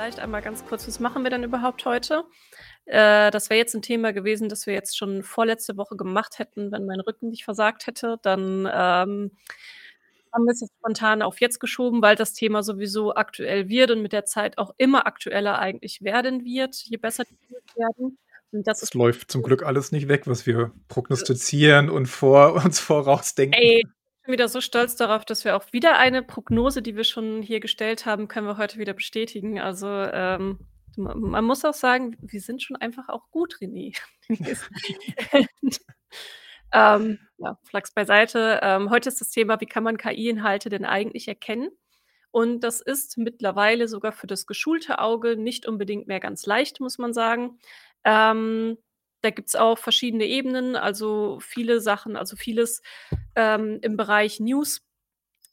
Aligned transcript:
vielleicht 0.00 0.20
einmal 0.20 0.40
ganz 0.40 0.64
kurz, 0.64 0.88
was 0.88 0.98
machen 0.98 1.24
wir 1.24 1.30
denn 1.30 1.44
überhaupt 1.44 1.84
heute? 1.84 2.24
Äh, 2.86 3.30
das 3.30 3.50
wäre 3.50 3.58
jetzt 3.58 3.74
ein 3.74 3.82
Thema 3.82 4.14
gewesen, 4.14 4.48
das 4.48 4.66
wir 4.66 4.72
jetzt 4.72 4.96
schon 4.96 5.22
vorletzte 5.22 5.76
Woche 5.76 5.94
gemacht 5.94 6.38
hätten, 6.38 6.72
wenn 6.72 6.86
mein 6.86 7.00
Rücken 7.00 7.28
nicht 7.28 7.44
versagt 7.44 7.86
hätte. 7.86 8.18
Dann, 8.22 8.66
ähm, 8.72 9.30
haben 10.32 10.44
wir 10.44 10.52
es 10.52 10.60
jetzt 10.62 10.72
spontan 10.78 11.20
auf 11.20 11.40
jetzt 11.40 11.58
geschoben, 11.58 12.00
weil 12.00 12.16
das 12.16 12.32
Thema 12.32 12.62
sowieso 12.62 13.14
aktuell 13.14 13.68
wird 13.68 13.90
und 13.90 14.00
mit 14.00 14.14
der 14.14 14.24
Zeit 14.24 14.56
auch 14.56 14.72
immer 14.78 15.06
aktueller 15.06 15.58
eigentlich 15.58 16.00
werden 16.02 16.46
wird, 16.46 16.76
je 16.76 16.96
besser 16.96 17.24
die 17.24 17.36
Tools 17.36 17.76
werden. 17.76 18.18
Und 18.52 18.66
das 18.66 18.82
Es 18.82 18.94
läuft 18.94 19.30
zum 19.30 19.42
Glück 19.42 19.62
alles 19.64 19.92
nicht 19.92 20.08
weg, 20.08 20.22
was 20.26 20.46
wir 20.46 20.72
prognostizieren 20.88 21.90
und 21.90 22.06
vor 22.06 22.54
uns 22.64 22.80
vorausdenken. 22.80 23.60
Ey, 23.60 23.84
bin 24.22 24.32
wieder 24.32 24.48
so 24.48 24.60
stolz 24.60 24.96
darauf, 24.96 25.24
dass 25.24 25.44
wir 25.44 25.56
auch 25.56 25.72
wieder 25.72 25.98
eine 25.98 26.22
Prognose, 26.22 26.82
die 26.82 26.96
wir 26.96 27.04
schon 27.04 27.42
hier 27.42 27.60
gestellt 27.60 28.06
haben, 28.06 28.28
können 28.28 28.46
wir 28.46 28.58
heute 28.58 28.78
wieder 28.78 28.94
bestätigen. 28.94 29.60
Also, 29.60 29.88
ähm, 29.88 30.58
ma 30.96 31.14
man 31.14 31.44
muss 31.44 31.64
auch 31.64 31.74
sagen, 31.74 32.16
wir 32.20 32.40
sind 32.40 32.62
schon 32.62 32.76
einfach 32.76 33.08
auch 33.08 33.30
gut, 33.30 33.56
René. 33.60 33.96
Ähm, 36.72 37.18
ja, 37.38 37.58
Flachs 37.64 37.92
beiseite. 37.92 38.60
Ähm, 38.62 38.90
heute 38.90 39.08
ist 39.08 39.20
das 39.20 39.30
Thema: 39.30 39.60
Wie 39.60 39.66
kann 39.66 39.82
man 39.82 39.96
KI-Inhalte 39.98 40.68
denn 40.68 40.84
eigentlich 40.84 41.26
erkennen? 41.28 41.70
Und 42.30 42.60
das 42.60 42.80
ist 42.80 43.18
mittlerweile 43.18 43.88
sogar 43.88 44.12
für 44.12 44.28
das 44.28 44.46
geschulte 44.46 45.00
Auge 45.00 45.36
nicht 45.36 45.66
unbedingt 45.66 46.06
mehr 46.06 46.20
ganz 46.20 46.46
leicht, 46.46 46.80
muss 46.80 46.98
man 46.98 47.12
sagen. 47.12 47.58
Ähm, 48.04 48.78
da 49.22 49.30
gibt's 49.30 49.54
auch 49.54 49.78
verschiedene 49.78 50.26
Ebenen, 50.26 50.76
also 50.76 51.38
viele 51.40 51.80
Sachen 51.80 52.16
also 52.16 52.36
vieles, 52.36 52.82
ähm, 53.36 53.78
im 53.82 53.96
Bereich 53.96 54.40
News, 54.40 54.82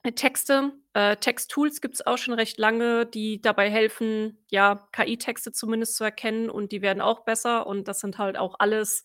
äh, 0.04 0.12
Texte, 0.12 0.74
äh, 0.94 1.18
Texttools 1.18 1.82
gibt's 1.82 2.06
auch 2.06 2.18
schon 2.18 2.34
recht 2.34 2.58
lange, 2.58 3.06
die 3.06 3.42
dabei 3.42 3.70
helfen, 3.70 4.44
ja, 4.50 4.88
KI-Texte 4.92 5.52
zumindest 5.52 5.96
zu 5.96 6.04
erkennen 6.04 6.50
und 6.50 6.72
die 6.72 6.82
werden 6.82 7.02
auch 7.02 7.26
besser 7.26 7.68
und 7.68 7.88
das 7.88 8.00
sind 8.00 8.18
halt 8.18 8.38
auch 8.38 8.56
alles 8.60 9.04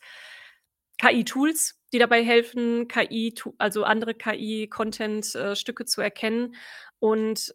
KI-Tools, 1.03 1.81
die 1.93 1.99
dabei 1.99 2.25
helfen, 2.25 2.89
KI-To 2.89 3.55
also 3.59 3.85
andere 3.85 4.15
KI-Content 4.15 5.35
äh, 5.35 5.55
zu 5.55 6.01
erkennen. 6.01 6.55
Und 7.01 7.55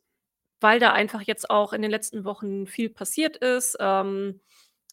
weil 0.59 0.79
da 0.79 0.91
einfach 0.91 1.21
jetzt 1.21 1.49
auch 1.49 1.73
in 1.73 1.81
den 1.81 1.91
letzten 1.91 2.25
Wochen 2.25 2.67
viel 2.67 2.89
passiert 2.89 3.37
ist, 3.37 3.77
ähm, 3.79 4.41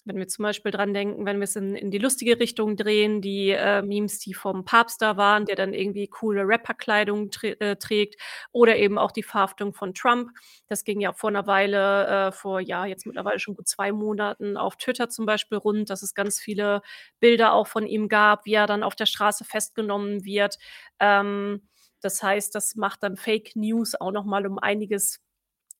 wenn 0.05 0.17
wir 0.19 0.29
zum 0.29 0.43
Beispiel 0.45 0.71
dran 0.73 0.93
denken, 0.95 1.25
wenn 1.27 1.41
wir's 1.41 1.57
in 1.57 1.75
in 1.75 1.91
die 1.91 1.99
lustige 1.99 2.39
Richtung 2.41 2.77
drehen, 2.77 3.21
die, 3.23 3.51
äh, 3.51 3.83
Memes, 3.83 4.19
die 4.19 4.35
vom 4.35 4.65
Papst 4.65 5.01
da 5.03 5.17
waren, 5.17 5.47
der 5.47 5.57
dann 5.57 5.73
irgendwie 5.75 6.09
coole 6.09 6.43
Rapperkleidung 6.47 7.31
trä 7.31 7.53
äh, 7.61 7.77
trägt 7.77 8.17
oder 8.53 8.77
eben 8.77 8.99
auch 8.99 9.13
die 9.13 9.23
Verhaftung 9.23 9.73
von 9.75 9.95
Trump. 9.95 10.31
Das 10.69 10.85
ging 10.85 11.01
ja 11.01 11.13
vor 11.13 11.31
'ner 11.31 11.47
Weile, 11.47 12.29
äh, 12.29 12.33
vor 12.33 12.61
ja, 12.61 12.87
jetzt 12.87 13.07
mittlerweile 13.07 13.39
schon 13.39 13.55
gut 13.57 13.69
2 13.69 13.93
Monaten 13.93 14.57
auf 14.57 14.77
Twitter 14.77 15.09
zum 15.09 15.27
Beispiel 15.27 15.59
rund, 15.59 15.91
dass 15.91 16.03
es 16.03 16.15
ganz 16.15 16.39
viele 16.41 16.83
Bilder 17.21 17.53
auch 17.55 17.67
von 17.67 17.87
ihm 17.87 18.09
gab, 18.09 18.45
wie 18.47 18.55
er 18.55 18.67
dann 18.67 18.83
auf 18.83 18.95
der 18.97 19.07
Straße 19.07 19.45
festgenommen 19.45 20.25
wird. 20.25 20.59
Ähm, 21.01 21.63
das 22.01 22.23
heißt, 22.23 22.55
das 22.55 22.75
macht 22.77 23.03
dann 23.03 23.17
Fake 23.17 23.57
News 23.57 23.95
auch 23.99 24.13
noch 24.13 24.25
mal 24.25 24.47
um 24.47 24.59
einiges 24.59 25.21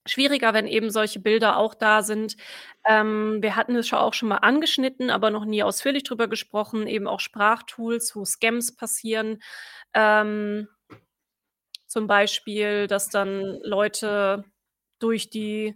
schwieriger, 0.05 0.53
wenn 0.53 0.67
eben 0.67 0.89
solche 0.91 1.19
Bilder 1.19 1.57
auch 1.57 1.73
da 1.73 2.03
sind. 2.03 2.35
Ähm, 2.85 3.41
wir 3.41 3.55
hatten 3.55 3.75
es 3.75 3.87
scho 3.87 3.97
auch 3.97 4.13
schon 4.13 4.29
mal 4.29 4.37
angeschnitten, 4.37 5.09
aber 5.09 5.31
noch 5.31 5.45
nie 5.45 5.63
ausführlich 5.63 6.03
drüber 6.03 6.27
gesprochen, 6.27 6.87
eben 6.87 7.07
auch 7.07 7.19
Sprachtools, 7.19 8.15
wo 8.15 8.25
Scams 8.25 8.75
passieren. 8.75 9.39
Ähm, 9.93 10.67
zum 11.87 12.07
Beispiel, 12.07 12.87
dass 12.87 13.09
dann 13.09 13.59
Leute 13.63 14.43
durch 14.99 15.29
die 15.29 15.75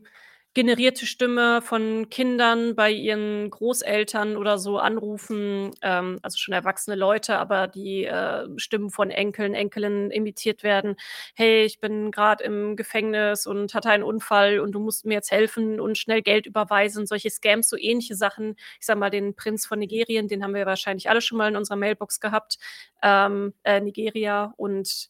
generierte 0.59 1.05
Stimme 1.05 1.61
von 1.61 2.09
Kindern 2.09 2.75
bei 2.75 2.91
ihren 2.91 3.49
Großeltern 3.49 4.35
oder 4.35 4.57
so 4.57 4.77
anrufen, 4.77 5.71
ähm, 5.81 6.19
also 6.21 6.37
schon 6.37 6.53
erwachsene 6.53 6.97
Leute, 6.97 7.37
aber 7.37 7.67
die, 7.67 8.03
äh, 8.05 8.45
Stimmen 8.57 8.89
von 8.89 9.09
Enkeln, 9.09 9.53
Enkelinnen 9.53 10.11
imitiert 10.11 10.63
werden: 10.63 10.95
„Hey, 11.35 11.63
ich 11.63 11.79
bin 11.79 12.11
grad 12.11 12.41
im 12.41 12.75
Gefängnis 12.75 13.47
und 13.47 13.73
hatte 13.73 13.89
einen 13.89 14.03
Unfall 14.03 14.59
und 14.59 14.73
du 14.73 14.79
musst 14.79 15.05
mir 15.05 15.13
jetzt 15.15 15.31
helfen 15.31 15.79
und 15.79 15.97
schnell 15.97 16.21
Geld 16.21 16.45
überweisen.“ 16.45 17.07
Solche 17.07 17.29
Scams, 17.29 17.69
so 17.69 17.77
ähnliche 17.77 18.15
Sachen. 18.15 18.55
Ich 18.79 18.85
sage 18.85 18.99
mal, 18.99 19.09
den 19.09 19.35
Prinz 19.35 19.65
von 19.65 19.79
Nigerien, 19.79 20.27
den 20.27 20.43
haben 20.43 20.53
wir 20.55 20.65
wahrscheinlich 20.65 21.09
alle 21.09 21.21
schon 21.21 21.37
mal 21.37 21.47
in 21.49 21.55
unserer 21.55 21.77
Mailbox 21.77 22.19
gehabt, 22.19 22.57
ähm, 23.01 23.53
äh, 23.63 23.79
Nigeria. 23.79 24.53
Und 24.57 25.09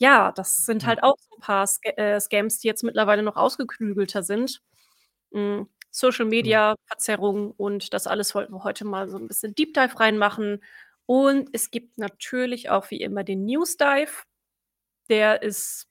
ja, 0.00 0.32
das 0.32 0.56
sind 0.66 0.86
halt 0.86 1.04
auch 1.04 1.16
so 1.20 1.36
'n 1.36 1.40
paar 1.42 1.66
Sca 1.68 1.90
äh, 1.98 2.20
Scams, 2.20 2.60
die 2.60 2.68
jetzt 2.68 2.84
mittlerweile 2.84 3.22
noch 3.24 3.36
ausgeklügelter 3.36 4.24
sind. 4.24 4.62
Hm, 5.32 5.68
Social. 5.92 6.26
Media 6.26 6.76
Verzerrung 6.86 7.52
und 7.52 7.94
das 7.94 8.06
alles 8.08 8.34
wollten 8.36 8.54
wir 8.54 8.64
heute 8.64 8.86
mal 8.86 9.08
so 9.10 9.18
'n 9.18 9.28
bisschen 9.28 9.54
Deep 9.56 9.74
Dive 9.74 10.00
reinmachen. 10.00 10.62
Und 11.06 11.50
es 11.54 11.70
gibt 11.72 11.98
natürlich 11.98 12.70
auch 12.70 12.90
wie 12.90 13.00
immer 13.02 13.24
den 13.24 13.44
News 13.46 13.76
Dive. 13.78 14.24
Der 15.10 15.42
ist 15.42 15.86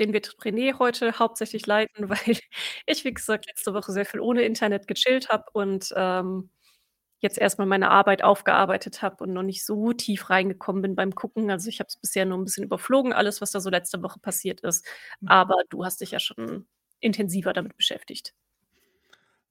den 0.00 0.12
wird 0.14 0.36
René 0.44 0.78
heute 0.80 1.18
hauptsächlich 1.20 1.66
leiten, 1.66 2.08
weil 2.10 2.38
ich, 2.86 3.04
wie 3.04 3.14
gesagt, 3.14 3.46
letzte 3.48 3.74
Woche 3.74 3.92
sehr 3.92 4.06
viel 4.06 4.20
ohne 4.20 4.42
Internet 4.42 4.88
gechillt 4.88 5.28
habe 5.30 5.44
und, 5.54 5.92
ähm, 5.96 6.50
jetzt 7.24 7.38
erst 7.38 7.58
mal 7.58 7.66
meine 7.66 7.90
Arbeit 7.90 8.24
aufgearbeitet 8.24 9.02
habe 9.02 9.24
und 9.24 9.32
noch 9.34 9.42
nicht 9.44 9.66
so 9.66 9.92
tief 9.94 10.30
reingekommen 10.30 10.82
bin 10.82 10.96
beim 10.96 11.14
Gucken. 11.16 11.50
Also, 11.50 11.68
ich 11.70 11.80
habe 11.80 11.88
es 11.88 11.96
bisher 11.98 12.26
nur 12.26 12.38
'n 12.38 12.44
bisschen 12.44 12.64
überflogen, 12.64 13.12
alles, 13.14 13.40
was 13.42 13.52
da 13.52 13.60
so 13.60 13.70
letzte 13.70 14.02
Woche 14.04 14.20
passiert 14.20 14.60
ist. 14.62 14.86
Hm. 15.22 15.28
Aber 15.30 15.56
du 15.70 15.84
hast 15.84 16.00
dich 16.02 16.12
ja 16.12 16.20
schon 16.20 16.66
intensiver 17.00 17.52
damit 17.54 17.76
beschäftigt. 17.76 18.32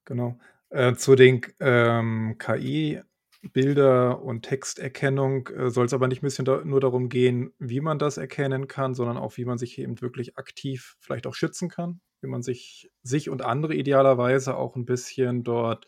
Genau. 0.08 0.38
Äh, 0.70 0.96
zu 0.96 1.16
den 1.16 1.42
ähm, 1.60 2.36
KI-Bilder 2.38 4.22
und 4.22 4.42
Texterkennung, 4.44 5.48
äh, 5.50 5.70
soll's 5.70 5.94
aber 5.94 6.08
nicht 6.08 6.22
'n 6.24 6.26
bisschen 6.26 6.46
da 6.46 6.62
nur 6.66 6.82
darum 6.82 7.08
gehen, 7.10 7.54
wie 7.60 7.80
man 7.80 8.00
das 8.00 8.18
erkennen 8.18 8.68
kann, 8.68 8.96
sondern 8.96 9.18
auch, 9.18 9.38
wie 9.38 9.46
man 9.46 9.58
sich 9.58 9.78
eben 9.80 10.02
wirklich 10.02 10.38
aktiv 10.38 10.96
vielleicht 11.00 11.26
auch 11.28 11.36
schützen 11.36 11.70
kann, 11.70 12.02
wie 12.22 12.28
man 12.28 12.42
sich 12.44 12.92
sich 13.04 13.30
und 13.30 13.44
andere 13.44 13.76
idealerweise 13.76 14.58
auch 14.58 14.76
'n 14.76 14.86
bisschen 14.86 15.44
dort 15.44 15.86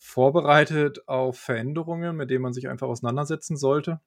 vorbereitet 0.00 1.06
auf 1.06 1.38
Veränderungen, 1.38 2.16
mit 2.16 2.30
denen 2.30 2.42
man 2.42 2.54
sich 2.54 2.68
einfach 2.68 2.88
auseinandersetzen 2.88 3.56
sollte. 3.56 4.00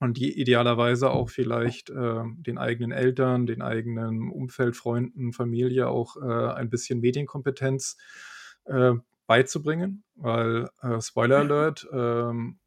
Und 0.00 0.16
die 0.16 0.40
idealerweise 0.40 1.10
auch 1.10 1.30
vielleicht, 1.30 1.90
äh, 1.90 2.24
den 2.38 2.58
eigenen 2.58 2.90
Eltern, 2.90 3.46
den 3.46 3.62
eigenen 3.62 4.32
Umfeld, 4.32 4.74
Freunden, 4.74 5.32
Familie 5.32 5.88
auch, 5.88 6.16
äh, 6.16 6.54
ein 6.54 6.70
bisschen 6.70 7.00
Medienkompetenz, 7.00 7.98
äh, 8.64 8.94
beizubringen, 9.28 10.02
weil, 10.16 10.68
äh, 10.80 11.00
Spoiler 11.00 11.38
Alert, 11.38 11.86
ähm, 11.92 12.58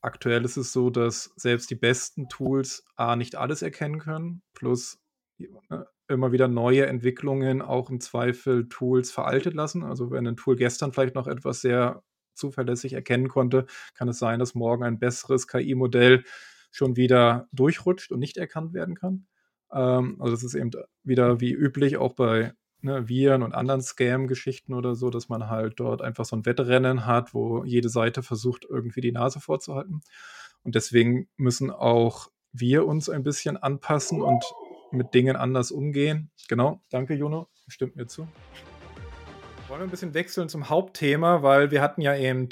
aktuell 0.00 0.44
ist 0.44 0.58
es 0.58 0.72
so, 0.72 0.90
dass 0.90 1.32
selbst 1.34 1.70
die 1.70 1.76
besten 1.76 2.28
Tools 2.28 2.84
A 2.94 3.16
nicht 3.16 3.34
alles 3.36 3.62
erkennen 3.62 3.98
können, 3.98 4.42
plus 4.52 5.00
ne, 5.38 5.86
immer 6.08 6.32
wieder 6.32 6.48
neue 6.48 6.86
Entwicklungen 6.86 7.62
auch 7.62 7.90
im 7.90 8.00
Zweifel 8.00 8.68
Tools 8.68 9.10
veraltet 9.12 9.54
lassen. 9.54 9.84
Also, 9.84 10.10
wenn 10.10 10.26
'n 10.26 10.36
Tool 10.36 10.56
gestern 10.56 10.92
vielleicht 10.92 11.14
noch 11.14 11.26
etwas 11.28 11.60
sehr 11.62 12.02
zuverlässig 12.34 12.92
erkennen 12.94 13.28
konnte, 13.28 13.66
kann 13.94 14.08
es 14.08 14.18
sein, 14.18 14.38
dass 14.40 14.54
morgen 14.54 14.84
ein 14.84 14.98
besseres 14.98 15.46
KI-Modell 15.48 16.24
schon 16.72 16.96
wieder 16.96 17.48
durchrutscht 17.52 18.12
und 18.12 18.18
nicht 18.20 18.36
erkannt 18.36 18.74
werden 18.74 18.94
kann. 18.96 19.26
Ähm, 19.72 20.16
also, 20.20 20.34
das 20.34 20.44
ist 20.44 20.54
eben 20.54 20.70
wieder 21.04 21.40
wie 21.40 21.52
üblich 21.52 21.96
auch 21.96 22.14
bei, 22.14 22.54
ne, 22.82 23.08
Viren 23.08 23.42
und 23.42 23.54
anderen 23.54 23.80
Scam-Geschichten 23.82 24.74
oder 24.74 24.94
so, 24.96 25.10
dass 25.10 25.28
man 25.28 25.48
halt 25.48 25.80
dort 25.80 26.02
einfach 26.02 26.24
so 26.26 26.36
'n 26.36 26.44
Wettrennen 26.46 27.06
hat, 27.06 27.34
wo 27.34 27.64
jede 27.64 27.88
Seite 27.88 28.22
versucht, 28.22 28.66
irgendwie 28.68 29.00
die 29.00 29.12
Nase 29.12 29.40
vorzuhalten. 29.40 30.00
Und 30.64 30.74
deswegen 30.74 31.28
müssen 31.36 31.70
auch 31.70 32.28
wir 32.52 32.86
uns 32.86 33.08
ein 33.10 33.22
bisschen 33.24 33.56
anpassen 33.56 34.22
und 34.22 34.44
mit 34.94 35.14
Dingen 35.14 35.36
anders 35.36 35.70
umgehen. 35.70 36.30
Genau, 36.48 36.80
danke, 36.90 37.14
Juno, 37.14 37.48
stimmt 37.68 37.96
mir 37.96 38.06
zu. 38.06 38.26
Wollen 39.68 39.80
wir 39.80 39.86
'n 39.86 39.90
bisschen 39.90 40.14
wechseln 40.14 40.48
zum 40.48 40.68
Hauptthema, 40.68 41.42
weil 41.42 41.70
wir 41.70 41.80
hatten 41.82 42.00
ja 42.02 42.16
eben 42.16 42.48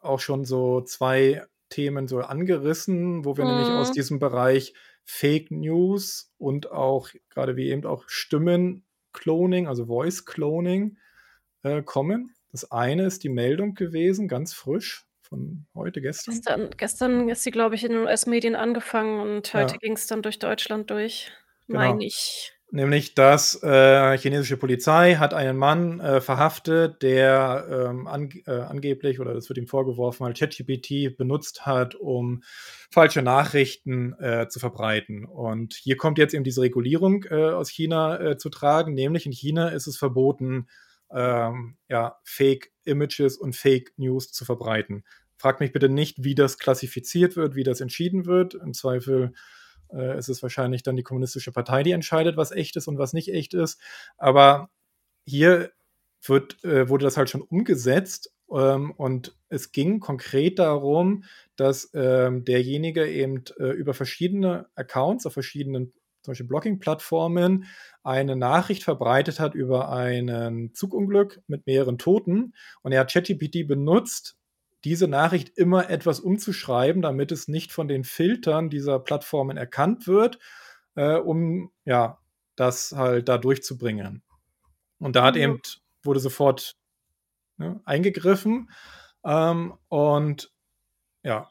auch 0.00 0.20
schon 0.20 0.44
so 0.44 0.80
2 0.82 1.44
Themen 1.70 2.08
so 2.08 2.20
angerissen, 2.20 3.24
wo 3.24 3.36
wir 3.36 3.44
nämlich 3.44 3.72
aus 3.72 3.90
Mhm. 3.90 3.94
diesem 3.94 4.18
Bereich 4.18 4.74
Fake 5.04 5.50
News 5.50 6.32
und 6.38 6.70
auch 6.70 7.08
grade 7.30 7.56
wie 7.56 7.68
eben 7.70 7.84
auch 7.86 8.04
Stimmen-Cloning, 8.08 9.66
also 9.68 9.86
Voice 9.86 10.24
Cloning, 10.24 10.98
äh, 11.62 11.82
kommen. 11.82 12.34
Das 12.52 12.70
eine 12.72 13.04
ist 13.06 13.22
die 13.24 13.28
Meldung 13.28 13.74
gewesen, 13.74 14.28
ganz 14.28 14.52
frisch 14.52 15.06
von 15.22 15.66
heute, 15.74 16.00
gestern. 16.00 16.34
Gestern 16.34 16.70
gestern 16.76 17.28
ist 17.28 17.42
sie, 17.44 17.50
glaube 17.52 17.76
ich, 17.76 17.84
in 17.84 17.92
den 17.92 18.02
US-Medien 18.02 18.56
angefangen 18.56 19.20
und 19.20 19.54
heute 19.54 19.74
Ja. 19.74 19.78
ging's 19.78 20.06
dann 20.08 20.22
durch 20.22 20.38
Deutschland 20.40 20.90
durch, 20.90 21.30
Genau. 21.70 21.80
meine 21.80 22.04
ich. 22.04 22.52
Nämlich, 22.72 23.14
dass, 23.14 23.60
äh, 23.64 24.16
chinesische 24.16 24.56
Polizei 24.56 25.16
hat 25.16 25.34
einen 25.34 25.56
Mann, 25.56 25.98
äh, 25.98 26.20
verhaftet, 26.20 27.02
der, 27.02 27.66
ähm, 27.68 28.06
ange 28.06 28.42
äh, 28.46 28.60
angeblich 28.60 29.18
oder 29.18 29.34
es 29.34 29.48
wird 29.48 29.58
ihm 29.58 29.66
vorgeworfen, 29.66 30.24
halt 30.24 30.38
ChatGPT 30.38 31.16
benutzt 31.16 31.66
hat, 31.66 31.96
um 31.96 32.44
falsche 32.90 33.22
Nachrichten, 33.22 34.14
äh, 34.20 34.46
zu 34.48 34.60
verbreiten. 34.60 35.24
Und 35.24 35.74
hier 35.74 35.96
kommt 35.96 36.18
jetzt 36.18 36.32
eben 36.32 36.44
diese 36.44 36.60
Regulierung, 36.62 37.24
äh, 37.28 37.50
aus 37.50 37.70
China, 37.70 38.20
äh, 38.20 38.38
zu 38.38 38.50
tragen, 38.50 38.94
nämlich 38.94 39.26
in 39.26 39.32
China 39.32 39.70
ist 39.70 39.88
es 39.88 39.96
verboten, 39.96 40.68
ähm, 41.12 41.76
ja, 41.88 42.18
Fake 42.22 42.70
Images 42.84 43.36
und 43.36 43.56
Fake 43.56 43.92
News 43.96 44.30
zu 44.30 44.44
verbreiten. 44.44 45.04
Fragt 45.38 45.58
mich 45.58 45.72
bitte 45.72 45.88
nicht, 45.88 46.22
wie 46.22 46.36
das 46.36 46.58
klassifiziert 46.58 47.34
wird, 47.34 47.56
wie 47.56 47.64
das 47.64 47.80
entschieden 47.80 48.26
wird. 48.26 48.54
Im 48.54 48.74
Zweifel 48.74 49.32
äh, 49.92 50.18
ist 50.18 50.28
es 50.28 50.42
wahrscheinlich 50.42 50.82
dann 50.82 50.96
die 50.96 51.02
Kommunistische 51.02 51.52
Partei, 51.52 51.82
die 51.82 51.92
entscheidet, 51.92 52.36
was 52.36 52.52
echt 52.52 52.76
ist 52.76 52.88
und 52.88 52.98
was 52.98 53.12
nicht 53.12 53.32
echt 53.32 53.54
ist. 53.54 53.80
Aber 54.16 54.70
hier 55.26 55.70
wird, 56.22 56.62
äh, 56.64 56.88
wurde 56.88 57.04
das 57.04 57.16
halt 57.16 57.30
schon 57.30 57.42
umgesetzt 57.42 58.32
ähm, 58.52 58.92
und 58.92 59.36
es 59.48 59.72
ging 59.72 60.00
konkret 60.00 60.58
darum, 60.58 61.24
dass 61.56 61.90
ähm, 61.94 62.44
derjenige 62.44 63.06
eben 63.06 63.44
äh, 63.58 63.70
über 63.70 63.94
verschiedene 63.94 64.68
Accounts 64.74 65.26
auf 65.26 65.32
verschiedenen 65.32 65.92
zum 66.22 66.32
Beispiel 66.32 66.48
Blogging-Plattformen 66.48 67.64
eine 68.02 68.36
Nachricht 68.36 68.84
verbreitet 68.84 69.40
hat 69.40 69.54
über 69.54 69.90
ein 69.90 70.70
Zugunglück 70.74 71.40
mit 71.46 71.66
mehreren 71.66 71.96
Toten. 71.96 72.52
Und 72.82 72.92
er 72.92 73.00
hat 73.00 73.10
ChatGPT 73.10 73.66
benutzt, 73.66 74.36
diese 74.84 75.08
Nachricht 75.08 75.56
immer 75.56 75.90
etwas 75.90 76.20
umzuschreiben, 76.20 77.02
damit 77.02 77.32
es 77.32 77.48
nicht 77.48 77.72
von 77.72 77.88
den 77.88 78.04
Filtern 78.04 78.70
dieser 78.70 78.98
Plattformen 78.98 79.56
erkannt 79.56 80.06
wird, 80.06 80.38
äh, 80.94 81.16
um 81.16 81.70
ja 81.84 82.18
das 82.56 82.92
halt 82.92 83.28
da 83.28 83.38
durchzubringen. 83.38 84.22
Und 84.98 85.16
da 85.16 85.24
hat 85.24 85.34
mhm. 85.34 85.40
eben 85.40 85.60
wurde 86.02 86.20
sofort 86.20 86.76
ne, 87.56 87.80
eingegriffen. 87.84 88.70
Ähm, 89.24 89.74
und 89.88 90.52
ja, 91.22 91.50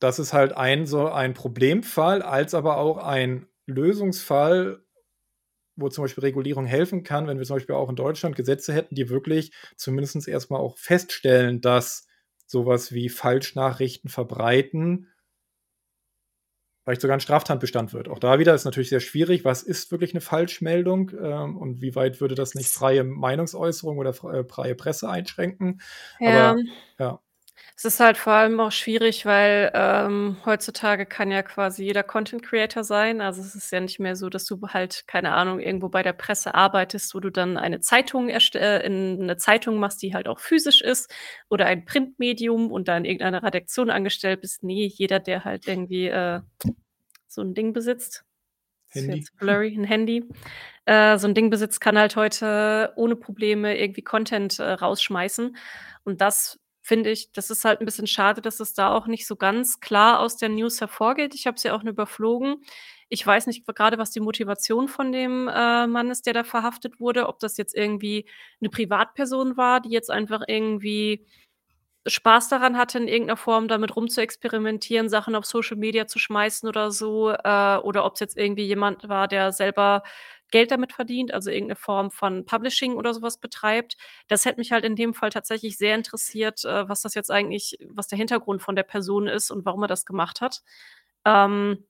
das 0.00 0.18
ist 0.18 0.32
halt 0.32 0.52
ein 0.52 0.86
so 0.86 1.08
ein 1.08 1.34
Problemfall, 1.34 2.22
als 2.22 2.54
aber 2.54 2.78
auch 2.78 2.98
ein 2.98 3.46
Lösungsfall, 3.66 4.82
wo 5.76 5.88
zum 5.88 6.04
Beispiel 6.04 6.24
Regulierung 6.24 6.66
helfen 6.66 7.04
kann, 7.04 7.26
wenn 7.26 7.38
wir 7.38 7.46
zum 7.46 7.56
Beispiel 7.56 7.76
auch 7.76 7.88
in 7.88 7.96
Deutschland 7.96 8.34
Gesetze 8.36 8.72
hätten, 8.72 8.94
die 8.94 9.08
wirklich 9.08 9.52
zumindest 9.76 10.26
erstmal 10.26 10.60
auch 10.60 10.78
feststellen, 10.78 11.60
dass 11.60 12.06
sowas 12.50 12.92
wie 12.92 13.08
Falschnachrichten 13.08 14.10
verbreiten 14.10 15.06
vielleicht 16.90 17.02
sogar 17.02 17.16
ein 17.16 17.20
Straftatbestand 17.20 17.92
wird. 17.92 18.08
Auch 18.08 18.18
da 18.18 18.38
wieder 18.40 18.54
ist 18.54 18.64
natürlich 18.64 18.88
sehr 18.88 19.00
schwierig, 19.00 19.44
was 19.44 19.62
ist 19.62 19.92
wirklich 19.92 20.12
eine 20.12 20.20
Falschmeldung 20.20 21.12
ähm, 21.22 21.56
und 21.56 21.80
wie 21.80 21.94
weit 21.94 22.20
würde 22.20 22.34
das 22.34 22.54
nicht 22.56 22.68
freie 22.68 23.04
Meinungsäußerung 23.04 23.98
oder 23.98 24.10
äh, 24.10 24.44
freie 24.44 24.74
Presse 24.74 25.08
einschränken. 25.08 25.80
Ja. 26.18 26.50
Aber 26.50 26.60
ja. 26.98 27.20
Es 27.76 27.84
ist 27.86 27.98
halt 27.98 28.18
vor 28.18 28.34
allem 28.34 28.60
auch 28.60 28.72
schwierig, 28.72 29.24
weil 29.24 29.70
ähm, 29.72 30.36
heutzutage 30.44 31.06
kann 31.06 31.30
ja 31.30 31.42
quasi 31.42 31.84
jeder 31.84 32.02
Content 32.02 32.42
Creator 32.42 32.84
sein. 32.84 33.22
Also 33.22 33.40
es 33.40 33.54
ist 33.54 33.72
ja 33.72 33.80
nicht 33.80 33.98
mehr 33.98 34.16
so, 34.16 34.28
dass 34.28 34.44
du 34.44 34.60
halt, 34.68 35.04
keine 35.06 35.32
Ahnung, 35.32 35.60
irgendwo 35.60 35.88
bei 35.88 36.02
der 36.02 36.12
Presse 36.12 36.54
arbeitest, 36.54 37.14
wo 37.14 37.20
du 37.20 37.30
dann 37.30 37.56
eine 37.56 37.80
Zeitung 37.80 38.28
äh, 38.28 38.86
in 38.86 39.22
eine 39.22 39.38
Zeitung 39.38 39.78
machst, 39.78 40.02
die 40.02 40.12
halt 40.12 40.28
auch 40.28 40.40
physisch 40.40 40.82
ist, 40.82 41.10
oder 41.48 41.64
ein 41.64 41.86
Printmedium 41.86 42.70
und 42.70 42.86
da 42.86 42.98
in 42.98 43.06
irgendeiner 43.06 43.42
Redaktion 43.42 43.88
angestellt 43.88 44.42
bist. 44.42 44.62
Nee, 44.62 44.92
jeder, 44.92 45.18
der 45.18 45.44
halt 45.44 45.66
irgendwie 45.66 46.08
äh, 46.08 46.40
so 47.28 47.40
ein 47.40 47.54
Ding 47.54 47.72
besitzt, 47.72 48.24
Handy. 48.90 49.24
blurry, 49.38 49.74
ein 49.74 49.84
Handy. 49.84 50.28
Äh, 50.84 51.16
so 51.18 51.28
ein 51.28 51.34
Ding 51.34 51.48
besitzt, 51.48 51.80
kann 51.80 51.96
halt 51.96 52.16
heute 52.16 52.92
ohne 52.96 53.16
Probleme 53.16 53.78
irgendwie 53.78 54.02
Content 54.02 54.58
äh, 54.58 54.72
rausschmeißen. 54.72 55.56
Und 56.04 56.20
das 56.20 56.58
finde 56.90 57.10
ich, 57.12 57.30
das 57.30 57.50
ist 57.50 57.64
halt 57.64 57.80
ein 57.80 57.84
bisschen 57.84 58.08
schade, 58.08 58.40
dass 58.40 58.58
es 58.58 58.74
da 58.74 58.92
auch 58.92 59.06
nicht 59.06 59.24
so 59.24 59.36
ganz 59.36 59.78
klar 59.78 60.18
aus 60.18 60.36
der 60.36 60.48
News 60.48 60.80
hervorgeht. 60.80 61.36
Ich 61.36 61.46
habe 61.46 61.56
sie 61.56 61.70
auch 61.70 61.84
nur 61.84 61.92
überflogen. 61.92 62.56
Ich 63.08 63.24
weiß 63.24 63.46
nicht 63.46 63.64
gerade, 63.64 63.96
was 63.96 64.10
die 64.10 64.18
Motivation 64.18 64.88
von 64.88 65.12
dem 65.12 65.46
äh, 65.46 65.86
Mann 65.86 66.10
ist, 66.10 66.26
der 66.26 66.34
da 66.34 66.42
verhaftet 66.42 66.98
wurde, 66.98 67.28
ob 67.28 67.38
das 67.38 67.56
jetzt 67.58 67.76
irgendwie 67.76 68.26
eine 68.60 68.70
Privatperson 68.70 69.56
war, 69.56 69.80
die 69.80 69.90
jetzt 69.90 70.10
einfach 70.10 70.42
irgendwie 70.48 71.24
Spaß 72.06 72.48
daran 72.48 72.76
hatte, 72.78 72.98
in 72.98 73.08
irgendeiner 73.08 73.36
Form 73.36 73.68
damit 73.68 73.94
rumzuexperimentieren, 73.96 75.08
Sachen 75.08 75.34
auf 75.34 75.44
Social 75.44 75.76
Media 75.76 76.06
zu 76.06 76.18
schmeißen 76.18 76.68
oder 76.68 76.90
so, 76.90 77.30
äh, 77.30 77.76
oder 77.78 78.04
ob 78.04 78.14
es 78.14 78.20
jetzt 78.20 78.36
irgendwie 78.38 78.64
jemand 78.64 79.08
war, 79.08 79.28
der 79.28 79.52
selber 79.52 80.02
Geld 80.50 80.70
damit 80.70 80.92
verdient, 80.92 81.32
also 81.32 81.50
irgendeine 81.50 81.76
Form 81.76 82.10
von 82.10 82.44
Publishing 82.44 82.94
oder 82.96 83.14
sowas 83.14 83.38
betreibt. 83.38 83.96
Das 84.28 84.44
hätte 84.44 84.58
mich 84.58 84.72
halt 84.72 84.84
in 84.84 84.96
dem 84.96 85.14
Fall 85.14 85.30
tatsächlich 85.30 85.76
sehr 85.78 85.94
interessiert, 85.94 86.64
äh, 86.64 86.88
was 86.88 87.02
das 87.02 87.14
jetzt 87.14 87.30
eigentlich, 87.30 87.78
was 87.88 88.08
der 88.08 88.18
Hintergrund 88.18 88.62
von 88.62 88.76
der 88.76 88.82
Person 88.84 89.26
ist 89.28 89.50
und 89.50 89.64
warum 89.64 89.82
er 89.82 89.88
das 89.88 90.06
gemacht 90.06 90.40
hat. 90.40 90.62
Ähm, 91.24 91.84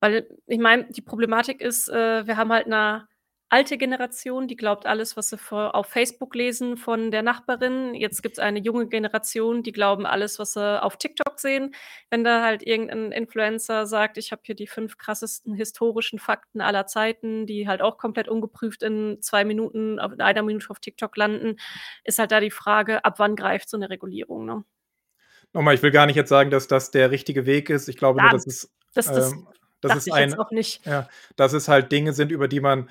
weil 0.00 0.28
ich 0.46 0.58
meine, 0.58 0.86
die 0.90 1.02
Problematik 1.02 1.60
ist, 1.60 1.88
äh, 1.88 2.26
wir 2.26 2.36
haben 2.36 2.52
halt 2.52 2.66
eine 2.66 3.08
alte 3.52 3.76
Generation, 3.76 4.48
die 4.48 4.56
glaubt 4.56 4.86
alles, 4.86 5.14
was 5.18 5.28
sie 5.28 5.36
auf 5.52 5.86
Facebook 5.86 6.34
lesen 6.34 6.78
von 6.78 7.10
der 7.10 7.20
Nachbarin. 7.20 7.94
Jetzt 7.94 8.22
gibt 8.22 8.38
es 8.38 8.38
eine 8.38 8.58
junge 8.60 8.88
Generation, 8.88 9.62
die 9.62 9.72
glauben 9.72 10.06
alles, 10.06 10.38
was 10.38 10.54
sie 10.54 10.82
auf 10.82 10.96
TikTok 10.96 11.38
sehen. 11.38 11.74
Wenn 12.08 12.24
da 12.24 12.42
halt 12.42 12.66
irgendein 12.66 13.12
Influencer 13.12 13.86
sagt, 13.86 14.16
ich 14.16 14.32
habe 14.32 14.40
hier 14.46 14.54
die 14.54 14.66
fünf 14.66 14.96
krassesten 14.96 15.54
historischen 15.54 16.18
Fakten 16.18 16.62
aller 16.62 16.86
Zeiten, 16.86 17.46
die 17.46 17.68
halt 17.68 17.82
auch 17.82 17.98
komplett 17.98 18.26
ungeprüft 18.26 18.82
in 18.82 19.18
zwei 19.20 19.44
Minuten, 19.44 19.98
in 19.98 20.20
einer 20.22 20.42
Minute 20.42 20.70
auf 20.70 20.80
TikTok 20.80 21.14
landen, 21.18 21.56
ist 22.04 22.18
halt 22.18 22.32
da 22.32 22.40
die 22.40 22.50
Frage, 22.50 23.04
ab 23.04 23.18
wann 23.18 23.36
greift 23.36 23.68
so 23.68 23.76
eine 23.76 23.90
Regulierung, 23.90 24.46
ne? 24.46 24.64
Nochmal, 25.52 25.74
ich 25.74 25.82
will 25.82 25.90
gar 25.90 26.06
nicht 26.06 26.16
jetzt 26.16 26.30
sagen, 26.30 26.50
dass 26.50 26.68
das 26.68 26.90
der 26.90 27.10
richtige 27.10 27.44
Weg 27.44 27.68
ist. 27.68 27.86
Ich 27.90 27.98
glaube 27.98 28.20
ja, 28.20 28.22
nur, 28.22 28.32
dass 28.32 28.46
es 28.46 28.72
das, 28.94 29.06
das, 29.06 29.32
ähm, 29.32 29.46
das 29.82 29.96
ist 29.96 30.10
ein, 30.10 30.34
ja, 30.84 31.06
dass 31.36 31.52
es 31.52 31.68
halt 31.68 31.92
Dinge 31.92 32.14
sind, 32.14 32.32
über 32.32 32.48
die 32.48 32.60
man 32.60 32.88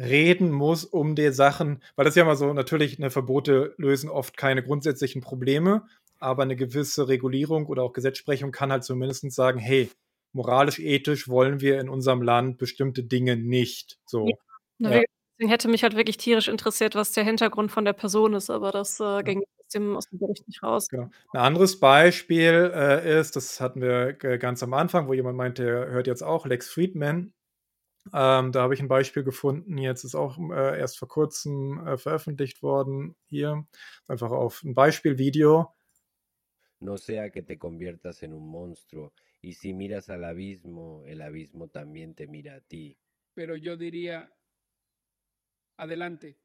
reden 0.00 0.50
muss 0.50 0.84
um 0.84 1.14
die 1.14 1.30
Sachen, 1.30 1.82
weil 1.94 2.04
das 2.04 2.14
ja 2.14 2.22
immer 2.22 2.36
so, 2.36 2.52
natürlich, 2.52 2.98
eine 2.98 3.10
Verbote 3.10 3.74
lösen 3.76 4.08
oft 4.08 4.36
keine 4.36 4.62
grundsätzlichen 4.62 5.20
Probleme, 5.20 5.86
aber 6.18 6.42
eine 6.42 6.56
gewisse 6.56 7.08
Regulierung 7.08 7.66
oder 7.66 7.82
auch 7.82 7.92
Gesetzesprechung 7.92 8.50
kann 8.50 8.72
halt 8.72 8.84
zumindest 8.84 9.30
sagen, 9.32 9.58
hey, 9.58 9.90
moralisch, 10.32 10.78
ethisch 10.78 11.28
wollen 11.28 11.60
wir 11.60 11.80
in 11.80 11.88
unserem 11.88 12.22
Land 12.22 12.58
bestimmte 12.58 13.02
Dinge 13.02 13.36
nicht. 13.36 13.98
So. 14.06 14.28
Ja. 14.78 14.90
Ja. 14.90 15.02
Deswegen 15.38 15.50
hätte 15.50 15.68
mich 15.68 15.82
halt 15.82 15.96
wirklich 15.96 16.18
tierisch 16.18 16.48
interessiert, 16.48 16.94
was 16.94 17.12
der 17.12 17.24
Hintergrund 17.24 17.72
von 17.72 17.86
der 17.86 17.94
Person 17.94 18.34
ist, 18.34 18.50
aber 18.50 18.72
das 18.72 19.00
äh, 19.00 19.22
ging 19.22 19.38
aus 19.40 19.72
dem, 19.74 19.96
aus 19.96 20.04
dem 20.10 20.18
Bericht 20.18 20.46
nicht 20.46 20.62
raus. 20.62 20.88
Genau. 20.88 21.08
Ein 21.32 21.40
anderes 21.40 21.80
Beispiel 21.80 22.70
äh, 22.74 23.20
ist, 23.20 23.36
das 23.36 23.58
hatten 23.58 23.80
wir 23.80 24.12
ganz 24.12 24.62
am 24.62 24.74
Anfang, 24.74 25.08
wo 25.08 25.14
jemand 25.14 25.38
meinte, 25.38 25.66
er 25.66 25.90
hört 25.90 26.06
jetzt 26.06 26.22
auch 26.22 26.44
Lex 26.46 26.68
Friedman, 26.68 27.32
ähm, 28.12 28.52
da 28.52 28.62
habe 28.62 28.74
ich 28.74 28.80
ein 28.80 28.88
Beispiel 28.88 29.24
gefunden, 29.24 29.78
jetzt 29.78 30.04
ist 30.04 30.14
auch 30.14 30.38
äh, 30.38 30.78
erst 30.78 30.98
vor 30.98 31.08
kurzem 31.08 31.86
äh, 31.86 31.98
veröffentlicht 31.98 32.62
worden. 32.62 33.14
Hier, 33.26 33.66
einfach 34.08 34.30
auf 34.30 34.62
ein 34.62 34.74
Beispielvideo. 34.74 35.72
No 36.82 36.96
sea 36.96 37.28
que 37.28 37.42
te 37.42 37.58
conviertas 37.58 38.22
en 38.22 38.32
un 38.32 38.48
monstruo 38.48 39.12
y 39.42 39.52
si 39.52 39.74
miras 39.74 40.08
al 40.08 40.24
abismo, 40.24 41.04
el 41.06 41.20
abismo 41.20 41.68
también 41.68 42.14
te 42.14 42.26
mira 42.26 42.56
a 42.56 42.60
ti. 42.60 42.98
Pero 43.34 43.54
yo 43.56 43.76
diría, 43.76 44.32
adelante, 45.76 46.38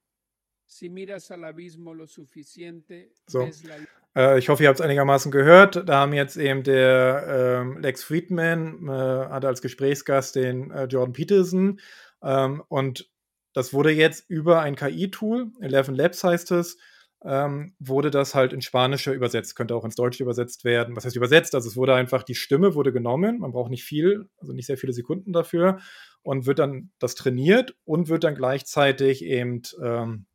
si 0.66 0.90
miras 0.90 1.32
al 1.32 1.46
abismo 1.46 1.94
lo 1.94 2.08
suficiente, 2.08 3.14
so. 3.28 3.40
ves 3.40 3.64
la 3.64 3.78
äh, 4.16 4.40
ich 4.40 4.50
hoffe, 4.50 4.64
ihr 4.64 4.70
habt 4.70 4.80
es 4.80 4.86
einigermaßen 4.86 5.32
gehört. 5.32 5.88
Da 5.88 6.00
haben 6.00 6.14
jetzt 6.14 6.38
eben 6.38 6.64
der 6.64 7.62
ähm, 7.62 7.78
Lex 7.80 8.04
Friedman, 8.04 8.88
äh, 8.88 8.92
hatte 8.92 9.48
als 9.48 9.62
Gesprächsgast 9.62 10.36
den 10.36 10.72
äh, 10.72 10.86
Jordan 10.86 11.14
Peterson. 11.14 11.80
Ähm, 12.24 12.64
und 12.68 13.10
das 13.54 13.74
wurde 13.74 13.92
jetzt 13.92 14.30
über 14.30 14.62
ein 14.62 14.76
KI-Tool, 14.76 15.52
Eleven 15.62 15.96
Labs 15.96 16.24
heißt 16.24 16.52
es, 16.52 16.78
ähm, 17.24 17.74
wurde 17.80 18.12
das 18.12 18.36
halt 18.36 18.52
in 18.52 18.62
Spanische 18.62 19.14
übersetzt, 19.14 19.56
könnte 19.56 19.76
auch 19.76 19.86
ins 19.86 19.96
Deutsche 19.96 20.24
übersetzt 20.24 20.66
werden. 20.66 20.96
Was 20.96 21.06
heißt 21.06 21.16
übersetzt? 21.16 21.56
Also 21.56 21.70
es 21.70 21.78
wurde 21.78 21.96
einfach, 21.96 22.24
die 22.24 22.36
Stimme 22.36 22.76
wurde 22.76 22.92
genommen, 22.92 23.40
man 23.40 23.52
braucht 23.52 23.72
nicht 23.72 23.86
viel, 23.86 24.30
also 24.38 24.54
nicht 24.54 24.68
sehr 24.68 24.78
viele 24.78 24.94
Sekunden 24.94 25.32
dafür 25.32 25.80
und 26.22 26.46
wird 26.46 26.60
dann 26.60 26.92
das 27.00 27.16
trainiert 27.16 27.76
und 27.86 28.10
wird 28.10 28.26
dann 28.26 28.36
gleichzeitig 28.36 29.24
eben 29.24 29.62
ähm, 29.82 30.26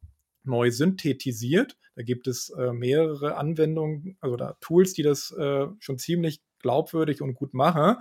neu 0.51 0.71
synthetisiert. 0.71 1.77
Da 1.97 2.03
gibt 2.03 2.27
es 2.27 2.51
äh, 2.51 2.73
mehrere 2.73 3.37
Anwendungen, 3.37 4.17
also 4.21 4.37
da 4.37 4.57
Tools, 4.61 4.93
die 4.93 5.03
das 5.03 5.33
äh, 5.33 5.67
schon 5.79 5.99
ziemlich 5.99 6.41
glaubwürdig 6.61 7.23
und 7.23 7.35
gut 7.35 7.55
machen. 7.55 7.97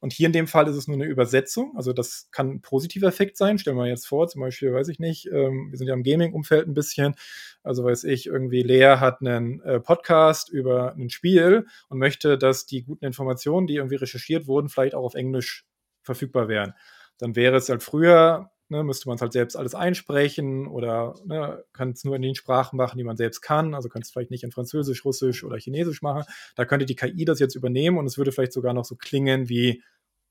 Und 0.00 0.12
hier 0.12 0.26
in 0.26 0.32
dem 0.32 0.46
Fall 0.46 0.68
ist 0.68 0.76
es 0.76 0.86
nur 0.86 0.96
eine 0.96 1.06
Übersetzung. 1.06 1.76
Also 1.76 1.92
das 1.92 2.28
kann 2.30 2.50
ein 2.50 2.60
positiver 2.60 3.08
Effekt 3.08 3.36
sein. 3.36 3.58
Stellen 3.58 3.76
wir 3.76 3.86
jetzt 3.86 4.06
vor, 4.06 4.28
zum 4.28 4.40
Beispiel, 4.40 4.72
weiß 4.72 4.88
ich 4.88 4.98
nicht, 4.98 5.26
ähm, 5.26 5.68
wir 5.70 5.78
sind 5.78 5.88
ja 5.88 5.94
im 5.94 6.02
Gaming-Umfeld 6.02 6.66
ein 6.66 6.74
bisschen. 6.74 7.14
Also 7.62 7.84
weiß 7.84 8.04
ich, 8.04 8.26
irgendwie 8.26 8.62
Lea 8.62 8.96
hat 8.98 9.20
einen 9.20 9.60
äh, 9.62 9.80
Podcast 9.80 10.48
über 10.48 10.94
ein 10.94 11.10
Spiel 11.10 11.66
und 11.88 11.98
möchte, 11.98 12.38
dass 12.38 12.66
die 12.66 12.82
guten 12.82 13.04
Informationen, 13.04 13.66
die 13.66 13.76
irgendwie 13.76 13.96
recherchiert 13.96 14.46
wurden, 14.46 14.68
vielleicht 14.68 14.94
auch 14.94 15.04
auf 15.04 15.14
Englisch 15.14 15.66
verfügbar 16.02 16.48
wären. 16.48 16.74
Dann 17.18 17.36
wäre 17.36 17.56
es 17.56 17.68
halt 17.68 17.82
früher 17.82 18.50
Ne, 18.68 18.82
müsste 18.82 19.08
man 19.08 19.16
es 19.16 19.20
halt 19.20 19.34
selbst 19.34 19.56
alles 19.56 19.74
einsprechen 19.74 20.66
oder 20.66 21.14
ne, 21.26 21.62
kann 21.74 21.90
es 21.90 22.02
nur 22.02 22.16
in 22.16 22.22
den 22.22 22.34
Sprachen 22.34 22.78
machen, 22.78 22.96
die 22.96 23.04
man 23.04 23.18
selbst 23.18 23.42
kann. 23.42 23.74
Also 23.74 23.90
könnte 23.90 24.06
es 24.06 24.10
vielleicht 24.10 24.30
nicht 24.30 24.42
in 24.42 24.52
Französisch, 24.52 25.04
Russisch 25.04 25.44
oder 25.44 25.58
Chinesisch 25.58 26.00
machen. 26.00 26.24
Da 26.56 26.64
könnte 26.64 26.86
die 26.86 26.96
KI 26.96 27.26
das 27.26 27.40
jetzt 27.40 27.56
übernehmen 27.56 27.98
und 27.98 28.06
es 28.06 28.16
würde 28.16 28.32
vielleicht 28.32 28.54
sogar 28.54 28.72
noch 28.72 28.86
so 28.86 28.96
klingen 28.96 29.50
wie, 29.50 29.82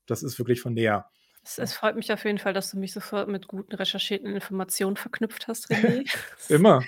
das 0.06 0.24
ist 0.24 0.36
wirklich 0.38 0.60
von 0.60 0.74
der. 0.74 1.08
Es 1.44 1.58
es 1.58 1.74
freut 1.74 1.94
mich 1.94 2.12
auf 2.12 2.24
jeden 2.24 2.38
Fall, 2.38 2.54
dass 2.54 2.72
du 2.72 2.78
mich 2.78 2.92
sofort 2.92 3.28
mit 3.28 3.46
guten 3.46 3.74
recherchierten 3.74 4.34
Informationen 4.34 4.96
verknüpft 4.96 5.46
hast, 5.46 5.70
René. 5.70 6.04
Immer. 6.48 6.82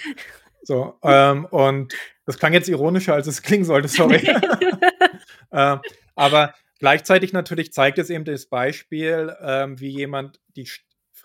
So, 0.62 0.98
ähm, 1.04 1.44
und 1.44 1.94
das 2.24 2.38
klang 2.38 2.52
jetzt 2.52 2.68
ironischer, 2.68 3.14
als 3.14 3.28
es 3.28 3.42
klingen 3.42 3.64
sollte, 3.64 3.86
sorry. 3.86 4.16
äh, 5.50 5.76
aber 6.16 6.54
gleichzeitig 6.80 7.32
natürlich 7.32 7.72
zeigt 7.72 7.98
es 7.98 8.10
eben 8.10 8.24
das 8.24 8.46
Beispiel, 8.46 9.32
ähm, 9.40 9.78
wie 9.78 9.90
jemand 9.90 10.40
die 10.56 10.66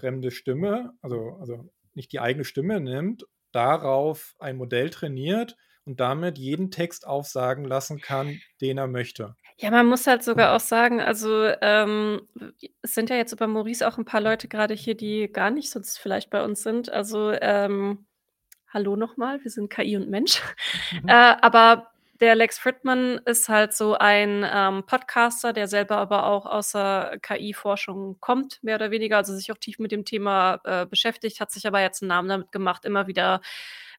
fremde 0.01 0.31
Stimme, 0.31 0.93
also, 1.01 1.37
also 1.39 1.69
nicht 1.93 2.11
die 2.11 2.19
eigene 2.19 2.43
Stimme 2.43 2.81
nimmt, 2.81 3.25
darauf 3.51 4.33
ein 4.39 4.57
Modell 4.57 4.89
trainiert 4.89 5.57
und 5.85 5.99
damit 5.99 6.37
jeden 6.37 6.71
Text 6.71 7.05
aufsagen 7.05 7.65
lassen 7.65 8.01
kann, 8.01 8.39
den 8.61 8.77
er 8.77 8.87
möchte. 8.87 9.35
Ja, 9.57 9.69
man 9.69 9.85
muss 9.85 10.07
halt 10.07 10.23
sogar 10.23 10.55
auch 10.55 10.59
sagen, 10.59 11.01
also 11.01 11.45
ähm, 11.61 12.27
es 12.81 12.95
sind 12.95 13.09
ja 13.09 13.15
jetzt 13.15 13.33
über 13.33 13.47
Maurice 13.47 13.87
auch 13.87 13.97
ein 13.97 14.05
paar 14.05 14.21
Leute 14.21 14.47
gerade 14.47 14.73
hier, 14.73 14.95
die 14.95 15.29
gar 15.31 15.51
nicht 15.51 15.69
sonst 15.69 15.99
vielleicht 15.99 16.29
bei 16.29 16.43
uns 16.43 16.63
sind. 16.63 16.91
Also 16.91 17.31
ähm, 17.31 18.05
hallo 18.69 18.95
nochmal, 18.95 19.43
wir 19.43 19.51
sind 19.51 19.69
KI 19.69 19.97
und 19.97 20.09
Mensch. 20.09 20.41
Mhm. 20.93 21.09
Äh, 21.09 21.35
aber 21.41 21.90
der 22.21 22.35
Lex 22.35 22.59
Fridman 22.59 23.19
ist 23.25 23.49
halt 23.49 23.73
so 23.73 23.95
ein 23.95 24.45
ähm, 24.49 24.83
Podcaster, 24.85 25.53
der 25.53 25.67
selber 25.67 25.97
aber 25.97 26.27
auch 26.27 26.45
aus 26.45 26.73
der 26.73 27.17
KI-Forschung 27.21 28.19
kommt, 28.19 28.63
mehr 28.63 28.75
oder 28.75 28.91
weniger, 28.91 29.17
also 29.17 29.33
sich 29.35 29.51
auch 29.51 29.57
tief 29.57 29.79
mit 29.79 29.91
dem 29.91 30.05
Thema 30.05 30.61
äh, 30.63 30.85
beschäftigt, 30.85 31.41
hat 31.41 31.51
sich 31.51 31.65
aber 31.65 31.81
jetzt 31.81 32.03
einen 32.03 32.09
Namen 32.09 32.29
damit 32.29 32.51
gemacht, 32.51 32.85
immer 32.85 33.07
wieder 33.07 33.41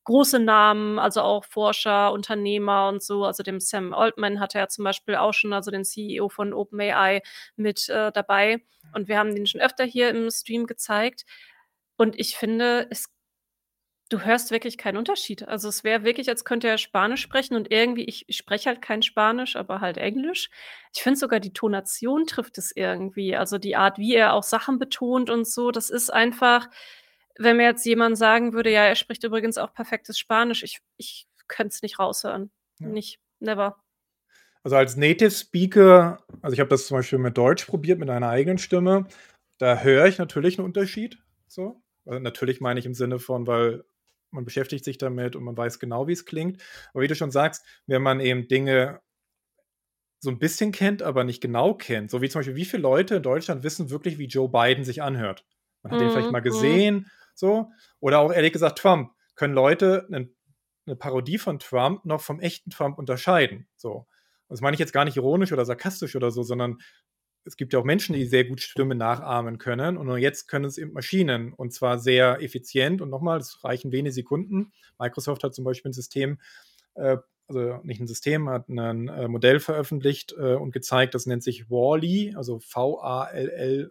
große 0.05 0.39
Namen, 0.39 0.99
also 1.01 1.23
auch 1.23 1.45
Forscher, 1.45 2.13
Unternehmer 2.13 2.89
und 2.89 3.03
so. 3.03 3.25
Also 3.25 3.43
dem 3.43 3.61
Sam 3.61 3.93
Altman 3.93 4.41
hatte 4.41 4.59
er 4.59 4.69
zum 4.69 4.85
Beispiel 4.85 5.17
auch 5.17 5.35
schon, 5.35 5.53
also 5.53 5.71
den 5.71 5.85
CEO 5.85 6.29
von 6.29 6.53
OpenAI, 6.53 7.23
mit 7.57 7.89
äh, 7.89 8.13
dabei. 8.13 8.63
Und 8.95 9.09
wir 9.09 9.19
haben 9.19 9.35
den 9.35 9.47
schon 9.47 9.61
öfter 9.61 9.85
hier 9.85 10.11
im 10.11 10.31
Stream 10.31 10.67
gezeigt. 10.67 11.25
Und 11.97 12.19
ich 12.19 12.37
finde, 12.37 12.87
es 12.91 13.11
Du 14.13 14.21
hörst 14.21 14.51
wirklich 14.51 14.77
keinen 14.77 14.99
Unterschied. 14.99 15.49
Also, 15.49 15.71
es 15.71 15.85
wäre 15.85 16.05
wirklich, 16.05 16.29
als 16.29 16.45
könnte 16.45 16.69
er 16.69 16.77
Spanisch 16.77 17.23
sprechen 17.23 17.55
und 17.57 17.71
irgendwie 17.73 18.05
ich 18.05 18.29
ich 18.29 18.37
spreche 18.37 18.69
halt 18.69 18.83
kein 18.83 19.01
Spanisch, 19.01 19.57
aber 19.57 19.81
halt 19.81 19.97
Englisch. 19.97 20.51
Ich 20.95 21.03
finde 21.03 21.19
sogar 21.19 21.41
die 21.41 21.55
Tonation 21.55 22.27
trifft 22.27 22.59
es 22.59 22.73
irgendwie. 22.77 23.35
Also, 23.37 23.57
die 23.57 23.75
Art, 23.75 23.97
wie 23.97 24.15
er 24.15 24.35
auch 24.35 24.43
Sachen 24.43 24.79
betont 24.79 25.31
und 25.31 25.47
so, 25.49 25.71
das 25.71 25.89
ist 25.89 26.13
einfach 26.13 26.69
wenn 27.39 27.57
mir 27.57 27.65
jetzt 27.65 27.87
jemand 27.87 28.19
sagen 28.19 28.53
würde: 28.53 28.71
„Ja, 28.71 28.85
er 28.85 28.97
spricht 28.97 29.25
übrigens 29.25 29.57
auch 29.57 29.73
perfektes 29.73 30.19
Spanisch“, 30.19 30.63
ich 30.63 30.81
ich 30.99 31.27
könnte 31.49 31.73
es 31.75 31.81
nicht 31.83 31.99
raushören. 31.99 32.51
Ja. 32.81 32.89
Nicht, 32.89 33.19
never. 33.41 33.79
Also, 34.63 34.77
als 34.77 34.97
Native 34.97 35.31
Speaker 35.31 36.19
also, 36.43 36.53
ich 36.55 36.61
habe 36.61 36.69
das 36.71 36.87
zum 36.87 36.99
Beispiel 36.99 37.19
mit 37.19 37.39
Deutsch 37.39 37.65
probiert, 37.67 37.99
mit 37.99 38.11
einer 38.11 38.29
eigenen 38.29 38.59
Stimme. 38.59 39.07
Da 39.59 39.79
höre 39.81 40.07
ich 40.07 40.19
natürlich 40.19 40.59
einen 40.59 40.67
Unterschied, 40.67 41.19
so. 41.49 41.83
Also, 42.05 42.19
natürlich 42.21 42.61
meine 42.61 42.79
ich 42.81 42.87
im 42.87 42.95
Sinne 42.95 43.19
von, 43.19 43.47
weil 43.47 43.85
man 44.33 44.45
beschäftigt 44.45 44.85
sich 44.85 44.99
damit 44.99 45.37
und 45.37 45.45
man 45.45 45.57
weiß 45.57 45.79
genau, 45.79 46.09
wie 46.09 46.13
es 46.13 46.25
klingt. 46.25 46.63
Aber 46.93 47.03
wie 47.03 47.09
du 47.09 47.15
schon 47.15 47.31
sagst, 47.31 47.65
wenn 47.87 48.03
man 48.03 48.21
eben 48.21 48.49
Dinge 48.49 49.01
so 50.19 50.31
ein 50.31 50.39
bisschen 50.39 50.73
kennt, 50.73 51.03
aber 51.03 51.25
nicht 51.25 51.41
genau 51.41 51.75
kennt, 51.75 52.11
so 52.11 52.23
wie 52.23 52.29
zum 52.29 52.41
Beispiel, 52.41 52.55
wie 52.57 52.65
viele 52.65 52.83
Leute 52.83 53.17
in 53.17 53.23
Deutschland 53.23 53.63
wissen 53.63 53.91
wirklich, 53.91 54.19
wie 54.19 54.27
Joe 54.27 54.49
Biden 54.49 54.85
sich 54.85 55.03
anhört? 55.03 55.45
Man 55.83 55.93
hat 55.93 56.01
mhm. 56.01 56.05
den 56.05 56.11
vielleicht 56.13 56.31
mal 56.31 56.41
mhm. 56.41 56.45
gesehen, 56.45 57.11
so. 57.35 57.71
Oder 58.01 58.21
auch 58.21 58.33
ehrlich 58.33 58.53
gesagt 58.53 58.79
Trump. 58.79 59.13
Können 59.35 59.55
Leute 59.55 60.07
eine, 60.09 60.29
eine 60.87 60.97
Parodie 60.97 61.39
von 61.39 61.59
Trump 61.59 62.05
noch 62.05 62.21
vom 62.21 62.41
echten 62.41 62.71
Trump 62.71 62.99
unterscheiden? 62.99 63.67
So. 63.77 64.07
Das 64.49 64.61
meine 64.61 64.75
ich 64.75 64.81
jetzt 64.81 64.93
gar 64.93 65.07
nicht 65.07 65.17
ironisch 65.17 65.53
oder 65.53 65.65
sarkastisch 65.65 66.15
oder 66.15 66.31
so, 66.31 66.43
sondern 66.43 66.79
es 67.45 67.57
gibt 67.57 67.73
ja 67.73 67.79
auch 67.79 67.85
Menschen, 67.85 68.15
die 68.15 68.25
sehr 68.27 68.45
gut 68.45 68.61
Stimme 68.61 68.95
nachahmen 68.95 69.59
können. 69.59 69.97
Und 69.97 70.07
nur 70.07 70.19
jetzt 70.19 70.47
können 70.49 70.65
es 70.65 70.79
eben 70.79 70.93
Maschinen 70.93 71.53
und 71.53 71.73
zwar 71.73 71.99
sehr 71.99 72.41
effizient. 72.41 73.03
Und 73.03 73.11
nochmal, 73.11 73.41
es 73.41 73.65
reichen 73.65 73.91
wenige 73.93 74.13
Sekunden. 74.13 74.73
Microsoft 74.99 75.43
hat 75.45 75.55
zum 75.55 75.65
Beispiel 75.65 75.91
ein 75.91 75.95
System, 75.95 76.39
äh, 76.95 77.17
also 77.49 77.81
nicht 77.83 78.01
ein 78.01 78.07
System, 78.07 78.49
hat 78.49 78.69
ein 78.69 79.09
äh, 79.09 79.27
Modell 79.29 79.59
veröffentlicht 79.61 80.35
äh, 80.39 80.55
und 80.55 80.73
gezeigt, 80.73 81.15
das 81.15 81.27
nennt 81.27 81.43
sich 81.43 81.69
Wally, 81.71 82.35
also 82.37 82.61
V-A-L-L-E. 82.61 83.91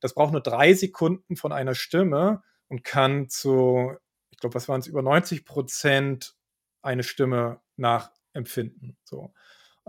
Das 0.00 0.14
braucht 0.14 0.32
nur 0.32 0.42
drei 0.42 0.74
Sekunden 0.74 1.36
von 1.36 1.52
einer 1.52 1.74
Stimme 1.74 2.42
und 2.68 2.84
kann 2.84 3.28
zu, 3.28 3.92
ich 4.30 4.38
glaube, 4.38 4.54
was 4.54 4.68
waren 4.68 4.80
es, 4.80 4.86
über 4.86 5.02
90 5.02 5.44
Prozent 5.44 6.34
eine 6.82 7.02
Stimme 7.02 7.60
nachempfinden. 7.76 8.96
So. 9.04 9.32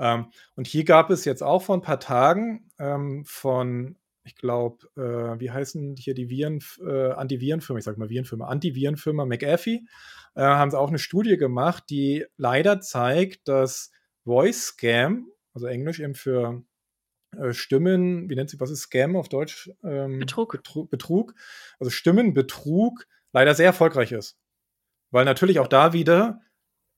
Ähm, 0.01 0.31
und 0.55 0.67
hier 0.67 0.83
gab 0.83 1.11
es 1.11 1.25
jetzt 1.25 1.43
auch 1.43 1.61
vor 1.61 1.77
ein 1.77 1.83
paar 1.83 1.99
Tagen 1.99 2.71
ähm, 2.79 3.23
von, 3.25 3.97
ich 4.23 4.35
glaube, 4.35 4.87
äh, 4.97 5.39
wie 5.39 5.51
heißen 5.51 5.95
hier 5.95 6.15
die 6.15 6.29
Viren, 6.29 6.59
äh, 6.83 7.11
Antivirenfirma, 7.11 7.77
ich 7.77 7.85
sage 7.85 7.99
mal 7.99 8.09
Virenfirma, 8.09 8.47
Antivirenfirma 8.47 9.25
McAfee, 9.25 9.85
äh, 10.35 10.41
haben 10.41 10.71
sie 10.71 10.79
auch 10.79 10.89
eine 10.89 10.97
Studie 10.97 11.37
gemacht, 11.37 11.83
die 11.91 12.25
leider 12.35 12.81
zeigt, 12.81 13.47
dass 13.47 13.91
Voice 14.25 14.69
Scam, 14.69 15.27
also 15.53 15.67
Englisch 15.67 15.99
eben 15.99 16.15
für 16.15 16.63
äh, 17.37 17.53
Stimmen, 17.53 18.27
wie 18.27 18.35
nennt 18.35 18.49
sich, 18.49 18.59
was 18.59 18.71
ist 18.71 18.81
Scam 18.81 19.15
auf 19.15 19.29
Deutsch? 19.29 19.69
Ähm, 19.83 20.17
Betrug. 20.17 20.51
Betrug. 20.53 20.89
Betrug. 20.89 21.35
Also 21.79 21.91
Stimmenbetrug 21.91 23.05
leider 23.33 23.53
sehr 23.53 23.67
erfolgreich 23.67 24.11
ist. 24.11 24.39
Weil 25.11 25.25
natürlich 25.25 25.59
auch 25.59 25.67
da 25.67 25.93
wieder 25.93 26.41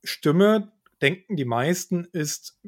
Stimme, 0.05 0.71
denken 1.01 1.35
die 1.35 1.45
meisten, 1.45 2.05
ist 2.05 2.59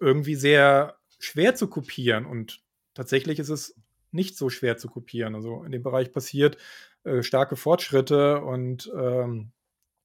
irgendwie 0.00 0.34
sehr 0.34 0.98
schwer 1.18 1.54
zu 1.54 1.68
kopieren 1.68 2.26
und 2.26 2.60
tatsächlich 2.94 3.38
ist 3.38 3.48
es 3.48 3.74
nicht 4.12 4.36
so 4.36 4.50
schwer 4.50 4.76
zu 4.76 4.88
kopieren. 4.88 5.34
Also 5.34 5.62
in 5.64 5.72
dem 5.72 5.82
Bereich 5.82 6.12
passiert 6.12 6.56
äh, 7.04 7.22
starke 7.22 7.56
Fortschritte 7.56 8.40
und 8.40 8.90
ähm, 8.96 9.52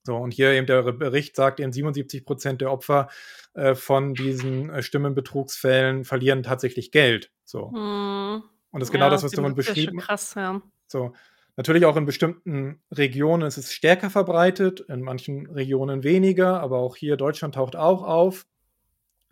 so, 0.03 0.17
und 0.17 0.33
hier 0.33 0.51
eben 0.51 0.65
der 0.65 0.81
Bericht 0.93 1.35
sagt 1.35 1.59
eben 1.59 1.71
77 1.71 2.25
Prozent 2.25 2.61
der 2.61 2.71
Opfer 2.71 3.09
äh, 3.53 3.75
von 3.75 4.13
diesen 4.15 4.69
äh, 4.69 4.81
Stimmenbetrugsfällen 4.81 6.05
verlieren 6.05 6.41
tatsächlich 6.41 6.91
Geld. 6.91 7.31
So. 7.45 7.71
Hm. 7.71 8.43
Und 8.71 8.79
das 8.79 8.89
ist 8.89 8.93
genau 8.93 9.05
ja, 9.05 9.11
das, 9.11 9.23
was 9.23 9.31
du 9.31 9.53
beschrieben 9.53 9.99
hast. 9.99 10.07
Krass, 10.07 10.35
ja. 10.35 10.61
So. 10.87 11.13
Natürlich 11.57 11.85
auch 11.85 11.97
in 11.97 12.05
bestimmten 12.05 12.81
Regionen 12.91 13.45
ist 13.45 13.57
es 13.57 13.73
stärker 13.73 14.09
verbreitet, 14.09 14.79
in 14.87 15.01
manchen 15.01 15.47
Regionen 15.47 16.03
weniger, 16.03 16.61
aber 16.61 16.77
auch 16.77 16.95
hier 16.95 17.17
Deutschland 17.17 17.55
taucht 17.55 17.75
auch 17.75 18.03
auf 18.03 18.47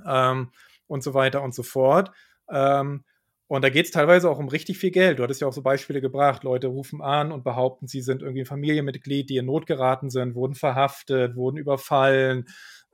ähm, 0.05 0.51
und 0.87 1.03
so 1.03 1.13
weiter 1.13 1.41
und 1.41 1.53
so 1.53 1.63
fort. 1.63 2.11
Ähm, 2.49 3.03
und 3.47 3.63
da 3.63 3.69
geht 3.69 3.85
es 3.85 3.91
teilweise 3.91 4.29
auch 4.29 4.37
um 4.37 4.47
richtig 4.47 4.77
viel 4.77 4.91
Geld. 4.91 5.17
Du 5.17 5.23
hattest 5.23 5.41
ja 5.41 5.47
auch 5.47 5.53
so 5.53 5.63
Beispiele 5.63 6.01
gebracht. 6.01 6.43
Leute 6.43 6.67
rufen 6.67 7.01
an 7.01 7.31
und 7.31 7.43
behaupten, 7.43 7.87
sie 7.87 8.01
sind 8.01 8.21
irgendwie 8.21 8.41
ein 8.41 8.45
Familienmitglied, 8.45 9.27
die 9.27 9.37
in 9.37 9.47
Not 9.47 9.65
geraten 9.65 10.11
sind, 10.11 10.35
wurden 10.35 10.53
verhaftet, 10.53 11.35
wurden 11.35 11.57
überfallen. 11.57 12.45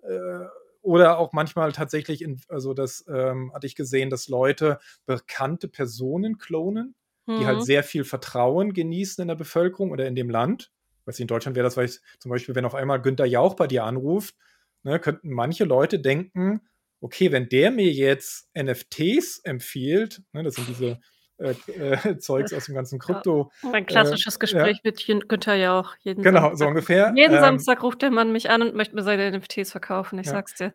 Äh, 0.04 0.46
oder 0.82 1.18
auch 1.18 1.34
manchmal 1.34 1.74
tatsächlich, 1.74 2.22
in, 2.22 2.40
also 2.48 2.74
das 2.74 3.04
ähm, 3.10 3.52
hatte 3.54 3.68
ich 3.68 3.76
gesehen, 3.76 4.10
dass 4.10 4.30
Leute 4.30 4.80
bekannte 5.06 5.68
Personen 5.68 6.38
klonen, 6.38 6.96
mhm. 7.26 7.40
die 7.40 7.46
halt 7.46 7.58
mhm. 7.58 7.64
sehr 7.64 7.84
viel 7.84 8.06
Vertrauen 8.06 8.72
genießen 8.72 9.22
in 9.22 9.28
der 9.28 9.36
Bevölkerung 9.36 9.92
oder 9.92 10.08
in 10.08 10.16
dem 10.16 10.30
Land. 10.30 10.72
Weiß 11.04 11.16
ich, 11.16 11.22
in 11.22 11.28
Deutschland 11.28 11.58
wäre 11.58 11.66
das 11.66 11.76
weiß, 11.76 12.02
zum 12.20 12.30
Beispiel, 12.30 12.56
wenn 12.56 12.66
auf 12.66 12.76
einmal 12.76 13.02
Günther 13.02 13.26
Jauch 13.26 13.56
bei 13.56 13.68
dir 13.68 13.84
anruft, 13.84 14.36
ne, 14.84 15.00
könnten 15.00 15.32
manche 15.32 15.66
Leute 15.66 16.00
denken, 16.00 16.62
okay, 17.06 17.32
wenn 17.32 17.48
der 17.50 17.70
mir 17.70 17.92
jetzt 17.92 18.50
NFTs 18.58 19.40
empfiehlt, 19.44 20.24
ne, 20.34 20.42
das 20.42 20.56
sind 20.56 20.68
diese 20.68 21.00
äh, 21.38 21.54
äh, 21.72 22.18
Zeugs 22.18 22.52
aus 22.52 22.66
dem 22.66 22.74
ganzen 22.74 22.98
Krypto. 22.98 23.52
Ja, 23.62 23.74
ein 23.74 23.86
klassisches 23.86 24.38
äh, 24.38 24.40
Gespräch 24.40 24.82
ja. 24.84 24.92
mit 24.92 25.30
Günther 25.30 25.54
ja 25.54 25.80
auch. 25.80 25.94
Jeden 26.02 26.24
genau, 26.24 26.42
Samstag. 26.42 26.58
so 26.58 26.68
ungefähr. 26.68 27.14
Jeden 27.16 27.36
ähm, 27.36 27.42
Samstag 27.42 27.84
ruft 27.84 28.02
der 28.02 28.10
Mann 28.10 28.32
mich 28.32 28.50
an 28.50 28.64
und 28.64 28.74
möchte 28.74 28.96
mir 28.96 29.04
seine 29.04 29.38
NFTs 29.38 29.70
verkaufen, 29.70 30.18
ich 30.18 30.26
ja. 30.26 30.32
sag's 30.32 30.56
dir. 30.56 30.74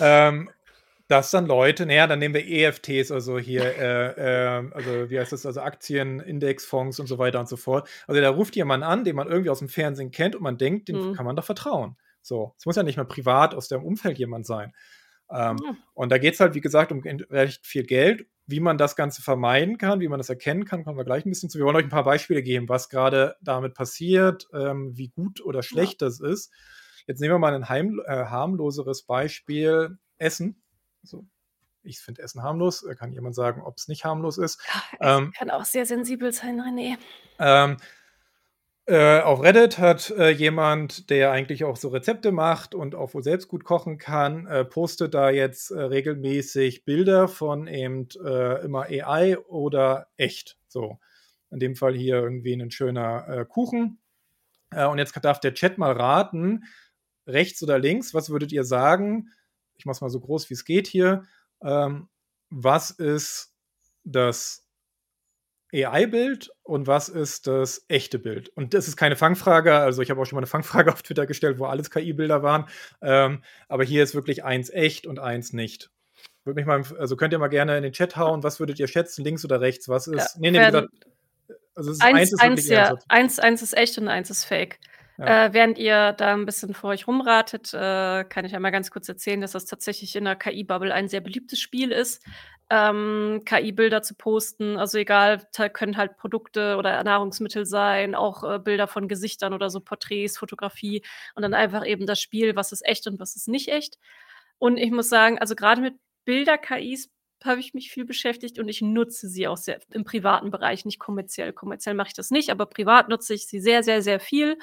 Ähm, 0.00 0.48
dass 1.08 1.30
dann 1.30 1.44
Leute, 1.46 1.84
naja, 1.84 2.06
dann 2.06 2.20
nehmen 2.20 2.34
wir 2.34 2.46
EFTs, 2.46 3.10
also 3.10 3.38
hier, 3.38 3.64
äh, 3.64 4.60
äh, 4.60 4.70
also 4.72 5.10
wie 5.10 5.18
heißt 5.18 5.32
das, 5.32 5.44
also 5.44 5.60
Aktien, 5.60 6.20
Indexfonds 6.20 7.00
und 7.00 7.06
so 7.06 7.18
weiter 7.18 7.38
und 7.38 7.50
so 7.50 7.58
fort. 7.58 7.86
Also 8.06 8.18
da 8.18 8.30
ruft 8.30 8.56
jemand 8.56 8.82
an, 8.82 9.04
den 9.04 9.16
man 9.16 9.28
irgendwie 9.28 9.50
aus 9.50 9.58
dem 9.58 9.68
Fernsehen 9.68 10.10
kennt 10.10 10.36
und 10.36 10.42
man 10.42 10.56
denkt, 10.56 10.88
dem 10.88 11.10
mhm. 11.10 11.14
kann 11.14 11.26
man 11.26 11.36
doch 11.36 11.44
vertrauen. 11.44 11.96
So, 12.22 12.54
es 12.56 12.64
muss 12.64 12.76
ja 12.76 12.82
nicht 12.82 12.96
mal 12.96 13.04
privat 13.04 13.54
aus 13.54 13.68
dem 13.68 13.82
Umfeld 13.82 14.18
jemand 14.18 14.46
sein. 14.46 14.72
Ähm, 15.32 15.58
ja. 15.64 15.76
Und 15.94 16.10
da 16.10 16.18
geht 16.18 16.34
es 16.34 16.40
halt, 16.40 16.54
wie 16.54 16.60
gesagt, 16.60 16.92
um 16.92 17.00
recht 17.02 17.66
viel 17.66 17.84
Geld. 17.84 18.26
Wie 18.46 18.60
man 18.60 18.78
das 18.78 18.96
Ganze 18.96 19.22
vermeiden 19.22 19.78
kann, 19.78 20.00
wie 20.00 20.08
man 20.08 20.18
das 20.18 20.28
erkennen 20.28 20.64
kann, 20.64 20.82
kommen 20.82 20.98
wir 20.98 21.04
gleich 21.04 21.24
ein 21.24 21.30
bisschen 21.30 21.50
zu. 21.50 21.58
Wir 21.58 21.66
wollen 21.66 21.76
euch 21.76 21.84
ein 21.84 21.90
paar 21.90 22.02
Beispiele 22.02 22.42
geben, 22.42 22.68
was 22.68 22.88
gerade 22.88 23.36
damit 23.40 23.74
passiert, 23.74 24.48
ähm, 24.52 24.96
wie 24.96 25.08
gut 25.08 25.40
oder 25.40 25.62
schlecht 25.62 26.02
ja. 26.02 26.08
das 26.08 26.18
ist. 26.18 26.52
Jetzt 27.06 27.20
nehmen 27.20 27.34
wir 27.34 27.38
mal 27.38 27.54
ein 27.54 27.68
heim, 27.68 28.00
äh, 28.06 28.24
harmloseres 28.24 29.04
Beispiel: 29.04 29.98
Essen. 30.18 30.60
Also, 31.04 31.26
ich 31.82 32.00
finde 32.00 32.22
Essen 32.22 32.42
harmlos. 32.42 32.84
Kann 32.98 33.12
jemand 33.12 33.36
sagen, 33.36 33.62
ob 33.62 33.76
es 33.76 33.86
nicht 33.86 34.04
harmlos 34.04 34.36
ist? 34.36 34.60
Ja, 35.00 35.18
ähm, 35.18 35.32
kann 35.32 35.50
auch 35.50 35.64
sehr 35.64 35.86
sensibel 35.86 36.32
sein, 36.32 36.60
René. 36.60 36.98
Äh, 38.90 39.20
auf 39.20 39.40
Reddit 39.40 39.78
hat 39.78 40.10
äh, 40.18 40.30
jemand, 40.30 41.10
der 41.10 41.30
eigentlich 41.30 41.62
auch 41.62 41.76
so 41.76 41.90
Rezepte 41.90 42.32
macht 42.32 42.74
und 42.74 42.96
auch 42.96 43.14
wohl 43.14 43.22
selbst 43.22 43.46
gut 43.46 43.62
kochen 43.62 43.98
kann, 43.98 44.48
äh, 44.48 44.64
postet 44.64 45.14
da 45.14 45.30
jetzt 45.30 45.70
äh, 45.70 45.80
regelmäßig 45.80 46.84
Bilder 46.84 47.28
von 47.28 47.68
eben 47.68 48.08
äh, 48.24 48.64
immer 48.64 48.86
AI 48.86 49.38
oder 49.38 50.08
echt. 50.16 50.58
So. 50.66 50.98
In 51.52 51.60
dem 51.60 51.76
Fall 51.76 51.94
hier 51.94 52.16
irgendwie 52.16 52.52
ein 52.52 52.72
schöner 52.72 53.28
äh, 53.28 53.44
Kuchen. 53.44 54.00
und 54.74 54.98
jetzt 54.98 55.16
darf 55.22 55.38
der 55.38 55.54
Chat 55.54 55.78
mal 55.78 55.92
raten, 55.92 56.64
rechts 57.28 57.62
oder 57.62 57.78
links, 57.78 58.12
was 58.12 58.30
würdet 58.30 58.50
ihr 58.50 58.64
sagen? 58.64 59.28
Ich 59.76 59.84
mache 59.84 59.94
es 59.94 60.00
mal 60.00 60.10
so 60.10 60.18
groß, 60.18 60.50
wie 60.50 60.54
es 60.54 60.64
geht 60.64 60.88
hier. 60.88 61.26
Ähm, 61.62 62.08
was 62.48 62.90
ist 62.90 63.54
das 64.02 64.68
AI-Bild 65.72 66.50
und 66.62 66.86
was 66.86 67.08
ist 67.08 67.46
das 67.46 67.84
echte 67.88 68.18
Bild? 68.18 68.48
Und 68.50 68.74
das 68.74 68.88
ist 68.88 68.96
keine 68.96 69.16
Fangfrage. 69.16 69.74
Also 69.74 70.02
ich 70.02 70.10
habe 70.10 70.20
auch 70.20 70.24
schon 70.24 70.36
mal 70.36 70.40
eine 70.40 70.46
Fangfrage 70.46 70.92
auf 70.92 71.02
Twitter 71.02 71.26
gestellt, 71.26 71.58
wo 71.58 71.66
alles 71.66 71.90
KI-Bilder 71.90 72.42
waren. 72.42 72.66
Ähm, 73.02 73.42
aber 73.68 73.84
hier 73.84 74.02
ist 74.02 74.14
wirklich 74.14 74.44
eins 74.44 74.70
echt 74.70 75.06
und 75.06 75.18
eins 75.18 75.52
nicht. 75.52 75.90
Würde 76.44 76.56
mich 76.60 76.66
mal, 76.66 76.82
also 76.98 77.16
könnt 77.16 77.32
ihr 77.32 77.38
mal 77.38 77.48
gerne 77.48 77.76
in 77.76 77.82
den 77.82 77.92
Chat 77.92 78.16
hauen. 78.16 78.42
Was 78.42 78.60
würdet 78.60 78.80
ihr 78.80 78.88
schätzen, 78.88 79.24
links 79.24 79.44
oder 79.44 79.60
rechts? 79.60 79.88
Was 79.88 80.06
ist? 80.06 80.16
Ja, 80.16 80.40
nee, 80.40 80.50
nee, 80.50 80.64
gesagt, 80.64 80.88
also 81.74 81.92
ist, 81.92 82.02
eins, 82.02 82.18
eins, 82.18 82.32
ist 82.32 82.40
eins, 82.40 82.68
ja, 82.68 82.94
eins, 83.08 83.38
eins 83.38 83.62
ist 83.62 83.76
echt 83.76 83.98
und 83.98 84.08
eins 84.08 84.30
ist 84.30 84.44
fake. 84.44 84.78
Äh, 85.26 85.52
während 85.52 85.78
ihr 85.78 86.12
da 86.12 86.34
ein 86.34 86.46
bisschen 86.46 86.74
vor 86.74 86.90
euch 86.90 87.06
rumratet, 87.06 87.72
äh, 87.74 88.24
kann 88.24 88.44
ich 88.44 88.54
einmal 88.54 88.72
ganz 88.72 88.90
kurz 88.90 89.08
erzählen, 89.08 89.40
dass 89.40 89.52
das 89.52 89.66
tatsächlich 89.66 90.16
in 90.16 90.24
der 90.24 90.36
KI-Bubble 90.36 90.92
ein 90.92 91.08
sehr 91.08 91.20
beliebtes 91.20 91.60
Spiel 91.60 91.92
ist 91.92 92.22
ähm, 92.70 93.42
KI-Bilder 93.44 94.02
zu 94.02 94.14
posten. 94.14 94.78
Also 94.78 94.96
egal, 94.98 95.42
können 95.72 95.96
halt 95.96 96.16
Produkte 96.16 96.76
oder 96.76 97.02
Nahrungsmittel 97.02 97.66
sein, 97.66 98.14
auch 98.14 98.44
äh, 98.44 98.58
Bilder 98.60 98.86
von 98.86 99.08
Gesichtern 99.08 99.52
oder 99.52 99.68
so 99.70 99.80
Porträts, 99.80 100.38
Fotografie 100.38 101.02
und 101.34 101.42
dann 101.42 101.52
einfach 101.52 101.84
eben 101.84 102.06
das 102.06 102.20
Spiel, 102.20 102.54
was 102.56 102.72
ist 102.72 102.86
echt 102.86 103.08
und 103.08 103.18
was 103.18 103.34
ist 103.34 103.48
nicht 103.48 103.68
echt. 103.68 103.98
Und 104.58 104.76
ich 104.76 104.92
muss 104.92 105.08
sagen, 105.08 105.38
also 105.38 105.56
gerade 105.56 105.80
mit 105.80 105.94
Bilder-KIs 106.24 107.10
habe 107.42 107.60
ich 107.60 107.74
mich 107.74 107.90
viel 107.90 108.04
beschäftigt 108.04 108.58
und 108.58 108.68
ich 108.68 108.82
nutze 108.82 109.28
sie 109.28 109.48
auch 109.48 109.56
sehr 109.56 109.80
im 109.92 110.04
privaten 110.04 110.50
Bereich, 110.50 110.84
nicht 110.84 111.00
kommerziell. 111.00 111.52
Kommerziell 111.52 111.94
mache 111.94 112.08
ich 112.08 112.14
das 112.14 112.30
nicht, 112.30 112.50
aber 112.50 112.66
privat 112.66 113.08
nutze 113.08 113.34
ich 113.34 113.46
sie 113.46 113.60
sehr, 113.60 113.82
sehr, 113.82 114.02
sehr 114.02 114.20
viel. 114.20 114.58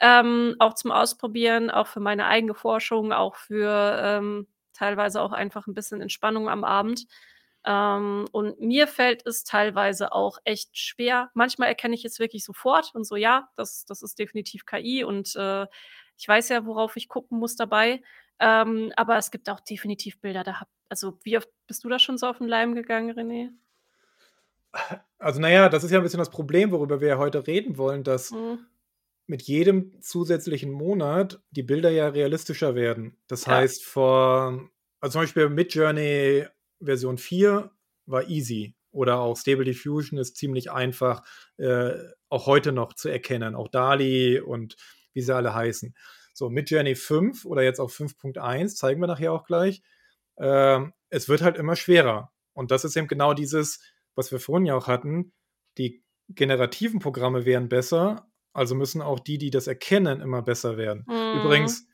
Ähm, 0.00 0.54
auch 0.58 0.74
zum 0.74 0.92
Ausprobieren, 0.92 1.70
auch 1.70 1.88
für 1.88 2.00
meine 2.00 2.26
eigene 2.26 2.54
Forschung, 2.54 3.12
auch 3.12 3.36
für 3.36 4.00
ähm, 4.02 4.46
teilweise 4.72 5.20
auch 5.20 5.32
einfach 5.32 5.66
ein 5.66 5.74
bisschen 5.74 6.00
Entspannung 6.00 6.48
am 6.48 6.64
Abend. 6.64 7.06
Ähm, 7.64 8.26
und 8.30 8.60
mir 8.60 8.86
fällt 8.86 9.26
es 9.26 9.44
teilweise 9.44 10.12
auch 10.12 10.38
echt 10.44 10.78
schwer. 10.78 11.30
Manchmal 11.34 11.68
erkenne 11.68 11.94
ich 11.94 12.04
es 12.04 12.20
wirklich 12.20 12.44
sofort 12.44 12.94
und 12.94 13.04
so, 13.04 13.16
ja, 13.16 13.48
das, 13.56 13.84
das 13.84 14.02
ist 14.02 14.18
definitiv 14.18 14.64
KI 14.64 15.04
und 15.04 15.34
äh, 15.36 15.66
ich 16.16 16.26
weiß 16.26 16.48
ja, 16.50 16.64
worauf 16.66 16.96
ich 16.96 17.08
gucken 17.08 17.38
muss 17.38 17.56
dabei. 17.56 18.00
Ähm, 18.40 18.92
aber 18.96 19.16
es 19.16 19.30
gibt 19.30 19.50
auch 19.50 19.60
definitiv 19.60 20.20
Bilder, 20.20 20.44
da 20.44 20.60
hab, 20.60 20.68
also 20.88 21.18
wie 21.24 21.36
oft 21.36 21.48
bist 21.66 21.82
du 21.82 21.88
da 21.88 21.98
schon 21.98 22.18
so 22.18 22.28
auf 22.28 22.38
den 22.38 22.46
Leim 22.46 22.74
gegangen, 22.74 23.12
René? 23.12 23.50
Also, 25.18 25.40
naja, 25.40 25.68
das 25.68 25.82
ist 25.82 25.90
ja 25.90 25.98
ein 25.98 26.04
bisschen 26.04 26.20
das 26.20 26.30
Problem, 26.30 26.70
worüber 26.70 27.00
wir 27.00 27.08
ja 27.08 27.18
heute 27.18 27.46
reden 27.48 27.76
wollen, 27.76 28.04
dass 28.04 28.30
mhm. 28.30 28.66
Mit 29.28 29.42
jedem 29.42 30.00
zusätzlichen 30.00 30.72
Monat 30.72 31.40
die 31.50 31.62
Bilder 31.62 31.90
ja 31.90 32.08
realistischer 32.08 32.74
werden. 32.74 33.18
Das 33.26 33.44
ja. 33.44 33.56
heißt, 33.56 33.84
vor, 33.84 34.70
also 35.00 35.12
zum 35.12 35.22
Beispiel 35.22 35.48
Midjourney 35.50 36.46
Version 36.80 37.18
4 37.18 37.70
war 38.06 38.28
easy. 38.28 38.74
Oder 38.90 39.18
auch 39.20 39.36
Stable 39.36 39.64
Diffusion 39.64 40.18
ist 40.18 40.36
ziemlich 40.36 40.70
einfach, 40.72 41.22
äh, 41.58 41.92
auch 42.30 42.46
heute 42.46 42.72
noch 42.72 42.94
zu 42.94 43.10
erkennen. 43.10 43.54
Auch 43.54 43.68
DALI 43.68 44.40
und 44.40 44.76
wie 45.12 45.20
sie 45.20 45.34
alle 45.34 45.54
heißen. 45.54 45.94
So, 46.32 46.48
mit 46.48 46.70
Journey 46.70 46.94
5 46.94 47.44
oder 47.44 47.62
jetzt 47.62 47.80
auch 47.80 47.90
5.1, 47.90 48.76
zeigen 48.76 49.00
wir 49.00 49.08
nachher 49.08 49.32
auch 49.32 49.44
gleich, 49.44 49.82
äh, 50.36 50.80
es 51.10 51.28
wird 51.28 51.42
halt 51.42 51.58
immer 51.58 51.76
schwerer. 51.76 52.32
Und 52.54 52.70
das 52.70 52.84
ist 52.84 52.96
eben 52.96 53.08
genau 53.08 53.34
dieses, 53.34 53.80
was 54.14 54.32
wir 54.32 54.40
vorhin 54.40 54.64
ja 54.64 54.74
auch 54.74 54.86
hatten. 54.86 55.32
Die 55.76 56.02
generativen 56.28 57.00
Programme 57.00 57.44
werden 57.44 57.68
besser, 57.68 58.27
also 58.58 58.74
müssen 58.74 59.00
auch 59.00 59.20
die, 59.20 59.38
die 59.38 59.50
das 59.50 59.66
erkennen, 59.66 60.20
immer 60.20 60.42
besser 60.42 60.76
werden. 60.76 61.04
Mhm. 61.08 61.40
Übrigens, 61.40 61.88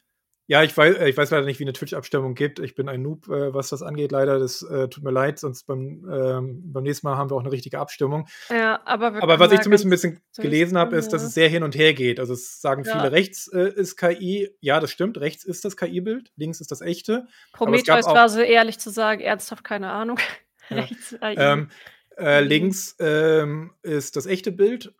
ja, 0.46 0.62
ich 0.62 0.76
weiß, 0.76 0.96
äh, 0.96 1.08
ich 1.08 1.16
weiß 1.16 1.30
leider 1.30 1.46
nicht, 1.46 1.58
wie 1.58 1.64
eine 1.64 1.72
Twitch-Abstimmung 1.72 2.34
gibt. 2.34 2.58
Ich 2.58 2.74
bin 2.74 2.88
ein 2.88 3.00
Noob, 3.00 3.28
äh, 3.28 3.54
was 3.54 3.70
das 3.70 3.82
angeht, 3.82 4.12
leider. 4.12 4.38
Das 4.38 4.62
äh, 4.62 4.88
tut 4.88 5.02
mir 5.02 5.10
leid, 5.10 5.38
sonst 5.38 5.64
beim, 5.64 6.06
ähm, 6.10 6.72
beim 6.72 6.82
nächsten 6.82 7.06
Mal 7.06 7.16
haben 7.16 7.30
wir 7.30 7.36
auch 7.36 7.40
eine 7.40 7.52
richtige 7.52 7.78
Abstimmung. 7.78 8.26
Ja, 8.50 8.80
aber, 8.84 9.22
aber 9.22 9.38
was 9.38 9.52
ich 9.52 9.60
zumindest 9.60 9.86
ein 9.86 9.90
bisschen 9.90 10.20
gelesen 10.36 10.76
habe, 10.76 10.96
ist, 10.96 11.14
dass 11.14 11.22
es 11.22 11.32
sehr 11.32 11.48
hin 11.48 11.62
und 11.62 11.74
her 11.74 11.94
geht. 11.94 12.20
Also 12.20 12.34
es 12.34 12.60
sagen 12.60 12.84
viele, 12.84 13.10
rechts 13.10 13.48
äh, 13.48 13.72
ist 13.74 13.96
KI. 13.96 14.50
Ja, 14.60 14.80
das 14.80 14.90
stimmt, 14.90 15.18
rechts 15.18 15.44
ist 15.44 15.64
das 15.64 15.78
KI-Bild, 15.78 16.30
links 16.36 16.60
ist 16.60 16.70
das 16.70 16.82
echte. 16.82 17.26
Prometheus 17.54 18.06
war 18.06 18.28
so 18.28 18.40
ehrlich 18.40 18.78
zu 18.78 18.90
sagen, 18.90 19.20
ernsthaft 19.20 19.64
keine 19.64 19.90
Ahnung. 19.90 20.18
Ja. 20.70 20.76
rechts 20.76 21.14
ähm, 21.20 21.68
äh, 22.16 22.40
mhm. 22.40 22.48
Links 22.48 22.96
ähm, 22.98 23.74
ist 23.82 24.16
das 24.16 24.24
echte 24.24 24.50
Bild. 24.50 24.94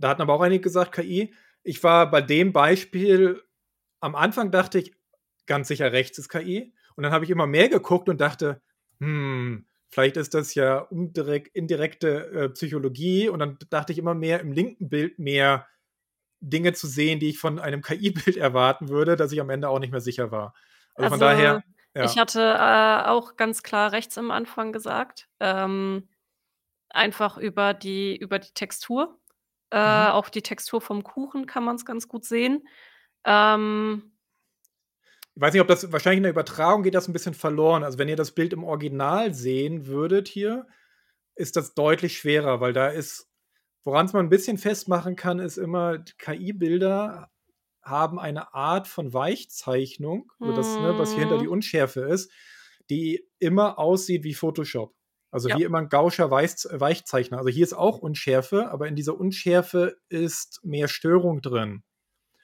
Da 0.00 0.08
hatten 0.08 0.22
aber 0.22 0.34
auch 0.34 0.40
einige 0.40 0.62
gesagt, 0.62 0.92
KI. 0.92 1.34
Ich 1.62 1.82
war 1.82 2.10
bei 2.10 2.22
dem 2.22 2.52
Beispiel 2.52 3.42
am 4.00 4.14
Anfang 4.16 4.50
dachte 4.50 4.78
ich, 4.78 4.94
ganz 5.46 5.68
sicher 5.68 5.92
rechts 5.92 6.18
ist 6.18 6.28
KI. 6.28 6.74
Und 6.96 7.04
dann 7.04 7.12
habe 7.12 7.24
ich 7.24 7.30
immer 7.30 7.46
mehr 7.46 7.68
geguckt 7.68 8.08
und 8.08 8.20
dachte, 8.20 8.62
hm, 8.98 9.66
vielleicht 9.90 10.16
ist 10.16 10.34
das 10.34 10.54
ja 10.54 10.86
indirekt, 10.90 11.54
indirekte 11.54 12.30
äh, 12.30 12.48
Psychologie. 12.50 13.28
Und 13.28 13.38
dann 13.40 13.58
dachte 13.68 13.92
ich 13.92 13.98
immer 13.98 14.14
mehr 14.14 14.40
im 14.40 14.52
linken 14.52 14.88
Bild 14.88 15.18
mehr 15.18 15.66
Dinge 16.40 16.72
zu 16.72 16.86
sehen, 16.86 17.20
die 17.20 17.30
ich 17.30 17.38
von 17.38 17.58
einem 17.58 17.82
KI-Bild 17.82 18.36
erwarten 18.36 18.88
würde, 18.88 19.16
dass 19.16 19.32
ich 19.32 19.40
am 19.40 19.50
Ende 19.50 19.68
auch 19.68 19.78
nicht 19.78 19.92
mehr 19.92 20.00
sicher 20.00 20.30
war. 20.30 20.54
Also, 20.94 21.04
also 21.04 21.10
von 21.10 21.20
daher. 21.20 21.62
Ja. 21.94 22.04
Ich 22.04 22.18
hatte 22.18 22.40
äh, 22.40 23.08
auch 23.08 23.36
ganz 23.36 23.62
klar 23.64 23.90
rechts 23.92 24.16
am 24.16 24.30
Anfang 24.30 24.72
gesagt. 24.72 25.28
Ähm, 25.40 26.08
einfach 26.88 27.36
über 27.36 27.74
die, 27.74 28.16
über 28.16 28.38
die 28.38 28.52
Textur. 28.54 29.19
Äh, 29.70 29.76
mhm. 29.78 30.12
Auch 30.12 30.28
die 30.28 30.42
Textur 30.42 30.80
vom 30.80 31.02
Kuchen 31.04 31.46
kann 31.46 31.64
man 31.64 31.76
es 31.76 31.84
ganz 31.84 32.08
gut 32.08 32.24
sehen. 32.24 32.66
Ähm, 33.24 34.12
ich 35.34 35.42
weiß 35.42 35.52
nicht, 35.52 35.62
ob 35.62 35.68
das 35.68 35.92
wahrscheinlich 35.92 36.18
in 36.18 36.24
der 36.24 36.32
Übertragung 36.32 36.82
geht 36.82 36.94
das 36.94 37.08
ein 37.08 37.12
bisschen 37.12 37.34
verloren. 37.34 37.84
Also 37.84 37.98
wenn 37.98 38.08
ihr 38.08 38.16
das 38.16 38.32
Bild 38.32 38.52
im 38.52 38.64
Original 38.64 39.32
sehen 39.32 39.86
würdet 39.86 40.28
hier, 40.28 40.66
ist 41.34 41.56
das 41.56 41.74
deutlich 41.74 42.18
schwerer, 42.18 42.60
weil 42.60 42.72
da 42.72 42.88
ist, 42.88 43.30
woran 43.84 44.06
es 44.06 44.12
man 44.12 44.26
ein 44.26 44.30
bisschen 44.30 44.58
festmachen 44.58 45.16
kann, 45.16 45.38
ist 45.38 45.56
immer, 45.56 45.98
KI-Bilder 46.18 47.30
haben 47.82 48.18
eine 48.18 48.52
Art 48.52 48.88
von 48.88 49.14
Weichzeichnung, 49.14 50.30
also 50.38 50.54
das, 50.54 50.76
ne, 50.76 50.98
was 50.98 51.12
hier 51.12 51.20
hinter 51.20 51.38
die 51.38 51.46
mhm. 51.46 51.52
Unschärfe 51.52 52.00
ist, 52.00 52.30
die 52.90 53.26
immer 53.38 53.78
aussieht 53.78 54.24
wie 54.24 54.34
Photoshop. 54.34 54.94
Also 55.30 55.48
ja. 55.48 55.56
wie 55.56 55.64
immer 55.64 55.78
ein 55.78 55.88
gauscher 55.88 56.30
Weichzeichner. 56.30 57.38
Also 57.38 57.50
hier 57.50 57.64
ist 57.64 57.72
auch 57.72 57.98
Unschärfe, 57.98 58.70
aber 58.70 58.88
in 58.88 58.96
dieser 58.96 59.18
Unschärfe 59.18 59.96
ist 60.08 60.60
mehr 60.64 60.88
Störung 60.88 61.40
drin. 61.40 61.82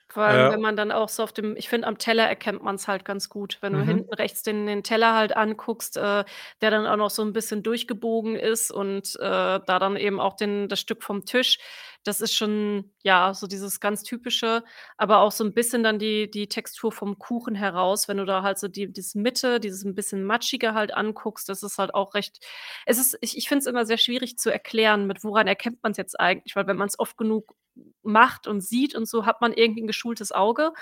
Vor 0.08 0.22
allem, 0.22 0.48
äh, 0.48 0.52
wenn 0.54 0.60
man 0.60 0.76
dann 0.76 0.92
auch 0.92 1.08
so 1.08 1.24
auf 1.24 1.32
dem 1.32 1.56
ich 1.56 1.68
finde, 1.68 1.88
am 1.88 1.98
Teller 1.98 2.24
erkennt 2.24 2.62
man 2.62 2.76
es 2.76 2.86
halt 2.86 3.04
ganz 3.04 3.28
gut. 3.28 3.58
Wenn 3.60 3.72
du 3.72 3.80
mhm. 3.80 3.86
hinten 3.86 4.14
rechts 4.14 4.42
den 4.42 4.66
den 4.66 4.82
Teller 4.82 5.14
halt 5.14 5.36
anguckst, 5.36 5.96
äh, 5.96 6.24
der 6.60 6.70
dann 6.70 6.86
auch 6.86 6.96
noch 6.96 7.10
so 7.10 7.22
ein 7.22 7.32
bisschen 7.32 7.62
durchgebogen 7.62 8.36
ist 8.36 8.70
und, 8.70 9.16
äh, 9.16 9.20
da 9.20 9.78
dann 9.78 9.96
eben 9.96 10.20
auch 10.20 10.34
den 10.34 10.68
das 10.68 10.80
Stück 10.80 11.02
vom 11.02 11.24
Tisch. 11.24 11.58
Das 12.06 12.20
ist 12.20 12.34
schon, 12.34 12.92
ja, 13.02 13.34
so 13.34 13.46
dieses 13.46 13.80
ganz 13.80 14.02
Typische, 14.02 14.62
aber 14.96 15.18
auch 15.20 15.32
so 15.32 15.44
ein 15.44 15.54
bisschen 15.54 15.82
dann 15.82 15.98
die 15.98 16.30
die 16.30 16.48
Textur 16.48 16.92
vom 16.92 17.18
Kuchen 17.18 17.54
heraus. 17.54 18.08
Wenn 18.08 18.18
du 18.18 18.24
da 18.24 18.42
halt 18.42 18.58
so 18.58 18.68
die 18.68 18.92
diese 18.92 19.18
Mitte, 19.18 19.60
dieses 19.60 19.84
ein 19.84 19.94
bisschen 19.94 20.24
Matschige 20.24 20.74
halt 20.74 20.94
anguckst, 20.94 21.48
das 21.48 21.62
ist 21.62 21.78
halt 21.78 21.94
auch 21.94 22.14
recht 22.14 22.44
es 22.86 22.98
ist 22.98 23.18
ich 23.20 23.36
ich 23.36 23.48
finde 23.48 23.60
es 23.60 23.66
immer 23.66 23.86
sehr 23.86 23.98
schwierig 23.98 24.38
zu 24.38 24.50
erklären, 24.50 25.06
mit 25.06 25.24
woran 25.24 25.46
erkennt 25.46 25.82
man 25.82 25.92
es 25.92 25.98
jetzt 25.98 26.18
eigentlich, 26.20 26.56
weil 26.56 26.66
wenn 26.66 26.76
man 26.76 26.88
es 26.88 26.98
oft 26.98 27.16
genug 27.16 27.54
macht 28.02 28.46
und 28.46 28.60
sieht 28.62 28.94
und 28.94 29.06
so, 29.08 29.26
hat 29.26 29.40
man 29.40 29.52
irgendwie 29.52 29.82
ein 29.82 29.86
geschultes 29.86 30.32
Auge. 30.32 30.72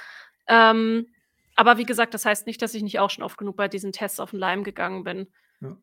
Ähm, 0.46 1.08
aber 1.56 1.78
wie 1.78 1.84
gesagt, 1.84 2.14
das 2.14 2.24
heißt 2.24 2.46
nicht, 2.46 2.60
dass 2.62 2.74
ich 2.74 2.82
nicht 2.82 2.98
auch 2.98 3.10
schon 3.10 3.24
oft 3.24 3.38
genug 3.38 3.56
bei 3.56 3.68
diesen 3.68 3.92
Tests 3.92 4.20
auf 4.20 4.30
den 4.30 4.40
Leim 4.40 4.64
gegangen 4.64 5.04
bin. 5.04 5.32
Ja. 5.60 5.76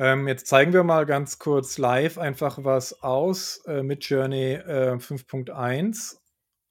Ähm, 0.00 0.26
jetzt 0.28 0.46
zeigen 0.46 0.72
wir 0.72 0.82
mal 0.82 1.04
ganz 1.04 1.38
kurz 1.38 1.76
live 1.76 2.16
einfach 2.16 2.64
was 2.64 3.02
aus 3.02 3.58
äh, 3.66 3.82
mit 3.82 4.02
Journey 4.02 4.54
äh, 4.54 4.94
5.1. 4.94 6.16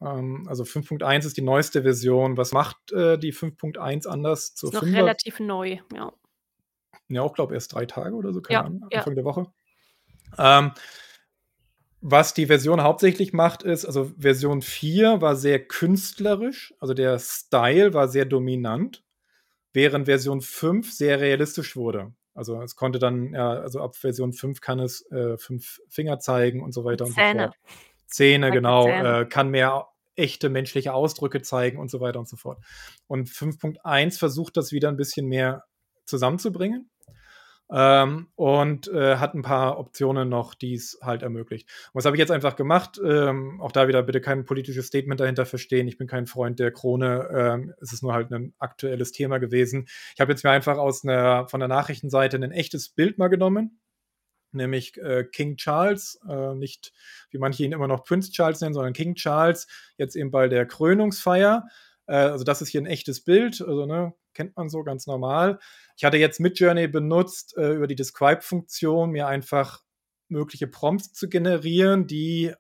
Ähm, 0.02 0.48
also 0.50 0.64
5.1 0.64 1.28
ist 1.28 1.38
die 1.38 1.44
neueste 1.44 1.84
Version. 1.84 2.38
Was 2.38 2.54
macht 2.54 2.92
äh, 2.92 3.20
die 3.20 3.32
5.1 3.32 4.08
anders 4.08 4.56
zur 4.56 4.70
ist 4.70 4.74
noch 4.74 4.82
5 4.82 4.96
relativ 4.96 5.40
neu, 5.40 5.78
ja. 5.94 6.12
Ja, 7.08 7.22
auch 7.22 7.36
glaube 7.36 7.54
erst 7.54 7.74
drei 7.74 7.86
Tage 7.86 8.16
oder 8.16 8.34
so, 8.34 8.42
keine 8.42 8.62
ja, 8.62 8.66
Ahnung, 8.66 8.88
Anfang 8.92 9.14
ja. 9.14 9.16
der 9.16 9.26
Woche. 9.26 9.46
Ähm, 10.40 10.72
was 12.02 12.34
die 12.34 12.48
Version 12.48 12.82
hauptsächlich 12.82 13.32
macht, 13.32 13.62
ist, 13.62 13.86
also 13.86 14.12
Version 14.18 14.64
4 14.64 15.22
war 15.22 15.36
sehr 15.36 15.64
künstlerisch, 15.64 16.74
also 16.80 16.96
der 16.96 17.20
Style 17.20 17.94
war 17.94 18.08
sehr 18.08 18.26
dominant, 18.26 19.04
während 19.72 20.06
Version 20.06 20.42
5 20.42 20.92
sehr 20.92 21.20
realistisch 21.20 21.76
wurde. 21.76 22.12
Also 22.40 22.62
es 22.62 22.78
konnte 22.78 23.00
dann, 23.00 23.34
ja, 23.34 23.50
also 23.50 23.82
ab 23.82 23.98
Version 23.98 24.32
5 24.32 24.62
kann 24.62 24.80
es 24.80 25.06
äh, 25.12 25.38
fünf 25.38 25.82
Finger 25.90 26.20
zeigen 26.20 26.64
und 26.64 26.74
so 26.74 26.86
weiter 26.86 27.06
und 27.06 27.14
Zähne. 27.14 27.34
so 27.34 27.48
fort. 27.48 27.78
Zähne, 28.08 28.48
die 28.48 28.54
genau, 28.54 28.86
Zähne. 28.86 29.20
äh, 29.20 29.26
kann 29.26 29.50
mehr 29.50 29.88
echte 30.16 30.50
menschliche 30.50 30.94
Ausdrücke 30.94 31.42
zeigen 31.42 31.78
und 31.78 31.92
so 31.92 32.00
weiter 32.00 32.18
und 32.18 32.30
so 32.30 32.38
fort. 32.38 32.60
Und 33.08 33.28
5.1 33.28 34.18
versucht 34.18 34.56
das 34.56 34.72
wieder 34.72 34.88
ein 34.88 34.96
bisschen 34.96 35.28
mehr 35.28 35.66
zusammenzubringen. 36.06 36.90
Ähm, 37.72 38.28
und 38.36 38.88
äh, 38.88 39.18
hat 39.18 39.36
ein 39.36 39.44
paar 39.44 39.78
Optionen 39.78 40.28
noch, 40.28 40.56
die 40.56 40.74
es 40.74 40.98
halt 41.04 41.22
ermöglicht. 41.22 41.70
Und 41.94 42.00
was 42.00 42.06
habe 42.06 42.16
ich 42.16 42.20
jetzt 42.20 42.32
einfach 42.32 42.56
gemacht? 42.56 43.00
Ähm, 43.04 43.62
auch 43.62 43.72
da 43.72 43.88
wieder 43.88 44.02
bitte 44.02 44.22
kein 44.22 44.44
politisches 44.46 44.88
Statement 44.88 45.20
dahinter 45.20 45.46
verstehen. 45.46 45.88
Ich 45.88 45.98
bin 45.98 46.08
kein 46.08 46.26
Freund 46.26 46.60
der 46.60 46.72
Krone. 46.72 47.30
Ähm, 47.32 47.74
es 47.80 47.94
ist 47.94 48.02
nur 48.02 48.14
halt 48.14 48.32
ein 48.32 48.54
aktuelles 48.58 49.12
Thema 49.12 49.38
gewesen. 49.38 49.88
Ich 50.16 50.20
habe 50.20 50.32
jetzt 50.32 50.44
mir 50.44 50.50
einfach 50.50 50.78
aus 50.78 51.04
einer 51.04 51.48
von 51.48 51.60
der 51.60 51.70
Nachrichtenseite 51.70 52.38
ein 52.38 52.52
echtes 52.52 52.90
Bild 52.90 53.20
mal 53.20 53.28
genommen, 53.28 53.80
nämlich 54.52 54.98
äh, 54.98 55.24
King 55.24 55.58
Charles, 55.58 56.20
äh, 56.28 56.56
nicht 56.56 56.92
wie 57.30 57.38
manche 57.38 57.64
ihn 57.64 57.72
immer 57.72 57.88
noch 57.88 58.04
Prince 58.04 58.32
Charles 58.32 58.62
nennen, 58.62 58.74
sondern 58.74 58.94
King 58.94 59.14
Charles, 59.14 59.68
jetzt 59.98 60.16
eben 60.16 60.32
bei 60.32 60.48
der 60.48 60.66
Krönungsfeier. 60.66 61.68
Äh, 62.08 62.16
also 62.16 62.44
das 62.44 62.64
ist 62.64 62.70
hier 62.70 62.82
ein 62.82 62.88
echtes 62.88 63.24
Bild, 63.24 63.62
also 63.62 63.86
ne, 63.86 64.14
kennt 64.40 64.56
man 64.56 64.70
so 64.70 64.84
ganz 64.84 65.06
normal. 65.06 65.60
Ich 65.98 66.06
hatte 66.06 66.16
jetzt 66.16 66.40
Midjourney 66.40 66.88
benutzt, 66.88 67.58
äh, 67.58 67.74
über 67.74 67.88
die 67.88 67.96
Describe-Funktion 67.96 69.12
mir 69.12 69.28
einfach 69.28 69.82
mögliche 70.30 70.66
Prompts 70.66 71.12
zu 71.12 71.28
generieren, 71.28 72.08
die 72.08 72.54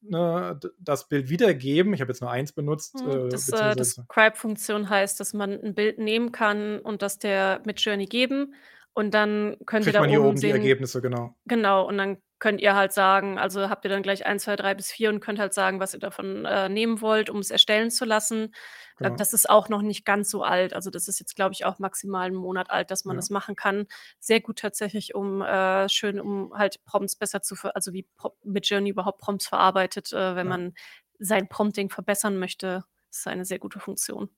ne, 0.00 0.58
das 0.80 1.06
Bild 1.06 1.30
wiedergeben. 1.30 1.94
Ich 1.94 2.00
habe 2.00 2.10
jetzt 2.10 2.20
nur 2.20 2.32
eins 2.32 2.50
benutzt. 2.52 2.98
Hm, 2.98 3.30
das, 3.30 3.48
äh, 3.50 3.76
Describe-Funktion 3.76 4.90
heißt, 4.90 5.20
dass 5.20 5.32
man 5.32 5.52
ein 5.52 5.74
Bild 5.76 5.98
nehmen 5.98 6.32
kann 6.32 6.80
und 6.80 7.02
das 7.02 7.20
der 7.20 7.62
Midjourney 7.64 8.06
geben 8.06 8.54
und 9.00 9.12
dann 9.12 9.56
könnt 9.66 9.86
ihr 9.86 9.92
da 9.92 10.00
man 10.00 10.08
hier 10.10 10.22
oben 10.22 10.36
oben 10.36 10.40
die 10.42 10.50
sehen 10.50 10.50
Ergebnisse, 10.50 11.00
genau. 11.02 11.34
Genau, 11.46 11.86
und 11.88 11.98
dann 11.98 12.18
könnt 12.40 12.60
ihr 12.60 12.74
halt 12.76 12.92
sagen 12.92 13.38
also 13.38 13.70
habt 13.70 13.84
ihr 13.86 13.90
dann 13.90 14.02
gleich 14.04 14.26
1, 14.26 14.38
2, 14.40 14.56
3 14.56 14.74
bis 14.74 14.92
4 14.92 15.10
und 15.10 15.20
könnt 15.20 15.38
halt 15.40 15.54
sagen, 15.54 15.80
was 15.80 15.94
ihr 15.94 16.00
davon, 16.00 16.44
äh, 16.46 16.68
nehmen 16.70 17.00
wollt, 17.02 17.30
um 17.30 17.38
es 17.40 17.50
erstellen 17.52 17.90
zu 17.90 18.04
lassen. 18.06 18.54
Äh, 19.00 19.10
Genau. 19.10 19.16
das 19.16 19.32
ist 19.34 19.50
auch 19.50 19.68
noch 19.70 19.82
nicht 19.82 20.04
ganz 20.06 20.30
so 20.30 20.42
alt. 20.44 20.74
Also, 20.74 20.90
das 20.90 21.08
ist 21.08 21.20
jetzt, 21.20 21.36
glaube 21.36 21.54
ich, 21.54 21.64
auch 21.66 21.78
maximal 21.80 22.28
'n 22.30 22.34
Monat 22.36 22.70
alt, 22.70 22.90
dass 22.92 23.04
man 23.06 23.16
Ja. 23.16 23.18
das 23.18 23.30
machen 23.30 23.56
kann. 23.56 23.86
Sehr 24.20 24.40
gut 24.42 24.60
tatsächlich, 24.60 25.14
um, 25.16 25.42
äh 25.42 25.88
schön, 25.90 26.20
um 26.20 26.52
halt 26.56 26.84
Prompts 26.86 27.16
besser 27.16 27.42
zu 27.42 27.56
also 27.74 27.92
wie 27.94 28.08
Pro 28.18 28.36
Midjourney 28.44 28.90
überhaupt 28.90 29.20
Prompts 29.20 29.48
verarbeitet, 29.48 30.12
äh, 30.12 30.36
wenn 30.36 30.46
Ja. 30.46 30.50
man 30.50 30.74
sein 31.20 31.48
Prompting 31.48 31.90
verbessern 31.90 32.38
möchte. 32.38 32.84
Ist 33.10 33.26
eine 33.28 33.44
sehr 33.46 33.58
gute 33.60 33.80
Funktion. 33.80 34.30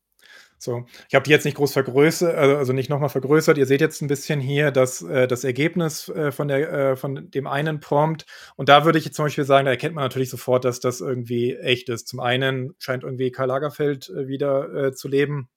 So, 0.59 0.87
ich 1.09 1.15
habe 1.17 1.25
die 1.25 1.31
jetzt 1.31 1.45
nicht 1.45 1.57
groß 1.57 1.73
vergrößert, 1.73 2.37
also 2.37 2.57
also 2.57 2.73
nicht 2.73 2.89
noch 2.89 3.01
mal 3.01 3.09
vergrößert. 3.09 3.59
Ihr 3.59 3.67
seht 3.67 3.81
jetzt 3.81 4.01
ein 4.01 4.07
bisschen 4.07 4.39
hier 4.41 4.71
das 4.71 5.03
äh, 5.03 5.27
das 5.27 5.43
Ergebnis, 5.45 6.09
äh, 6.09 6.31
von 6.31 6.47
der 6.49 6.73
äh, 6.93 6.97
von 6.97 7.31
dem 7.31 7.47
einen 7.49 7.81
Prompt. 7.81 8.27
Und 8.57 8.69
da 8.69 8.85
würde 8.85 8.99
ich 8.99 9.05
jetzt 9.05 9.17
zum 9.17 9.25
Beispiel 9.25 9.45
sagen, 9.45 9.65
da 9.65 9.73
erkennt 9.73 9.95
man 9.97 10.05
natürlich 10.05 10.31
sofort, 10.31 10.65
dass 10.65 10.79
das 10.79 11.01
irgendwie 11.01 11.57
echt 11.57 11.89
ist. 11.89 12.07
Zum 12.09 12.21
einen 12.21 12.75
scheint 12.79 13.03
irgendwie 13.03 13.33
Karl 13.33 13.49
Lagerfeld, 13.49 14.09
wieder, 14.15 14.93
zu 14.95 15.09
leben. 15.09 15.49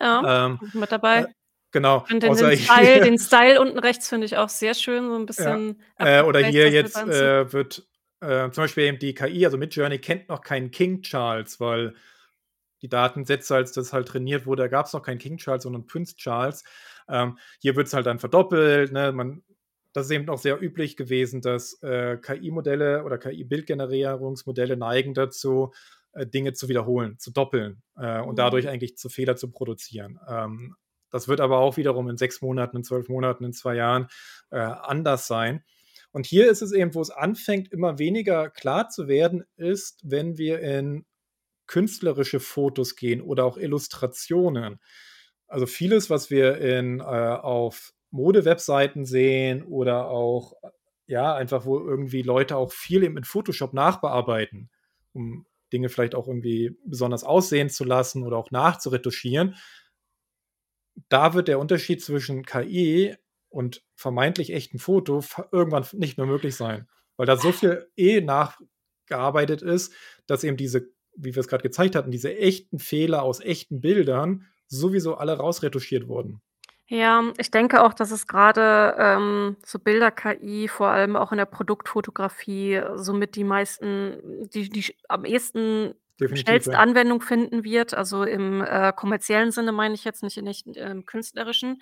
Ja, 0.00 0.46
Ähm, 0.46 0.58
mit 0.74 0.90
dabei. 0.92 1.26
genau, 1.70 2.04
Und 2.08 2.22
den 2.22 2.34
den 2.34 2.56
Style 2.56 3.00
den 3.02 3.18
Style 3.18 3.60
unten 3.60 3.78
rechts 3.78 4.08
finde 4.08 4.26
ich 4.26 4.36
auch 4.36 4.48
sehr 4.48 4.74
schön, 4.74 5.08
so 5.08 5.16
'n 5.16 5.26
Ja, 5.38 5.56
bisschen 5.56 5.80
äh, 5.98 6.22
oder 6.22 6.40
hier 6.40 6.70
jetzt, 6.70 6.96
wird, 7.06 7.86
zum 8.20 8.50
Beispiel 8.54 8.84
eben 8.84 8.98
die 8.98 9.14
KI, 9.14 9.44
also 9.46 9.56
Midjourney 9.58 9.98
kennt 9.98 10.28
noch 10.28 10.42
keinen 10.42 10.70
King 10.70 11.02
Charles, 11.02 11.58
weil 11.58 11.94
die 12.82 12.88
Datensätze, 12.88 13.54
als 13.56 13.72
das 13.72 13.92
halt 13.92 14.08
trainiert 14.08 14.46
wurde, 14.46 14.64
da 14.64 14.68
gab's 14.68 14.92
noch 14.92 15.02
keinen 15.02 15.18
King 15.18 15.38
Charles, 15.38 15.62
sondern 15.64 15.86
Prince 15.86 16.16
Charles. 16.16 16.64
Ähm, 17.08 17.38
hier 17.60 17.76
wird's 17.76 17.94
halt 17.94 18.06
dann 18.06 18.18
verdoppelt, 18.18 18.92
ne? 18.92 19.12
Man 19.12 19.42
das 19.94 20.06
ist 20.06 20.12
eben 20.12 20.28
auch 20.30 20.38
sehr 20.38 20.60
üblich 20.62 20.96
gewesen, 20.96 21.42
dass, 21.42 21.82
äh, 21.82 22.16
KI-Modelle 22.16 23.04
oder 23.04 23.18
KI-Bildgenerierungsmodelle 23.18 24.76
neigen 24.76 25.14
dazu, 25.14 25.72
äh, 26.12 26.26
Dinge 26.26 26.52
zu 26.54 26.68
wiederholen, 26.68 27.18
zu 27.18 27.30
doppeln, 27.30 27.82
äh, 27.96 28.20
und 28.20 28.38
dadurch 28.38 28.64
Mhm. 28.64 28.70
eigentlich 28.70 28.96
zu 28.96 29.08
Fehler 29.10 29.36
zu 29.36 29.50
produzieren. 29.50 30.18
Ähm, 30.28 30.76
das 31.10 31.28
wird 31.28 31.40
aber 31.42 31.58
auch 31.58 31.76
wiederum 31.76 32.08
in 32.08 32.16
6 32.16 32.40
Monaten, 32.40 32.78
in 32.78 32.84
12 32.84 33.08
Monaten, 33.10 33.44
in 33.44 33.52
2 33.52 33.74
Jahren, 33.76 34.06
äh, 34.50 34.56
anders 34.58 35.26
sein. 35.26 35.62
Und 36.12 36.26
hier 36.26 36.50
ist 36.50 36.62
es 36.62 36.72
eben, 36.72 36.94
wo 36.94 37.00
es 37.00 37.10
anfängt, 37.10 37.70
immer 37.72 37.98
weniger 37.98 38.50
klar 38.50 38.88
zu 38.88 39.08
werden, 39.08 39.44
ist, 39.56 40.00
wenn 40.04 40.38
wir 40.38 40.60
in 40.60 41.04
künstlerische 41.72 42.38
Fotos 42.38 42.96
gehen 42.96 43.22
oder 43.22 43.46
auch 43.46 43.56
Illustrationen. 43.56 44.78
Also 45.48 45.64
vieles, 45.64 46.10
was 46.10 46.30
wir 46.30 46.58
in 46.58 47.00
äh, 47.00 47.02
auf 47.02 47.94
Modewebseiten 48.10 49.06
sehen 49.06 49.62
oder 49.62 50.08
auch, 50.08 50.52
äh, 50.62 50.68
ja, 51.06 51.34
einfach, 51.34 51.64
wo 51.64 51.78
irgendwie 51.78 52.20
Leute 52.20 52.58
auch 52.58 52.72
viel 52.72 53.02
eben 53.02 53.16
in 53.16 53.24
Photoshop 53.24 53.72
nachbearbeiten, 53.72 54.70
um 55.14 55.46
Dinge 55.72 55.88
vielleicht 55.88 56.14
auch 56.14 56.28
irgendwie 56.28 56.76
besonders 56.84 57.24
aussehen 57.24 57.70
zu 57.70 57.84
lassen 57.84 58.22
oder 58.22 58.36
auch 58.36 58.50
nachzuretuschieren. 58.50 59.56
Da 61.08 61.32
wird 61.32 61.48
der 61.48 61.58
Unterschied 61.58 62.02
zwischen 62.02 62.44
KI 62.44 63.16
und 63.48 63.82
vermeintlich 63.94 64.52
echtem 64.52 64.78
Foto 64.78 65.24
irgendwann 65.50 65.86
nicht 65.94 66.18
mehr 66.18 66.26
möglich 66.26 66.54
sein, 66.54 66.86
weil 67.16 67.24
da 67.24 67.38
so 67.38 67.50
viel 67.50 67.90
eh 67.96 68.20
nachgearbeitet 68.20 69.62
ist, 69.62 69.94
dass 70.26 70.44
eben 70.44 70.58
diese, 70.58 70.92
wie 71.16 71.34
wir's 71.34 71.48
grad 71.48 71.62
gezeigt 71.62 71.94
hatten, 71.96 72.10
diese 72.10 72.36
echten 72.36 72.78
Fehler 72.78 73.22
aus 73.22 73.40
echten 73.40 73.80
Bildern 73.80 74.46
sowieso 74.66 75.16
alle 75.16 75.36
rausretuschiert 75.36 76.08
wurden. 76.08 76.40
Ja, 76.88 77.22
ich 77.38 77.50
denke 77.50 77.82
auch, 77.82 77.94
dass 77.94 78.10
es 78.10 78.26
grade, 78.26 78.94
ähm, 78.98 79.56
so 79.64 79.78
Bilder-KI 79.78 80.68
vor 80.68 80.88
allem 80.88 81.16
auch 81.16 81.32
in 81.32 81.38
der 81.38 81.46
Produktfotografie 81.46 82.82
somit 82.96 83.34
die 83.36 83.44
meisten 83.44 84.48
die 84.52 84.68
die 84.68 84.94
am 85.08 85.24
ehesten 85.24 85.94
Definitiv, 86.20 86.44
schnellste 86.44 86.72
ja. 86.72 86.78
Anwendung 86.78 87.20
finden 87.22 87.64
wird. 87.64 87.94
Also 87.94 88.24
im, 88.24 88.62
äh, 88.62 88.92
kommerziellen 88.94 89.50
Sinne 89.52 89.72
meine 89.72 89.94
ich 89.94 90.04
jetzt, 90.04 90.22
nicht 90.22 90.36
in 90.36 90.46
echt 90.46 90.66
im 90.66 91.06
künstlerischen. 91.06 91.80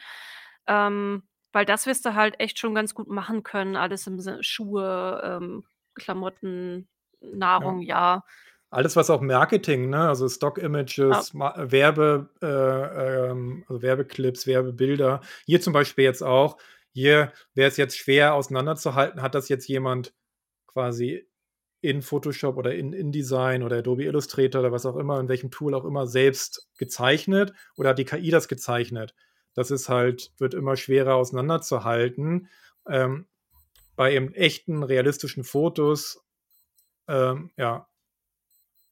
Ähm, 0.67 1.25
weil 1.53 1.65
das 1.65 1.87
wirst 1.87 2.05
du 2.07 2.15
halt 2.15 2.39
echt 2.39 2.59
schon 2.61 2.75
ganz 2.75 2.95
gut 2.95 3.09
machen 3.09 3.43
können, 3.43 3.75
alles 3.77 4.07
im 4.07 4.21
Sinne 4.21 4.45
Schuhe, 4.45 5.21
ähm, 5.25 5.65
Klamotten, 5.95 6.89
Ja. 7.21 7.29
Nahrung, 7.37 7.81
ja. 7.81 8.25
Alles, 8.71 8.95
was 8.95 9.11
auch 9.11 9.21
Marketing, 9.21 9.91
ne, 9.91 10.09
also 10.09 10.27
Ja. 10.27 10.31
Stock-Images, 10.31 11.35
ma 11.35 11.55
Werbe 11.59 12.31
äh, 12.41 13.31
ähm, 13.31 13.65
also 13.69 13.83
Werbeclips, 13.83 14.47
Werbebilder. 14.47 15.21
Hier 15.45 15.61
zum 15.61 15.73
Beispiel 15.73 16.05
jetzt 16.05 16.23
auch. 16.23 16.57
Hier 16.93 17.33
wäre 17.55 17.69
es 17.69 17.77
jetzt 17.77 17.97
schwer 17.99 18.35
auseinanderzuhalten, 18.35 19.23
hat 19.23 19.35
das 19.35 19.49
jetzt 19.49 19.69
jemand 19.69 20.15
quasi 20.67 21.27
in 21.81 22.03
Photoshop 22.03 22.57
oder 22.57 22.75
in 22.75 22.93
InDesign 22.93 23.63
oder 23.63 23.79
Adobe 23.79 24.05
Illustrator 24.05 24.61
oder 24.61 24.73
was 24.73 24.87
auch 24.87 24.97
immer, 24.97 25.19
in 25.19 25.29
welchem 25.29 25.51
Tool 25.51 25.75
auch 25.75 25.85
immer 25.85 26.07
selbst 26.07 26.69
gezeichnet 26.79 27.53
oder 27.77 27.91
hat 27.91 27.99
die 27.99 28.05
KI 28.05 28.31
das 28.31 28.49
gezeichnet? 28.49 29.15
Das 29.55 29.71
ist 29.71 29.89
halt 29.89 30.33
wird 30.39 30.55
immer 30.55 30.77
schwerer 30.77 31.15
auseinanderzuhalten. 31.17 32.49
Ähm, 32.89 33.27
bei 33.97 34.15
eben 34.15 34.33
echten, 34.35 34.83
realistischen 34.83 35.45
Fotos, 35.45 36.25
ähm, 37.09 37.51
ja, 37.57 37.89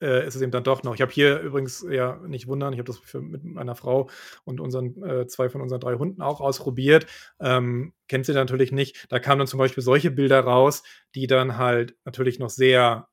äh, 0.00 0.26
ist 0.26 0.34
es 0.34 0.42
eben 0.42 0.52
dann 0.52 0.64
doch 0.64 0.82
noch. 0.82 0.94
Ich 0.94 1.00
habe 1.00 1.12
hier 1.12 1.40
übrigens 1.40 1.84
ja, 1.88 2.16
nicht 2.26 2.46
wundern, 2.46 2.72
ich 2.72 2.78
habe 2.78 2.87
das 2.87 2.98
für 2.98 3.20
mit 3.20 3.44
meiner 3.44 3.74
Frau 3.74 4.08
und 4.44 4.61
unseren 4.61 5.02
äh, 5.02 5.26
2 5.26 5.48
von 5.48 5.61
unseren 5.61 5.80
3 5.80 5.94
Hunden 5.94 6.22
auch 6.22 6.40
ausprobiert. 6.40 7.06
Ähm, 7.40 7.92
kennt 8.08 8.26
sie 8.26 8.32
natürlich 8.34 8.72
nicht. 8.72 9.06
Da 9.11 9.18
kamen 9.18 9.40
dann 9.40 9.48
zum 9.48 9.58
Beispiel 9.58 9.82
solche 9.82 10.11
Bilder 10.11 10.40
raus, 10.40 10.82
die 11.14 11.26
dann 11.26 11.56
halt 11.56 11.96
natürlich 12.04 12.38
noch 12.38 12.50
sehr 12.50 13.08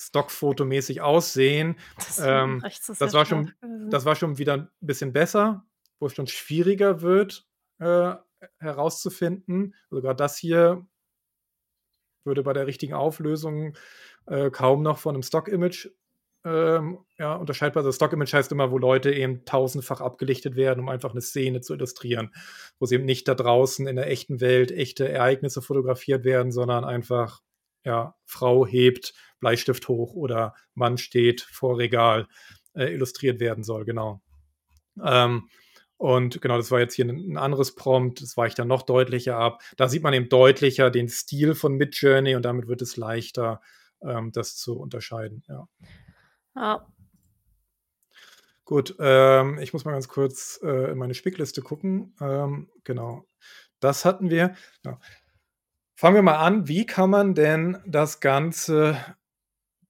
stockfotomäßig 0.00 1.00
aussehen. 1.00 1.76
Das 1.96 2.18
Ähm, 2.22 2.62
das 2.98 3.14
war 3.14 3.26
schon 3.26 3.52
gewesen. 3.60 3.90
das 3.90 4.04
war 4.04 4.16
schon 4.16 4.38
wieder 4.38 4.54
'n 4.54 4.68
bisschen 4.80 5.12
besser, 5.12 5.66
wo 5.98 6.06
es 6.06 6.14
schon 6.14 6.26
schwieriger 6.26 7.02
wird, 7.02 7.46
äh, 7.78 8.14
herauszufinden. 8.58 9.74
Also 9.90 10.02
grad 10.02 10.20
das 10.20 10.38
hier 10.38 10.86
würde 12.24 12.42
bei 12.42 12.52
der 12.52 12.66
richtigen 12.66 12.94
Auflösung, 12.94 13.76
äh, 14.28 14.50
kaum 14.50 14.82
noch 14.82 14.98
von 14.98 15.14
'nem 15.14 15.22
Stock-Image, 15.22 15.88
ähm, 16.44 16.98
ja, 17.18 17.34
unterscheidbar 17.36 17.82
also 17.84 17.92
Stock-Image 17.92 18.32
heißt 18.34 18.52
immer, 18.52 18.70
wo 18.72 18.78
Leute 18.78 19.12
eben 19.12 19.44
tausendfach 19.46 20.00
abgelichtet 20.00 20.56
werden, 20.56 20.80
um 20.80 20.88
einfach 20.90 21.14
'ne 21.14 21.20
Szene 21.22 21.60
zu 21.62 21.74
illustrieren, 21.74 22.32
wo 22.80 22.86
sie 22.86 22.96
eben 22.96 23.04
nicht 23.06 23.28
da 23.28 23.34
draußen 23.34 23.86
in 23.88 23.96
der 23.96 24.08
echten 24.10 24.40
Welt 24.40 24.70
echte 24.72 25.08
Ereignisse 25.08 25.62
fotografiert 25.62 26.24
werden, 26.24 26.52
sondern 26.52 26.84
einfach, 26.84 27.40
ja, 27.84 28.14
Frau 28.26 28.66
hebt 28.66 29.14
Bleistift 29.40 29.88
hoch 29.88 30.14
oder 30.14 30.54
Mann 30.74 30.98
steht 30.98 31.42
vor 31.42 31.78
Regal, 31.78 32.26
äh, 32.74 32.92
illustriert 32.94 33.40
werden 33.40 33.64
soll, 33.64 33.84
genau. 33.84 34.20
Ähm, 35.04 35.48
und 35.98 36.40
genau, 36.42 36.56
das 36.58 36.70
war 36.72 36.80
jetzt 36.80 36.94
hier 36.94 37.06
'n 37.06 37.10
'n 37.32 37.36
anderes 37.38 37.74
Prompt, 37.76 38.22
das 38.22 38.36
weicht 38.36 38.58
dann 38.60 38.68
noch 38.68 38.82
deutlicher 38.82 39.36
ab. 39.38 39.62
Da 39.78 39.88
sieht 39.88 40.02
man 40.04 40.14
eben 40.14 40.28
deutlicher 40.30 40.90
den 40.90 41.08
Stil 41.08 41.54
von 41.56 41.74
Midjourney 41.76 42.36
und 42.36 42.44
damit 42.44 42.68
wird 42.68 42.82
es 42.82 42.96
leichter, 42.98 43.60
ähm, 44.02 44.32
das 44.32 44.56
zu 44.56 44.78
unterscheiden, 44.78 45.42
ja. 45.48 45.68
Ja. 46.54 46.86
Gut, 48.64 48.96
ähm, 48.98 49.58
ich 49.60 49.72
muss 49.72 49.86
mal 49.86 49.92
ganz 49.92 50.08
kurz, 50.08 50.60
äh, 50.62 50.90
in 50.92 50.98
meine 50.98 51.14
Spickliste 51.14 51.62
gucken. 51.62 52.14
Ähm, 52.20 52.68
genau. 52.84 53.24
Das 53.80 54.04
hatten 54.04 54.28
wir. 54.28 54.54
Ja. 54.84 54.98
Fangen 55.94 56.16
wir 56.16 56.22
mal 56.22 56.36
an. 56.36 56.68
Wie 56.68 56.84
kann 56.84 57.08
man 57.08 57.34
denn 57.34 57.78
das 57.86 58.20
Ganze 58.20 58.96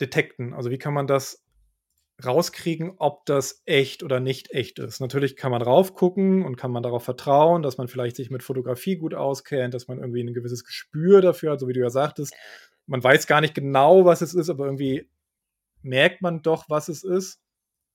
detekten? 0.01 0.55
Also, 0.55 0.71
wie 0.71 0.79
kann 0.79 0.95
man 0.95 1.09
das 1.09 1.45
rauskriegen, 2.25 2.95
ob 2.99 3.27
das 3.27 3.63
echt 3.65 4.03
oder 4.05 4.21
nicht 4.21 4.53
echt 4.53 4.79
ist? 4.79 5.01
Natürlich 5.01 5.37
kann 5.37 5.51
man 5.51 5.63
raufgucken 5.63 6.45
und 6.45 6.57
kann 6.57 6.71
man 6.71 6.83
darauf 6.83 7.03
vertrauen, 7.03 7.63
dass 7.63 7.79
man 7.79 7.89
vielleicht 7.89 8.17
sich 8.17 8.31
mit 8.31 8.43
Fotografie 8.43 8.97
gut 8.97 9.15
auskennt, 9.15 9.75
dass 9.75 9.89
man 9.89 9.99
irgendwie 9.99 10.23
ein 10.23 10.35
gewisses 10.35 10.65
Gespür 10.65 11.21
dafür 11.21 11.53
hat, 11.53 11.61
so 11.61 11.67
wie 11.69 11.73
du 11.73 11.81
ja 11.81 11.91
sagtest. 11.91 12.33
Man 12.89 13.05
weiß 13.05 13.27
gar 13.29 13.41
nicht 13.41 13.55
genau, 13.55 14.05
was 14.05 14.21
es 14.23 14.35
ist, 14.35 14.51
aber 14.51 14.65
irgendwie 14.67 15.09
merkt 15.83 16.23
man 16.23 16.43
doch, 16.43 16.67
was 16.69 16.89
es 16.89 17.05
ist. 17.05 17.41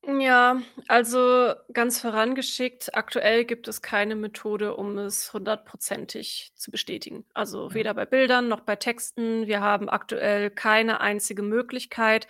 Ja, 0.06 0.62
also 0.90 1.54
ganz 1.72 2.02
vorangeschickt, 2.02 2.94
aktuell 2.94 3.46
gibt 3.46 3.70
es 3.70 3.82
keine 3.82 4.16
Methode, 4.18 4.76
um 4.76 4.98
es 4.98 5.32
hundertprozentig 5.32 6.52
zu 6.56 6.72
bestätigen. 6.72 7.26
Also 7.34 7.74
Ja. 7.74 7.74
weder 7.74 7.94
bei 7.94 8.06
Bildern 8.06 8.50
noch 8.50 8.60
bei 8.62 8.76
Texten. 8.76 9.48
Wir 9.48 9.62
haben 9.62 9.88
aktuell 9.88 10.50
keine 10.52 11.00
einzige 11.00 11.42
Möglichkeit, 11.42 12.28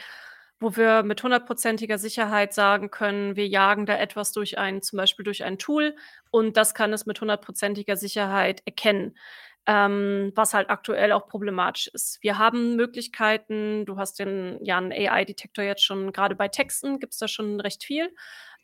wo 0.60 0.76
wir 0.76 1.02
mit 1.02 1.24
hundertprozentiger 1.24 1.98
Sicherheit 1.98 2.54
sagen 2.54 2.92
können, 2.92 3.36
wir 3.36 3.48
jagen 3.48 3.88
da 3.88 3.98
etwas 3.98 4.32
durch 4.34 4.60
ein 4.60 4.84
zum 4.84 4.98
Beispiel 4.98 5.26
durch 5.26 5.44
ein 5.44 5.58
Tool 5.58 5.96
und 6.30 6.58
das 6.58 6.76
kann 6.76 6.94
es 6.94 7.08
mit 7.08 7.20
hundertprozentiger 7.22 7.98
Sicherheit 7.98 8.62
erkennen 8.66 9.18
ähm, 9.68 10.32
was 10.36 10.54
halt 10.54 10.70
aktuell 10.70 11.12
auch 11.14 11.28
problematisch 11.28 11.88
ist. 11.94 12.20
Wir 12.22 12.38
haben 12.38 12.76
Möglichkeiten 12.76 13.86
du 13.86 13.98
hast 13.98 14.20
den 14.20 14.60
ja 14.64 14.78
'n 14.80 14.92
AI-Detektor 14.94 15.64
jetzt 15.66 15.84
schon 15.86 16.12
grade 16.14 16.36
bei 16.36 16.48
Texten 16.50 17.00
gibt's 17.00 17.18
da 17.20 17.28
schon 17.28 17.60
recht 17.62 17.84
viel. 17.84 18.14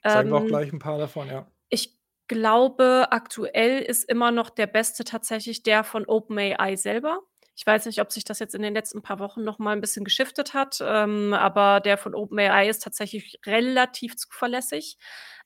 Zeigen 0.07 0.29
wir 0.31 0.38
auch 0.38 0.45
Ähm 0.45 0.47
gleich 0.47 0.73
'n 0.73 0.79
paar 0.79 0.97
davon, 0.97 1.29
ja. 1.29 1.49
ich 1.69 1.97
glaube, 2.27 3.07
aktuell 3.12 3.79
ist 3.81 4.03
immer 4.09 4.31
noch 4.31 4.49
der 4.49 4.67
beste 4.67 5.03
tatsächlich 5.03 5.63
der 5.63 5.83
von 5.83 6.05
OpenAI 6.05 6.75
selber. 6.75 7.21
Ich 7.55 7.65
weiß 7.65 7.85
nicht, 7.88 7.99
ob 8.01 8.12
sich 8.12 8.23
das 8.23 8.39
jetzt 8.39 8.55
in 8.55 8.62
den 8.62 8.73
letzten 8.73 9.01
paar 9.01 9.19
Wochen 9.19 9.43
noch 9.43 9.59
mal 9.59 9.73
'n 9.75 9.81
bisschen 9.81 10.05
geschiftet 10.05 10.53
hat, 10.53 10.79
ähm, 10.81 11.33
aber 11.33 11.79
der 11.81 11.97
von 11.97 12.15
OpenAI 12.15 12.69
ist 12.69 12.83
tatsächlich 12.83 13.39
relativ 13.45 14.15
zuverlässig. 14.17 14.97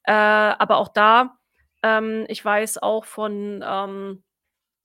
Äh, 0.03 0.11
aber 0.13 0.77
auch 0.77 0.89
da 0.89 1.37
ähm, 1.83 2.25
ich 2.29 2.43
weiß 2.43 2.77
auch 2.83 3.05
von 3.05 3.63
ähm, 3.67 4.23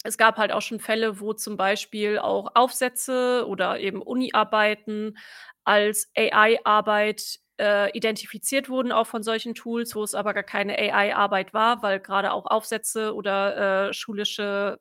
es 0.05 0.17
gab 0.19 0.37
halt 0.39 0.53
auch 0.53 0.63
schon 0.63 0.81
Fälle, 0.81 1.21
wo 1.21 1.33
zum 1.33 1.57
Beispiel 1.57 2.19
auch 2.19 2.51
Aufsätze 2.55 3.45
oder 3.49 3.81
eben 3.81 4.01
Uni-Arbeiten 4.03 5.17
als 5.65 6.11
AI-Arbeit, 6.17 7.39
äh, 7.61 7.91
identifiziert 7.97 8.69
wurden, 8.71 8.93
auch 8.93 9.07
von 9.09 9.23
solchen 9.25 9.55
Tools, 9.55 9.97
wo 9.97 10.05
es 10.05 10.15
aber 10.15 10.33
gar 10.35 10.45
keine 10.45 10.79
AI-Arbeit 10.79 11.53
war, 11.53 11.83
weil 11.83 11.99
grade 12.01 12.33
auch 12.33 12.47
Aufsätze 12.47 13.15
oder, 13.15 13.89
äh, 13.89 13.93
schulische 13.93 14.79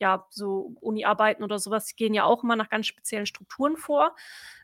ja, 0.00 0.26
so 0.30 0.74
Uni-Arbeiten 0.80 1.42
oder 1.44 1.58
so 1.58 1.70
was, 1.70 1.86
die 1.86 1.96
gehen 1.96 2.14
ja 2.14 2.24
auch 2.24 2.42
immer 2.44 2.56
nach 2.56 2.68
ganz 2.68 2.86
speziellen 2.86 3.26
Strukturen 3.26 3.76
vor. 3.76 4.14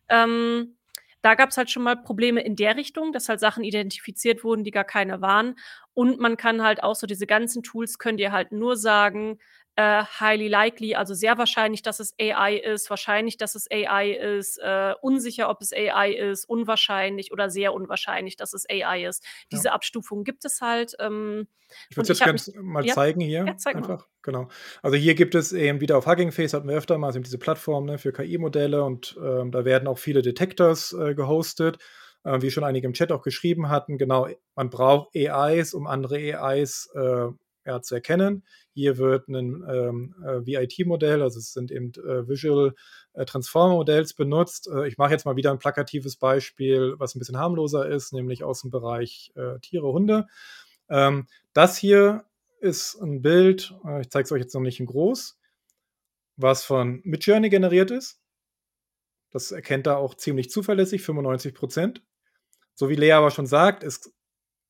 Ähm, 0.09 0.76
da 1.22 1.35
gab's 1.35 1.57
halt 1.59 1.70
schon 1.70 1.83
mal 1.83 1.96
Probleme 1.96 2.42
in 2.42 2.57
der 2.57 2.76
Richtung, 2.76 3.12
dass 3.12 3.29
halt 3.29 3.40
Sachen 3.40 3.62
identifiziert 3.64 4.42
wurden, 4.42 4.64
die 4.64 4.70
gar 4.70 4.85
keine 4.85 5.20
waren. 5.20 5.57
Und 5.94 6.18
man 6.18 6.37
kann 6.38 6.62
halt 6.62 6.83
auch 6.83 6.94
so 6.96 7.07
diese 7.07 7.26
ganzen 7.26 7.62
Tools 7.62 7.98
können 7.98 8.16
dir 8.18 8.33
halt 8.33 8.53
nur 8.53 8.76
sagen, 8.76 9.38
äh, 9.81 10.05
highly 10.21 10.49
likely, 10.49 10.95
also 10.95 11.14
sehr 11.14 11.38
wahrscheinlich, 11.38 11.81
dass 11.81 12.01
es 12.01 12.14
AI 12.21 12.57
ist, 12.57 12.90
wahrscheinlich, 12.90 13.38
dass 13.38 13.55
es 13.55 13.66
AI 13.71 14.11
ist, 14.11 14.59
äh, 14.59 14.93
unsicher, 15.01 15.49
ob 15.49 15.62
es 15.62 15.73
AI 15.73 16.12
ist, 16.12 16.45
unwahrscheinlich 16.45 17.33
oder 17.33 17.49
sehr 17.49 17.73
unwahrscheinlich, 17.73 18.37
dass 18.37 18.53
es 18.53 18.66
AI 18.69 19.07
ist. 19.07 19.25
Ja. 19.25 19.31
Diese 19.53 19.73
Abstufung 19.73 20.23
gibt 20.23 20.45
es 20.45 20.61
halt, 20.61 20.97
ähm, 20.99 21.49
Ich 21.88 21.97
würde 21.97 22.12
es 22.12 22.19
jetzt 22.19 22.27
ganz 22.27 22.53
mal 22.61 22.85
ja? 22.85 22.93
zeigen 22.93 23.23
Ja, 23.23 23.45
hier 23.45 23.57
zeig 23.57 23.75
mal. 23.75 23.81
einfach, 23.81 24.07
genau. 24.21 24.49
Also, 24.83 24.99
hier 24.99 25.14
gibt 25.14 25.35
es 25.35 25.55
eben 25.55 25.81
wieder 25.81 25.97
auf 25.97 26.07
Hugging 26.07 26.33
Face 26.33 26.53
hatten 26.53 26.69
wir 26.69 26.77
öfter 26.77 26.99
mal 26.99 27.12
sind 27.14 27.25
diese 27.25 27.38
Plattformen, 27.38 27.87
ne, 27.87 27.97
für 27.97 28.12
KI-Modelle 28.12 28.85
und, 28.85 29.19
ähm, 29.23 29.51
da 29.51 29.64
werden 29.64 29.88
auch 29.88 29.99
viele 29.99 30.21
Detectors, 30.21 30.93
äh, 30.93 31.14
gehostet, 31.14 31.79
äh, 32.25 32.43
wie 32.43 32.51
schon 32.51 32.64
einige 32.64 32.87
im 32.87 32.93
Chat 32.93 33.12
auch 33.12 33.23
geschrieben 33.23 33.71
hatten. 33.71 33.97
Genau, 33.97 34.29
man 34.55 34.69
braucht 34.69 35.16
AIs, 35.16 35.73
um 35.73 35.87
andere 35.87 36.16
AIs, 36.16 36.90
äh, 36.95 37.29
ja, 37.66 37.83
zu 37.83 37.95
erkennen. 37.95 38.45
Hier 38.81 38.97
wird 38.97 39.29
'nen, 39.29 39.62
ähm, 39.69 40.14
äh, 40.25 40.47
VIT-Modell, 40.47 41.21
also 41.23 41.38
es 41.38 41.53
sind 41.53 41.71
eben, 41.71 41.93
äh, 41.97 42.27
Visual, 42.27 42.75
äh, 43.12 43.27
Transformer 43.27 43.75
Modells 43.75 44.14
benutzt. 44.14 44.69
Äh, 44.75 44.88
ich 44.88 44.97
mache 44.97 45.11
jetzt 45.12 45.27
mal 45.27 45.37
wieder 45.37 45.51
'n 45.53 45.59
plakatives 45.59 46.16
Beispiel, 46.16 46.95
was 46.99 47.14
'n 47.14 47.19
bisschen 47.19 47.37
harmloser 47.38 47.87
ist, 47.90 48.14
nämlich 48.14 48.43
aus'm 48.43 48.71
Bereich, 48.71 49.33
äh, 49.37 49.59
Tiere, 49.61 49.93
Hunde. 49.93 50.29
Ähm, 50.88 51.27
das 51.53 51.77
hier 51.77 52.25
ist 52.61 52.95
'n 53.03 53.21
Bild, 53.21 53.75
ich 54.01 54.09
zeige 54.11 54.25
es 54.25 54.33
euch 54.33 54.40
jetzt 54.40 54.55
noch 54.55 54.62
nicht 54.62 54.81
in 54.81 54.87
groß, 54.87 55.37
was 56.38 56.64
von 56.64 57.01
Midjourney 57.05 57.51
generiert 57.51 57.90
ist. 57.90 58.14
Das 59.33 59.53
erkennt 59.53 59.87
er 59.87 59.99
auch 59.99 60.14
ziemlich 60.14 60.51
zuverlässig, 60.51 61.03
95% 61.03 62.03
So 62.75 62.88
wie 62.90 62.97
Lea 62.97 63.12
aber 63.12 63.31
schon 63.31 63.47
sagt, 63.47 63.85
ist 63.85 64.12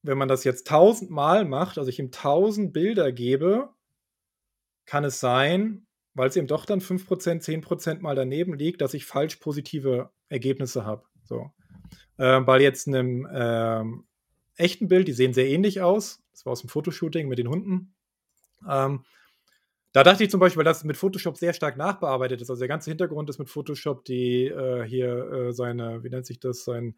wenn 0.05 0.18
man 0.18 0.29
das 0.29 0.44
jetzt 0.44 0.66
tausendmal 0.68 1.44
macht, 1.46 1.79
also 1.79 1.90
ich 1.90 1.99
ihm 2.01 2.12
1000 2.12 2.73
Bilder 2.73 3.12
gebe 3.12 3.70
kann 4.90 5.05
es 5.05 5.20
sein, 5.20 5.87
weil's 6.14 6.37
eben 6.37 6.48
doch 6.48 6.66
dann 6.66 6.83
5% 6.83 7.44
10% 7.44 8.03
mal 8.03 8.16
daneben 8.16 8.55
liegt, 8.55 8.83
dass 8.83 8.94
ich 8.94 9.07
falsch 9.07 9.37
positive 9.38 10.11
Ergebnisse 10.31 10.85
habe, 10.87 11.05
so. 11.24 11.53
Ähm, 12.18 12.46
bei 12.46 12.61
jetzt 12.61 12.88
'nem, 12.88 13.29
ähm, 13.33 14.05
echten 14.57 14.88
Bild, 14.88 15.09
die 15.09 15.12
sehen 15.14 15.35
sehr 15.35 15.48
ähnlich 15.48 15.83
aus. 15.83 16.22
Das 16.33 16.46
war 16.46 16.55
aus'm 16.55 16.68
Fotoshooting 16.70 17.29
mit 17.29 17.38
den 17.40 17.48
Hunden. 17.48 17.94
Ähm, 18.68 19.05
da 19.92 20.05
dachte 20.05 20.24
ich 20.24 20.31
zum 20.31 20.40
Beispiel, 20.40 20.59
weil 20.61 20.64
das 20.64 20.85
mit 20.85 20.96
Photoshop 20.98 21.37
sehr 21.38 21.53
stark 21.55 21.76
nachbearbeitet 21.76 22.40
ist. 22.42 22.50
Also, 22.50 22.61
der 22.61 22.68
ganze 22.68 22.90
Hintergrund 22.92 23.31
ist 23.31 23.38
mit 23.40 23.50
Photoshop 23.50 24.05
die, 24.07 24.46
äh, 24.46 24.85
hier, 24.87 25.33
äh, 25.33 25.53
seine 25.53 26.05
wie 26.05 26.11
nennt 26.11 26.26
sich 26.26 26.40
das, 26.40 26.64
sein, 26.64 26.96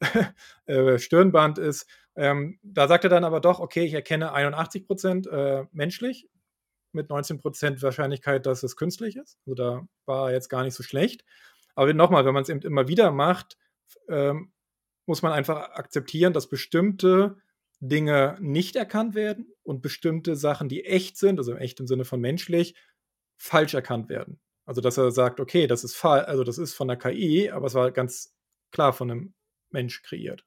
äh, 0.66 0.98
Stirnband 0.98 1.58
ist. 1.58 1.86
Ähm, 2.16 2.58
da 2.62 2.88
sagt 2.88 3.04
er 3.04 3.10
dann 3.10 3.24
aber 3.24 3.40
doch: 3.40 3.60
„Okay, 3.60 3.84
ich 3.84 3.94
erkenne 3.94 4.32
81% 4.32 5.26
äh, 5.28 5.64
menschlich 5.72 6.28
mit 6.94 7.10
19% 7.10 7.82
Wahrscheinlichkeit, 7.82 8.46
dass 8.46 8.62
es 8.62 8.76
künstlich 8.76 9.16
ist.“ 9.16 9.38
Also, 9.46 9.54
da 9.54 9.86
war 10.06 10.28
er 10.30 10.34
jetzt 10.34 10.48
gar 10.50 10.62
nicht 10.64 10.74
so 10.74 10.82
schlecht. 10.82 11.24
Aber 11.74 11.92
noch 11.94 12.10
mal, 12.10 12.24
wenn 12.24 12.34
man's 12.34 12.48
eben 12.48 12.62
immer 12.62 12.88
wieder 12.88 13.10
macht, 13.12 13.56
ähm, 14.08 14.52
muss 15.06 15.22
man 15.22 15.32
einfach 15.32 15.70
akzeptieren, 15.72 16.32
dass 16.32 16.48
bestimmte 16.50 17.36
Dinge 17.80 18.36
nicht 18.40 18.76
erkannt 18.76 19.14
werden 19.14 19.52
und 19.62 19.82
bestimmte 19.82 20.36
Sachen, 20.36 20.68
die 20.68 20.84
echt 20.84 21.16
sind, 21.18 21.38
also 21.38 21.54
im 21.80 21.86
Sinne 21.88 22.04
von 22.04 22.20
menschlich, 22.20 22.74
falsch 23.38 23.74
erkannt 23.74 24.08
werden. 24.10 24.40
Also, 24.66 24.80
dass 24.80 24.98
er 24.98 25.10
sagt: 25.12 25.40
„Okay, 25.40 25.66
das 25.66 25.84
ist 25.84 25.96
also, 26.04 26.44
das 26.44 26.58
ist 26.58 26.74
von 26.74 26.88
der 26.88 26.96
KI, 26.98 27.50
aber 27.50 27.66
es 27.68 27.74
war 27.74 27.90
ganz 27.92 28.34
klar 28.72 28.92
von 28.92 29.08
'nem 29.08 29.34
Mensch 29.70 30.02
kreiert.“ 30.02 30.44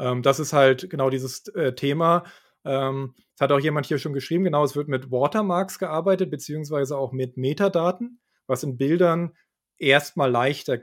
Ähm, 0.00 0.22
das 0.22 0.40
ist 0.40 0.52
halt 0.52 0.90
genau 0.90 1.10
dieses, 1.10 1.48
äh, 1.50 1.74
Thema. 1.74 2.24
Ähm, 2.64 3.14
es 3.36 3.40
hat 3.42 3.52
auch 3.52 3.60
jemand 3.60 3.86
hier 3.86 3.98
schon 3.98 4.14
geschrieben, 4.14 4.44
genau, 4.44 4.64
es 4.64 4.76
wird 4.76 4.88
mit 4.88 5.10
Watermarks 5.12 5.78
gearbeitet, 5.78 6.30
beziehungsweise 6.30 6.98
auch 6.98 7.12
mit 7.12 7.36
Metadaten, 7.36 8.20
was 8.46 8.62
in 8.64 8.78
Bildern 8.78 9.34
erst 9.78 10.16
mal 10.16 10.30
leichter 10.30 10.80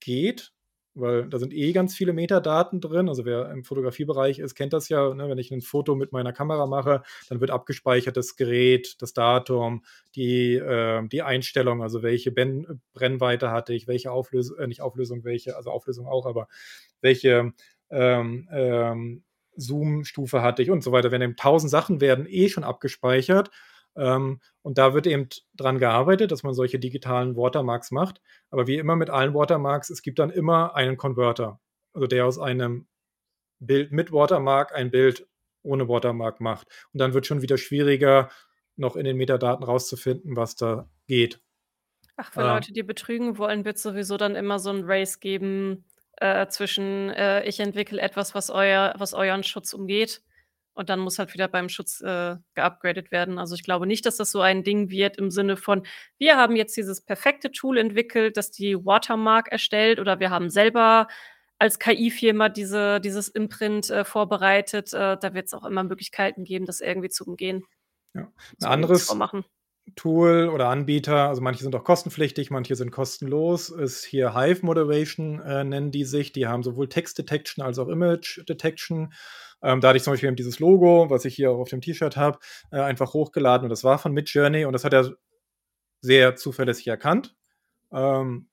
geht, 0.00 0.52
weil 0.94 1.28
da 1.28 1.38
sind 1.38 1.54
eh 1.54 1.72
ganz 1.72 1.94
viele 1.96 2.12
Metadaten 2.12 2.80
drin. 2.82 3.08
Also, 3.08 3.24
wer 3.24 3.50
im 3.52 3.64
Fotografiebereich 3.64 4.40
ist, 4.40 4.54
kennt 4.56 4.72
das 4.74 4.88
ja, 4.90 5.14
ne? 5.14 5.28
Wenn 5.28 5.38
ich 5.38 5.50
'nen 5.50 5.62
Foto 5.62 5.94
mit 5.94 6.12
meiner 6.12 6.32
Kamera 6.34 6.66
mache, 6.66 7.02
dann 7.30 7.40
wird 7.40 7.50
abgespeichert 7.50 8.16
das 8.16 8.36
Gerät, 8.36 8.96
das 9.00 9.14
Datum, 9.14 9.84
die, 10.16 10.54
äh 10.56 11.06
die 11.08 11.22
Einstellung, 11.22 11.82
also 11.82 12.02
welche 12.02 12.32
Ben 12.32 12.82
Brennweite 12.94 13.50
hatte 13.52 13.72
ich, 13.74 13.86
welche 13.88 14.10
Auflös 14.12 14.50
äh, 14.52 14.66
nicht 14.66 14.82
Auflösung, 14.82 15.24
welche 15.24 15.56
also 15.56 15.70
Auflösung 15.70 16.06
auch, 16.08 16.26
aber 16.26 16.48
welche, 17.00 17.52
ähm, 17.90 18.48
ähm, 18.52 19.24
Zoom-Stufe 19.56 20.42
hatte 20.42 20.62
ich 20.62 20.70
und 20.70 20.82
so 20.82 20.92
weiter. 20.92 21.10
Wenn 21.10 21.22
eben 21.22 21.36
1000 21.36 21.70
Sachen 21.70 22.00
werden 22.00 22.26
eh 22.28 22.48
schon 22.48 22.64
abgespeichert, 22.64 23.50
ähm, 23.96 24.40
und 24.62 24.78
da 24.78 24.94
wird 24.94 25.06
eben 25.06 25.28
dran 25.54 25.78
gearbeitet, 25.78 26.32
dass 26.32 26.42
man 26.42 26.54
solche 26.54 26.78
digitalen 26.78 27.36
Watermarks 27.36 27.90
macht. 27.90 28.20
Aber 28.50 28.66
wie 28.66 28.76
immer 28.78 28.96
mit 28.96 29.10
allen 29.10 29.34
Watermarks, 29.34 29.90
es 29.90 30.02
gibt 30.02 30.18
dann 30.18 30.30
immer 30.30 30.74
einen 30.74 30.96
Converter, 30.96 31.60
also 31.92 32.06
der 32.06 32.26
aus 32.26 32.38
einem 32.38 32.86
Bild 33.60 33.92
mit 33.92 34.12
Watermark 34.12 34.74
ein 34.74 34.90
Bild 34.90 35.26
ohne 35.62 35.88
Watermark 35.88 36.40
macht. 36.40 36.68
Und 36.92 37.00
dann 37.00 37.14
wird 37.14 37.26
schon 37.26 37.42
wieder 37.42 37.58
schwieriger, 37.58 38.30
noch 38.76 38.96
in 38.96 39.04
den 39.04 39.16
Metadaten 39.16 39.64
rauszufinden, 39.64 40.36
was 40.36 40.56
da 40.56 40.88
geht. 41.06 41.40
Ach, 42.16 42.32
für 42.32 42.42
Ähm 42.42 42.46
Leute, 42.46 42.72
die 42.72 42.82
betrügen 42.82 43.38
wollen, 43.38 43.64
wird's 43.64 43.82
sowieso 43.82 44.16
dann 44.16 44.34
immer 44.36 44.58
so 44.58 44.70
'n 44.70 44.84
Race 44.84 45.18
geben, 45.20 45.84
äh, 46.22 46.48
zwischen, 46.48 47.10
äh, 47.10 47.44
ich 47.46 47.60
entwickle 47.60 48.00
etwas, 48.00 48.34
was 48.36 48.50
euer 48.50 48.94
was 48.98 49.14
euren 49.14 49.44
Schutz 49.44 49.74
umgeht 49.74 50.22
und 50.74 50.90
dann 50.90 51.00
muss 51.00 51.18
halt 51.20 51.34
wieder 51.34 51.48
beim 51.48 51.68
Schutz, 51.70 52.00
äh, 52.02 52.36
geupgradet 52.54 53.12
werden. 53.12 53.38
Also, 53.38 53.54
ich 53.56 53.64
glaube 53.64 53.86
nicht, 53.88 54.06
dass 54.06 54.16
das 54.18 54.32
so 54.32 54.40
ein 54.42 54.64
Ding 54.64 54.90
wird 54.90 55.18
im 55.18 55.30
Sinne 55.32 55.56
von: 55.58 55.84
„Wir 56.18 56.36
haben 56.38 56.56
jetzt 56.56 56.76
dieses 56.78 57.02
perfekte 57.02 57.52
Tool 57.52 57.78
entwickelt, 57.78 58.36
das 58.38 58.50
die 58.52 58.76
Watermark 58.86 59.48
erstellt“, 59.52 60.00
oder 60.00 60.20
„Wir 60.20 60.30
haben 60.30 60.50
selber 60.50 61.08
als 61.60 61.78
KI-Firma 61.80 62.48
diese 62.50 63.00
dieses 63.00 63.28
Imprint, 63.28 63.90
äh, 63.90 64.04
vorbereitet.“ 64.04 64.92
Äh, 64.94 65.18
da 65.20 65.34
wird's 65.34 65.54
auch 65.54 65.64
immer 65.66 65.84
Möglichkeiten 65.84 66.44
geben, 66.44 66.66
das 66.66 66.80
irgendwie 66.82 67.10
zu 67.10 67.24
umgehen. 67.26 67.64
Ja. 68.14 68.22
'N 68.22 68.32
So 68.60 68.70
anderes. 68.70 69.16
Tool 69.96 70.48
oder 70.48 70.68
Anbieter, 70.68 71.28
also 71.28 71.42
manche 71.42 71.62
sind 71.62 71.74
auch 71.74 71.84
kostenpflichtig, 71.84 72.50
manche 72.50 72.76
sind 72.76 72.90
kostenlos, 72.90 73.68
ist 73.68 74.04
hier 74.04 74.34
Hive 74.34 74.64
Moderation, 74.64 75.40
äh, 75.40 75.64
nennen 75.64 75.90
die 75.90 76.04
sich. 76.04 76.32
Die 76.32 76.46
haben 76.46 76.62
sowohl 76.62 76.88
Text 76.88 77.18
Detection 77.18 77.64
als 77.64 77.78
auch 77.78 77.88
Image 77.88 78.40
Detection. 78.48 79.12
Ähm, 79.62 79.80
da 79.80 79.88
hatte 79.88 79.96
ich 79.96 80.02
zum 80.02 80.12
Beispiel 80.12 80.28
eben 80.28 80.36
dieses 80.36 80.60
Logo, 80.60 81.10
was 81.10 81.24
ich 81.24 81.34
hier 81.34 81.50
auch 81.50 81.58
auf 81.58 81.68
dem 81.68 81.80
T-Shirt 81.80 82.16
habe, 82.16 82.38
äh, 82.70 82.80
einfach 82.80 83.12
hochgeladen 83.12 83.64
und 83.64 83.70
das 83.70 83.84
war 83.84 83.98
von 83.98 84.12
Midjourney 84.12 84.64
und 84.64 84.72
das 84.72 84.84
hat 84.84 84.92
er 84.92 85.14
sehr 86.00 86.36
zuverlässig 86.36 86.88
erkannt. 86.88 87.34
Ähm, 87.92 88.48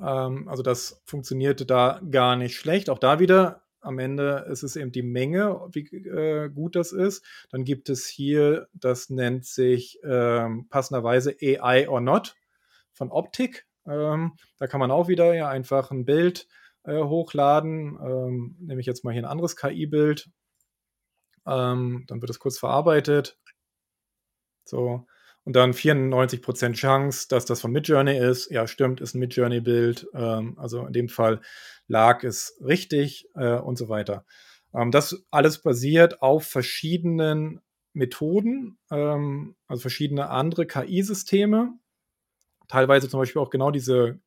ähm, 0.00 0.48
also 0.48 0.62
das 0.62 1.02
funktionierte 1.06 1.66
da 1.66 2.00
gar 2.10 2.36
nicht 2.36 2.56
schlecht. 2.56 2.90
Auch 2.90 2.98
da 2.98 3.20
wieder 3.20 3.62
am 3.80 3.98
Ende 3.98 4.46
ist 4.50 4.62
es 4.62 4.76
eben 4.76 4.92
die 4.92 5.02
Menge, 5.02 5.60
wie 5.72 5.86
äh, 5.96 6.48
gut 6.48 6.76
das 6.76 6.92
ist. 6.92 7.24
Dann 7.50 7.64
gibt 7.64 7.88
es 7.88 8.06
hier, 8.06 8.68
das 8.72 9.10
nennt 9.10 9.44
sich 9.44 9.98
ähm, 10.04 10.66
passenderweise 10.68 11.36
AI 11.40 11.88
or 11.88 12.00
Not 12.00 12.36
von 12.92 13.10
Optik. 13.10 13.66
Ähm, 13.86 14.34
da 14.58 14.66
kann 14.66 14.80
man 14.80 14.90
auch 14.90 15.08
wieder 15.08 15.34
ja 15.34 15.48
einfach 15.48 15.90
ein 15.90 16.04
Bild 16.04 16.48
äh, 16.84 17.02
hochladen. 17.02 17.98
Ähm, 18.00 18.56
nehme 18.60 18.80
ich 18.80 18.86
jetzt 18.86 19.04
mal 19.04 19.12
hier 19.12 19.22
ein 19.22 19.30
anderes 19.30 19.56
KI-Bild. 19.56 20.30
Ähm, 21.46 22.04
dann 22.06 22.20
wird 22.20 22.30
es 22.30 22.38
kurz 22.38 22.58
verarbeitet. 22.58 23.38
So. 24.64 25.06
Und 25.48 25.56
dann 25.56 25.72
94% 25.72 26.74
Chance, 26.74 27.26
dass 27.30 27.46
das 27.46 27.62
von 27.62 27.72
Midjourney 27.72 28.18
ist. 28.18 28.50
Ja, 28.50 28.66
stimmt, 28.66 29.00
ist 29.00 29.14
ein 29.14 29.20
Midjourney-Bild. 29.20 30.06
Ähm, 30.12 30.58
also 30.58 30.84
in 30.84 30.92
dem 30.92 31.08
Fall 31.08 31.40
lag 31.86 32.22
es 32.22 32.60
richtig 32.62 33.30
äh, 33.34 33.54
und 33.54 33.78
so 33.78 33.88
weiter. 33.88 34.26
Ähm, 34.74 34.90
das 34.90 35.24
alles 35.30 35.62
basiert 35.62 36.20
auf 36.20 36.44
verschiedenen 36.44 37.62
Methoden, 37.94 38.76
ähm, 38.90 39.56
also 39.68 39.80
verschiedene 39.80 40.28
andere 40.28 40.66
KI-Systeme. 40.66 41.72
Teilweise 42.68 43.08
zum 43.08 43.20
Beispiel 43.20 43.40
auch 43.40 43.48
genau 43.48 43.70
diese 43.70 44.20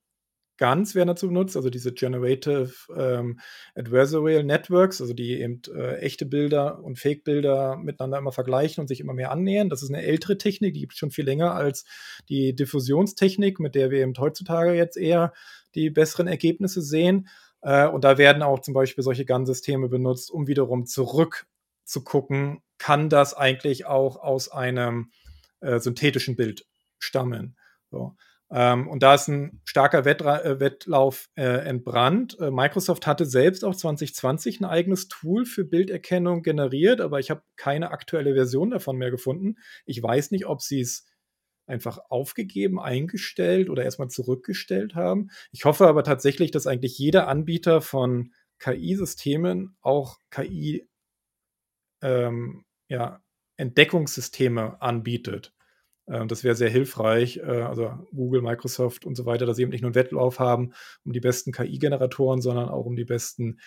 GANs 0.62 0.94
werden 0.94 1.08
dazu 1.08 1.28
benutzt, 1.28 1.58
also 1.58 1.72
diese 1.72 1.92
Generative 1.92 2.72
ähm, 2.96 3.40
Adversarial 3.74 4.44
Networks, 4.44 5.02
also 5.02 5.12
die 5.12 5.42
eben 5.42 5.60
äh, 5.76 5.96
echte 5.96 6.28
Bilder 6.28 6.84
und 6.84 7.00
Fake-Bilder 7.00 7.78
miteinander 7.78 8.20
immer 8.20 8.32
vergleichen 8.32 8.80
und 8.80 8.88
sich 8.88 9.00
immer 9.00 9.16
mehr 9.16 9.32
annähern. 9.32 9.70
Das 9.70 9.82
ist 9.82 9.90
eine 9.90 10.04
ältere 10.04 10.38
Technik, 10.38 10.76
die 10.76 10.82
gibt 10.82 10.94
es 10.94 11.00
schon 11.00 11.10
viel 11.10 11.26
länger 11.26 11.56
als 11.56 11.84
die 12.30 12.56
Diffusionstechnik, 12.56 13.60
mit 13.60 13.74
der 13.74 13.90
wir 13.90 14.02
eben 14.02 14.14
heutzutage 14.20 14.74
jetzt 14.74 14.98
eher 14.98 15.34
die 15.74 15.90
besseren 15.90 16.28
Ergebnisse 16.28 16.84
sehen. 16.84 17.28
Äh, 17.64 17.88
und 17.88 18.04
da 18.04 18.20
werden 18.20 18.44
auch 18.44 18.60
zum 18.60 18.76
Beispiel 18.76 19.04
solche 19.04 19.26
GAN-Systeme 19.26 19.90
benutzt, 19.90 20.30
um 20.30 20.46
wiederum 20.46 20.86
zurück 20.86 21.48
zu 21.86 22.04
gucken, 22.04 22.62
kann 22.78 23.10
das 23.10 23.34
eigentlich 23.34 23.88
auch 23.88 24.18
aus 24.18 24.52
einem 24.52 25.10
äh, 25.62 25.80
synthetischen 25.80 26.36
Bild 26.36 26.68
stammen. 27.00 27.58
So. 27.90 28.16
Ähm, 28.54 28.88
und 28.90 29.02
da 29.02 29.16
ist 29.16 29.30
ein 29.30 29.62
starker 29.64 30.04
Wettra 30.04 30.42
äh, 30.44 30.60
Wettlauf 30.60 31.30
äh, 31.36 31.44
entbrannt. 31.44 32.38
Äh, 32.40 32.52
Microsoft 32.52 33.08
hatte 33.08 33.26
selbst 33.26 33.64
auch 33.64 33.76
2020 33.76 34.60
ein 34.60 34.66
eigenes 34.66 35.08
Tool 35.08 35.46
für 35.46 35.64
Bilderkennung 35.64 36.44
generiert, 36.44 37.00
aber 37.00 37.20
ich 37.20 37.32
habe 37.32 37.44
keine 37.56 37.92
aktuelle 37.92 38.34
Version 38.34 38.70
davon 38.70 38.98
mehr 38.98 39.10
gefunden. 39.10 39.56
Ich 39.86 40.04
weiß 40.04 40.32
nicht, 40.32 40.48
ob 40.48 40.62
sie 40.62 40.82
es 40.82 41.08
einfach 41.66 42.00
aufgegeben, 42.10 42.80
eingestellt 42.80 43.70
oder 43.70 43.84
erstmal 43.84 44.10
zurückgestellt 44.10 44.96
haben. 44.96 45.30
Ich 45.54 45.64
hoffe 45.64 45.88
aber 45.88 46.04
tatsächlich, 46.04 46.52
dass 46.52 46.68
eigentlich 46.68 46.98
jeder 46.98 47.30
Anbieter 47.30 47.80
von 47.80 48.34
KI-Systemen 48.60 49.78
auch 49.82 50.18
KI 50.30 50.90
ähm, 52.02 52.66
ja, 52.90 53.24
Entdeckungssysteme 53.56 54.82
anbietet. 54.82 55.54
Ähm, 56.12 56.28
das 56.28 56.44
wäre 56.44 56.56
sehr 56.56 56.70
hilfreich. 56.70 57.38
Äh, 57.38 57.62
also 57.62 57.98
Google, 58.14 58.42
Microsoft 58.42 59.06
und 59.06 59.16
so 59.16 59.26
weiter, 59.26 59.46
dass 59.46 59.56
sie 59.56 59.64
eben 59.64 59.72
nicht 59.72 59.82
nur 59.82 59.90
einen 59.90 59.96
Wettlauf 59.96 60.40
haben 60.40 60.74
um 61.06 61.14
die 61.14 61.20
besten 61.20 61.52
KI-Generatoren, 61.52 62.42
sondern 62.42 62.70
auch 62.70 62.86
um 62.86 62.96
die 62.96 63.06
besten 63.06 63.60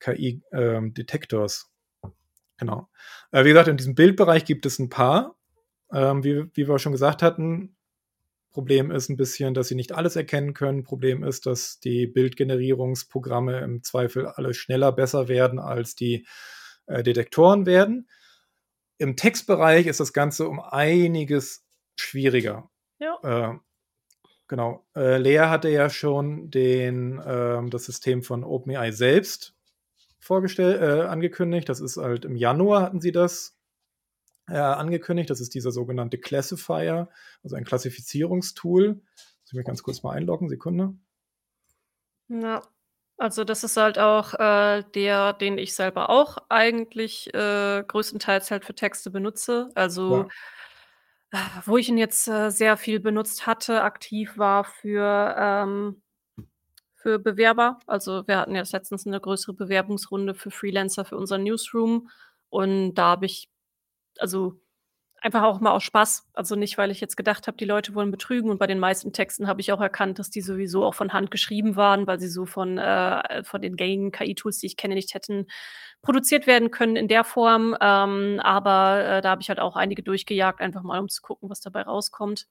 KI-Detectors. 0.00 1.70
Ähm, 2.02 2.12
genau. 2.56 2.88
Äh, 3.30 3.44
wie 3.44 3.50
gesagt, 3.50 3.68
in 3.68 3.76
diesem 3.76 3.94
Bildbereich 3.94 4.44
gibt 4.44 4.66
es 4.66 4.78
ein 4.78 4.88
paar. 4.88 5.36
Ähm, 5.92 6.24
wie, 6.24 6.46
wie 6.54 6.68
wir 6.68 6.78
schon 6.78 6.92
gesagt 6.92 7.22
hatten, 7.22 7.76
Problem 8.52 8.90
ist 8.90 9.08
ein 9.08 9.16
bisschen, 9.16 9.54
dass 9.54 9.68
sie 9.68 9.74
nicht 9.74 9.92
alles 9.92 10.14
erkennen 10.14 10.52
können. 10.52 10.84
Problem 10.84 11.24
ist, 11.24 11.46
dass 11.46 11.80
die 11.80 12.06
Bildgenerierungsprogramme 12.06 13.60
im 13.60 13.82
Zweifel 13.82 14.26
alle 14.26 14.52
schneller 14.52 14.92
besser 14.92 15.28
werden, 15.28 15.58
als 15.58 15.94
die 15.94 16.26
äh, 16.86 17.02
Detektoren 17.02 17.64
werden. 17.64 18.08
Im 18.98 19.16
Textbereich 19.16 19.86
ist 19.86 20.00
das 20.00 20.12
Ganze 20.12 20.48
um 20.48 20.60
einiges 20.60 21.61
schwieriger. 21.96 22.70
Ja. 22.98 23.18
Äh, 23.22 23.58
genau. 24.48 24.86
Äh, 24.94 25.18
Lea 25.18 25.48
hatte 25.48 25.68
ja 25.68 25.90
schon 25.90 26.50
den, 26.50 27.18
äh, 27.18 27.68
das 27.68 27.84
System 27.84 28.22
von 28.22 28.44
OpenAI 28.44 28.92
selbst 28.92 29.54
vorgestellt, 30.20 30.80
äh, 30.80 31.06
angekündigt. 31.06 31.68
Das 31.68 31.80
ist 31.80 31.96
halt 31.96 32.24
im 32.24 32.36
Januar 32.36 32.82
hatten 32.82 33.00
sie 33.00 33.12
das 33.12 33.58
äh, 34.48 34.56
angekündigt. 34.56 35.30
Das 35.30 35.40
ist 35.40 35.54
dieser 35.54 35.72
sogenannte 35.72 36.18
Classifier, 36.18 37.08
also 37.42 37.56
ein 37.56 37.64
Klassifizierungstool. 37.64 38.94
Muss 38.94 39.02
ich 39.46 39.52
mir 39.54 39.64
ganz 39.64 39.82
kurz 39.82 40.02
mal 40.02 40.12
einloggen, 40.12 40.48
Sekunde. 40.48 40.94
Ja, 42.28 42.62
also 43.18 43.44
das 43.44 43.62
ist 43.62 43.76
halt 43.76 43.98
auch 43.98 44.34
äh, 44.34 44.82
der, 44.94 45.32
den 45.32 45.58
ich 45.58 45.74
selber 45.74 46.10
auch 46.10 46.38
eigentlich 46.48 47.32
äh, 47.34 47.84
größtenteils 47.86 48.50
halt 48.50 48.64
für 48.64 48.74
Texte 48.74 49.10
benutze. 49.10 49.70
Also 49.74 50.16
ja. 50.16 50.28
Äh, 51.32 51.36
wo 51.64 51.76
ich 51.78 51.88
ihn 51.88 51.98
jetzt 51.98 52.28
äh, 52.28 52.50
sehr 52.50 52.76
viel 52.76 53.00
benutzt 53.00 53.46
hatte, 53.46 53.82
aktiv 53.82 54.38
war 54.38 54.64
für, 54.64 55.34
ähm, 55.38 56.02
für 56.94 57.18
Bewerber. 57.18 57.78
Also 57.86 58.26
wir 58.28 58.38
hatten 58.38 58.54
jetzt 58.54 58.72
letztens 58.72 59.06
eine 59.06 59.20
größere 59.20 59.54
Bewerbungsrunde 59.54 60.34
für 60.34 60.50
Freelancer 60.50 61.04
für 61.04 61.16
unseren 61.16 61.42
Newsroom 61.44 62.08
und 62.50 62.94
da 62.94 63.06
habe 63.06 63.26
ich 63.26 63.50
also 64.18 64.60
einfach 65.22 65.42
auch 65.42 65.60
mal 65.60 65.70
aus 65.70 65.84
Spaß. 65.84 66.28
Also 66.34 66.56
nicht, 66.56 66.78
weil 66.78 66.90
ich 66.90 67.00
jetzt 67.00 67.16
gedacht 67.16 67.46
habe, 67.46 67.56
die 67.56 67.64
Leute 67.64 67.94
wollen 67.94 68.10
betrügen. 68.10 68.50
Und 68.50 68.58
bei 68.58 68.66
den 68.66 68.78
meisten 68.78 69.12
Texten 69.12 69.46
habe 69.46 69.60
ich 69.60 69.72
auch 69.72 69.80
erkannt, 69.80 70.18
dass 70.18 70.30
die 70.30 70.40
sowieso 70.40 70.84
auch 70.84 70.94
von 70.94 71.12
Hand 71.12 71.30
geschrieben 71.30 71.76
waren, 71.76 72.06
weil 72.06 72.18
sie 72.18 72.28
so 72.28 72.44
von, 72.44 72.78
äh, 72.78 73.44
von 73.44 73.62
den 73.62 73.76
gängigen 73.76 74.10
KI-Tools, 74.10 74.58
die 74.58 74.66
ich 74.66 74.76
kenne, 74.76 74.94
nicht 74.94 75.14
hätten 75.14 75.46
produziert 76.02 76.46
werden 76.46 76.70
können 76.70 76.96
in 76.96 77.08
der 77.08 77.24
Form. 77.24 77.76
Ähm, 77.80 78.40
aber 78.42 79.04
äh, 79.04 79.20
da 79.22 79.30
habe 79.30 79.42
ich 79.42 79.48
halt 79.48 79.60
auch 79.60 79.76
einige 79.76 80.02
durchgejagt, 80.02 80.60
einfach 80.60 80.82
mal 80.82 80.98
um 80.98 81.08
zu 81.08 81.22
gucken, 81.22 81.48
was 81.48 81.60
dabei 81.60 81.82
rauskommt. 81.82 82.48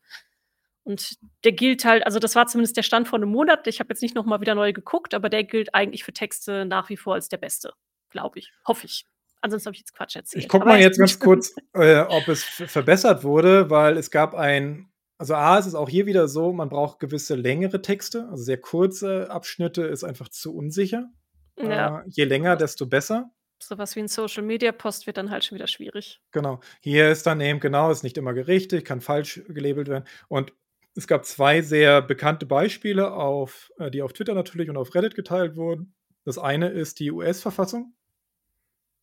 Und 0.83 1.15
der 1.43 1.51
gilt 1.51 1.85
halt, 1.85 2.05
also 2.05 2.19
das 2.19 2.35
war 2.35 2.47
zumindest 2.47 2.77
der 2.77 2.83
Stand 2.83 3.07
vor 3.07 3.19
einem 3.19 3.29
Monat. 3.29 3.67
Ich 3.67 3.79
habe 3.79 3.89
jetzt 3.89 4.01
nicht 4.01 4.15
noch 4.15 4.25
mal 4.25 4.41
wieder 4.41 4.55
neu 4.55 4.73
geguckt, 4.73 5.13
aber 5.13 5.29
der 5.29 5.43
gilt 5.43 5.75
eigentlich 5.75 6.03
für 6.03 6.13
Texte 6.13 6.65
nach 6.65 6.89
wie 6.89 6.97
vor 6.97 7.13
als 7.15 7.29
der 7.29 7.37
beste, 7.37 7.73
glaube 8.09 8.39
ich. 8.39 8.51
Hoffe 8.65 8.85
ich. 8.85 9.05
Ansonsten 9.41 9.67
habe 9.67 9.73
ich 9.75 9.81
jetzt 9.81 9.93
Quatsch 9.95 10.15
erzählt. 10.15 10.43
Ich 10.43 10.49
gucke 10.49 10.65
mal 10.65 10.79
jetzt 10.79 10.99
ganz 10.99 11.19
kurz, 11.19 11.55
äh, 11.73 12.01
ob 12.01 12.27
es 12.27 12.43
verbessert 12.43 13.23
wurde, 13.23 13.69
weil 13.69 13.97
es 13.97 14.11
gab 14.11 14.35
ein, 14.35 14.91
also 15.17 15.33
A, 15.33 15.57
es 15.57 15.65
ist 15.65 15.75
auch 15.75 15.89
hier 15.89 16.05
wieder 16.05 16.27
so, 16.27 16.53
man 16.53 16.69
braucht 16.69 16.99
gewisse 16.99 17.35
längere 17.35 17.81
Texte, 17.81 18.27
also 18.29 18.43
sehr 18.43 18.61
kurze 18.61 19.29
Abschnitte 19.31 19.83
ist 19.83 20.03
einfach 20.03 20.29
zu 20.29 20.55
unsicher. 20.55 21.09
Ja. 21.57 21.99
Äh, 21.99 22.03
je 22.07 22.25
länger, 22.25 22.55
desto 22.55 22.85
besser. 22.85 23.31
Sowas 23.61 23.95
wie 23.95 23.99
ein 23.99 24.07
Social 24.07 24.43
Media 24.43 24.71
Post 24.71 25.05
wird 25.05 25.17
dann 25.17 25.29
halt 25.29 25.43
schon 25.43 25.55
wieder 25.55 25.67
schwierig. 25.67 26.21
Genau. 26.31 26.59
Hier 26.79 27.11
ist 27.11 27.27
dann 27.27 27.41
eben 27.41 27.59
genau, 27.59 27.91
ist 27.91 28.03
nicht 28.03 28.17
immer 28.17 28.33
gerichtet, 28.33 28.85
kann 28.85 29.01
falsch 29.01 29.41
gelabelt 29.47 29.87
werden. 29.87 30.05
Und 30.29 30.53
es 30.95 31.07
gab 31.07 31.25
zwei 31.25 31.61
sehr 31.61 32.01
bekannte 32.01 32.45
Beispiele, 32.45 33.13
auf, 33.13 33.71
äh, 33.77 33.89
die 33.89 34.01
auf 34.01 34.13
Twitter 34.13 34.33
natürlich 34.33 34.69
und 34.69 34.77
auf 34.77 34.93
Reddit 34.93 35.15
geteilt 35.15 35.55
wurden. 35.55 35.93
Das 36.25 36.37
eine 36.37 36.69
ist 36.69 36.99
die 36.99 37.11
US-Verfassung 37.11 37.93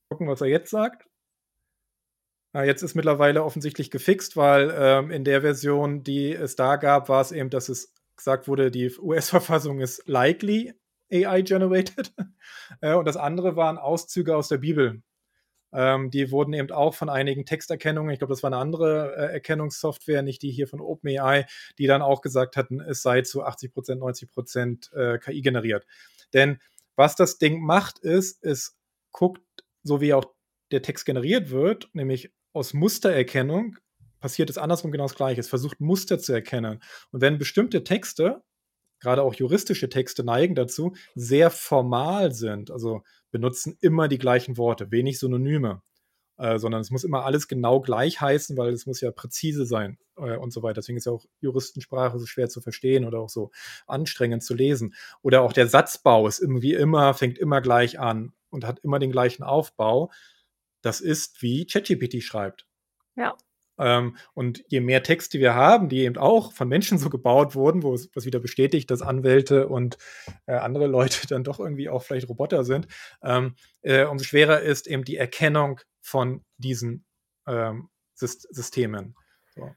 gucken, 0.08 0.28
was 0.28 0.40
er 0.40 0.48
jetzt 0.48 0.70
sagt. 0.70 1.06
Ah, 2.54 2.64
jetzt 2.64 2.82
ist 2.82 2.94
mittlerweile 2.94 3.44
offensichtlich 3.44 3.90
gefixt, 3.90 4.36
weil 4.36 4.74
ähm, 4.74 5.10
in 5.10 5.22
der 5.22 5.42
Version, 5.42 6.02
die 6.02 6.32
es 6.32 6.56
da 6.56 6.76
gab, 6.76 7.08
war 7.08 7.20
es 7.20 7.30
eben, 7.30 7.50
dass 7.50 7.68
es 7.68 7.92
gesagt 8.16 8.48
wurde, 8.48 8.70
die 8.70 8.90
US-Verfassung 8.98 9.80
ist 9.80 10.08
likely 10.08 10.72
AI-generated. 11.12 12.14
äh, 12.80 12.94
und 12.94 13.06
das 13.06 13.16
andere 13.16 13.56
waren 13.56 13.76
Auszüge 13.76 14.34
aus 14.34 14.48
der 14.48 14.58
Bibel. 14.58 15.02
Ähm, 15.72 16.10
die 16.10 16.30
wurden 16.30 16.54
eben 16.54 16.70
auch 16.70 16.94
von 16.94 17.10
einigen 17.10 17.44
Texterkennungen, 17.44 18.10
ich 18.10 18.18
glaube, 18.18 18.32
das 18.32 18.42
war 18.42 18.48
eine 18.48 18.56
andere 18.56 19.14
äh, 19.14 19.32
Erkennungssoftware, 19.34 20.22
nicht 20.22 20.40
die 20.40 20.50
hier 20.50 20.66
von 20.66 20.80
OpenAI, 20.80 21.44
die 21.76 21.86
dann 21.86 22.00
auch 22.00 22.22
gesagt 22.22 22.56
hatten, 22.56 22.80
es 22.80 23.02
sei 23.02 23.20
zu 23.20 23.44
80% 23.44 23.98
90% 23.98 24.94
äh, 24.94 25.18
KI 25.18 25.42
generiert. 25.42 25.86
Denn 26.32 26.58
was 26.96 27.14
das 27.14 27.36
Ding 27.36 27.60
macht, 27.60 27.98
ist, 27.98 28.42
es 28.42 28.78
guckt 29.12 29.42
so 29.82 30.00
wie 30.00 30.14
auch 30.14 30.26
der 30.70 30.82
Text 30.82 31.06
generiert 31.06 31.50
wird, 31.50 31.88
nämlich 31.92 32.32
aus 32.52 32.74
Mustererkennung, 32.74 33.76
passiert 34.20 34.50
es 34.50 34.58
andersrum 34.58 34.90
genau 34.90 35.04
das 35.04 35.14
Gleiche. 35.14 35.40
Es 35.40 35.48
versucht 35.48 35.80
Muster 35.80 36.18
zu 36.18 36.32
erkennen. 36.32 36.82
Und 37.12 37.20
wenn 37.20 37.38
bestimmte 37.38 37.84
Texte, 37.84 38.42
gerade 39.00 39.22
auch 39.22 39.34
juristische 39.34 39.88
Texte 39.88 40.24
neigen 40.24 40.54
dazu, 40.56 40.94
sehr 41.14 41.50
formal 41.50 42.32
sind, 42.32 42.70
also 42.70 43.02
benutzen 43.30 43.78
immer 43.80 44.08
die 44.08 44.18
gleichen 44.18 44.56
Worte, 44.56 44.90
wenig 44.90 45.18
Synonyme. 45.20 45.82
äh, 46.38 46.58
sondern 46.58 46.80
es 46.80 46.90
muss 46.90 47.04
immer 47.04 47.24
alles 47.24 47.48
genau 47.48 47.80
gleich 47.80 48.20
heißen, 48.20 48.56
weil 48.56 48.72
es 48.72 48.86
muss 48.86 49.00
ja 49.00 49.10
präzise 49.10 49.66
sein 49.66 49.98
äh, 50.16 50.36
und 50.36 50.52
so 50.52 50.62
weiter. 50.62 50.74
Deswegen 50.74 50.98
ist 50.98 51.06
ja 51.06 51.12
auch 51.12 51.26
Juristensprache 51.40 52.18
so 52.18 52.26
schwer 52.26 52.48
zu 52.48 52.60
verstehen 52.60 53.04
oder 53.04 53.20
auch 53.20 53.28
so 53.28 53.50
anstrengend 53.86 54.42
zu 54.44 54.54
lesen. 54.54 54.94
Oder 55.22 55.42
auch 55.42 55.52
der 55.52 55.66
Satzbau 55.68 56.26
ist 56.28 56.40
irgendwie 56.40 56.74
immer, 56.74 57.14
fängt 57.14 57.38
immer 57.38 57.60
gleich 57.60 57.98
an 57.98 58.32
und 58.50 58.66
hat 58.66 58.80
immer 58.80 58.98
den 58.98 59.12
gleichen 59.12 59.42
Aufbau. 59.42 60.10
Das 60.82 61.00
ist 61.00 61.42
wie 61.42 61.66
ChatGPT 61.66 62.22
schreibt. 62.22 62.66
Ja. 63.16 63.36
Ähm, 63.78 64.16
und 64.34 64.64
je 64.68 64.80
mehr 64.80 65.02
Texte 65.02 65.38
wir 65.38 65.54
haben, 65.54 65.88
die 65.88 66.00
eben 66.00 66.16
auch 66.16 66.52
von 66.52 66.68
Menschen 66.68 66.98
so 66.98 67.10
gebaut 67.10 67.54
wurden, 67.54 67.82
wo 67.82 67.94
es 67.94 68.10
was 68.14 68.24
wieder 68.24 68.40
bestätigt, 68.40 68.90
dass 68.90 69.02
Anwälte 69.02 69.68
und 69.68 69.98
äh, 70.46 70.54
andere 70.54 70.86
Leute 70.86 71.26
dann 71.28 71.44
doch 71.44 71.60
irgendwie 71.60 71.88
auch 71.88 72.02
vielleicht 72.02 72.28
Roboter 72.28 72.64
sind, 72.64 72.88
ähm, 73.22 73.54
äh, 73.82 74.04
umso 74.04 74.24
schwerer 74.24 74.60
ist 74.60 74.88
eben 74.88 75.04
die 75.04 75.16
Erkennung 75.16 75.80
von 76.00 76.44
diesen 76.56 77.04
ähm, 77.46 77.88
Systemen. 78.14 79.14
So. 79.54 79.70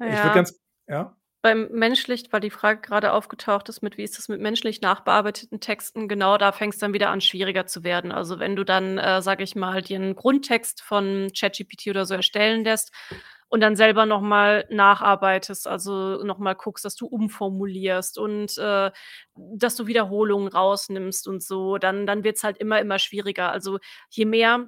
Ja. 0.00 0.06
Ich 0.06 0.24
würde 0.24 0.34
ganz, 0.34 0.60
ja. 0.88 1.16
Beim 1.46 1.68
menschlich, 1.70 2.24
weil 2.32 2.40
die 2.40 2.50
Frage 2.50 2.80
gerade 2.80 3.12
aufgetaucht 3.12 3.68
ist, 3.68 3.80
mit 3.80 3.96
wie 3.96 4.02
ist 4.02 4.18
das 4.18 4.28
mit 4.28 4.40
menschlich 4.40 4.80
nachbearbeiteten 4.80 5.60
Texten, 5.60 6.08
genau 6.08 6.38
da 6.38 6.50
fängt 6.50 6.74
es 6.74 6.80
dann 6.80 6.92
wieder 6.92 7.10
an, 7.10 7.20
schwieriger 7.20 7.66
zu 7.66 7.84
werden. 7.84 8.10
Also 8.10 8.40
wenn 8.40 8.56
du 8.56 8.64
dann, 8.64 8.98
äh, 8.98 9.22
sage 9.22 9.44
ich 9.44 9.54
mal, 9.54 9.80
dir 9.80 9.94
einen 9.94 10.16
Grundtext 10.16 10.82
von 10.82 11.30
ChatGPT 11.32 11.86
oder 11.86 12.04
so 12.04 12.14
erstellen 12.14 12.64
lässt 12.64 12.90
und 13.46 13.60
dann 13.60 13.76
selber 13.76 14.06
nochmal 14.06 14.66
nacharbeitest, 14.70 15.68
also 15.68 16.20
nochmal 16.24 16.56
guckst, 16.56 16.84
dass 16.84 16.96
du 16.96 17.06
umformulierst 17.06 18.18
und 18.18 18.58
äh, 18.58 18.90
dass 19.36 19.76
du 19.76 19.86
Wiederholungen 19.86 20.48
rausnimmst 20.48 21.28
und 21.28 21.44
so, 21.44 21.78
dann, 21.78 22.06
dann 22.06 22.24
wird 22.24 22.38
es 22.38 22.42
halt 22.42 22.58
immer, 22.58 22.80
immer 22.80 22.98
schwieriger. 22.98 23.52
Also 23.52 23.78
je 24.10 24.24
mehr, 24.24 24.66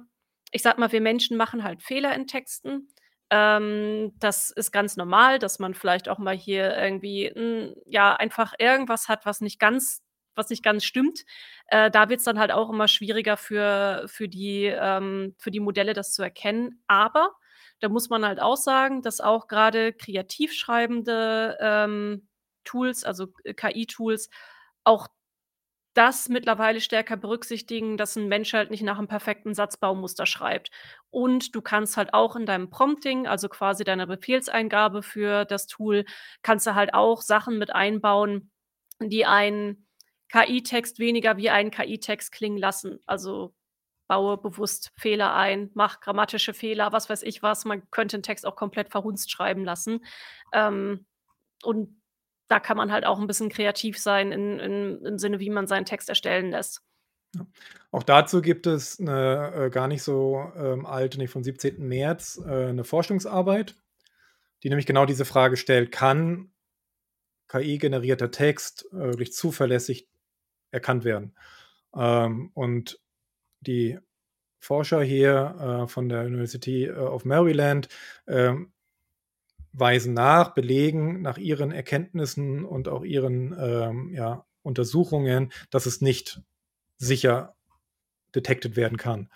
ich 0.53 0.61
sag 0.61 0.77
mal, 0.77 0.93
wir 0.93 1.01
Menschen 1.01 1.35
machen 1.35 1.65
halt 1.65 1.83
Fehler 1.83 2.15
in 2.15 2.25
Texten 2.25 2.87
ähm, 3.31 4.13
das 4.19 4.51
ist 4.51 4.71
ganz 4.71 4.97
normal, 4.97 5.39
dass 5.39 5.59
man 5.59 5.73
vielleicht 5.73 6.09
auch 6.09 6.17
mal 6.19 6.35
hier 6.35 6.75
irgendwie, 6.77 7.27
hm, 7.33 7.75
ja, 7.85 8.15
einfach 8.15 8.53
irgendwas 8.59 9.07
hat, 9.09 9.25
was 9.25 9.41
nicht 9.41 9.59
ganz 9.59 10.01
was 10.35 10.49
nicht 10.49 10.63
ganz 10.63 10.85
stimmt. 10.85 11.25
Äh, 11.67 11.91
da 11.91 12.07
wird's 12.09 12.23
dann 12.23 12.39
halt 12.39 12.51
auch 12.51 12.69
immer 12.69 12.87
schwieriger 12.87 13.35
für 13.37 14.05
für 14.07 14.29
die 14.29 14.65
ähm, 14.65 15.35
für 15.37 15.51
die 15.51 15.59
Modelle, 15.59 15.93
das 15.93 16.13
zu 16.13 16.23
erkennen. 16.23 16.81
Aber 16.87 17.31
da 17.81 17.89
muss 17.89 18.09
man 18.09 18.25
halt 18.25 18.39
auch 18.41 18.55
sagen, 18.57 19.01
dass 19.01 19.19
auch 19.21 19.47
gerade 19.47 19.93
kreativ 19.93 20.53
schreibende, 20.53 21.57
ähm, 21.61 22.27
Tools, 22.63 23.03
also, 23.03 23.27
KI-Tools, 23.55 24.29
auch 24.83 25.07
das 25.99 26.29
mittlerweile 26.29 26.81
stärker 26.81 27.17
berücksichtigen, 27.17 27.97
dass 27.97 28.15
ein 28.17 28.29
Mensch 28.29 28.53
halt 28.53 28.71
nicht 28.71 28.83
nach 28.83 28.97
einem 28.99 29.07
perfekten 29.09 29.53
Satzbaumuster 29.53 30.25
schreibt. 30.25 30.71
Und 31.11 31.55
du 31.55 31.61
kannst 31.61 31.97
halt 31.97 32.13
auch 32.15 32.35
in 32.37 32.45
deinem 32.47 32.69
Prompting, 32.71 33.27
also 33.27 33.49
quasi 33.49 33.83
deiner 33.83 34.07
Befehlseingabe 34.07 35.03
für 35.03 35.45
das 35.45 35.67
Tool 35.67 36.05
kannst 36.43 36.67
du 36.67 36.75
halt 36.75 36.93
auch 36.95 37.21
Sachen 37.21 37.59
mit 37.59 37.75
einbauen, 37.75 38.51
die 39.01 39.25
einen 39.25 39.87
KI-Text 40.29 40.99
weniger 40.99 41.37
wie 41.37 41.49
einen 41.51 41.71
KI-Text 41.71 42.31
klingen 42.31 42.57
lassen. 42.59 42.99
Also, 43.07 43.53
baue 44.07 44.37
bewusst 44.39 44.91
Fehler 44.97 45.35
ein, 45.35 45.71
mach 45.75 46.01
grammatische 46.01 46.53
Fehler, 46.55 46.91
was 46.93 47.09
weiß 47.09 47.23
ich 47.23 47.43
was. 47.43 47.65
Man 47.65 47.89
könnte 47.91 48.17
'n 48.17 48.23
Text 48.23 48.45
auch 48.45 48.55
komplett 48.57 48.89
verhunzt 48.91 49.31
schreiben 49.31 49.65
lassen. 49.65 50.05
Ähm, 50.53 51.05
und 51.63 51.98
da 52.49 52.59
kann 52.59 52.77
man 52.77 52.91
halt 52.91 53.05
auch 53.05 53.19
ein 53.19 53.27
bisschen 53.27 53.49
kreativ 53.49 53.97
sein 53.99 54.31
in 54.31 54.59
in 54.59 55.05
im 55.05 55.19
Sinne, 55.19 55.39
wie 55.39 55.49
man 55.49 55.67
seinen 55.67 55.85
Text 55.85 56.09
erstellen 56.09 56.51
lässt. 56.51 56.81
Ja. 57.35 57.45
Auch 57.91 58.03
dazu 58.03 58.41
gibt 58.41 58.67
es 58.67 58.99
eine 58.99 59.53
äh, 59.67 59.69
gar 59.69 59.87
nicht 59.87 60.03
so, 60.03 60.51
ähm, 60.55 60.85
alte, 60.85 61.17
nicht 61.19 61.31
vom 61.31 61.43
17. 61.43 61.87
März, 61.87 62.41
äh, 62.45 62.73
'ne 62.73 62.83
Forschungsarbeit, 62.83 63.75
die 64.63 64.69
nämlich 64.69 64.85
genau 64.87 65.05
diese 65.05 65.25
Frage 65.25 65.57
stellt: 65.57 65.91
„Kann 65.91 66.51
KI-generierter 67.49 68.31
Text, 68.31 68.87
äh, 68.93 68.97
wirklich 68.97 69.33
zuverlässig 69.33 70.07
erkannt 70.71 71.05
werden?“ 71.05 71.35
Ähm, 71.95 72.51
und 72.55 72.99
die 73.61 73.99
Forscher 74.59 75.01
hier, 75.03 75.83
äh, 75.85 75.89
von 75.89 76.09
der 76.09 76.23
University 76.25 76.85
äh, 76.85 76.93
of 76.93 77.25
Maryland, 77.25 77.89
ähm, 78.27 78.73
weisen 79.79 80.13
nach, 80.13 80.53
belegen 80.53 81.21
nach 81.21 81.37
ihren 81.37 81.71
Erkenntnissen 81.71 82.65
und 82.65 82.87
auch 82.87 83.03
ihren 83.03 83.55
ähm, 83.59 84.13
ja, 84.13 84.45
Untersuchungen, 84.61 85.51
dass 85.69 85.85
es 85.85 86.01
nicht 86.01 86.41
sicher 86.97 87.55
detected 88.35 88.75
werden 88.75 88.97
kann. 88.97 89.29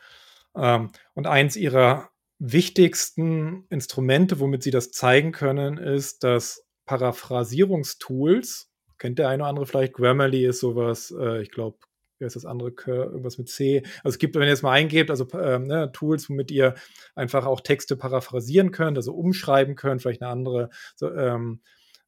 Ähm, 0.55 0.91
und 1.13 1.27
eins 1.27 1.55
ihrer 1.55 2.09
wichtigsten 2.39 3.65
Instrumente, 3.69 4.39
womit 4.39 4.63
sie 4.63 4.71
das 4.71 4.91
zeigen 4.91 5.31
können, 5.31 5.77
ist, 5.77 6.23
dass 6.23 6.65
Paraphrasierungstools, 6.85 8.69
kennt 8.97 9.19
der 9.19 9.29
eine 9.29 9.43
oder 9.43 9.49
andere 9.49 9.65
vielleicht, 9.65 9.93
Grammarly 9.93 10.45
ist 10.45 10.59
sowas, 10.59 11.13
äh, 11.17 11.41
ich 11.41 11.51
glaube, 11.51 11.77
wie 12.17 12.25
heißt 12.25 12.35
das 12.35 12.45
andere, 12.45 12.73
irgendwas 12.85 13.37
mit 13.37 13.49
C. 13.49 13.83
Also 14.03 14.15
es 14.15 14.17
gibt, 14.19 14.35
wenn 14.35 14.47
ihr 14.47 14.53
es 14.53 14.61
mal 14.61 14.71
eingebt, 14.71 15.09
also 15.09 15.27
ähm, 15.33 15.63
ne, 15.63 15.91
Tools, 15.91 16.29
womit 16.29 16.51
ihr 16.51 16.75
einfach 17.15 17.45
auch 17.45 17.61
Texte 17.61 17.95
paraphrasieren 17.95 18.71
könnt, 18.71 18.97
also 18.97 19.13
umschreiben 19.13 19.75
könnt, 19.75 20.01
vielleicht 20.01 20.21
eine 20.21 20.31
andere 20.31 20.69
so, 20.95 21.11
ähm, 21.11 21.61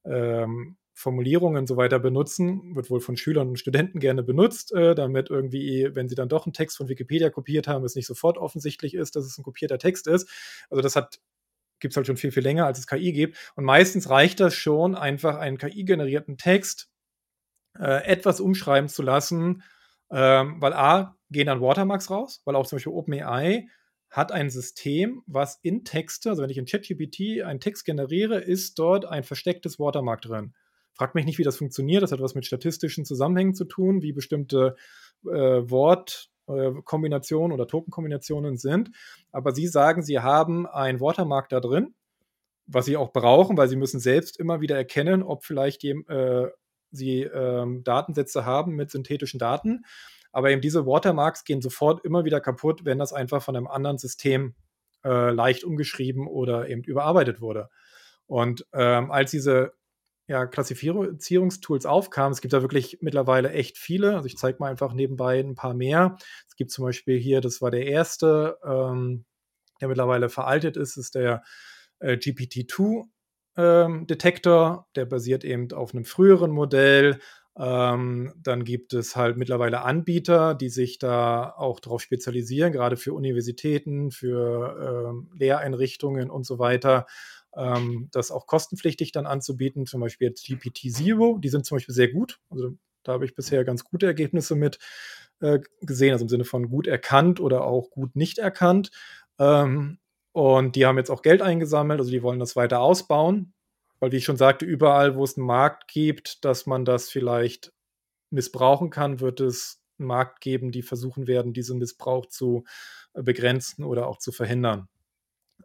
ähm, 0.06 0.78
Formulierungen 0.93 1.60
und 1.60 1.68
so 1.68 1.76
weiter 1.76 1.99
benutzen, 1.99 2.74
wird 2.76 2.89
wohl 2.89 3.01
von 3.01 3.18
Schülern 3.18 3.49
und 3.49 3.60
Studenten 3.60 3.99
gerne 3.99 4.24
benutzt, 4.24 4.74
äh, 4.74 4.95
damit 4.95 5.30
irgendwie, 5.30 5.89
wenn 5.93 6.08
sie 6.08 6.16
dann 6.16 6.30
doch 6.30 6.45
einen 6.45 6.53
Text 6.53 6.78
von 6.78 6.88
Wikipedia 6.88 7.30
kopiert 7.30 7.68
haben, 7.68 7.84
es 7.84 7.95
nicht 7.95 8.08
sofort 8.08 8.38
offensichtlich 8.38 8.93
ist, 8.93 9.18
dass 9.18 9.26
es 9.26 9.38
ein 9.38 9.43
kopierter 9.43 9.78
Text 9.78 10.08
ist. 10.08 10.30
Also 10.70 10.82
das 10.82 10.95
hat 10.95 11.20
gibt 11.82 11.91
es 11.91 11.97
halt 11.97 12.08
schon 12.08 12.18
viel, 12.18 12.32
viel 12.32 12.43
länger, 12.43 12.66
als 12.66 12.80
es 12.80 12.88
KI 12.88 13.12
gibt. 13.12 13.38
Und 13.56 13.66
meistens 13.66 14.10
reicht 14.10 14.39
das 14.39 14.53
schon, 14.53 14.95
einfach 14.95 15.38
einen 15.38 15.58
KI-generierten 15.58 16.38
Text 16.38 16.89
äh, 17.78 18.06
etwas 18.06 18.39
umschreiben 18.39 18.89
zu 18.89 19.03
lassen, 19.03 19.64
ähm, 20.12 20.62
weil 20.62 20.74
A, 20.74 21.16
gehen 21.32 21.47
dann 21.47 21.62
Watermarks 21.62 22.10
raus, 22.10 22.41
weil 22.45 22.56
auch 22.56 22.68
zum 22.68 22.78
Beispiel 22.78 22.93
OpenAI 22.93 23.68
hat 24.10 24.32
ein 24.32 24.49
System, 24.49 25.24
was 25.26 25.60
in 25.62 25.84
Texte, 25.84 26.30
also 26.30 26.41
wenn 26.41 26.49
ich 26.49 26.58
in 26.58 26.66
ChatGPT 26.66 27.43
einen 27.43 27.60
Text 27.60 27.84
generiere, 27.86 28.39
ist 28.39 28.80
dort 28.80 29.06
ein 29.06 29.24
verstecktes 29.24 29.78
Watermark 29.80 30.22
drin. 30.22 30.53
Fragt 30.93 31.16
mich 31.16 31.26
nicht, 31.26 31.38
wie 31.38 31.43
das 31.43 31.58
funktioniert. 31.58 32.03
Das 32.03 32.14
hat 32.14 32.22
was 32.22 32.36
mit 32.36 32.45
statistischen 32.45 33.03
Zusammenhängen 33.03 33.53
zu 33.53 33.66
tun, 33.66 34.01
wie 34.01 34.14
bestimmte 34.14 34.78
äh, 35.26 35.30
Wortkombinationen 35.70 37.51
äh, 37.51 37.53
oder 37.56 37.68
Tokenkombinationen 37.68 38.56
sind. 38.56 38.91
Aber 39.34 39.53
Sie 39.53 39.68
sagen, 39.68 40.01
Sie 40.01 40.20
haben 40.20 40.66
ein 40.66 41.01
Watermark 41.01 41.49
da 41.49 41.60
drin, 41.60 41.93
was 42.68 42.86
Sie 42.86 42.95
auch 42.95 43.12
brauchen, 43.12 43.58
weil 43.58 43.68
Sie 43.68 43.76
müssen 43.76 43.99
selbst 43.99 44.39
immer 44.39 44.62
wieder 44.62 44.78
erkennen, 44.78 45.22
ob 45.24 45.43
vielleicht 45.43 45.84
die, 45.84 45.89
äh, 45.89 46.49
sie 46.95 47.23
ähm, 47.23 47.83
Datensätze 47.83 48.45
haben 48.45 48.75
mit 48.75 48.91
synthetischen 48.91 49.39
Daten. 49.39 49.85
Aber 50.31 50.49
eben 50.51 50.61
diese 50.61 50.85
Watermarks 50.85 51.45
gehen 51.45 51.61
sofort 51.61 52.03
immer 52.03 52.25
wieder 52.25 52.41
kaputt, 52.41 52.83
wenn 52.83 52.99
das 52.99 53.13
einfach 53.13 53.41
von 53.41 53.55
einem 53.55 53.67
anderen 53.67 53.97
System 53.97 54.55
äh, 55.05 55.31
leicht 55.31 55.63
umgeschrieben 55.63 56.27
oder 56.27 56.67
eben 56.67 56.83
überarbeitet 56.83 57.39
wurde. 57.39 57.69
Und 58.25 58.65
ähm, 58.73 59.11
als 59.11 59.31
diese 59.31 59.73
ja, 60.27 60.47
Klassifizierungstools 60.47 61.85
aufkamen, 61.85 62.31
es 62.31 62.41
gibt 62.41 62.53
da 62.53 62.61
wirklich 62.61 62.97
mittlerweile 63.01 63.51
echt 63.51 63.77
viele. 63.77 64.15
Also 64.15 64.25
ich 64.25 64.37
zeige 64.37 64.57
mal 64.59 64.71
einfach 64.71 64.93
nebenbei 64.93 65.39
ein 65.39 65.55
paar 65.55 65.73
mehr. 65.73 66.17
Es 66.47 66.55
gibt 66.55 66.71
zum 66.71 66.83
Beispiel 66.83 67.19
hier, 67.19 67.41
das 67.41 67.61
war 67.61 67.69
der 67.69 67.85
erste, 67.85 68.57
ähm, 68.65 69.25
der 69.79 69.87
mittlerweile 69.87 70.29
veraltet 70.29 70.77
ist, 70.77 70.97
ist 70.97 71.15
der 71.15 71.43
äh, 71.99 72.13
GPT-2 72.13 73.05
ähm, 73.58 74.08
Detektor, 74.08 74.88
der 74.95 75.06
basiert 75.06 75.43
eben 75.43 75.72
auf 75.72 75.93
einem 75.93 76.06
früheren 76.06 76.51
Modell. 76.51 77.20
Ähm, 77.58 78.34
dann 78.38 78.66
gibt 78.66 78.93
es 78.93 79.16
halt 79.16 79.38
mittlerweile 79.38 79.82
Anbieter, 79.84 80.56
die 80.56 80.68
sich 80.70 80.99
da 80.99 81.51
auch 81.56 81.80
darauf 81.80 82.01
spezialisieren, 82.01 82.74
gerade 82.74 82.97
für 82.97 83.14
Universitäten, 83.14 84.12
für 84.12 85.08
ähm, 85.10 85.30
Lehreinrichtungen 85.38 86.30
und 86.30 86.45
so 86.45 86.60
weiter, 86.60 87.06
ähm, 87.56 88.10
das 88.12 88.32
auch 88.32 88.45
kostenpflichtig 88.47 89.14
dann 89.14 89.26
anzubieten, 89.26 89.86
zum 89.86 90.01
Beispiel 90.01 90.32
GPT 90.34 90.91
Zero, 90.91 91.38
die 91.38 91.49
sind 91.49 91.66
zum 91.66 91.78
Beispiel 91.78 91.95
sehr 91.95 92.10
gut. 92.10 92.39
Also 92.49 92.72
da 93.03 93.14
habe 93.14 93.26
ich 93.26 93.36
bisher 93.36 93.64
ganz 93.64 93.86
gute 93.86 94.06
Ergebnisse 94.06 94.56
mit 94.56 94.80
äh, 95.39 95.60
gesehen, 95.82 96.12
also 96.14 96.26
im 96.26 96.30
Sinne 96.30 96.45
von 96.45 96.70
gut 96.70 96.88
erkannt 96.88 97.39
oder 97.39 97.64
auch 97.64 97.89
gut 97.89 98.16
nicht 98.16 98.38
erkannt. 98.38 98.91
Ähm, 99.39 99.99
und 100.36 100.75
die 100.75 100.86
haben 100.86 100.97
jetzt 100.97 101.11
auch 101.11 101.21
Geld 101.21 101.41
eingesammelt, 101.41 101.97
also 101.97 102.11
die 102.11 102.21
wollen 102.21 102.41
das 102.41 102.57
weiter 102.57 102.81
ausbauen. 102.81 103.53
Weil, 104.01 104.11
wie 104.11 104.17
ich 104.17 104.25
schon 104.25 104.36
sagte, 104.36 104.65
überall, 104.65 105.15
wo 105.15 105.23
es 105.23 105.38
einen 105.38 105.45
Markt 105.45 105.88
gibt, 105.88 106.43
dass 106.43 106.65
man 106.65 106.83
das 106.83 107.09
vielleicht 107.09 107.71
missbrauchen 108.31 108.89
kann, 108.89 109.21
wird 109.21 109.39
es 109.39 109.81
einen 109.97 110.09
Markt 110.09 110.41
geben, 110.41 110.73
die 110.73 110.81
versuchen 110.81 111.27
werden, 111.27 111.53
diesen 111.53 111.77
Missbrauch 111.77 112.25
zu 112.25 112.65
äh, 113.13 113.23
begrenzen 113.23 113.86
oder 113.86 114.07
auch 114.07 114.17
zu 114.17 114.33
verhindern. 114.33 114.89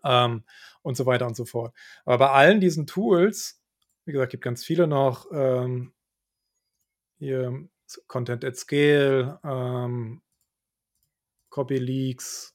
Ähm, 0.05 0.45
und 0.83 0.97
so 0.97 1.05
weiter 1.05 1.27
und 1.27 1.35
so 1.35 1.47
fort. 1.47 1.75
Aber 2.05 2.19
bei 2.19 2.31
allen 2.31 2.61
diesen 2.61 2.87
Tools, 2.87 3.61
wie 4.05 4.13
gesagt, 4.13 4.31
gibt 4.31 4.45
ganz 4.45 4.63
viele 4.63 4.87
noch, 4.87 5.27
ähm, 5.33 5.93
hier 7.19 7.69
Content 8.07 8.45
at 8.45 8.57
Scale, 8.57 9.41
ähm, 9.43 10.23
Copy 11.49 11.79
Leaks, 11.79 12.55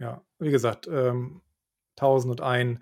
ja, 0.00 0.24
wie 0.40 0.50
gesagt, 0.50 0.88
ähm, 0.88 1.40
1001 1.96 2.80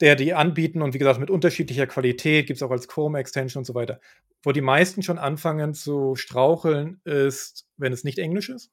der 0.00 0.14
die 0.14 0.34
anbieten 0.34 0.82
und 0.82 0.94
wie 0.94 0.98
gesagt, 0.98 1.20
mit 1.20 1.30
unterschiedlicher 1.30 1.86
Qualität, 1.86 2.46
gibt 2.46 2.58
es 2.58 2.62
auch 2.62 2.70
als 2.70 2.88
Chrome-Extension 2.88 3.62
und 3.62 3.64
so 3.64 3.74
weiter. 3.74 4.00
Wo 4.42 4.52
die 4.52 4.60
meisten 4.60 5.02
schon 5.02 5.18
anfangen 5.18 5.74
zu 5.74 6.16
straucheln, 6.16 7.00
ist, 7.04 7.66
wenn 7.76 7.92
es 7.92 8.04
nicht 8.04 8.18
Englisch 8.18 8.48
ist. 8.48 8.70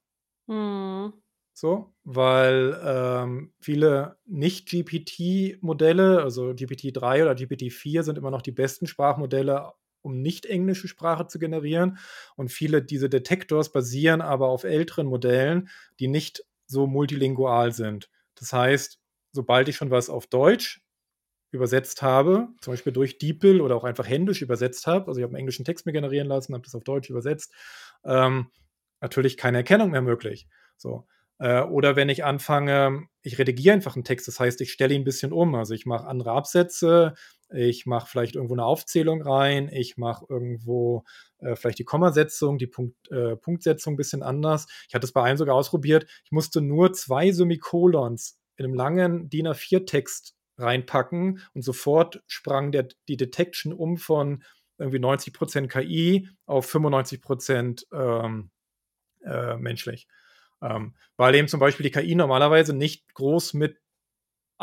Mhm. 0.48 1.14
So, 1.54 1.94
weil 2.04 2.80
ähm, 2.84 3.54
viele 3.60 4.18
Nicht-GPT-Modelle, 4.26 6.22
also 6.22 6.50
GPT-3 6.50 7.22
oder 7.22 7.34
GPT-4 7.34 8.04
sind 8.04 8.18
immer 8.18 8.32
noch 8.32 8.42
die 8.42 8.52
besten 8.52 8.88
Sprachmodelle, 8.88 9.72
um 10.02 10.22
nicht 10.22 10.48
englische 10.48 10.88
Sprache 10.88 11.28
zu 11.28 11.38
generieren. 11.40 12.00
Und 12.36 12.52
viele 12.52 12.82
dieser 12.82 13.08
Detectors 13.08 13.72
basieren 13.72 14.22
aber 14.22 14.50
auf 14.50 14.64
älteren 14.64 15.06
Modellen, 15.06 15.70
die 16.00 16.08
nicht 16.08 16.44
so 16.74 16.88
multilingual 16.88 17.72
sind. 17.72 18.10
Das 18.36 18.52
heißt, 18.52 19.00
sobald 19.32 19.70
ich 19.70 19.78
schon 19.78 19.92
was 19.92 20.10
auf 20.10 20.28
Deutsch 20.28 20.82
übersetzt 21.52 22.02
habe, 22.02 22.50
zum 22.62 22.74
Beispiel 22.74 22.92
durch 22.92 23.20
DeepL 23.20 23.62
oder 23.62 23.76
auch 23.76 23.84
einfach 23.84 24.08
händisch 24.08 24.42
übersetzt 24.42 24.88
habe, 24.88 25.08
also 25.08 25.20
ich 25.20 25.24
habe 25.24 25.32
einen 25.32 25.40
englischen 25.40 25.66
Text 25.66 25.86
mir 25.86 25.94
generieren 25.94 26.28
lassen, 26.28 26.54
habe 26.54 26.64
das 26.64 26.76
auf 26.76 26.84
Deutsch 26.84 27.10
übersetzt, 27.10 27.54
ähm, 28.04 28.52
natürlich 29.02 29.38
keine 29.38 29.58
Erkennung 29.58 29.92
mehr 29.92 30.02
möglich. 30.02 30.48
So. 30.78 31.08
Äh, 31.40 31.62
oder 31.62 31.96
wenn 31.96 32.10
ich 32.10 32.24
anfange, 32.24 33.08
ich 33.22 33.38
redigiere 33.38 33.76
einfach 33.76 33.96
einen 33.96 34.04
Text, 34.04 34.28
das 34.28 34.40
heißt, 34.40 34.62
ich 34.62 34.72
stelle 34.72 34.96
ihn 34.96 35.02
ein 35.02 35.06
bisschen 35.06 35.32
um. 35.32 35.56
Also 35.56 35.74
ich 35.74 35.86
mache 35.86 36.08
andere 36.08 36.32
Absätze, 36.32 37.14
ich 37.54 37.86
mache 37.86 38.08
vielleicht 38.08 38.36
irgendwo 38.36 38.56
eine 38.56 38.66
Aufzählung 38.66 39.22
rein, 39.22 39.70
ich 39.72 39.98
mache 39.98 40.26
irgendwo 40.30 41.04
äh, 41.40 41.56
vielleicht 41.56 41.80
die 41.80 41.86
Kommasetzung, 41.86 42.58
die 42.58 42.68
Punkt, 42.68 43.12
äh, 43.12 43.36
Punktsetzung 43.36 43.94
ein 43.94 43.98
bisschen 43.98 44.24
anders. 44.24 44.68
Ich 44.88 44.96
hatte 44.96 45.06
es 45.06 45.14
bei 45.14 45.24
einem 45.24 45.38
sogar 45.38 45.56
ausprobiert. 45.56 46.08
Ich 46.26 46.32
musste 46.32 46.62
nur 46.62 46.94
zwei 46.94 47.32
Semikolons 47.32 48.40
in 48.56 48.66
einem 48.66 48.74
langen 48.74 49.30
DIN 49.30 49.48
A4-Text 49.48 50.36
reinpacken 50.58 51.42
und 51.54 51.64
sofort 51.64 52.22
sprang 52.28 52.72
der, 52.72 52.88
die 53.08 53.18
Detection 53.18 53.74
um 53.74 53.98
von 53.98 54.44
irgendwie 54.78 55.00
90% 55.00 55.68
KI 55.68 56.30
auf 56.46 56.74
95% 56.74 57.86
ähm, 57.92 58.52
äh, 59.24 59.58
menschlich. 59.58 60.08
Ähm, 60.62 60.96
weil 61.18 61.36
eben 61.36 61.48
zum 61.48 61.60
Beispiel 61.60 61.84
die 61.84 61.92
KI 61.92 62.16
normalerweise 62.16 62.74
nicht 62.74 63.14
groß 63.14 63.54
mit 63.54 63.83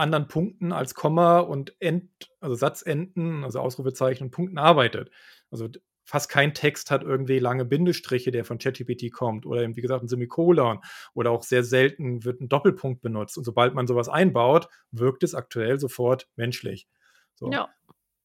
anderen 0.00 0.28
Punkten 0.28 0.72
als 0.72 0.94
Komma 0.94 1.38
und 1.38 1.74
End, 1.80 2.10
also 2.40 2.56
Satzenden, 2.56 3.44
also 3.44 3.60
Ausrufezeichen 3.60 4.24
und 4.24 4.30
Punkten 4.30 4.58
arbeitet. 4.58 5.10
Also 5.50 5.68
fast 6.10 6.28
kein 6.28 6.54
Text 6.54 6.90
hat 6.90 7.04
irgendwie 7.04 7.38
lange 7.38 7.64
Bindestriche, 7.64 8.32
der 8.32 8.44
von 8.44 8.58
ChatGPT 8.58 9.12
kommt 9.12 9.46
oder 9.46 9.62
eben, 9.62 9.76
wie 9.76 9.80
gesagt, 9.80 10.02
ein 10.02 10.08
Semikolon 10.08 10.80
oder 11.14 11.30
auch 11.30 11.44
sehr 11.44 11.62
selten 11.62 12.24
wird 12.24 12.40
ein 12.40 12.48
Doppelpunkt 12.48 13.00
benutzt. 13.00 13.38
Und 13.38 13.44
sobald 13.44 13.74
man 13.74 13.86
sowas 13.86 14.08
einbaut, 14.08 14.68
wirkt 14.90 15.22
es 15.22 15.36
aktuell 15.36 15.78
sofort 15.78 16.28
menschlich. 16.34 16.88
So. 17.34 17.52
Ja. 17.52 17.68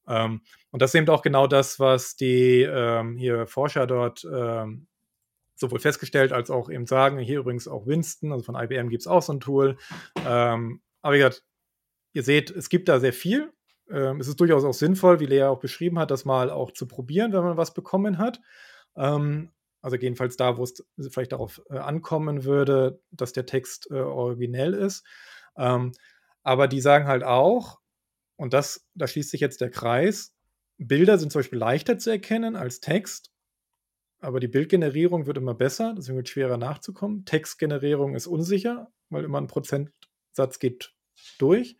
Ähm, 0.07 0.41
und 0.71 0.81
das 0.81 0.91
ist 0.91 0.95
eben 0.95 1.09
auch 1.09 1.21
genau 1.21 1.45
das, 1.45 1.79
was 1.79 2.15
die 2.15 2.63
ähm, 2.63 3.17
hier 3.17 3.45
Forscher 3.45 3.85
dort 3.85 4.25
ähm, 4.33 4.87
sowohl 5.55 5.79
festgestellt 5.79 6.33
als 6.33 6.49
auch 6.49 6.69
eben 6.69 6.87
sagen. 6.87 7.19
Hier 7.19 7.39
übrigens 7.39 7.67
auch 7.67 7.85
Winston, 7.85 8.31
also 8.31 8.43
von 8.43 8.55
IBM 8.55 8.89
gibt 8.89 9.01
es 9.01 9.07
auch 9.07 9.21
so 9.21 9.33
ein 9.33 9.39
Tool. 9.39 9.77
Ähm, 10.25 10.81
aber 11.01 11.13
wie 11.13 11.19
gesagt, 11.19 11.43
ihr 12.15 12.23
seht, 12.23 12.49
es 12.49 12.69
gibt 12.69 12.89
da 12.89 12.99
sehr 12.99 13.13
viel 13.13 13.51
ähm, 13.89 14.19
es 14.19 14.27
ist 14.27 14.39
durchaus 14.39 14.63
auch 14.63 14.73
sinnvoll, 14.73 15.19
wie 15.19 15.25
Lea 15.25 15.43
auch 15.43 15.59
beschrieben 15.59 15.99
hat, 15.99 16.11
das 16.11 16.25
mal 16.25 16.49
auch 16.49 16.71
zu 16.71 16.87
probieren, 16.87 17.33
wenn 17.33 17.43
man 17.43 17.57
was 17.57 17.73
bekommen 17.73 18.17
hat. 18.17 18.41
Ähm, 18.95 19.51
also 19.81 19.97
jedenfalls 19.97 20.35
da, 20.35 20.57
wo 20.57 20.63
es 20.63 20.83
vielleicht 21.11 21.31
darauf 21.31 21.61
äh, 21.69 21.77
ankommen 21.77 22.43
würde, 22.43 23.01
dass 23.11 23.33
der 23.33 23.45
Text 23.45 23.87
äh, 23.91 23.99
originell 23.99 24.73
ist. 24.73 25.05
Ähm, 25.57 25.91
aber 26.43 26.67
die 26.67 26.81
sagen 26.81 27.07
halt 27.07 27.23
auch, 27.23 27.79
und 28.35 28.53
das, 28.53 28.87
da 28.95 29.07
schließt 29.07 29.29
sich 29.29 29.41
jetzt 29.41 29.61
der 29.61 29.69
Kreis, 29.69 30.33
Bilder 30.77 31.17
sind 31.17 31.31
zum 31.31 31.39
Beispiel 31.39 31.59
leichter 31.59 31.97
zu 31.97 32.09
erkennen 32.09 32.55
als 32.55 32.79
Text, 32.79 33.31
aber 34.19 34.39
die 34.39 34.47
Bildgenerierung 34.47 35.27
wird 35.27 35.37
immer 35.37 35.53
besser, 35.53 35.93
deswegen 35.95 36.17
wird 36.17 36.27
es 36.27 36.33
schwerer 36.33 36.57
nachzukommen. 36.57 37.23
Textgenerierung 37.25 38.15
ist 38.15 38.27
unsicher, 38.27 38.91
weil 39.09 39.23
immer 39.23 39.39
ein 39.39 39.47
Prozentsatz 39.47 40.59
geht 40.59 40.93
durch. 41.37 41.77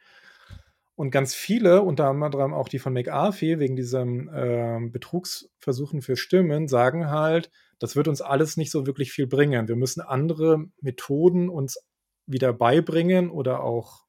Und 0.95 1.11
ganz 1.11 1.35
viele, 1.35 1.81
unter 1.81 2.07
anderem 2.07 2.53
auch 2.53 2.69
die 2.69 2.79
von 2.79 2.93
McAfee, 2.93 3.59
wegen 3.59 3.75
diesem 3.75 4.29
äh, 4.29 4.79
Betrugsversuchen 4.89 6.01
für 6.01 6.15
Stimmen, 6.15 6.67
sagen 6.69 7.09
halt, 7.09 7.51
das 7.79 7.97
wird 7.97 8.07
uns 8.07 8.21
alles 8.21 8.55
nicht 8.55 8.71
so 8.71 8.85
wirklich 8.85 9.11
viel 9.11 9.27
bringen. 9.27 9.67
Wir 9.67 9.75
müssen 9.75 10.01
andere 10.01 10.65
Methoden 10.79 11.49
uns 11.49 11.77
wieder 12.25 12.53
beibringen 12.53 13.29
oder 13.29 13.61
auch 13.61 14.05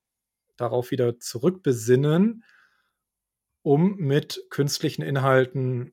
darauf 0.56 0.92
wieder 0.92 1.18
zurückbesinnen, 1.18 2.44
um 3.62 3.96
mit 3.96 4.44
künstlichen 4.50 5.02
Inhalten 5.02 5.92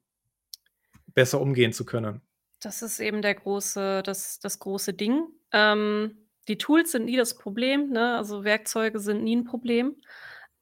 besser 1.07 1.41
umgehen 1.41 1.73
zu 1.73 1.85
können. 1.85 2.21
Das 2.61 2.81
ist 2.81 2.99
eben 2.99 3.21
der 3.21 3.35
große, 3.35 4.03
das, 4.03 4.39
das 4.39 4.59
große 4.59 4.93
Ding. 4.93 5.27
Ähm, 5.51 6.17
die 6.47 6.57
Tools 6.57 6.91
sind 6.91 7.05
nie 7.05 7.17
das 7.17 7.37
Problem, 7.37 7.89
ne? 7.89 8.17
also 8.17 8.43
Werkzeuge 8.43 8.99
sind 8.99 9.23
nie 9.23 9.35
ein 9.35 9.43
Problem. 9.43 9.95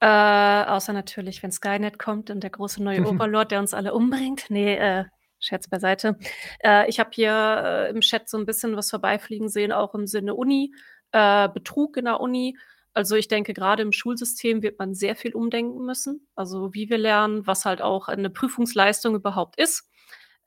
Äh, 0.02 0.06
außer 0.08 0.94
natürlich, 0.94 1.44
wenn 1.44 1.52
Skynet 1.52 2.00
kommt 2.00 2.32
und 2.32 2.42
der 2.42 2.50
große 2.50 2.84
neue 2.84 3.06
Overlord, 3.06 3.52
der 3.52 3.60
uns 3.60 3.76
alle 3.76 3.94
umbringt. 3.94 4.46
Nee, 4.50 4.76
äh, 4.76 5.06
Scherz 5.40 5.68
beiseite. 5.68 6.18
Äh, 6.60 6.90
ich 6.90 7.00
habe 7.00 7.12
hier 7.14 7.32
äh, 7.32 7.90
im 7.92 8.02
Chat 8.02 8.28
so 8.28 8.38
ein 8.38 8.48
bisschen 8.48 8.76
was 8.76 8.90
vorbeifliegen 8.90 9.48
sehen, 9.48 9.72
auch 9.72 9.94
im 9.94 10.08
Sinne 10.08 10.34
Uni, 10.34 10.74
äh, 11.12 11.50
Betrug 11.50 11.98
in 11.98 12.06
der 12.06 12.20
Uni. 12.20 12.58
Also 12.94 13.16
ich 13.16 13.28
denke, 13.28 13.54
gerade 13.54 13.84
im 13.84 13.92
Schulsystem 13.92 14.64
wird 14.64 14.80
man 14.80 14.96
sehr 14.96 15.16
viel 15.16 15.34
umdenken 15.34 15.86
müssen. 15.86 16.28
Also 16.36 16.74
wie 16.74 16.90
wir 16.90 16.98
lernen, 16.98 17.46
was 17.46 17.66
halt 17.66 17.82
auch 17.82 18.08
eine 18.08 18.30
Prüfungsleistung 18.30 19.16
überhaupt 19.16 19.60
ist. 19.60 19.88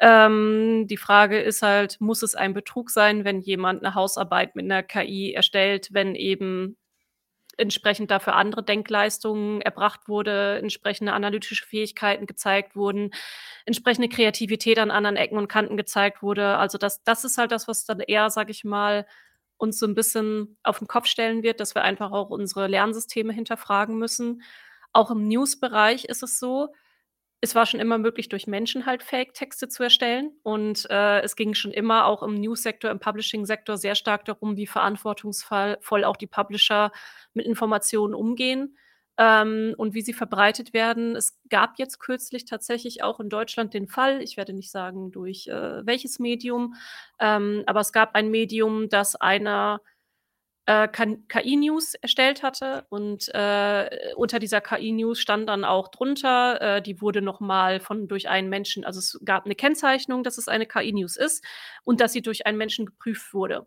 Ähm, 0.01 0.87
die 0.89 0.97
Frage 0.97 1.41
ist 1.41 1.63
halt, 1.63 2.01
muss 2.01 2.23
es 2.23 2.35
ein 2.35 2.55
Betrug 2.55 2.91
sein, 2.91 3.25
wenn 3.25 3.41
jemand 3.41 3.85
eine 3.85 3.95
Hausarbeit 3.95 4.57
mit 4.57 4.65
einer 4.65 4.83
KI 4.83 5.33
erstellt, 5.33 5.89
wenn 5.93 6.17
eben 6.17 6.77
entsprechend 7.57 8.11
dafür 8.11 8.35
andere 8.35 8.63
Denkleistungen 8.63 9.61
erbracht 9.61 10.09
wurde, 10.09 10.59
entsprechende 10.59 11.13
analytische 11.13 11.67
Fähigkeiten 11.67 12.27
gezeigt 12.27 12.77
wurden, 12.77 13.11
entsprechende 13.67 14.09
Kreativität 14.09 14.79
an 14.79 14.91
anderen 14.91 15.17
Ecken 15.17 15.39
und 15.39 15.49
Kanten 15.49 15.77
gezeigt 15.77 16.23
wurde. 16.23 16.57
Also 16.59 16.79
das, 16.79 17.03
das 17.05 17.25
ist 17.25 17.39
halt 17.39 17.53
das, 17.53 17.69
was 17.69 17.85
dann 17.85 18.01
eher, 18.01 18.31
sag 18.31 18.51
ich 18.51 18.65
mal, 18.65 19.07
uns 19.57 19.79
so 19.79 19.87
ein 19.87 19.95
bisschen 19.95 20.57
auf 20.63 20.79
den 20.79 20.89
Kopf 20.89 21.07
stellen 21.07 21.43
wird, 21.43 21.61
dass 21.61 21.75
wir 21.75 21.83
einfach 21.83 22.13
auch 22.13 22.31
unsere 22.31 22.67
Lernsysteme 22.67 23.33
hinterfragen 23.33 23.99
müssen. 23.99 24.43
Auch 24.93 25.11
im 25.11 25.29
News-Bereich 25.29 26.05
ist 26.07 26.23
es 26.23 26.39
so, 26.39 26.69
es 27.45 27.55
war 27.55 27.67
schon 27.67 27.79
immer 27.79 27.99
möglich, 27.99 28.31
durch 28.31 28.47
Menschen 28.47 28.87
halt 28.87 29.03
Fake-Texte 29.03 29.69
zu 29.69 29.83
erstellen. 29.83 30.33
Und 30.43 30.87
äh, 30.91 31.21
es 31.21 31.37
ging 31.37 31.53
schon 31.53 31.73
immer 31.73 32.07
auch 32.07 32.23
im 32.23 32.41
News-Sektor, 32.41 32.91
im 32.91 33.01
Publishing-Sektor 33.01 33.77
sehr 33.77 33.95
stark 33.95 34.25
darum, 34.25 34.57
wie 34.57 34.67
verantwortungsvoll 34.67 36.05
auch 36.05 36.17
die 36.17 36.27
Publisher 36.27 36.91
mit 37.35 37.45
Informationen 37.45 38.15
umgehen 38.15 38.79
ähm, 39.19 39.75
und 39.77 39.93
wie 39.93 40.01
sie 40.01 40.15
verbreitet 40.15 40.73
werden. 40.73 41.17
Es 41.17 41.39
gab 41.51 41.79
jetzt 41.79 42.01
kürzlich 42.01 42.47
tatsächlich 42.47 43.03
auch 43.03 43.21
in 43.21 43.29
Deutschland 43.29 43.75
den 43.75 43.89
Fall, 43.89 44.23
ich 44.23 44.39
werde 44.39 44.55
nicht 44.55 44.71
sagen 44.71 45.13
durch 45.13 45.47
äh, 45.47 45.85
welches 45.85 46.19
Medium, 46.19 46.75
ähm, 47.21 47.63
aber 47.67 47.81
es 47.81 47.93
gab 47.93 48.15
ein 48.15 48.31
Medium, 48.31 48.89
das 48.89 49.17
einer 49.17 49.83
äh, 50.67 50.89
KI-News 50.89 51.95
erstellt 51.95 52.43
hatte. 52.43 52.87
Und 52.89 53.29
äh, 53.35 54.13
unter 54.17 54.39
dieser 54.39 54.61
KI-News 54.61 55.19
stand 55.19 55.49
dann 55.49 55.65
auch 55.65 55.89
drunter, 55.89 56.61
äh, 56.61 56.83
die 56.83 57.01
wurde 57.01 57.23
nochmal 57.23 57.81
von 57.81 58.09
durch 58.09 58.29
einen 58.29 58.49
Menschen, 58.49 58.85
also 58.85 58.99
es 58.99 59.21
gab 59.25 59.45
eine 59.45 59.55
Kennzeichnung, 59.55 60.25
dass 60.25 60.39
es 60.39 60.49
eine 60.49 60.67
KI-News 60.67 61.17
ist 61.17 61.45
und 61.85 62.01
dass 62.01 62.13
sie 62.13 62.23
durch 62.23 62.47
einen 62.47 62.59
Menschen 62.59 62.87
geprüft 62.87 63.35
wurde. 63.35 63.67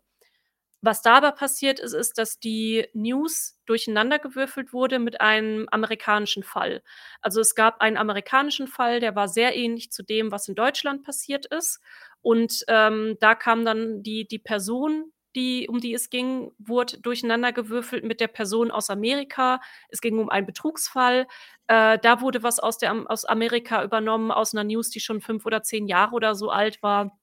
Was 0.80 1.02
da 1.02 1.14
aber 1.16 1.32
passiert 1.32 1.80
ist, 1.80 1.92
ist, 1.92 2.18
dass 2.18 2.38
die 2.38 2.86
News 2.92 3.58
durcheinandergewürfelt 3.66 4.72
wurde 4.72 5.00
mit 5.00 5.20
einem 5.20 5.66
amerikanischen 5.72 6.44
Fall. 6.44 6.82
Also 7.20 7.40
es 7.40 7.56
gab 7.56 7.80
einen 7.80 7.96
amerikanischen 7.96 8.68
Fall, 8.68 9.00
der 9.00 9.16
war 9.16 9.26
sehr 9.26 9.56
ähnlich 9.56 9.90
zu 9.90 10.04
dem, 10.04 10.30
was 10.30 10.46
in 10.46 10.54
Deutschland 10.54 11.02
passiert 11.02 11.46
ist. 11.46 11.80
Und 12.22 12.64
ähm, 12.68 13.16
da 13.18 13.34
kam 13.34 13.64
dann 13.64 14.04
die, 14.04 14.28
die 14.28 14.38
Person, 14.38 15.12
die, 15.36 15.68
um 15.68 15.80
die 15.80 15.94
es 15.94 16.10
ging, 16.10 16.52
wurde 16.58 17.00
durcheinandergewürfelt 17.00 18.04
mit 18.04 18.20
der 18.20 18.28
Person 18.28 18.70
aus 18.70 18.90
Amerika. 18.90 19.60
Es 19.88 20.00
ging 20.00 20.18
um 20.18 20.28
einen 20.28 20.46
Betrugsfall. 20.46 21.26
Äh, 21.66 21.98
da 21.98 22.20
wurde 22.20 22.42
was 22.42 22.58
aus, 22.58 22.78
der, 22.78 23.04
aus 23.10 23.24
Amerika 23.24 23.84
übernommen, 23.84 24.30
aus 24.30 24.54
einer 24.54 24.64
News, 24.64 24.90
die 24.90 25.00
schon 25.00 25.20
fünf 25.20 25.46
oder 25.46 25.62
zehn 25.62 25.86
Jahre 25.86 26.14
oder 26.14 26.34
so 26.34 26.50
alt 26.50 26.82
war. 26.82 27.18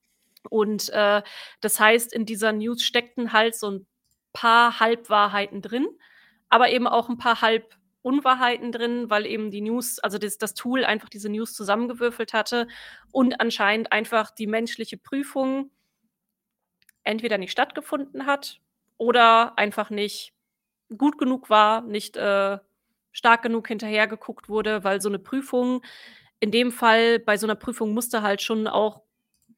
Und 0.50 0.90
äh, 0.90 1.24
das 1.62 1.80
heißt, 1.80 2.14
in 2.14 2.26
dieser 2.26 2.52
News 2.52 2.84
steckten 2.84 3.34
halt 3.34 3.56
so 3.56 3.72
ein 3.72 3.88
paar 4.34 4.80
Halbwahrheiten 4.80 5.62
drin, 5.62 5.88
aber 6.50 6.70
eben 6.70 6.88
auch 6.88 7.10
ein 7.10 7.18
paar 7.18 7.42
Halb 7.42 7.76
Unwahrheiten 8.04 8.72
drin, 8.72 9.10
weil 9.10 9.26
eben 9.26 9.50
die 9.50 9.62
News, 9.62 9.98
also 9.98 10.20
das, 10.20 10.38
das 10.38 10.54
Tool 10.54 10.86
einfach 10.86 11.10
diese 11.10 11.28
News 11.28 11.54
zusammengewürfelt 11.54 12.34
hatte 12.34 12.68
und 13.12 13.42
anscheinend 13.42 13.92
einfach 13.92 14.30
die 14.30 14.46
menschliche 14.46 14.98
Prüfung 14.98 15.72
entweder 17.06 17.38
nicht 17.40 17.52
stattgefunden 17.54 18.28
hat 18.28 18.62
oder 18.98 19.58
einfach 19.60 19.90
nicht 19.92 20.34
gut 20.98 21.18
genug 21.20 21.50
war, 21.52 21.82
nicht, 21.84 22.18
äh, 22.18 22.60
stark 23.14 23.44
genug 23.44 23.68
hinterhergeguckt 23.70 24.50
wurde, 24.50 24.84
weil 24.86 25.02
so 25.02 25.10
'ne 25.10 25.20
Prüfung 25.20 25.84
in 26.42 26.52
dem 26.52 26.72
Fall 26.74 27.20
bei 27.20 27.38
so 27.38 27.48
'ner 27.48 27.56
Prüfung 27.56 27.94
musst 27.94 28.14
du 28.14 28.22
halt 28.24 28.42
schon 28.44 28.68
auch 28.68 29.02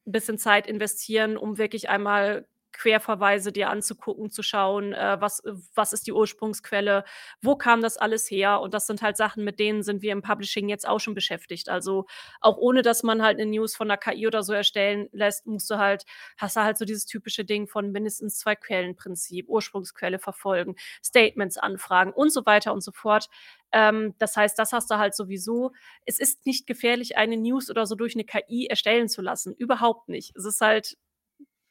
'n 0.06 0.12
bisschen 0.12 0.38
Zeit 0.38 0.66
investieren, 0.68 1.36
um 1.38 1.58
wirklich 1.58 1.90
einmal 1.90 2.46
Querverweise 2.74 3.50
dir 3.52 3.70
anzugucken, 3.70 4.30
zu 4.30 4.42
schauen, 4.42 4.92
äh, 4.92 5.16
was 5.20 5.40
äh, 5.44 5.52
was 5.74 5.92
ist 5.92 6.06
die 6.06 6.12
Ursprungsquelle, 6.12 7.04
wo 7.42 7.56
kam 7.56 7.80
das 7.82 7.96
alles 7.96 8.30
her? 8.30 8.60
Und 8.60 8.74
das 8.74 8.86
sind 8.86 9.02
halt 9.02 9.16
Sachen, 9.16 9.42
mit 9.44 9.58
denen 9.58 9.82
sind 9.82 10.02
wir 10.02 10.12
im 10.12 10.22
Publishing 10.22 10.68
jetzt 10.68 10.86
auch 10.86 11.00
schon 11.00 11.14
beschäftigt. 11.14 11.68
Also, 11.70 12.06
auch 12.40 12.56
ohne 12.58 12.82
dass 12.82 13.02
man 13.02 13.22
halt 13.22 13.38
'ne 13.38 13.46
News 13.46 13.74
von 13.74 13.88
'ner 13.88 13.96
KI 13.96 14.26
oder 14.26 14.42
so 14.42 14.52
erstellen 14.52 15.08
lässt, 15.12 15.46
musst 15.46 15.70
du 15.70 15.78
halt 15.78 16.04
hast 16.36 16.56
du 16.56 16.60
halt 16.62 16.76
so 16.78 16.84
dieses 16.84 17.06
typische 17.06 17.44
Ding 17.44 17.66
von 17.68 17.90
mindestens 17.90 18.38
2 18.38 18.54
Quellen-Prinzip, 18.54 19.48
Ursprungsquelle 19.48 20.18
verfolgen, 20.18 20.76
Statements 21.04 21.56
anfragen 21.58 22.12
und 22.12 22.30
so 22.32 22.44
weiter 22.46 22.72
und 22.74 22.82
so 22.84 22.92
fort. 22.92 23.28
Ähm, 23.72 24.14
das 24.18 24.36
heißt, 24.36 24.58
das 24.58 24.72
hast 24.72 24.90
du 24.90 24.96
halt 24.98 25.14
sowieso. 25.14 25.72
Es 26.06 26.18
ist 26.20 26.46
nicht 26.46 26.66
gefährlich, 26.66 27.16
eine 27.16 27.36
News 27.36 27.70
oder 27.70 27.86
so 27.86 27.94
durch 27.96 28.14
'ne 28.16 28.24
KI 28.24 28.66
erstellen 28.68 29.08
zu 29.08 29.22
lassen, 29.22 29.54
überhaupt 29.54 30.08
nicht. 30.08 30.36
Es 30.36 30.44
ist 30.44 30.60
halt 30.60 30.96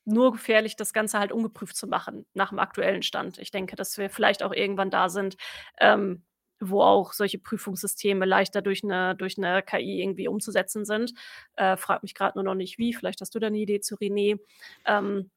nur 0.08 0.32
gefährlich, 0.34 0.76
das 0.78 0.94
Ganze 0.94 1.20
halt 1.20 1.32
ungeprüft 1.34 1.76
zu 1.78 1.88
machen 1.88 2.26
nach'm 2.36 2.60
aktuellen 2.60 3.04
Stand. 3.04 3.40
Ich 3.40 3.52
denke, 3.52 3.76
dass 3.78 3.98
wir 4.00 4.10
vielleicht 4.10 4.44
auch 4.44 4.54
irgendwann 4.54 4.92
da 4.92 5.10
sind, 5.10 5.38
ähm, 5.80 6.24
wo 6.62 6.82
auch 6.84 7.14
solche 7.14 7.40
Prüfungssysteme 7.40 8.26
leichter 8.26 8.62
durch 8.64 8.84
'ne 8.84 9.16
durch 9.18 9.38
'ne 9.38 9.64
KI 9.64 10.02
irgendwie 10.02 10.28
umzusetzen 10.30 10.86
sind. 10.86 11.14
Äh, 11.58 11.78
frage 11.78 12.02
mich 12.04 12.16
grad 12.16 12.36
nur 12.36 12.44
noch 12.46 12.56
nicht 12.56 12.80
wie. 12.80 12.94
Vielleicht 12.96 13.22
hast 13.22 13.36
du 13.36 13.40
da 13.40 13.50
'ne 13.52 13.60
Idee 13.60 13.82
zu, 13.82 13.96
René. 13.98 14.40
Ähm, 14.86 15.32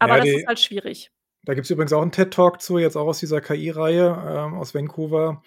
aber 0.00 0.16
Ja, 0.16 0.18
das 0.18 0.30
die 0.30 0.34
ist 0.34 0.46
halt 0.46 0.60
schwierig. 0.60 1.10
Da 1.44 1.54
gibt's 1.54 1.70
übrigens 1.70 1.92
auch 1.94 2.02
'n 2.02 2.12
TED-Talk 2.12 2.60
zu, 2.60 2.78
jetzt 2.78 2.96
auch 2.96 3.06
aus 3.08 3.20
dieser 3.20 3.40
KI-Reihe, 3.40 4.08
ähm, 4.28 4.54
aus 4.58 4.74
Vancouver. 4.74 5.42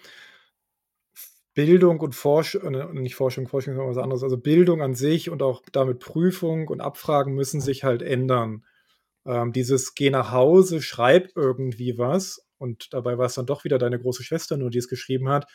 Bildung 1.54 2.00
und 2.00 2.14
Forsch 2.14 2.56
äh, 2.56 2.70
ne, 2.70 2.88
nicht 2.94 3.14
Forschung, 3.16 3.48
Forschung 3.48 3.74
ist 3.74 3.80
was 3.80 3.98
anderes. 4.02 4.22
Also, 4.22 4.36
Bildung 4.38 4.82
an 4.82 4.94
sich 4.94 5.30
und 5.30 5.42
auch 5.42 5.62
damit 5.72 6.00
Prüfung 6.00 6.68
und 6.68 6.80
Abfragen 6.80 7.34
müssen 7.34 7.60
sich 7.60 7.84
halt 7.84 8.02
ändern. 8.02 8.64
Ähm, 9.26 9.52
dieses: 9.52 9.94
„Geh 9.94 10.10
nach 10.10 10.32
Hause, 10.32 10.82
schreib 10.82 11.30
irgendwie 11.36 11.98
was“ 11.98 12.46
und 12.58 12.92
dabei 12.94 13.18
war's 13.18 13.34
dann 13.34 13.46
doch 13.46 13.64
wieder 13.64 13.78
deine 13.78 13.98
große 14.00 14.24
Schwester 14.24 14.56
nur, 14.56 14.70
die 14.70 14.78
es 14.78 14.88
geschrieben 14.88 15.28
hat, 15.28 15.46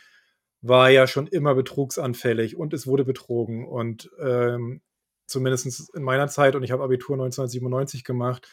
war 0.62 0.90
ja 0.90 1.08
schon 1.08 1.28
immer 1.28 1.56
betrugsanfällig 1.56 2.58
und 2.58 2.74
es 2.74 2.88
wurde 2.88 3.06
betrogen. 3.06 3.68
Und, 3.68 4.10
ähm, 4.22 4.82
zumindestens 5.28 5.90
in 5.96 6.04
meiner 6.04 6.28
Zeit 6.28 6.56
und 6.56 6.64
ich 6.64 6.72
habe 6.72 6.84
Abitur 6.84 7.18
1997 7.18 8.04
gemacht 8.04 8.48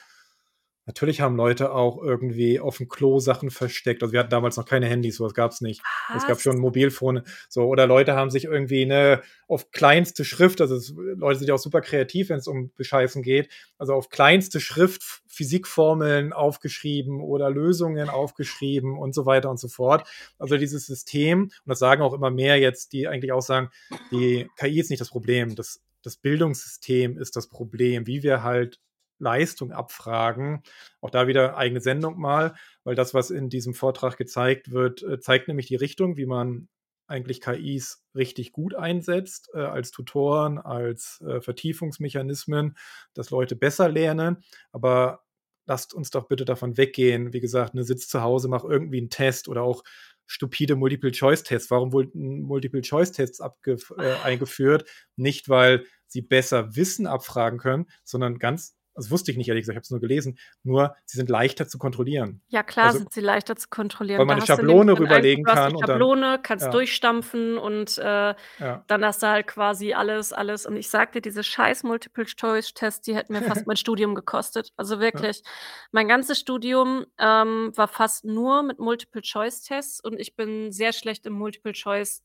natürlich 0.87 1.21
haben 1.21 1.37
Leute 1.37 1.73
auch 1.73 2.03
irgendwie 2.03 2.61
aufm 2.61 2.89
Klo 2.89 3.19
Sachen 3.19 3.51
versteckt. 3.51 4.03
Also, 4.03 4.13
wir 4.13 4.21
hatten 4.21 4.31
damals 4.31 4.57
noch 4.57 4.65
keine 4.65 4.87
Handys, 4.87 5.17
so 5.17 5.25
was 5.25 5.35
gab's 5.35 5.61
nicht. 5.61 5.83
Es 6.15 6.23
gab 6.23 6.37
Was? 6.37 6.43
schon 6.43 6.59
Mobilfone, 6.59 7.25
so 7.49 7.65
oder 7.65 7.87
Leute 7.87 8.15
haben 8.15 8.31
sich 8.31 8.45
irgendwie, 8.45 8.87
ne, 8.87 9.23
auf 9.49 9.71
kleinste 9.73 10.25
Schrift 10.25 10.61
also, 10.61 10.77
es 10.77 10.95
Leute 10.97 11.41
sind 11.41 11.49
ja 11.49 11.55
auch 11.55 11.59
super 11.59 11.81
kreativ, 11.81 12.31
wenn's 12.31 12.49
um 12.49 12.71
Bescheißen 12.77 13.23
geht, 13.23 13.51
also, 13.79 13.95
auf 13.95 14.09
kleinste 14.09 14.61
Schrift 14.61 15.03
Ph 15.03 15.23
Physikformeln 15.29 16.33
aufgeschrieben 16.33 17.21
oder 17.21 17.51
Lösungen 17.51 18.09
aufgeschrieben 18.09 18.97
und 18.97 19.15
so 19.15 19.27
weiter 19.27 19.51
und 19.51 19.61
so 19.61 19.69
fort. 19.69 20.09
Also, 20.39 20.57
dieses 20.57 20.87
System 20.87 21.43
und 21.43 21.53
das 21.67 21.79
sagen 21.79 22.03
auch 22.03 22.15
immer 22.15 22.31
mehr 22.31 22.59
jetzt, 22.59 22.93
die 22.93 23.07
eigentlich 23.07 23.33
auch 23.33 23.43
sagen, 23.43 23.69
die 24.11 24.49
KI 24.57 24.81
ist 24.81 24.89
nicht 24.89 25.01
das 25.01 25.11
Problem, 25.11 25.55
das 25.55 25.83
das 26.03 26.17
Bildungssystem 26.17 27.19
ist 27.19 27.35
das 27.35 27.49
Problem, 27.49 28.07
wie 28.07 28.23
wir 28.23 28.45
halt 28.45 28.79
Leistung 29.19 29.73
abfragen. 29.73 30.63
Auch 31.01 31.11
da 31.11 31.27
wieder 31.27 31.57
eigene 31.57 31.81
Sendung 31.81 32.19
mal, 32.19 32.55
weil 32.85 32.95
das, 32.95 33.15
was 33.15 33.31
in 33.31 33.49
diesem 33.51 33.75
Vortrag 33.75 34.17
gezeigt 34.17 34.71
wird, 34.73 35.03
äh, 35.03 35.21
zeigt 35.21 35.49
nämlich 35.49 35.67
die 35.69 35.77
Richtung, 35.77 36.17
wie 36.17 36.27
man 36.27 36.69
eigentlich 37.09 37.41
KIs 37.41 38.03
richtig 38.17 38.53
gut 38.53 38.75
einsetzt, 38.75 39.51
äh, 39.55 39.61
als 39.61 39.91
Tutoren, 39.93 40.59
als, 40.59 41.23
äh, 41.27 41.41
Vertiefungsmechanismen, 41.41 42.77
dass 43.15 43.31
Leute 43.31 43.55
besser 43.57 43.89
lernen. 43.89 44.39
Aber 44.73 45.23
lasst 45.67 45.95
uns 45.95 46.11
doch 46.11 46.29
bitte 46.29 46.45
davon 46.45 46.77
weggehen. 46.77 47.33
Wie 47.33 47.41
gesagt, 47.41 47.75
ne, 47.75 47.85
sitz 47.85 48.09
zu 48.09 48.23
Hause, 48.23 48.49
mach 48.49 48.65
irgendwie 48.65 48.99
'n 49.01 49.11
Test 49.11 49.49
oder 49.49 49.63
auch 49.63 49.83
stupide 50.27 50.75
Multiple-Choice-Tests. 50.77 51.71
Warum 51.71 51.93
wurden 51.93 52.43
Multiple-Choice-Tests 52.43 53.41
äh, 53.41 54.13
eingeführt? 54.25 54.89
Nicht, 55.17 55.49
weil 55.49 55.85
sie 56.09 56.23
besser 56.23 56.77
Wissen 56.77 57.07
abfragen 57.07 57.59
können, 57.59 57.87
sondern 58.05 58.39
ganz 58.39 58.76
das 58.97 59.11
wusste 59.11 59.31
ich 59.31 59.37
nicht, 59.39 59.49
ehrlich 59.49 59.63
gesagt, 59.63 59.75
ich 59.75 59.79
habe 59.79 59.85
es 59.85 59.91
nur 59.91 60.01
gelesen, 60.01 60.39
nur 60.65 60.97
sie 61.07 61.17
sind 61.19 61.31
leichter 61.31 61.69
zu 61.69 61.79
kontrollieren. 61.79 62.43
Ja 62.51 62.63
klar 62.63 62.93
Also 62.93 62.95
sind 62.95 63.13
sie 63.13 63.21
leichter 63.21 63.57
zu 63.57 63.69
kontrollieren. 63.69 64.19
weil 64.19 64.27
man 64.27 64.37
Da 64.37 64.39
'ne 64.39 64.43
nämlich 64.63 64.87
Schablone 64.87 64.99
rüberlegen 64.99 65.45
einfach 65.45 65.45
du 65.45 65.51
hast 65.51 65.67
kann 65.67 65.75
die 65.75 65.75
und 65.77 65.89
dann 65.89 66.13
Schablone, 66.17 66.39
kannst 66.43 66.73
ja. 66.73 66.73
durchstampfen 66.73 67.59
und, 67.59 67.99
äh, 67.99 68.35
Ja. 68.59 68.87
dann 68.89 69.05
hast 69.05 69.21
du 69.25 69.27
halt 69.27 69.49
quasi 69.49 69.95
alles 69.95 70.33
alles 70.33 70.65
und 70.65 70.77
ich 70.77 70.89
dir, 71.15 71.21
diese 71.21 71.43
scheiß 71.43 71.83
Multiple-Choice-Tests, 71.83 73.01
die 73.01 73.17
hätten 73.17 73.33
mir 73.33 73.43
fast 73.43 73.67
mein 73.67 73.77
Studium 73.77 74.15
gekostet. 74.15 74.71
Also, 74.77 75.01
Ja. 75.13 75.27
wirklich. 75.27 75.43
Mein 75.91 76.07
ganzes 76.07 76.39
Studium, 76.39 77.05
ähm, 77.19 77.73
war 77.75 77.89
fast 77.89 78.25
nur 78.25 78.63
mit 78.63 78.79
Multiple-Choice-Tests 78.79 79.99
und 80.05 80.21
ich 80.21 80.37
bin 80.37 80.71
sehr 80.71 80.93
schlecht 80.93 81.27
im 81.27 81.33
Multiple-Choice 81.33 82.23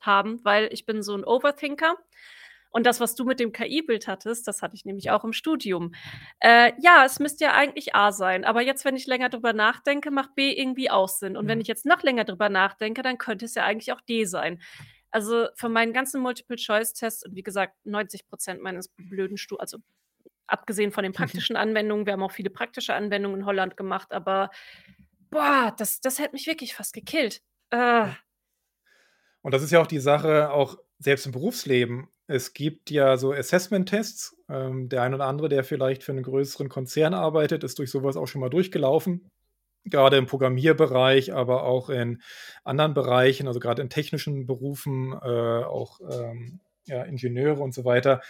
haben, 0.00 0.44
weil 0.44 0.68
ich 0.72 0.86
bin 0.86 1.02
so 1.02 1.14
'n 1.14 1.24
Overthinker. 1.24 1.96
Und 2.76 2.84
das, 2.84 3.00
was 3.00 3.14
du 3.14 3.24
mit 3.24 3.40
dem 3.40 3.52
KI-Bild 3.52 4.06
hattest, 4.06 4.46
das 4.46 4.60
hatte 4.60 4.74
ich 4.74 4.84
nämlich 4.84 5.10
auch 5.10 5.24
im 5.24 5.32
Studium. 5.32 5.94
Äh, 6.40 6.72
ja, 6.78 7.06
es 7.06 7.18
müsste 7.20 7.44
ja 7.46 7.54
eigentlich 7.54 7.94
A 7.94 8.12
sein, 8.12 8.44
aber 8.44 8.60
jetzt, 8.60 8.84
wenn 8.84 8.96
ich 8.96 9.06
länger 9.06 9.30
drüber 9.30 9.54
nachdenke, 9.54 10.10
macht 10.10 10.34
B 10.34 10.52
irgendwie 10.52 10.90
auch 10.90 11.08
Sinn. 11.08 11.38
Und 11.38 11.48
wenn 11.48 11.56
Mhm. 11.56 11.62
ich 11.62 11.68
jetzt 11.68 11.86
noch 11.86 12.02
länger 12.02 12.24
drüber 12.24 12.50
nachdenke, 12.50 13.00
dann 13.00 13.16
könnte 13.16 13.46
es 13.46 13.54
ja 13.54 13.64
eigentlich 13.64 13.92
auch 13.92 14.02
D 14.02 14.26
sein. 14.26 14.60
Also, 15.10 15.48
von 15.54 15.72
meinen 15.72 15.94
ganzen 15.94 16.20
Multiple-Choice-Tests 16.20 17.24
und 17.24 17.34
wie 17.34 17.42
gesagt, 17.42 17.76
90 17.84 18.28
% 18.28 18.60
meines 18.62 18.88
blöden 18.90 19.38
Stu 19.38 19.56
also, 19.56 19.78
abgesehen 20.46 20.92
von 20.92 21.02
den 21.02 21.14
praktischen 21.46 21.56
Anwendungen, 21.56 22.04
wir 22.04 22.12
haben 22.12 22.22
auch 22.22 22.30
viele 22.32 22.50
praktische 22.50 22.92
Anwendungen 22.92 23.40
in 23.40 23.46
Holland 23.46 23.78
gemacht, 23.78 24.12
aber 24.12 24.50
boah, 25.30 25.74
das 25.78 26.02
das 26.02 26.18
hätte 26.18 26.34
mich 26.34 26.46
wirklich 26.46 26.74
fast 26.74 26.92
gekillt. 26.92 27.40
Äh. 27.70 28.08
Und 29.40 29.54
das 29.54 29.62
ist 29.62 29.70
ja 29.70 29.80
auch 29.80 29.86
die 29.86 29.98
Sache, 29.98 30.50
auch 30.50 30.76
selbst 30.98 31.24
im 31.24 31.32
Berufsleben. 31.32 32.08
Es 32.30 32.52
gibt 32.54 32.90
ja 32.90 33.16
so 33.16 33.32
Assessment-Tests. 33.32 34.36
Ähm, 34.48 34.88
der 34.88 35.02
ein 35.02 35.14
oder 35.14 35.26
andere, 35.26 35.48
der 35.48 35.64
vielleicht 35.64 36.02
für 36.02 36.12
'nen 36.12 36.22
größeren 36.24 36.68
Konzern 36.68 37.14
arbeitet, 37.14 37.62
ist 37.64 37.78
durch 37.78 37.90
so 37.90 38.02
was 38.02 38.16
auch 38.16 38.26
schon 38.26 38.40
mal 38.40 38.48
durchgelaufen. 38.50 39.30
Grade 39.90 40.16
im 40.18 40.26
Programmierbereich, 40.26 41.34
aber 41.34 41.64
auch 41.64 41.90
in 41.90 42.22
anderen 42.64 42.94
Bereichen, 42.94 43.48
also, 43.48 43.60
grad 43.60 43.78
in 43.80 43.90
technischen 43.90 44.46
Berufen, 44.46 45.12
äh, 45.14 45.16
auch, 45.64 46.00
ähm, 46.10 46.60
ja, 46.86 47.02
Ingenieure 47.04 47.60
und 47.62 47.74
so 47.74 47.84
weiter, 47.84 48.22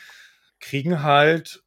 kriegen 0.60 1.02
halt 1.02 1.62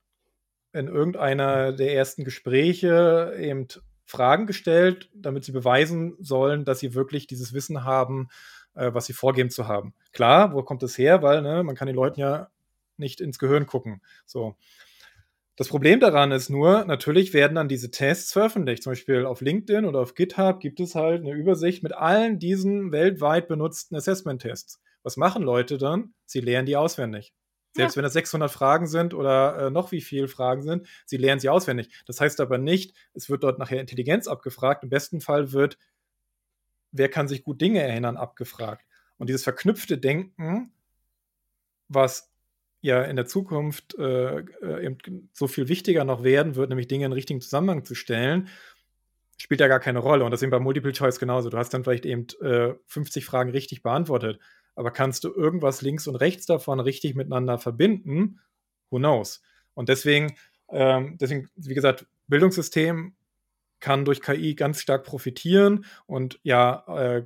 in 0.73 0.88
irgendeiner 0.89 1.73
der 1.73 1.95
ersten 1.95 2.25
Gespräche 2.25 3.36
eben 3.39 3.67
Fragen 4.05 4.47
gestellt, 4.47 5.09
damit 5.15 5.45
sie 5.45 5.53
beweisen 5.53 6.15
sollen, 6.21 6.65
dass 6.65 6.80
sie 6.82 6.93
wirklich 6.95 7.27
dieses 7.27 7.53
Wissen 7.53 7.84
haben, 7.86 8.30
äh, 8.80 8.93
was 8.93 9.05
sie 9.07 9.13
vorgeben 9.13 9.49
zu 9.51 9.67
haben. 9.67 9.93
Klar, 10.13 10.53
wo 10.53 10.63
kommt 10.63 10.84
das 10.84 10.97
her? 10.97 11.21
Weil, 11.23 11.41
ne, 11.43 11.63
man 11.63 11.75
kann 11.75 11.88
den 11.88 11.95
Leuten 11.95 12.19
ja 12.19 12.49
nicht 12.97 13.21
ins 13.21 13.39
Gehirn 13.39 13.65
gucken, 13.67 14.01
so. 14.25 14.55
Das 15.57 15.67
Problem 15.67 15.99
daran 15.99 16.32
ist 16.32 16.49
nur, 16.49 16.86
natürlich 16.86 17.34
werden 17.34 17.55
dann 17.55 17.67
diese 17.67 17.91
Tests 17.91 18.32
veröffentlicht. 18.32 18.82
Zum 18.84 18.91
Beispiel 18.91 19.25
auf 19.25 19.41
LinkedIn 19.41 19.86
oder 19.86 19.99
auf 19.99 20.15
GitHub 20.15 20.59
gibt 20.61 20.80
es 20.80 20.95
halt 20.95 21.23
'ne 21.23 21.34
Übersicht 21.34 21.84
mit 21.84 21.93
allen 21.93 22.39
diesen 22.39 22.91
weltweit 22.93 23.47
benutzten 23.49 23.97
Assessment-Tests. 23.97 24.80
Was 25.03 25.17
machen 25.17 25.43
Leute 25.43 25.77
dann? 25.77 26.13
Sie 26.25 26.39
lernen 26.39 26.65
die 26.65 26.77
auswendig. 26.77 27.34
Selbst 27.73 27.95
Ja. 27.95 27.97
wenn 27.97 28.03
das 28.03 28.13
600 28.13 28.51
Fragen 28.51 28.88
sind 28.88 29.13
oder, 29.13 29.67
äh, 29.67 29.69
noch 29.69 29.91
wie 29.91 30.01
viel 30.01 30.27
Fragen 30.30 30.63
sind, 30.63 30.88
sie 31.05 31.17
lernen 31.17 31.39
sie 31.41 31.49
auswendig. 31.49 31.89
Das 32.07 32.21
heißt 32.21 32.39
aber 32.41 32.57
nicht, 32.57 32.95
es 33.13 33.30
wird 33.30 33.43
dort 33.43 33.59
nachher 33.59 33.82
Intelligenz 33.82 34.27
abgefragt. 34.27 34.84
Im 34.84 34.89
besten 34.89 35.19
Fall 35.21 35.51
wird 35.51 35.77
„Wer 36.91 37.09
kann 37.09 37.27
sich 37.27 37.43
gut 37.43 37.61
Dinge 37.61 37.81
erinnern?“ 37.81 38.17
abgefragt. 38.17 38.85
Und 39.17 39.27
dieses 39.27 39.43
verknüpfte 39.43 39.97
Denken, 39.97 40.71
was 41.87 42.31
ja 42.81 43.03
in 43.03 43.15
der 43.15 43.25
Zukunft, 43.25 43.95
äh, 43.97 44.39
äh, 44.39 44.85
eben 44.85 45.29
so 45.33 45.47
viel 45.47 45.67
wichtiger 45.67 46.05
noch 46.05 46.23
werden 46.23 46.55
wird, 46.55 46.69
nämlich 46.69 46.87
Dinge 46.87 47.05
in 47.05 47.13
richtigen 47.13 47.41
Zusammenhang 47.41 47.83
zu 47.83 47.95
stellen, 47.95 48.47
spielt 49.37 49.59
da 49.59 49.67
gar 49.67 49.79
keine 49.79 49.99
Rolle. 49.99 50.23
Und 50.23 50.31
das 50.31 50.41
eben 50.41 50.51
bei 50.51 50.59
Multiple 50.59 50.93
Choice 50.93 51.19
genauso. 51.19 51.49
Du 51.49 51.57
hast 51.57 51.73
dann 51.73 51.83
vielleicht 51.83 52.05
eben, 52.05 52.27
äh, 52.41 52.73
50 52.87 53.25
Fragen 53.25 53.51
richtig 53.51 53.83
beantwortet, 53.83 54.39
aber 54.75 54.91
kannst 54.91 55.25
du 55.25 55.33
irgendwas 55.33 55.81
links 55.81 56.07
und 56.07 56.15
rechts 56.15 56.45
davon 56.45 56.79
richtig 56.79 57.15
miteinander 57.15 57.57
verbinden? 57.57 58.39
Who 58.89 58.97
knows? 58.97 59.41
Und 59.73 59.89
deswegen 59.89 60.35
ähm, 60.71 61.17
deswegen, 61.19 61.49
wie 61.55 61.73
gesagt, 61.73 62.05
Bildungssystem 62.27 63.15
kann 63.80 64.05
durch 64.05 64.21
KI 64.21 64.55
ganz 64.55 64.82
stark 64.82 65.03
profitieren 65.03 65.86
und 66.05 66.39
ja, 66.43 66.84
äh, 66.88 67.23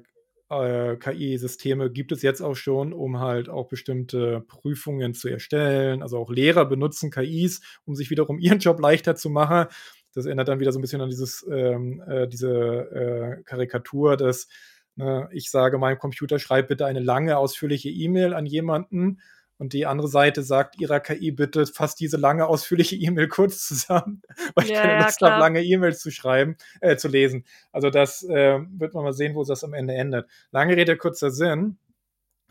äh, 0.62 0.98
KI-Systeme 0.98 1.90
gibt 1.92 2.12
es 2.12 2.22
jetzt 2.22 2.42
auch 2.42 2.56
schon, 2.56 2.94
um 2.94 3.20
halt 3.20 3.50
auch 3.50 3.68
bestimmte 3.68 4.42
Prüfungen 4.42 5.14
zu 5.14 5.30
erstellen. 5.30 6.02
Also, 6.02 6.18
auch 6.18 6.30
Lehrer 6.30 6.66
benutzen 6.66 7.12
KIs, 7.12 7.62
um 7.86 7.96
sich 7.96 8.10
wiederum 8.10 8.40
ihren 8.40 8.60
Job 8.60 8.80
leichter 8.80 9.16
zu 9.16 9.30
machen. 9.30 9.68
das 10.14 10.26
erinnert 10.26 10.48
dann 10.48 10.60
wieder 10.60 10.72
so 10.72 10.80
ein 10.80 10.82
bisschen 10.82 11.02
an 11.02 11.10
dieses, 11.10 11.46
ähm, 11.50 12.04
äh, 12.08 12.28
diese 12.28 13.40
äh, 13.40 13.44
Karikatur, 13.44 14.18
dass 14.18 14.48
ne, 14.96 15.28
ich 15.32 15.50
sage 15.50 15.78
meinem 15.78 15.98
Computer, 15.98 16.40
schreib 16.40 16.68
bitte 16.68 16.86
eine 16.86 17.00
lange, 17.00 17.38
ausführliche 17.38 17.90
E-Mail 17.90 18.34
an 18.34 18.46
jemanden 18.46 19.20
und 19.58 19.74
die 19.74 19.86
andere 19.86 20.08
Seite 20.08 20.44
sagt 20.44 20.80
ihrer 20.80 21.00
KI, 21.00 21.32
bitte 21.32 21.66
fasst 21.66 22.00
diese 22.00 22.18
lange, 22.18 22.48
ausführliche 22.48 22.96
E-Mail 22.96 23.28
kurz 23.28 23.66
zusammen, 23.68 24.22
weil 24.56 24.68
ja, 24.68 24.74
ich 24.74 24.82
keine 24.82 25.04
Lust 25.04 25.22
ja, 25.22 25.30
habe, 25.30 25.40
lange 25.40 25.64
E-Mails 25.64 26.00
zu 26.00 26.12
schreiben, 26.12 26.58
äh, 26.82 26.96
zu 26.98 27.08
lesen. 27.08 27.46
Also 27.72 27.90
das 27.90 28.24
äh, 28.24 28.60
wird 28.78 28.94
man 28.94 29.04
mal 29.04 29.14
sehen, 29.14 29.36
wo 29.36 29.44
das 29.44 29.64
am 29.64 29.74
Ende 29.74 29.94
endet. 29.94 30.28
Lange 30.52 30.76
Rede, 30.76 30.98
kurzer 30.98 31.32
Sinn. 31.32 31.78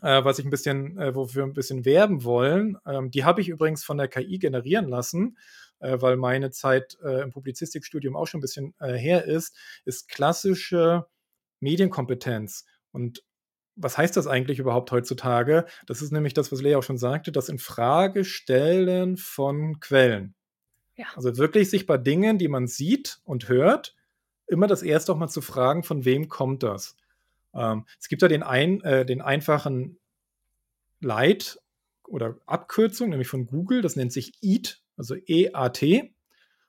Äh, 0.01 0.25
was 0.25 0.37
ich 0.37 0.45
ein 0.45 0.51
bisschen, 0.51 0.97
äh, 0.97 1.15
wofür 1.15 1.43
wir 1.43 1.47
ein 1.47 1.53
bisschen 1.53 1.85
werben 1.85 2.25
wollen. 2.25 2.77
Ähm, 2.85 3.09
die 3.09 3.23
habe 3.23 3.39
ich 3.39 3.47
übrigens 3.47 3.85
von 3.85 3.97
der 3.97 4.09
KI 4.09 4.37
generieren 4.37 4.89
lassen 4.89 5.37
äh, 5.83 6.01
weil 6.01 6.17
meine 6.17 6.49
Zeit 6.51 6.97
äh, 7.03 7.21
im 7.21 7.31
Publizistikstudium 7.31 8.15
auch 8.15 8.25
schon 8.25 8.39
ein 8.39 8.41
bisschen 8.41 8.73
äh, 8.79 8.93
her 8.93 9.25
ist, 9.25 9.55
ist 9.85 10.09
klassische 10.09 11.05
Medienkompetenz. 11.59 12.65
Und 12.91 13.23
was 13.75 13.97
heißt 13.97 14.15
das 14.15 14.27
eigentlich 14.27 14.59
überhaupt 14.59 14.91
heutzutage? 14.91 15.65
Das 15.87 16.01
ist 16.01 16.11
nämlich 16.11 16.33
das, 16.33 16.51
was 16.51 16.61
Lea 16.61 16.75
auch 16.75 16.83
schon 16.83 16.97
sagte, 16.97 17.31
das 17.31 17.49
Infragestellen 17.49 19.17
von 19.17 19.79
Quellen. 19.79 20.35
Ja. 20.95 21.07
Also 21.15 21.37
wirklich 21.37 21.69
sich 21.69 21.87
bei 21.87 21.97
Dingen, 21.97 22.37
die 22.37 22.47
man 22.47 22.67
sieht 22.67 23.19
und 23.23 23.49
hört, 23.49 23.95
immer 24.47 24.67
das 24.67 24.83
erste 24.83 25.11
auch 25.11 25.17
mal 25.17 25.27
zu 25.27 25.41
fragen, 25.41 25.83
von 25.83 26.05
wem 26.05 26.29
kommt 26.29 26.63
das? 26.63 26.95
Ähm, 27.53 27.85
es 27.99 28.07
gibt 28.07 28.21
ja 28.21 28.27
den, 28.27 28.43
ein, 28.43 28.81
äh, 28.81 29.05
den 29.05 29.21
einfachen 29.21 29.99
Leit- 30.99 31.59
oder 32.07 32.37
Abkürzung, 32.45 33.09
nämlich 33.09 33.27
von 33.27 33.47
Google, 33.47 33.81
das 33.81 33.95
nennt 33.95 34.11
sich 34.11 34.33
EAT, 34.41 34.81
also 34.97 35.15
EAT. 35.15 36.11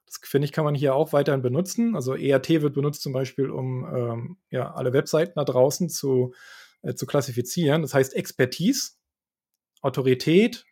Das 0.06 0.20
finde 0.22 0.46
ich, 0.46 0.52
kann 0.52 0.64
man 0.64 0.74
hier 0.74 0.94
auch 0.94 1.12
weiterhin 1.12 1.42
benutzen. 1.42 1.96
Also 1.96 2.14
EAT 2.14 2.48
wird 2.48 2.74
benutzt 2.74 3.02
zum 3.02 3.12
Beispiel, 3.12 3.50
um 3.50 3.84
ähm, 3.84 4.36
ja, 4.50 4.72
alle 4.72 4.92
Webseiten 4.92 5.32
da 5.36 5.44
draußen 5.44 5.88
zu, 5.88 6.34
äh, 6.84 6.94
zu 6.94 7.06
klassifizieren. 7.06 7.82
Das 7.82 7.94
heißt 7.94 8.14
Expertise, 8.14 8.92
Autorität, 9.80 10.64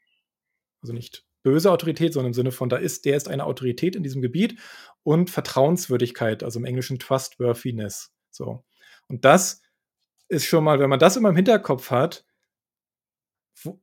also 0.80 0.92
nicht 0.92 1.24
böse 1.42 1.70
Autorität, 1.70 2.12
sondern 2.12 2.30
im 2.30 2.34
Sinne 2.34 2.52
von, 2.52 2.68
da 2.68 2.76
ist, 2.76 3.04
der 3.04 3.16
ist 3.16 3.28
eine 3.28 3.44
Autorität 3.44 3.96
in 3.96 4.02
diesem 4.02 4.22
Gebiet 4.22 4.58
und 5.02 5.30
Vertrauenswürdigkeit, 5.30 6.42
also 6.42 6.58
im 6.58 6.64
Englischen 6.64 6.98
Trustworthiness. 6.98 8.12
So. 8.30 8.64
Und 9.08 9.24
das 9.24 9.62
ist 10.28 10.46
schon 10.46 10.64
mal, 10.64 10.78
wenn 10.78 10.90
man 10.90 11.00
das 11.00 11.16
immer 11.16 11.30
im 11.30 11.36
Hinterkopf 11.36 11.90
hat, 11.90 12.24
wo, 13.62 13.80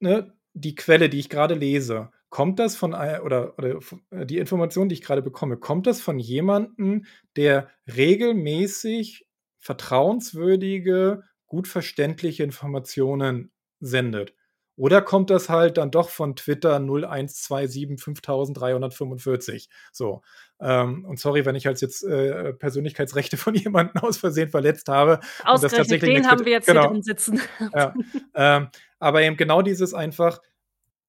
ne, 0.00 0.36
die 0.52 0.74
Quelle, 0.74 1.08
die 1.08 1.18
ich 1.18 1.28
gerade 1.28 1.54
lese, 1.54 2.10
kommt 2.30 2.58
das 2.58 2.76
von 2.76 2.92
oder, 2.92 3.56
oder 3.58 3.80
äh, 4.10 4.26
die 4.26 4.38
Information, 4.38 4.88
die 4.88 4.94
ich 4.94 5.02
gerade 5.02 5.22
bekomme, 5.22 5.56
kommt 5.56 5.86
das 5.86 6.00
von 6.00 6.18
jemandem, 6.18 7.06
der 7.36 7.70
regelmäßig 7.86 9.26
vertrauenswürdige, 9.58 11.24
gut 11.48 11.66
verständliche 11.66 12.44
Informationen 12.44 13.50
sendet? 13.80 14.34
Oder 14.78 15.02
kommt 15.02 15.28
das 15.30 15.48
halt 15.48 15.76
dann 15.76 15.90
doch 15.90 16.08
von 16.08 16.36
Twitter 16.36 16.76
01275345? 16.76 19.68
So. 19.90 20.22
Ähm, 20.60 21.04
und 21.04 21.18
sorry, 21.18 21.44
wenn 21.44 21.56
ich 21.56 21.66
halt 21.66 21.80
jetzt 21.80 22.04
äh, 22.04 22.52
Persönlichkeitsrechte 22.52 23.36
von 23.36 23.54
jemandem 23.56 24.00
aus 24.04 24.18
Versehen 24.18 24.50
verletzt 24.50 24.88
habe. 24.88 25.18
Ausgerechnet 25.42 26.02
den 26.02 26.30
haben 26.30 26.44
wir 26.44 26.52
jetzt 26.52 26.68
genau, 26.68 26.82
hier 26.82 26.90
drin 26.90 27.02
sitzen. 27.02 27.40
Ja, 27.74 27.92
ähm, 28.34 28.68
aber 29.00 29.22
eben 29.22 29.36
genau 29.36 29.62
dieses 29.62 29.94
einfach, 29.94 30.40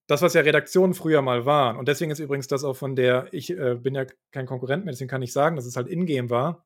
das, 0.08 0.24
was 0.24 0.34
ja 0.34 0.42
Redaktionen 0.42 0.96
früher 0.96 1.22
mal 1.22 1.46
waren, 1.46 1.78
und 1.78 1.88
deswegen 1.88 2.10
ist 2.10 2.18
übrigens 2.18 2.48
das 2.48 2.64
auch 2.64 2.76
von 2.76 2.96
der, 2.96 3.28
ich 3.32 3.52
äh, 3.52 3.76
bin 3.76 3.94
ja 3.94 4.08
kein 4.32 4.48
Konkurrent 4.48 4.84
mehr, 4.84 4.94
deswegen 4.94 5.12
kann 5.12 5.22
ich 5.22 5.32
sagen, 5.32 5.56
dass 5.56 5.68
es 5.68 5.76
halt 5.76 5.88
Ingame 5.88 6.32
war, 6.32 6.66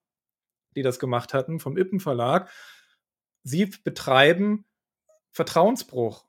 die 0.78 0.84
das 0.84 1.00
gemacht 1.00 1.34
hatten, 1.34 1.60
vom 1.60 1.76
Ippen 1.78 2.00
Verlag. 2.00 2.50
Sie 3.44 3.66
betreiben 3.84 4.66
Vertrauensbruch. 5.32 6.26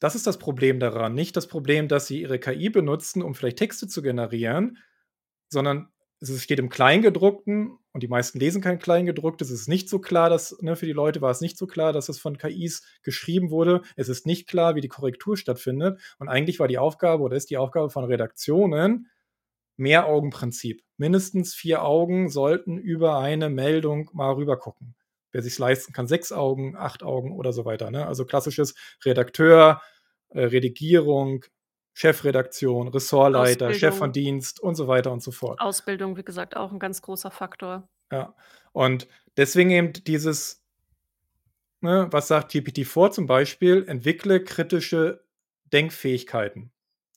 Das 0.00 0.14
ist 0.14 0.26
das 0.26 0.38
Problem 0.38 0.78
daran. 0.78 1.14
Nicht 1.14 1.36
das 1.36 1.46
Problem, 1.48 1.88
dass 1.88 2.06
sie 2.06 2.20
ihre 2.20 2.38
KI 2.38 2.68
benutzen, 2.68 3.22
um 3.22 3.34
vielleicht 3.34 3.58
Texte 3.58 3.88
zu 3.88 4.02
generieren, 4.02 4.78
sondern 5.48 5.88
es 6.20 6.42
steht 6.42 6.58
im 6.58 6.68
Kleingedruckten 6.68 7.78
und 7.92 8.02
die 8.02 8.08
meisten 8.08 8.38
lesen 8.38 8.62
kein 8.62 8.78
Kleingedrucktes. 8.78 9.50
Es 9.50 9.60
ist 9.62 9.68
nicht 9.68 9.88
so 9.88 9.98
klar, 9.98 10.30
dass, 10.30 10.60
ne, 10.60 10.76
für 10.76 10.86
die 10.86 10.92
Leute 10.92 11.20
war 11.20 11.30
es 11.30 11.40
nicht 11.40 11.58
so 11.58 11.66
klar, 11.66 11.92
dass 11.92 12.08
es 12.08 12.18
von 12.18 12.38
KIs 12.38 12.82
geschrieben 13.02 13.50
wurde. 13.50 13.82
Es 13.96 14.08
ist 14.08 14.26
nicht 14.26 14.48
klar, 14.48 14.74
wie 14.74 14.80
die 14.80 14.88
Korrektur 14.88 15.36
stattfindet. 15.36 16.00
Und 16.18 16.28
eigentlich 16.28 16.58
war 16.58 16.68
die 16.68 16.78
Aufgabe 16.78 17.22
oder 17.22 17.36
ist 17.36 17.50
die 17.50 17.58
Aufgabe 17.58 17.90
von 17.90 18.04
Redaktionen 18.04 19.08
Mehr-Augen-Prinzip. 19.76 20.82
Mindestens 20.96 21.54
vier 21.54 21.82
Augen 21.82 22.30
sollten 22.30 22.78
über 22.78 23.18
eine 23.18 23.50
Meldung 23.50 24.10
mal 24.14 24.32
rübergucken. 24.32 24.94
Wer 25.36 25.42
sich 25.42 25.58
leisten 25.58 25.92
kann, 25.92 26.06
sechs 26.06 26.32
Augen, 26.32 26.76
acht 26.78 27.02
Augen 27.02 27.32
oder 27.32 27.52
so 27.52 27.66
weiter. 27.66 27.90
Ne? 27.90 28.06
Also 28.06 28.24
klassisches 28.24 28.74
Redakteur, 29.04 29.82
äh, 30.30 30.44
Redigierung, 30.44 31.44
Chefredaktion, 31.92 32.88
Ressortleiter, 32.88 33.74
Chef 33.74 33.94
von 33.94 34.12
Dienst 34.12 34.60
und 34.60 34.76
so 34.76 34.88
weiter 34.88 35.12
und 35.12 35.22
so 35.22 35.32
fort. 35.32 35.60
Ausbildung, 35.60 36.16
wie 36.16 36.24
gesagt, 36.24 36.56
auch 36.56 36.72
ein 36.72 36.78
ganz 36.78 37.02
großer 37.02 37.30
Faktor. 37.30 37.86
Ja, 38.10 38.34
und 38.72 39.08
deswegen 39.36 39.70
eben 39.70 39.92
dieses, 39.92 40.64
ne, 41.82 42.08
was 42.10 42.28
sagt 42.28 42.52
GPT-4 42.52 43.10
zum 43.10 43.26
Beispiel, 43.26 43.84
entwickle 43.88 44.42
kritische 44.42 45.22
Denkfähigkeiten. 45.70 46.72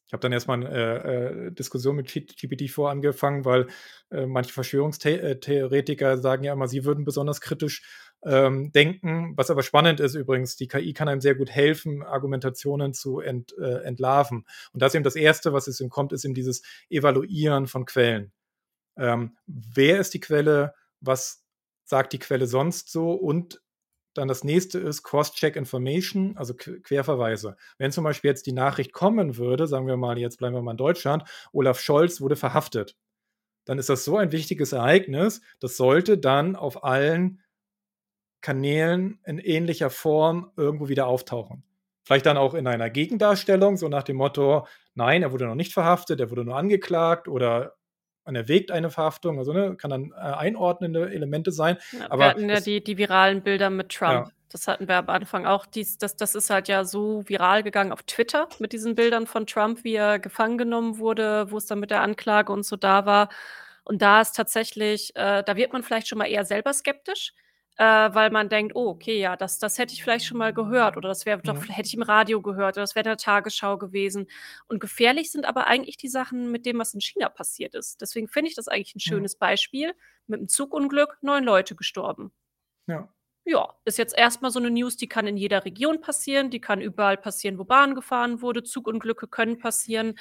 Ich 0.09 0.13
habe 0.13 0.21
dann 0.21 0.31
erstmal 0.31 0.65
eine 0.65 0.75
äh, 0.75 1.47
äh, 1.47 1.51
Diskussion 1.51 1.95
mit 1.95 2.07
GPT-4 2.07 2.89
angefangen, 2.89 3.45
weil 3.45 3.67
äh, 4.09 4.25
manche 4.25 4.51
Verschwörungstheoretiker 4.51 6.17
sagen 6.17 6.43
ja 6.43 6.53
immer, 6.53 6.67
sie 6.67 6.83
würden 6.83 7.05
besonders 7.05 7.41
kritisch 7.41 7.83
ähm, 8.23 8.71
denken. 8.71 9.33
Was 9.35 9.49
aber 9.49 9.63
spannend 9.63 9.99
ist 9.99 10.15
übrigens, 10.15 10.55
die 10.55 10.67
KI 10.67 10.93
kann 10.93 11.07
einem 11.07 11.21
sehr 11.21 11.35
gut 11.35 11.49
helfen, 11.49 12.03
Argumentationen 12.03 12.93
zu 12.93 13.19
ent, 13.19 13.55
äh, 13.57 13.83
entlarven. 13.83 14.45
Und 14.73 14.81
das 14.81 14.91
ist 14.91 14.95
eben 14.95 15.03
das 15.03 15.15
Erste, 15.15 15.53
was 15.53 15.67
es 15.67 15.79
ihm 15.79 15.89
kommt, 15.89 16.13
ist 16.13 16.25
eben 16.25 16.33
dieses 16.33 16.61
Evaluieren 16.89 17.67
von 17.67 17.85
Quellen. 17.85 18.31
Ähm, 18.97 19.37
wer 19.47 19.99
ist 19.99 20.13
die 20.13 20.19
Quelle? 20.19 20.73
Was 20.99 21.45
sagt 21.85 22.13
die 22.13 22.19
Quelle 22.19 22.47
sonst 22.47 22.91
so? 22.91 23.13
Und 23.13 23.61
dann 24.13 24.27
das 24.27 24.43
nächste 24.43 24.79
ist 24.79 25.03
Cross-Check 25.03 25.55
Information, 25.55 26.35
also 26.35 26.53
Querverweise. 26.53 27.55
Wenn 27.77 27.91
zum 27.91 28.03
Beispiel 28.03 28.29
jetzt 28.29 28.47
die 28.47 28.51
Nachricht 28.51 28.91
kommen 28.91 29.37
würde, 29.37 29.67
sagen 29.67 29.87
wir 29.87 29.97
mal, 29.97 30.17
jetzt 30.17 30.37
bleiben 30.37 30.55
wir 30.55 30.61
mal 30.61 30.71
in 30.71 30.77
Deutschland, 30.77 31.23
Olaf 31.53 31.79
Scholz 31.79 32.19
wurde 32.19 32.35
verhaftet, 32.35 32.97
dann 33.65 33.77
ist 33.77 33.89
das 33.89 34.03
so 34.03 34.17
ein 34.17 34.31
wichtiges 34.31 34.73
Ereignis, 34.73 35.41
das 35.59 35.77
sollte 35.77 36.17
dann 36.17 36.55
auf 36.55 36.83
allen 36.83 37.41
Kanälen 38.41 39.19
in 39.25 39.39
ähnlicher 39.39 39.89
Form 39.89 40.51
irgendwo 40.55 40.89
wieder 40.89 41.07
auftauchen. 41.07 41.63
Vielleicht 42.03 42.25
dann 42.25 42.37
auch 42.37 42.53
in 42.53 42.65
einer 42.67 42.89
Gegendarstellung, 42.89 43.77
so 43.77 43.87
nach 43.87 44.03
dem 44.03 44.15
Motto, 44.15 44.65
nein, 44.95 45.21
er 45.21 45.31
wurde 45.31 45.45
noch 45.45 45.55
nicht 45.55 45.73
verhaftet, 45.73 46.19
er 46.19 46.31
wurde 46.31 46.43
nur 46.43 46.57
angeklagt 46.57 47.27
oder 47.27 47.75
man 48.25 48.35
erwägt 48.35 48.71
eine 48.71 48.89
Verhaftung, 48.89 49.39
also 49.39 49.53
ne, 49.53 49.75
kann 49.75 49.91
dann 49.91 50.11
äh, 50.11 50.15
einordnende 50.15 51.11
Elemente 51.11 51.51
sein. 51.51 51.77
Ja, 51.91 52.11
aber 52.11 52.19
wir 52.19 52.29
hatten 52.29 52.49
ja 52.49 52.59
die, 52.59 52.83
die 52.83 52.97
viralen 52.97 53.41
Bilder 53.41 53.69
mit 53.69 53.89
Trump. 53.89 54.27
Ja. 54.27 54.31
Das 54.51 54.67
hatten 54.67 54.87
wir 54.87 54.95
am 54.95 55.09
Anfang 55.09 55.45
auch. 55.45 55.65
Dies, 55.67 55.97
das, 55.97 56.15
das 56.15 56.33
ist 56.33 56.49
halt 56.49 56.67
ja 56.67 56.83
so 56.83 57.23
viral 57.27 57.61
gegangen 57.61 57.91
auf 57.91 58.03
Twitter 58.03 58.47
mit 58.57 58.73
diesen 58.73 58.95
Bildern 58.95 59.27
von 59.27 59.45
Trump, 59.45 59.83
wie 59.83 59.93
er 59.93 60.17
gefangen 60.17 60.57
genommen 60.57 60.97
wurde, 60.97 61.51
wo 61.51 61.57
es 61.57 61.67
dann 61.67 61.79
mit 61.79 61.91
der 61.91 62.01
Anklage 62.01 62.51
und 62.51 62.63
so 62.63 62.75
da 62.75 63.05
war. 63.05 63.29
Und 63.83 64.01
da 64.01 64.21
ist 64.21 64.35
tatsächlich, 64.35 65.15
äh, 65.15 65.43
da 65.43 65.55
wird 65.55 65.73
man 65.73 65.83
vielleicht 65.83 66.07
schon 66.07 66.17
mal 66.17 66.25
eher 66.25 66.45
selber 66.45 66.73
skeptisch 66.73 67.33
äh, 67.79 68.13
weil 68.13 68.29
man 68.29 68.49
denkt, 68.49 68.75
oh, 68.75 68.89
okay, 68.89 69.19
ja, 69.19 69.37
das, 69.37 69.57
das 69.57 69.77
hätte 69.77 69.93
ich 69.93 70.03
vielleicht 70.03 70.25
schon 70.25 70.37
mal 70.37 70.53
gehört 70.53 70.97
oder 70.97 71.07
das 71.07 71.25
wäre 71.25 71.41
doch, 71.41 71.65
ja. 71.65 71.73
hätte 71.73 71.87
ich 71.87 71.93
im 71.93 72.01
Radio 72.01 72.41
gehört 72.41 72.75
oder 72.75 72.83
das 72.83 72.93
wäre 72.93 73.05
in 73.05 73.11
der 73.11 73.17
Tagesschau 73.17 73.77
gewesen. 73.77 74.27
Und 74.67 74.81
gefährlich 74.81 75.31
sind 75.31 75.45
aber 75.45 75.67
eigentlich 75.67 75.95
die 75.95 76.09
Sachen 76.09 76.51
mit 76.51 76.65
dem, 76.65 76.77
was 76.77 76.93
in 76.93 76.99
China 76.99 77.29
passiert 77.29 77.75
ist. 77.75 78.01
Deswegen 78.01 78.27
finde 78.27 78.49
ich 78.49 78.55
das 78.55 78.67
eigentlich 78.67 78.95
ein 78.95 78.99
schönes 78.99 79.33
ja. 79.33 79.37
Beispiel. 79.39 79.93
Mit 80.27 80.39
einem 80.39 80.49
Zugunglück 80.49 81.17
neun 81.21 81.45
Leute 81.45 81.75
gestorben. 81.75 82.33
Ja 82.85 83.07
ja, 83.45 83.67
ist 83.85 83.97
jetzt 83.97 84.15
erstmal 84.15 84.51
so 84.51 84.59
eine 84.59 84.69
News, 84.69 84.95
die 84.95 85.07
kann 85.07 85.25
in 85.25 85.35
jeder 85.35 85.65
Region 85.65 86.01
passieren, 86.01 86.51
die 86.51 86.61
kann 86.61 86.81
überall 86.81 87.17
passieren, 87.17 87.57
wo 87.57 87.63
Bahn 87.63 87.95
gefahren 87.95 88.41
wurde, 88.41 88.63
Zugunglücke 88.63 89.27
können 89.27 89.57
passieren. 89.57 90.15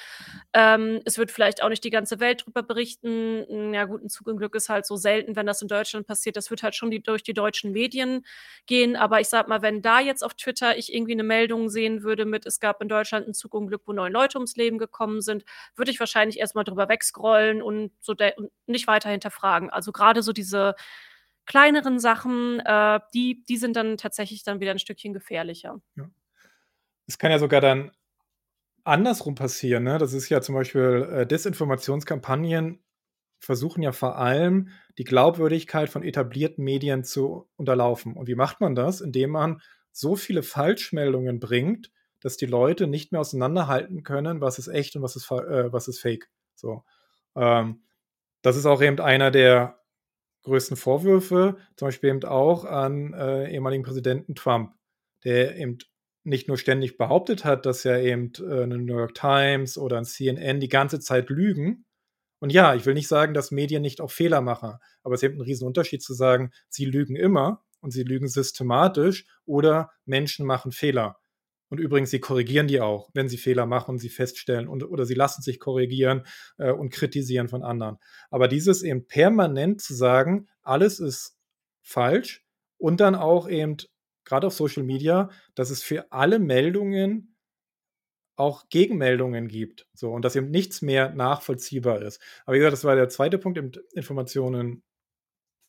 Ähm, 0.53 1.01
es 1.05 1.17
wird 1.19 1.31
vielleicht 1.31 1.61
auch 1.61 1.69
nicht 1.69 1.83
die 1.83 1.91
ganze 1.91 2.19
Welt 2.19 2.45
drüber 2.45 2.63
berichten. 2.63 3.45
Hm, 3.47 3.73
ja 3.73 3.85
gut, 3.85 4.03
ein 4.03 4.09
Zugunglück 4.09 4.55
ist 4.55 4.69
halt 4.69 4.85
so 4.87 4.95
selten, 4.95 5.35
wenn 5.35 5.45
das 5.45 5.61
in 5.61 5.67
Deutschland 5.67 6.07
passiert. 6.07 6.37
Das 6.37 6.49
wird 6.49 6.63
halt 6.63 6.75
schon 6.75 6.89
die, 6.91 7.03
durch 7.03 7.21
die 7.23 7.33
deutschen 7.33 7.71
Medien 7.71 8.25
gehen. 8.65 8.95
Aber 8.95 9.19
ich 9.21 9.27
sag 9.29 9.47
mal, 9.47 9.61
wenn 9.61 9.81
da 9.83 9.99
jetzt 9.99 10.23
auf 10.23 10.33
Twitter 10.33 10.77
ich 10.77 10.93
irgendwie 10.93 11.13
eine 11.13 11.23
Meldung 11.23 11.69
sehen 11.69 12.03
würde 12.03 12.25
mit, 12.25 12.45
es 12.47 12.59
gab 12.59 12.81
in 12.81 12.89
Deutschland 12.89 13.27
ein 13.27 13.33
Zugunglück, 13.35 13.83
wo 13.85 13.93
neun 13.93 14.11
Leute 14.13 14.37
ums 14.39 14.55
Leben 14.55 14.79
gekommen 14.79 15.21
sind, 15.21 15.43
würde 15.75 15.91
ich 15.91 15.99
wahrscheinlich 15.99 16.39
erstmal 16.39 16.63
drüber 16.63 16.89
wegscrollen 16.89 17.61
und 17.61 17.91
so 17.99 18.13
und 18.37 18.51
nicht 18.65 18.87
weiter 18.87 19.09
hinterfragen. 19.09 19.69
Also 19.69 19.91
gerade 19.91 20.23
so 20.23 20.33
diese 20.33 20.75
kleineren 21.49 21.99
Sachen, 21.99 22.61
äh, 22.63 22.99
die, 23.13 23.43
die 23.49 23.57
sind 23.57 23.75
dann 23.75 23.97
tatsächlich 23.97 24.43
dann 24.43 24.59
wieder 24.59 24.71
ein 24.71 24.79
Stückchen 24.79 25.13
gefährlicher. 25.13 25.81
Ja. 25.95 26.09
Es 27.07 27.17
kann 27.17 27.31
ja 27.31 27.39
sogar 27.39 27.59
dann 27.59 27.91
andersrum 28.83 29.33
passieren. 29.33 29.83
Ne? 29.83 29.97
Das 29.97 30.13
ist 30.13 30.29
ja 30.29 30.41
zum 30.41 30.53
Beispiel 30.55 31.09
äh, 31.11 31.25
Desinformationskampagnen 31.25 32.83
versuchen 33.39 33.81
ja 33.81 33.93
vor 33.93 34.17
allem, 34.17 34.69
die 34.97 35.05
Glaubwürdigkeit 35.05 35.89
von 35.89 36.03
etablierten 36.03 36.63
Medien 36.63 37.03
zu 37.03 37.49
unterlaufen. 37.55 38.15
Und 38.15 38.27
wie 38.27 38.35
macht 38.35 38.61
man 38.61 38.75
das? 38.75 39.01
Indem 39.01 39.31
man 39.31 39.61
so 39.91 40.15
viele 40.15 40.43
Falschmeldungen 40.43 41.39
bringt, 41.39 41.89
dass 42.19 42.37
die 42.37 42.45
Leute 42.45 42.85
nicht 42.85 43.11
mehr 43.11 43.21
auseinanderhalten 43.21 44.03
können, 44.03 44.41
was 44.41 44.59
ist 44.59 44.67
echt 44.67 44.95
und 44.95 45.01
was 45.01 45.15
ist, 45.15 45.31
äh, 45.31 45.71
was 45.71 45.87
ist 45.87 45.99
fake. 45.99 46.29
So. 46.53 46.83
Ähm, 47.35 47.81
das 48.41 48.55
ist 48.55 48.65
auch 48.65 48.81
eben 48.81 48.99
einer 48.99 49.31
der 49.31 49.78
größten 50.49 50.77
Vorwürfe, 50.77 51.57
zum 51.75 51.87
Beispiel 51.87 52.09
eben 52.09 52.23
auch 52.23 52.65
an 52.65 53.13
äh, 53.13 53.51
ehemaligen 53.51 53.83
Präsidenten 53.83 54.35
Trump, 54.35 54.73
der 55.23 55.57
eben 55.57 55.77
nicht 56.23 56.47
nur 56.47 56.57
ständig 56.57 56.97
behauptet 56.97 57.45
hat, 57.45 57.65
dass 57.65 57.83
ja 57.83 57.97
eben 57.97 58.31
äh, 58.39 58.63
eine 58.63 58.77
New 58.77 58.97
York 58.97 59.15
Times 59.15 59.77
oder 59.77 59.97
ein 59.97 60.05
CNN 60.05 60.59
die 60.59 60.69
ganze 60.69 60.99
Zeit 60.99 61.29
lügen. 61.29 61.85
Und 62.39 62.51
ja, 62.53 62.75
ich 62.75 62.85
will 62.85 62.93
nicht 62.93 63.07
sagen, 63.07 63.33
dass 63.33 63.51
Medien 63.51 63.81
nicht 63.81 64.01
auch 64.01 64.11
Fehler 64.11 64.41
machen, 64.41 64.75
aber 65.03 65.15
es 65.15 65.23
ist 65.23 65.29
eben 65.29 65.39
ein 65.39 65.45
Riesenunterschied 65.45 66.01
zu 66.01 66.13
sagen, 66.13 66.51
sie 66.69 66.85
lügen 66.85 67.15
immer 67.15 67.63
und 67.81 67.91
sie 67.91 68.03
lügen 68.03 68.27
systematisch 68.27 69.25
oder 69.45 69.91
Menschen 70.05 70.45
machen 70.45 70.71
Fehler. 70.71 71.19
Und 71.69 71.79
übrigens, 71.79 72.09
sie 72.09 72.19
korrigieren 72.19 72.67
die 72.67 72.81
auch, 72.81 73.09
wenn 73.13 73.29
sie 73.29 73.37
Fehler 73.37 73.65
machen 73.65 73.91
und 73.91 73.99
sie 73.99 74.09
feststellen 74.09 74.67
und, 74.67 74.83
oder 74.83 75.05
sie 75.05 75.13
lassen 75.13 75.41
sich 75.41 75.59
korrigieren 75.59 76.23
äh, 76.57 76.71
und 76.71 76.89
kritisieren 76.91 77.47
von 77.47 77.63
anderen. 77.63 77.97
Aber 78.31 78.47
dieses 78.47 78.83
eben 78.83 79.05
permanent 79.05 79.81
zu 79.81 79.93
sagen, 79.93 80.47
alles 80.61 80.99
ist 80.99 81.37
falsch 81.81 82.43
und 82.77 82.99
dann 82.99 83.15
auch 83.15 83.47
eben, 83.47 83.77
gerade 84.25 84.47
auf 84.47 84.53
Social 84.53 84.83
Media, 84.83 85.29
dass 85.55 85.69
es 85.69 85.83
für 85.83 86.11
alle 86.11 86.39
Meldungen 86.39 87.35
auch 88.35 88.69
Gegenmeldungen 88.69 89.47
gibt. 89.49 89.87
So, 89.93 90.11
und 90.11 90.23
dass 90.23 90.35
eben 90.35 90.49
nichts 90.49 90.81
mehr 90.81 91.13
nachvollziehbar 91.13 92.01
ist. 92.01 92.21
Aber 92.45 92.55
wie 92.55 92.59
gesagt, 92.59 92.73
das 92.73 92.85
war 92.85 92.95
der 92.95 93.09
zweite 93.09 93.37
Punkt, 93.37 93.59
Informationen 93.93 94.83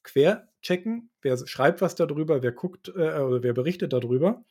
querchecken. 0.05 1.11
Wer 1.21 1.37
schreibt 1.47 1.81
was 1.81 1.97
darüber, 1.97 2.43
wer 2.43 2.53
guckt 2.53 2.89
äh, 2.89 3.19
oder 3.19 3.43
wer 3.43 3.55
berichtet 3.55 3.93
darüber. 3.93 4.45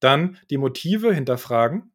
Dann 0.00 0.38
die 0.50 0.58
Motive 0.58 1.12
hinterfragen. 1.12 1.92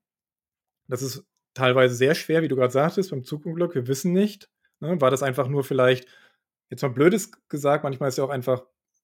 Das 0.87 1.01
ist 1.01 1.25
teilweise 1.53 1.95
sehr 1.95 2.15
schwer, 2.15 2.41
wie 2.41 2.47
du 2.47 2.55
gerade 2.55 2.73
sagtest, 2.73 3.11
beim 3.11 3.23
Zugunglück. 3.23 3.75
Wir 3.75 3.87
wissen 3.87 4.11
nicht. 4.11 4.49
Ne? 4.79 4.99
War 4.99 5.11
das 5.11 5.23
einfach 5.23 5.47
nur 5.47 5.63
vielleicht, 5.63 6.07
jetzt 6.69 6.81
mal 6.81 6.89
blödes 6.89 7.31
gesagt, 7.47 7.83
manchmal 7.83 8.09
ist 8.09 8.17
ja 8.17 8.23
auch 8.23 8.29
einfach 8.29 8.63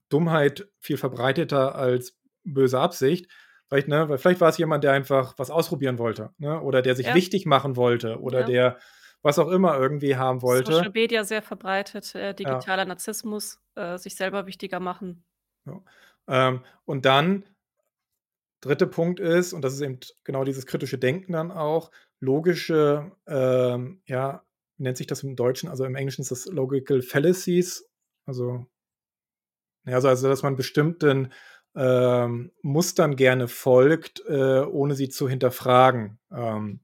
Dummheit 0.09 0.67
viel 0.79 0.97
verbreiteter 0.97 1.75
als 1.75 2.17
böse 2.43 2.79
Absicht. 2.79 3.29
Vielleicht, 3.67 3.87
ne, 3.87 4.09
weil 4.09 4.17
vielleicht 4.17 4.41
war 4.41 4.49
es 4.49 4.57
jemand, 4.57 4.83
der 4.83 4.93
einfach 4.93 5.35
was 5.37 5.51
ausprobieren 5.51 5.99
wollte, 5.99 6.31
ne? 6.39 6.59
Oder 6.59 6.81
der 6.81 6.95
sich 6.95 7.05
ja. 7.05 7.13
wichtig 7.13 7.45
machen 7.45 7.75
wollte 7.75 8.19
oder 8.19 8.41
ja. 8.41 8.45
der 8.47 8.79
was 9.21 9.37
auch 9.37 9.49
immer 9.49 9.77
irgendwie 9.77 10.15
haben 10.15 10.41
wollte. 10.41 10.71
Social 10.71 10.91
Media 10.91 11.23
sehr 11.23 11.41
verbreitet, 11.41 12.15
äh, 12.15 12.33
digitaler 12.33 12.83
ja. 12.83 12.87
Narzissmus, 12.87 13.59
äh, 13.75 13.97
sich 13.97 14.15
selber 14.15 14.47
wichtiger 14.47 14.79
machen. 14.79 15.23
Ähm, 16.27 16.63
und 16.85 17.05
dann 17.05 17.45
dritte 18.61 18.87
Punkt 18.87 19.19
ist, 19.19 19.53
und 19.53 19.61
das 19.63 19.73
ist 19.73 19.81
eben 19.81 19.99
genau 20.23 20.43
dieses 20.43 20.65
kritische 20.65 20.97
Denken 20.97 21.33
dann 21.33 21.51
auch, 21.51 21.91
logische, 22.19 23.11
ähm, 23.27 24.01
ja, 24.05 24.43
wie 24.77 24.83
nennt 24.83 24.97
sich 24.97 25.07
das 25.07 25.23
im 25.23 25.35
Deutschen? 25.35 25.69
Also 25.69 25.85
im 25.85 25.95
Englischen 25.95 26.21
ist 26.21 26.31
das 26.31 26.45
Logical 26.45 27.01
Fallacies, 27.01 27.89
also, 28.25 28.65
ja, 29.85 29.95
also, 29.95 30.09
also 30.09 30.27
dass 30.27 30.43
man 30.43 30.55
bestimmten 30.55 31.31
ähm, 31.75 32.51
Mustern 32.61 33.15
gerne 33.15 33.47
folgt, 33.47 34.21
äh, 34.27 34.61
ohne 34.61 34.95
sie 34.95 35.09
zu 35.09 35.29
hinterfragen. 35.29 36.19
Ähm, 36.31 36.81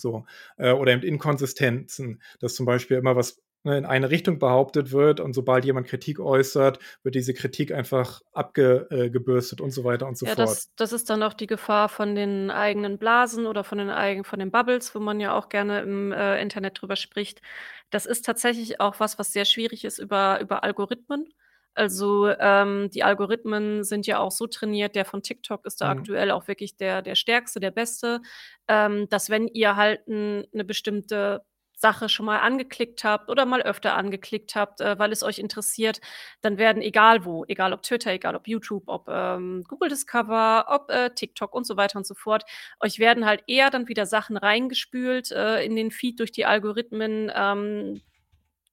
so, 0.00 0.26
äh, 0.56 0.72
oder 0.72 0.92
eben 0.92 1.02
Inkonsistenzen, 1.02 2.22
dass 2.40 2.54
zum 2.54 2.66
Beispiel 2.66 2.96
immer 2.96 3.16
was 3.16 3.42
in 3.64 3.84
eine 3.84 4.10
Richtung 4.10 4.38
behauptet 4.38 4.92
wird 4.92 5.20
und 5.20 5.34
sobald 5.34 5.64
jemand 5.64 5.86
Kritik 5.86 6.20
äußert, 6.20 6.78
wird 7.02 7.14
diese 7.14 7.34
Kritik 7.34 7.72
einfach 7.72 8.20
abgebürstet 8.32 9.60
und 9.60 9.72
so 9.72 9.84
weiter 9.84 10.06
und 10.06 10.16
so 10.16 10.26
ja, 10.26 10.34
fort. 10.34 10.48
Das, 10.48 10.72
das 10.76 10.92
ist 10.92 11.10
dann 11.10 11.22
auch 11.22 11.34
die 11.34 11.46
Gefahr 11.46 11.88
von 11.88 12.14
den 12.14 12.50
eigenen 12.50 12.98
Blasen 12.98 13.46
oder 13.46 13.64
von 13.64 13.78
den 13.78 13.90
eigenen, 13.90 14.24
von 14.24 14.38
den 14.38 14.50
Bubbles, 14.50 14.94
wo 14.94 15.00
man 15.00 15.20
ja 15.20 15.34
auch 15.34 15.48
gerne 15.48 15.80
im 15.80 16.12
äh, 16.12 16.40
Internet 16.40 16.80
drüber 16.80 16.96
spricht. 16.96 17.42
Das 17.90 18.06
ist 18.06 18.24
tatsächlich 18.24 18.80
auch 18.80 19.00
was, 19.00 19.18
was 19.18 19.32
sehr 19.32 19.44
schwierig 19.44 19.84
ist 19.84 19.98
über, 19.98 20.40
über 20.40 20.62
Algorithmen. 20.62 21.32
Also 21.74 22.28
ähm, 22.28 22.90
die 22.92 23.04
Algorithmen 23.04 23.84
sind 23.84 24.06
ja 24.06 24.18
auch 24.18 24.32
so 24.32 24.48
trainiert, 24.48 24.96
der 24.96 25.04
von 25.04 25.22
TikTok 25.22 25.64
ist 25.64 25.80
da 25.80 25.92
mhm. 25.92 26.00
aktuell 26.00 26.30
auch 26.32 26.48
wirklich 26.48 26.76
der, 26.76 27.02
der 27.02 27.14
stärkste, 27.14 27.60
der 27.60 27.70
beste, 27.70 28.20
ähm, 28.66 29.08
dass 29.08 29.30
wenn 29.30 29.46
ihr 29.46 29.76
halt 29.76 30.00
eine 30.08 30.64
bestimmte 30.64 31.42
Sache 31.78 32.08
schon 32.08 32.26
mal 32.26 32.38
angeklickt 32.38 33.04
habt 33.04 33.30
oder 33.30 33.46
mal 33.46 33.62
öfter 33.62 33.96
angeklickt 33.96 34.56
habt, 34.56 34.80
äh, 34.80 34.98
weil 34.98 35.12
es 35.12 35.22
euch 35.22 35.38
interessiert, 35.38 36.00
dann 36.40 36.58
werden 36.58 36.82
egal 36.82 37.24
wo, 37.24 37.44
egal 37.46 37.72
ob 37.72 37.82
Twitter, 37.82 38.12
egal 38.12 38.34
ob 38.34 38.48
YouTube, 38.48 38.84
ob 38.88 39.08
ähm, 39.08 39.64
Google 39.68 39.88
Discover, 39.88 40.66
ob 40.68 40.90
äh, 40.90 41.10
TikTok 41.10 41.54
und 41.54 41.66
so 41.66 41.76
weiter 41.76 41.98
und 41.98 42.06
so 42.06 42.14
fort, 42.14 42.42
euch 42.80 42.98
werden 42.98 43.24
halt 43.24 43.44
eher 43.46 43.70
dann 43.70 43.86
wieder 43.86 44.06
Sachen 44.06 44.36
reingespült 44.36 45.30
äh, 45.30 45.64
in 45.64 45.76
den 45.76 45.92
Feed 45.92 46.18
durch 46.18 46.32
die 46.32 46.46
Algorithmen, 46.46 47.30
ähm, 47.32 48.00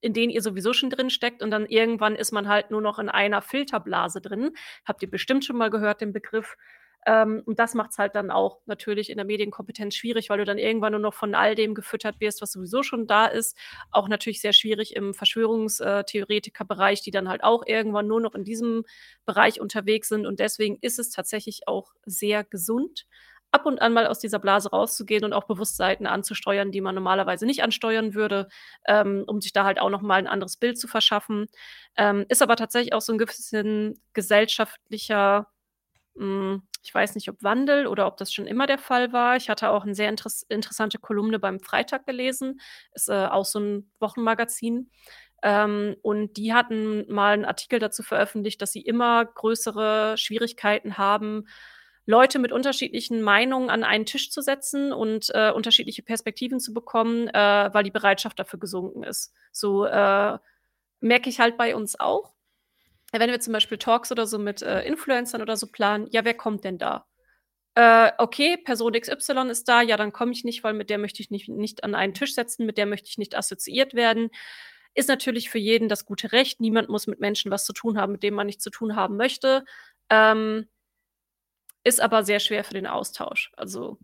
in 0.01 0.13
denen 0.13 0.31
ihr 0.31 0.41
sowieso 0.41 0.73
schon 0.73 0.89
drin 0.89 1.11
steckt 1.11 1.43
und 1.43 1.51
dann 1.51 1.67
irgendwann 1.67 2.15
ist 2.15 2.31
man 2.31 2.47
halt 2.47 2.71
nur 2.71 2.81
noch 2.81 2.97
in 2.97 3.09
einer 3.09 3.43
Filterblase 3.43 4.19
drin. 4.19 4.51
Habt 4.83 5.03
ihr 5.03 5.09
bestimmt 5.09 5.45
schon 5.45 5.57
mal 5.57 5.69
gehört 5.69 6.01
den 6.01 6.11
Begriff. 6.11 6.57
Ähm, 7.05 7.43
und 7.45 7.59
das 7.59 7.73
macht 7.73 7.91
es 7.91 7.97
halt 7.97 8.15
dann 8.15 8.31
auch 8.31 8.59
natürlich 8.65 9.09
in 9.09 9.17
der 9.17 9.25
Medienkompetenz 9.25 9.95
schwierig, 9.95 10.29
weil 10.29 10.39
du 10.39 10.45
dann 10.45 10.57
irgendwann 10.57 10.91
nur 10.91 11.01
noch 11.01 11.13
von 11.13 11.35
all 11.35 11.55
dem 11.55 11.75
gefüttert 11.75 12.19
wirst, 12.19 12.41
was 12.41 12.51
sowieso 12.51 12.83
schon 12.83 13.07
da 13.07 13.27
ist. 13.27 13.57
Auch 13.91 14.07
natürlich 14.07 14.41
sehr 14.41 14.53
schwierig 14.53 14.95
im 14.95 15.13
Verschwörungstheoretiker-Bereich, 15.13 17.01
die 17.01 17.11
dann 17.11 17.29
halt 17.29 17.43
auch 17.43 17.63
irgendwann 17.65 18.07
nur 18.07 18.21
noch 18.21 18.35
in 18.35 18.43
diesem 18.43 18.83
Bereich 19.25 19.61
unterwegs 19.61 20.09
sind. 20.09 20.25
Und 20.25 20.39
deswegen 20.39 20.77
ist 20.81 20.99
es 20.99 21.11
tatsächlich 21.11 21.67
auch 21.67 21.93
sehr 22.05 22.43
gesund, 22.43 23.05
ab 23.51 23.65
und 23.65 23.81
an 23.81 23.93
mal 23.93 24.07
aus 24.07 24.19
dieser 24.19 24.39
Blase 24.39 24.69
rauszugehen 24.69 25.23
und 25.23 25.31
auch 25.31 25.45
bewusst 25.45 25.77
Seiten 25.77 26.07
anzusteuern, 26.07 26.71
die 26.71 26.81
man 26.81 26.93
normalerweise 26.93 27.45
nicht 27.45 27.63
ansteuern 27.63 28.13
würde, 28.13 28.49
ähm, 28.85 29.23
um 29.27 29.39
sich 29.39 29.53
da 29.53 29.63
halt 29.63 29.79
auch 29.79 29.89
noch 29.89 30.01
mal 30.01 30.15
ein 30.15 30.27
anderes 30.27 30.57
Bild 30.57 30.77
zu 30.77 30.87
verschaffen. 30.89 31.47
Ähm, 31.95 32.25
ist 32.27 32.41
aber 32.41 32.57
tatsächlich 32.57 32.93
auch 32.93 33.01
so 33.01 33.13
ein 33.13 33.17
bisschen 33.17 34.01
gesellschaftlicher 34.13 35.47
hm, 36.17 36.63
ich 36.85 36.93
weiß 36.93 37.15
nicht, 37.15 37.27
ob 37.29 37.41
Wandel 37.41 37.87
oder 37.87 38.05
ob 38.05 38.17
das 38.17 38.31
schon 38.31 38.45
immer 38.45 38.67
der 38.67 38.77
Fall 38.77 39.11
war. 39.11 39.35
Ich 39.37 39.49
hatte 39.49 39.71
auch 39.71 39.83
eine 39.83 39.95
sehr 39.95 40.07
interess 40.07 40.43
interessante 40.43 40.99
Kolumne 40.99 41.39
beim 41.39 41.59
Freitag 41.59 42.05
gelesen. 42.05 42.61
Ist 42.93 43.09
äh, 43.09 43.25
auch 43.25 43.43
so 43.43 43.59
ein 43.59 43.91
Wochenmagazin. 43.99 44.91
Ähm, 45.41 45.95
und 46.03 46.37
die 46.37 46.53
hatten 46.53 47.11
mal 47.11 47.33
einen 47.33 47.45
Artikel 47.45 47.79
dazu 47.79 48.03
veröffentlicht, 48.03 48.61
dass 48.61 48.71
sie 48.71 48.81
immer 48.81 49.25
größere 49.25 50.15
Schwierigkeiten 50.17 50.99
haben, 50.99 51.47
Leute 52.05 52.37
mit 52.37 52.51
unterschiedlichen 52.51 53.23
Meinungen 53.23 53.71
an 53.71 53.83
einen 53.83 54.05
Tisch 54.05 54.29
zu 54.29 54.41
setzen 54.41 54.93
und 54.93 55.31
äh, 55.33 55.49
unterschiedliche 55.49 56.03
Perspektiven 56.03 56.59
zu 56.59 56.71
bekommen, 56.71 57.29
äh, 57.29 57.69
weil 57.73 57.83
die 57.83 57.89
Bereitschaft 57.89 58.37
dafür 58.37 58.59
gesunken 58.59 59.01
ist. 59.01 59.33
So 59.51 59.85
äh, 59.85 60.37
merke 60.99 61.29
ich 61.29 61.39
halt 61.39 61.57
bei 61.57 61.75
uns 61.75 61.99
auch 61.99 62.34
wenn 63.11 63.29
wir 63.29 63.39
zum 63.39 63.53
Beispiel 63.53 63.77
Talks 63.77 64.11
oder 64.11 64.27
so 64.27 64.37
mit 64.39 64.61
äh, 64.61 64.81
Influencern 64.83 65.41
oder 65.41 65.57
so 65.57 65.67
planen, 65.67 66.07
ja, 66.11 66.25
wer 66.25 66.33
kommt 66.33 66.63
denn 66.63 66.77
da? 66.77 67.05
Äh, 67.75 68.11
okay, 68.17 68.57
Person 68.57 68.93
XY 68.93 69.49
ist 69.49 69.67
da, 69.67 69.81
ja, 69.81 69.97
dann 69.97 70.13
komme 70.13 70.31
ich 70.31 70.43
nicht, 70.45 70.63
weil 70.63 70.73
mit 70.73 70.89
der 70.89 70.97
möchte 70.97 71.21
ich 71.21 71.29
nicht, 71.29 71.49
nicht 71.49 71.83
an 71.83 71.93
einen 71.93 72.13
Tisch 72.13 72.33
setzen, 72.33 72.65
mit 72.65 72.77
der 72.77 72.85
möchte 72.85 73.09
ich 73.09 73.17
nicht 73.17 73.35
assoziiert 73.37 73.93
werden. 73.93 74.29
Ist 74.93 75.09
natürlich 75.09 75.49
für 75.49 75.57
jeden 75.59 75.89
das 75.89 76.05
gute 76.05 76.31
Recht. 76.31 76.61
Niemand 76.61 76.87
muss 76.87 77.05
mit 77.05 77.19
Menschen 77.19 77.51
was 77.51 77.65
zu 77.65 77.73
tun 77.73 77.97
haben, 77.97 78.13
mit 78.13 78.23
denen 78.23 78.37
man 78.37 78.47
nichts 78.47 78.63
zu 78.63 78.69
tun 78.69 78.95
haben 78.95 79.17
möchte. 79.17 79.65
Ähm, 80.09 80.69
ist 81.83 82.01
aber 82.01 82.23
sehr 82.23 82.39
schwer 82.39 82.63
für 82.63 82.73
den 82.73 82.87
Austausch. 82.87 83.51
Also. 83.57 83.99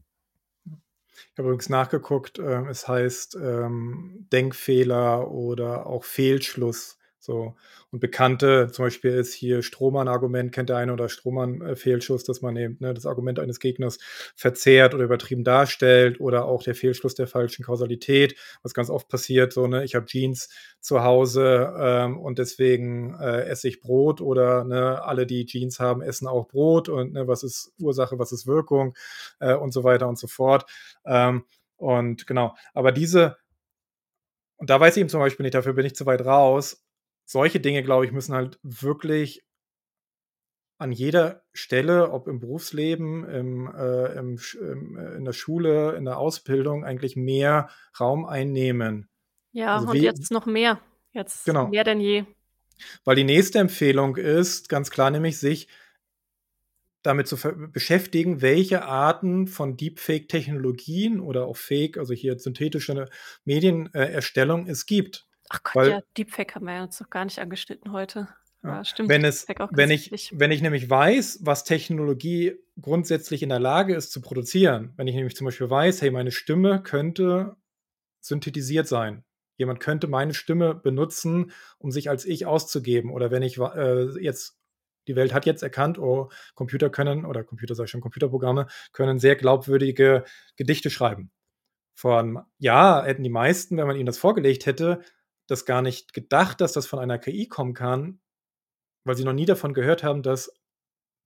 Ich 0.65 1.37
habe 1.37 1.47
übrigens 1.47 1.69
nachgeguckt, 1.69 2.39
äh, 2.39 2.65
es 2.69 2.89
heißt 2.89 3.35
ähm, 3.35 4.27
Denkfehler 4.33 5.31
oder 5.31 5.85
auch 5.85 6.03
Fehlschluss. 6.03 6.97
So. 7.23 7.55
Und 7.91 7.99
bekannte, 7.99 8.69
zum 8.71 8.85
Beispiel 8.85 9.11
ist 9.11 9.31
hier 9.31 9.61
Strohmann-Argument, 9.61 10.51
kennt 10.51 10.69
der 10.69 10.77
eine 10.77 10.91
oder 10.91 11.07
Strohmann-Fehlschuss, 11.07 12.23
dass 12.23 12.41
man 12.41 12.57
eben 12.57 12.77
ne, 12.79 12.95
das 12.95 13.05
Argument 13.05 13.37
eines 13.37 13.59
Gegners 13.59 13.99
verzehrt 14.35 14.95
oder 14.95 15.03
übertrieben 15.03 15.43
darstellt 15.43 16.19
oder 16.19 16.45
auch 16.45 16.63
der 16.63 16.73
Fehlschluss 16.73 17.13
der 17.13 17.27
falschen 17.27 17.63
Kausalität, 17.63 18.35
was 18.63 18.73
ganz 18.73 18.89
oft 18.89 19.07
passiert, 19.07 19.53
so, 19.53 19.67
ne, 19.67 19.83
ich 19.83 19.93
habe 19.93 20.07
Jeans 20.07 20.49
zu 20.79 21.03
Hause 21.03 21.71
ähm, 21.77 22.17
und 22.17 22.39
deswegen 22.39 23.13
äh, 23.19 23.43
esse 23.43 23.67
ich 23.67 23.81
Brot 23.81 24.19
oder 24.19 24.63
ne, 24.63 25.03
alle, 25.03 25.27
die 25.27 25.45
Jeans 25.45 25.79
haben, 25.79 26.01
essen 26.01 26.27
auch 26.27 26.47
Brot 26.47 26.89
und 26.89 27.13
ne, 27.13 27.27
was 27.27 27.43
ist 27.43 27.71
Ursache, 27.79 28.17
was 28.17 28.31
ist 28.31 28.47
Wirkung 28.47 28.95
äh, 29.39 29.53
und 29.53 29.73
so 29.73 29.83
weiter 29.83 30.07
und 30.07 30.17
so 30.17 30.25
fort. 30.25 30.65
Ähm, 31.05 31.43
und 31.77 32.25
genau, 32.25 32.55
aber 32.73 32.91
diese, 32.91 33.37
und 34.57 34.71
da 34.71 34.79
weiß 34.79 34.97
ich 34.97 35.01
eben 35.01 35.09
zum 35.09 35.19
Beispiel 35.19 35.43
nicht, 35.43 35.53
dafür 35.53 35.73
bin 35.73 35.85
ich 35.85 35.93
zu 35.93 36.07
weit 36.07 36.25
raus, 36.25 36.83
solche 37.25 37.59
Dinge, 37.59 37.83
glaube 37.83 38.05
ich, 38.05 38.11
müssen 38.11 38.35
halt 38.35 38.59
wirklich 38.63 39.43
an 40.77 40.91
jeder 40.91 41.43
Stelle, 41.53 42.11
ob 42.11 42.27
im 42.27 42.39
Berufsleben, 42.39 43.23
im, 43.29 43.67
äh, 43.71 44.13
im, 44.17 44.39
im, 44.59 44.97
äh, 44.97 45.15
in 45.15 45.25
der 45.25 45.33
Schule, 45.33 45.95
in 45.95 46.05
der 46.05 46.17
Ausbildung, 46.17 46.83
eigentlich 46.83 47.15
mehr 47.15 47.69
Raum 47.99 48.25
einnehmen. 48.25 49.07
Ja, 49.51 49.75
also 49.75 49.89
und 49.89 49.93
wie, 49.93 50.03
jetzt 50.03 50.31
noch 50.31 50.47
mehr. 50.47 50.81
Jetzt 51.11 51.45
Genau. 51.45 51.67
mehr 51.67 51.83
denn 51.83 51.99
je. 51.99 52.23
Weil 53.03 53.15
die 53.15 53.23
nächste 53.23 53.59
Empfehlung 53.59 54.15
ist 54.15 54.69
ganz 54.69 54.89
klar 54.89 55.11
nämlich, 55.11 55.37
sich 55.37 55.67
damit 57.03 57.27
zu 57.27 57.37
beschäftigen, 57.71 58.41
welche 58.41 58.83
Arten 58.83 59.47
von 59.47 59.77
Deepfake-Technologien 59.77 61.19
oder 61.19 61.45
auch 61.45 61.57
Fake, 61.57 61.97
also 61.97 62.13
hier 62.13 62.37
synthetische 62.39 63.07
Medienerstellung 63.43 64.67
es 64.67 64.85
gibt. 64.85 65.27
Ach 65.53 65.63
Gott, 65.63 65.75
Weil 65.75 65.89
ja, 65.89 66.01
Deepfake 66.17 66.55
haben 66.55 66.65
wir 66.65 66.75
ja 66.75 66.83
jetzt 66.85 67.01
noch 67.01 67.09
gar 67.09 67.25
nicht 67.25 67.39
angeschnitten 67.39 67.91
heute. 67.91 68.29
Ja. 68.63 68.77
Ja, 68.77 68.85
stimmt, 68.85 69.09
Wenn 69.09 69.25
es 69.25 69.47
wenn 69.71 69.89
ich 69.89 70.31
wenn 70.33 70.51
ich 70.51 70.61
nämlich 70.61 70.89
weiß, 70.89 71.39
was 71.41 71.63
Technologie 71.63 72.53
grundsätzlich 72.79 73.41
in 73.43 73.49
der 73.49 73.59
Lage 73.59 73.95
ist 73.95 74.11
zu 74.11 74.21
produzieren, 74.21 74.93
wenn 74.97 75.07
ich 75.07 75.15
nämlich 75.15 75.35
zum 75.35 75.45
Beispiel 75.45 75.69
weiß, 75.69 76.01
hey, 76.01 76.11
meine 76.11 76.31
Stimme 76.31 76.81
könnte 76.81 77.57
synthetisiert 78.21 78.87
sein. 78.87 79.25
Jemand 79.57 79.79
könnte 79.79 80.07
meine 80.07 80.33
Stimme 80.33 80.75
benutzen, 80.75 81.51
um 81.79 81.91
sich 81.91 82.09
als 82.09 82.23
ich 82.23 82.45
auszugeben. 82.45 83.11
Oder 83.11 83.31
wenn 83.31 83.43
ich 83.43 83.57
äh, 83.57 84.09
jetzt 84.19 84.57
die 85.07 85.15
Welt 85.15 85.33
hat 85.33 85.47
jetzt 85.47 85.63
erkannt, 85.63 85.97
oh, 85.97 86.29
Computer 86.53 86.89
können 86.91 87.25
oder 87.25 87.43
Computer 87.43 87.75
sage 87.75 87.85
ich 87.85 87.91
schon, 87.91 88.01
Computerprogramme 88.01 88.67
können 88.93 89.19
sehr 89.19 89.35
glaubwürdige 89.35 90.23
Gedichte 90.55 90.91
schreiben. 90.91 91.31
Vor 91.95 92.21
'nem 92.21 92.39
Jahr 92.59 93.05
hätten 93.05 93.23
die 93.23 93.29
meisten, 93.29 93.77
wenn 93.77 93.87
man 93.87 93.95
ihnen 93.95 94.05
das 94.05 94.19
vorgelegt 94.19 94.67
hätte, 94.67 95.01
das 95.51 95.65
gar 95.65 95.81
nicht 95.81 96.13
gedacht, 96.13 96.61
dass 96.61 96.73
das 96.73 96.87
von 96.87 96.99
einer 96.99 97.19
KI 97.19 97.47
kommen 97.47 97.73
kann, 97.75 98.21
weil 99.05 99.17
sie 99.17 99.25
noch 99.25 99.33
nie 99.33 99.45
davon 99.45 99.73
gehört 99.73 100.03
haben, 100.03 100.23
dass 100.23 100.53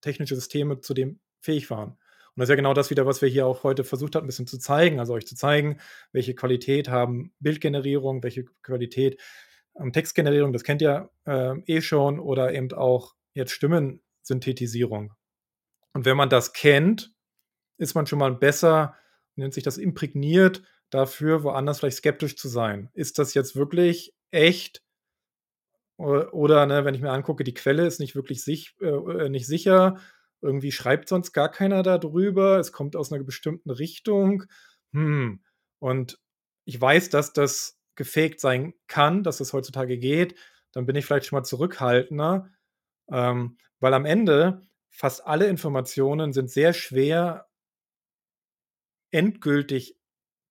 technische 0.01 0.35
Systeme 0.35 0.81
zu 0.81 0.93
dem 0.93 1.19
fähig 1.41 1.69
waren. 1.71 1.91
Und 1.91 2.41
das 2.41 2.45
ist 2.45 2.51
ja 2.51 2.55
genau 2.57 2.73
das 2.73 2.91
wieder, 2.91 3.05
was 3.05 3.21
wir 3.21 3.29
hier 3.29 3.47
auch 3.47 3.63
heute 3.63 3.83
versucht 3.85 4.15
haben, 4.15 4.25
'n 4.25 4.27
bisschen 4.27 4.47
zu 4.47 4.59
zeigen, 4.59 4.99
also 4.99 5.13
euch 5.13 5.27
zu 5.27 5.35
zeigen, 5.35 5.79
welche 6.13 6.35
Qualität 6.35 6.89
haben 6.89 7.33
Bildgenerierung, 7.39 8.23
welche 8.23 8.45
Qualität, 8.63 9.21
ähm, 9.79 9.93
Textgenerierung, 9.93 10.53
das 10.53 10.63
kennt 10.63 10.81
ihr, 10.81 11.11
ähm, 11.25 11.63
eh 11.67 11.81
schon 11.81 12.19
oder 12.19 12.53
eben 12.53 12.71
auch 12.73 13.15
jetzt 13.35 13.51
Stimmensynthetisierung. 13.53 15.13
Und 15.93 16.05
wenn 16.05 16.17
man 16.17 16.29
das 16.29 16.53
kennt, 16.53 17.13
ist 17.79 17.95
man 17.95 18.07
schon 18.07 18.19
mal 18.19 18.35
besser, 18.35 18.95
nennt 19.37 19.53
sich 19.55 19.63
das 19.65 19.77
imprägniert 19.79 20.63
dafür, 20.91 21.43
woanders 21.43 21.79
vielleicht 21.81 21.97
skeptisch 21.99 22.37
zu 22.37 22.49
sein. 22.49 22.89
Ist 22.95 23.19
das 23.19 23.35
jetzt 23.35 23.57
wirklich 23.57 24.14
echt? 24.35 24.81
Oder, 25.99 26.65
ne, 26.65 26.83
wenn 26.83 26.93
ich 26.95 27.01
mir 27.01 27.11
angucke, 27.11 27.43
die 27.45 27.53
Quelle 27.53 27.85
ist 27.87 27.99
nicht 27.99 28.15
wirklich 28.15 28.43
sich 28.43 28.75
äh, 28.81 28.85
äh, 28.87 29.29
nicht 29.29 29.47
sicher. 29.47 29.97
Irgendwie 30.41 30.71
schreibt 30.73 31.07
sonst 31.07 31.31
gar 31.31 31.49
keiner 31.49 31.83
da 31.83 31.97
drüber. 31.97 32.59
Es 32.59 32.71
kommt 32.73 32.95
aus 32.97 33.11
'ner 33.11 33.23
bestimmten 33.23 33.69
Richtung. 33.71 34.43
Hm. 34.93 35.41
Und 35.79 36.19
ich 36.65 36.79
weiß, 36.79 37.09
dass 37.09 37.31
das 37.33 37.77
gefaked 37.95 38.41
sein 38.41 38.73
kann, 38.87 39.23
dass 39.23 39.37
das 39.37 39.53
heutzutage 39.53 39.97
geht. 39.97 40.35
Dann 40.73 40.85
bin 40.85 40.95
ich 40.97 41.05
vielleicht 41.05 41.27
schon 41.27 41.37
mal 41.39 41.43
zurückhaltender, 41.45 42.49
ähm, 43.11 43.57
weil 43.79 43.93
am 43.93 44.05
Ende 44.05 44.61
fast 44.91 45.25
alle 45.27 45.47
Informationen 45.47 46.33
sind 46.33 46.49
sehr 46.51 46.73
schwer 46.73 47.47
endgültig 49.13 49.95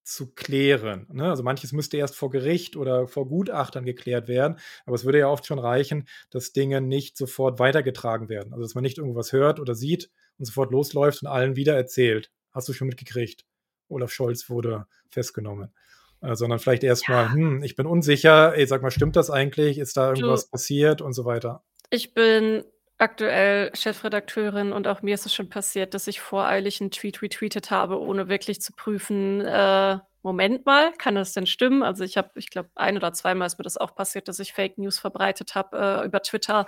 zu 0.05 0.33
klären, 0.35 1.07
ne? 1.13 1.31
Also, 1.31 1.43
manches 1.43 1.73
müsste 1.73 1.97
erst 1.97 2.15
vor 2.17 2.31
Gericht 2.31 2.77
oder 2.77 3.09
vor 3.09 3.27
Gutachtern 3.29 3.85
geklärt 3.85 4.29
werden, 4.29 4.59
aber 4.87 4.95
es 4.97 5.05
würde 5.05 5.19
ja 5.19 5.29
oft 5.29 5.47
schon 5.47 5.59
reichen, 5.59 6.07
dass 6.31 6.53
Dinge 6.53 6.81
nicht 6.81 7.17
sofort 7.17 7.59
weitergetragen 7.59 8.29
werden. 8.29 8.53
Also, 8.53 8.63
dass 8.65 8.75
man 8.75 8.83
nicht 8.83 8.99
irgendwas 8.99 9.33
hört 9.33 9.61
oder 9.61 9.75
sieht 9.75 10.11
und 10.39 10.45
sofort 10.45 10.71
losläuft 10.73 11.23
und 11.23 11.29
allen 11.29 11.57
wiedererzählt: 11.57 12.31
„Hast 12.53 12.69
du 12.69 12.73
schon 12.73 12.89
mitgekriegt, 12.89 13.45
Olaf 13.89 14.13
Scholz 14.13 14.49
wurde 14.51 14.87
festgenommen.“ 15.09 15.73
Äh, 16.21 16.35
sondern 16.37 16.59
vielleicht 16.59 16.85
erst 16.85 17.09
mal: 17.09 17.25
Ja. 17.25 17.33
„Hm, 17.33 17.63
ich 17.63 17.77
bin 17.77 17.87
unsicher. 17.87 18.55
Ey, 18.57 18.67
sag 18.67 18.83
mal, 18.83 18.91
stimmt 18.91 19.17
das 19.17 19.31
eigentlich? 19.31 19.79
Ist 19.79 19.97
da 19.97 20.13
Du 20.13 20.21
irgendwas 20.21 20.49
passiert?“ 20.51 21.01
und 21.03 21.13
so 21.13 21.25
weiter. 21.25 21.63
Ich 21.91 22.15
bin 22.15 22.65
aktuell 23.05 23.71
Chefredakteurin 23.77 24.73
und 24.73 24.89
auch 24.89 25.03
mir 25.03 25.15
ist 25.15 25.27
es 25.27 25.35
schon 25.35 25.49
passiert, 25.51 25.95
dass 25.95 26.07
ich 26.09 26.21
voreilig 26.21 26.81
'n 26.81 26.91
Tweet 26.91 27.23
retweetet 27.23 27.71
habe, 27.71 28.01
ohne 28.01 28.29
wirklich 28.29 28.61
zu 28.63 28.73
prüfen, 28.75 29.41
äh: 29.43 29.99
„Moment 30.23 30.67
mal, 30.67 30.93
kann 30.99 31.15
das 31.15 31.33
denn 31.35 31.47
stimmen?“ 31.47 31.83
Also, 31.85 32.05
ich 32.05 32.17
habe 32.17 32.31
ich 32.37 32.51
glaube, 32.51 32.71
ein 32.77 32.97
oder 32.97 33.13
zweimal 33.13 33.47
ist 33.47 33.59
mir 33.59 33.65
das 33.65 33.77
auch 33.77 33.95
passiert, 33.95 34.29
dass 34.29 34.41
ich 34.41 34.53
Fake 34.55 34.79
News 34.79 34.99
verbreitet 34.99 35.55
habe, 35.55 36.01
äh, 36.03 36.07
über 36.07 36.23
Twitter. 36.23 36.67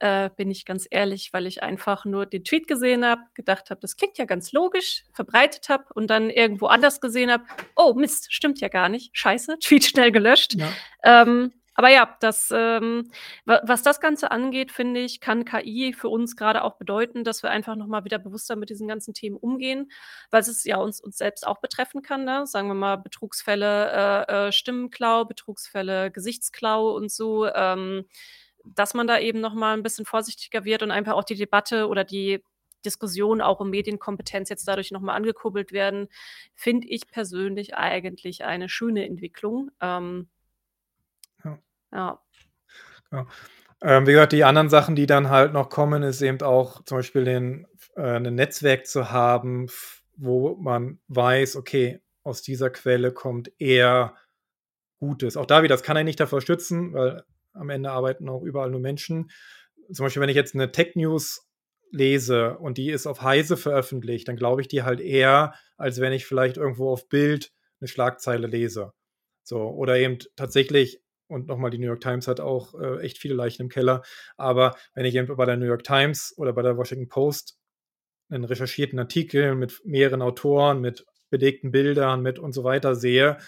Äh, 0.00 0.30
bin 0.36 0.50
ich 0.50 0.64
ganz 0.66 0.86
ehrlich, 0.90 1.32
weil 1.32 1.46
ich 1.46 1.62
einfach 1.62 2.04
nur 2.06 2.26
den 2.26 2.44
Tweet 2.44 2.66
gesehen 2.68 3.04
habe, 3.04 3.22
gedacht 3.34 3.70
habe: 3.70 3.80
„Das 3.80 3.96
klingt 3.96 4.18
ja 4.18 4.24
ganz 4.26 4.52
logisch“, 4.52 5.04
verbreitet 5.12 5.68
habe 5.68 5.84
und 5.94 6.08
dann 6.08 6.30
irgendwo 6.30 6.66
anders 6.66 7.00
gesehen 7.00 7.30
habe: 7.32 7.44
„Oh 7.76 7.94
Mist, 7.94 8.32
stimmt 8.32 8.60
ja 8.60 8.68
gar 8.68 8.88
nicht. 8.88 9.10
Scheiße“, 9.16 9.58
Tweet 9.60 9.84
schnell 9.86 10.12
gelöscht. 10.12 10.54
Ja. 10.54 10.68
Ähm, 11.04 11.52
aber 11.74 11.88
ja, 11.90 12.16
das, 12.20 12.50
ähm 12.54 13.10
wa 13.44 13.60
was 13.64 13.82
das 13.82 14.00
Ganze 14.00 14.30
angeht, 14.30 14.72
finde 14.72 15.00
ich, 15.00 15.20
kann 15.20 15.44
KI 15.44 15.92
für 15.92 16.08
uns 16.08 16.36
grade 16.36 16.62
auch 16.64 16.76
bedeuten, 16.78 17.24
dass 17.24 17.42
wir 17.42 17.50
einfach 17.50 17.76
noch 17.76 17.86
mal 17.86 18.04
wieder 18.04 18.18
bewusster 18.18 18.56
mit 18.56 18.70
diesen 18.70 18.88
ganzen 18.88 19.14
Themen 19.14 19.36
umgehen, 19.36 19.90
weil 20.30 20.40
es 20.42 20.64
ja 20.64 20.76
uns 20.78 21.00
uns 21.00 21.16
selbst 21.18 21.46
auch 21.46 21.60
betreffen 21.60 22.02
kann, 22.02 22.24
ne? 22.24 22.46
Sagen 22.46 22.68
wir 22.68 22.74
mal 22.74 22.96
Betrugsfälle, 22.96 24.26
äh, 24.28 24.48
äh, 24.48 24.52
Stimmenklau, 24.52 25.24
Betrugsfälle, 25.24 26.10
Gesichtsklau 26.10 26.90
und 26.96 27.10
so, 27.10 27.46
ähm, 27.46 28.04
dass 28.64 28.94
man 28.94 29.06
da 29.06 29.18
eben 29.18 29.40
noch 29.40 29.54
mal 29.54 29.74
'n 29.76 29.82
bisschen 29.82 30.06
vorsichtiger 30.06 30.64
wird 30.64 30.82
und 30.82 30.90
einfach 30.90 31.12
auch 31.14 31.24
die 31.24 31.34
Debatte 31.36 31.88
oder 31.88 32.04
die 32.04 32.42
Diskussion 32.84 33.40
auch 33.40 33.60
um 33.60 33.70
Medienkompetenz 33.70 34.48
jetzt 34.50 34.68
dadurch 34.68 34.90
noch 34.92 35.00
mal 35.00 35.14
angekurbelt 35.14 35.72
werden, 35.72 36.08
finde 36.54 36.88
ich 36.88 37.08
persönlich 37.08 37.74
eigentlich 37.76 38.44
eine 38.44 38.68
schöne 38.68 39.06
Entwicklung. 39.06 39.70
Ähm 39.80 40.28
Ja. 41.94 42.18
Ja. 43.12 43.26
Ähm, 43.82 44.06
wie 44.06 44.12
gesagt, 44.12 44.32
die 44.32 44.44
anderen 44.44 44.70
Sachen, 44.70 44.96
die 44.96 45.06
dann 45.06 45.30
halt 45.30 45.52
noch 45.52 45.70
kommen, 45.70 46.02
ist 46.02 46.22
eben 46.22 46.40
auch 46.42 46.84
zum 46.84 46.98
Beispiel 46.98 47.24
den 47.24 47.66
äh, 47.96 48.20
'nen 48.20 48.34
Netzwerk 48.36 48.86
zu 48.86 49.10
haben, 49.12 49.68
wo 50.16 50.56
man 50.56 51.00
weiß, 51.08 51.56
okay, 51.56 52.00
aus 52.24 52.42
dieser 52.42 52.70
Quelle 52.70 53.12
kommt 53.12 53.52
eher 53.60 54.16
Gutes. 55.00 55.36
Auch 55.38 55.46
da 55.46 55.62
wieder, 55.64 55.74
das 55.74 55.84
kann 55.84 55.96
einen 55.98 56.06
nicht 56.06 56.20
davor 56.20 56.40
schützen, 56.42 56.94
weil 56.94 57.24
am 57.54 57.70
Ende 57.70 57.90
arbeiten 57.92 58.28
auch 58.30 58.42
überall 58.44 58.70
nur 58.70 58.80
Menschen. 58.80 59.30
Zum 59.92 60.06
Beispiel, 60.06 60.22
wenn 60.22 60.30
ich 60.30 60.36
jetzt 60.36 60.54
'ne 60.56 60.72
Tech-News 60.72 61.46
lese 61.92 62.58
und 62.58 62.78
die 62.78 62.90
ist 62.90 63.06
auf 63.08 63.22
Heise 63.22 63.56
veröffentlicht, 63.58 64.28
dann 64.28 64.36
glaube 64.36 64.62
ich 64.62 64.68
die 64.68 64.84
halt 64.84 65.00
eher, 65.00 65.54
als 65.78 66.00
wenn 66.00 66.12
ich 66.14 66.26
vielleicht 66.26 66.58
irgendwo 66.58 66.90
auf 66.92 67.08
Bild 67.10 67.52
'ne 67.80 67.88
Schlagzeile 67.88 68.48
lese. 68.48 68.92
So, 69.44 69.60
oder 69.70 69.98
eben 69.98 70.18
tatsächlich 70.36 71.02
und 71.34 71.48
noch 71.48 71.58
mal, 71.58 71.70
die 71.70 71.78
New 71.78 71.86
York 71.88 72.00
Times 72.02 72.28
hat 72.28 72.40
auch, 72.40 72.74
äh, 72.80 73.00
echt 73.02 73.18
viele 73.18 73.34
Leichen 73.34 73.62
im 73.64 73.68
Keller. 73.70 74.02
Aber 74.38 74.76
wenn 74.94 75.04
ich 75.06 75.14
bei 75.36 75.44
der 75.46 75.56
New 75.58 75.66
York 75.66 75.84
Times 75.84 76.34
oder 76.38 76.52
bei 76.54 76.62
der 76.62 76.76
Washington 76.78 77.08
Post 77.08 77.58
'nen 78.30 78.44
recherchierten 78.44 78.98
Artikel 78.98 79.54
mit 79.56 79.82
mehreren 79.84 80.22
Autoren, 80.22 80.80
mit 80.80 81.06
belegten 81.30 81.72
Bildern, 81.72 82.22
mit 82.22 82.38
und 82.38 82.52
so 82.54 82.64
weiter 82.64 82.94
sehe, 82.96 83.38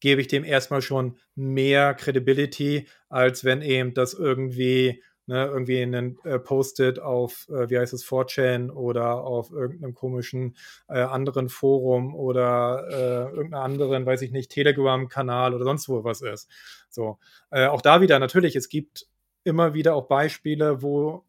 gebe 0.00 0.20
ich 0.20 0.28
dem 0.28 0.44
erst 0.44 0.70
mal 0.70 0.82
schon 0.82 1.18
mehr 1.34 1.94
Credibility, 1.94 2.88
als 3.08 3.44
wenn 3.44 3.62
eben 3.62 3.94
das 3.94 4.14
irgendwie 4.14 5.02
ne, 5.26 5.46
irgendwie 5.46 5.84
'nen, 5.86 6.18
äh, 6.24 6.38
Post-it 6.38 6.98
auf, 7.00 7.48
äh, 7.50 7.70
wie 7.70 7.78
heißt 7.78 7.92
es, 7.94 8.04
4chan 8.04 8.70
oder 8.70 9.24
auf 9.24 9.50
irgend 9.52 9.80
'nem 9.82 9.94
komischen, 9.94 10.56
äh, 10.88 11.00
anderen 11.00 11.48
Forum 11.48 12.14
oder, 12.14 12.86
äh, 13.32 13.36
irgend 13.36 13.50
'ner 13.52 13.60
anderen, 13.62 14.06
weiß 14.06 14.22
ich 14.22 14.32
nicht, 14.32 14.50
Telegram-Kanal 14.52 15.54
oder 15.54 15.64
sonst 15.64 15.88
wo 15.88 16.04
was 16.04 16.22
ist. 16.22 16.48
So, 16.90 17.18
äh, 17.50 17.66
auch 17.66 17.80
da 17.82 18.00
wieder 18.00 18.18
natürlich, 18.18 18.56
es 18.56 18.68
gibt 18.68 19.06
immer 19.44 19.74
wieder 19.74 19.94
auch 19.94 20.06
Beispiele, 20.08 20.82
wo 20.82 21.24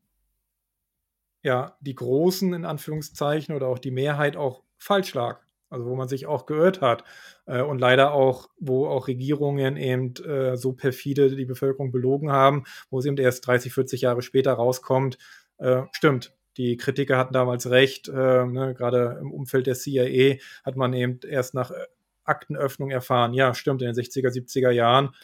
ja, 1.46 1.78
die 1.80 1.94
Großen 1.94 2.54
in 2.54 2.66
Anführungszeichen 2.66 3.56
oder 3.56 3.68
auch 3.68 3.78
die 3.78 3.92
Mehrheit 3.92 4.36
auch 4.36 4.64
falsch 4.80 5.14
lag. 5.14 5.45
Also, 5.70 5.86
wo 5.86 5.96
man 5.96 6.08
sich 6.08 6.28
auch 6.28 6.46
geirrt 6.46 6.82
hat, 6.82 7.04
äh, 7.46 7.62
und 7.62 7.80
leider 7.80 8.14
auch 8.14 8.50
wo 8.60 8.88
auch 8.88 9.08
Regierungen 9.08 9.78
eben, 9.78 10.14
äh, 10.26 10.58
so 10.58 10.74
perfide 10.74 11.36
die 11.36 11.46
Bevölkerung 11.46 11.92
belogen 11.92 12.32
haben, 12.32 12.64
wo 12.90 13.00
es 13.00 13.06
eben 13.06 13.18
erst 13.18 13.48
30, 13.48 13.74
40 13.74 14.02
Jahre 14.02 14.22
später 14.22 14.54
rauskommt, 14.54 15.18
äh, 15.58 15.84
stimmt, 15.92 16.36
die 16.58 16.78
Kritiker 16.78 17.18
hatten 17.18 17.34
damals 17.34 17.70
recht, 17.70 18.08
äh, 18.08 18.46
ne, 18.46 18.74
grade 18.78 19.18
im 19.20 19.32
Umfeld 19.32 19.68
der 19.68 19.76
CIA 19.76 20.38
hat 20.64 20.76
man 20.76 20.94
eben 20.94 21.20
erst 21.28 21.54
nach, 21.54 21.72
äh, 21.72 21.86
Aktenöffnung 22.26 22.90
erfahren. 22.90 23.34
Ja, 23.34 23.54
stimmt, 23.54 23.82
in 23.82 23.88
den 23.88 23.96
60er, 23.96 24.30
70er 24.30 24.72
Jahren. 24.72 25.16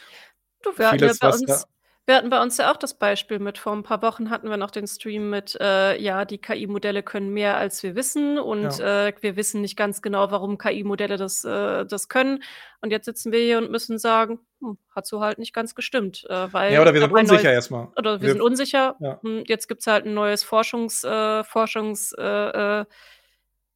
Du, 0.62 0.70
wir 0.78 0.90
Vieles, 0.90 1.20
bei 1.20 1.28
was 1.28 1.42
da 1.42 1.54
uns 1.54 1.68
wir 2.08 2.16
hatten 2.16 2.30
bei 2.30 2.42
uns 2.42 2.58
ja 2.58 2.72
auch 2.72 2.78
das 2.78 2.98
Beispiel 2.98 3.40
mit 3.40 3.58
vor 3.58 3.74
'n 3.74 3.84
paar 3.84 4.02
Wochen 4.02 4.30
hatten 4.30 4.50
wir 4.50 4.58
noch 4.58 4.72
den 4.72 4.88
Stream 4.88 5.30
mit, 5.30 5.56
äh, 5.62 5.98
ja, 6.02 6.26
die 6.26 6.38
KI-Modelle 6.40 7.04
können 7.04 7.30
mehr, 7.34 7.58
als 7.58 7.84
wir 7.84 7.96
wissen 7.96 8.40
und, 8.40 8.80
Ja. 8.80 8.82
äh, 8.82 9.14
wir 9.22 9.36
wissen 9.36 9.62
nicht 9.62 9.78
ganz 9.78 10.02
genau, 10.02 10.32
warum 10.32 10.58
KI-Modelle 10.58 11.18
das, 11.18 11.46
äh 11.46 11.86
das 11.86 12.10
können. 12.10 12.44
Und 12.82 12.92
jetzt 12.92 13.06
sitzen 13.06 13.32
wir 13.32 13.40
hier 13.40 13.58
und 13.60 13.72
müssen 13.72 13.98
sagen: 14.00 14.40
„Hm, 14.62 14.78
hat 14.96 15.06
so 15.08 15.22
halt 15.22 15.38
nicht 15.40 15.54
ganz 15.54 15.76
gestimmt“, 15.76 16.26
äh, 16.30 16.52
weil 16.54 16.68
Ja, 16.68 16.82
oder 16.82 16.94
es 16.94 16.94
wir 16.94 17.02
sind 17.02 17.12
ein 17.14 17.14
unsicher 17.14 17.52
erst 17.52 17.72
mal. 17.72 17.94
oder 17.98 18.22
wir 18.22 18.30
Wir 18.30 18.32
sind 18.32 18.42
unsicher. 18.42 19.00
ja. 19.00 19.22
Hm, 19.24 19.44
jetzt 19.48 19.68
gibt's 19.68 19.88
halt 19.88 20.06
'n 20.06 20.14
neues 20.16 20.44
Forschungs 20.44 21.04
äh, 21.04 21.44
Forschungs 21.44 22.14
äh, 22.18 22.24
äh, 22.24 22.86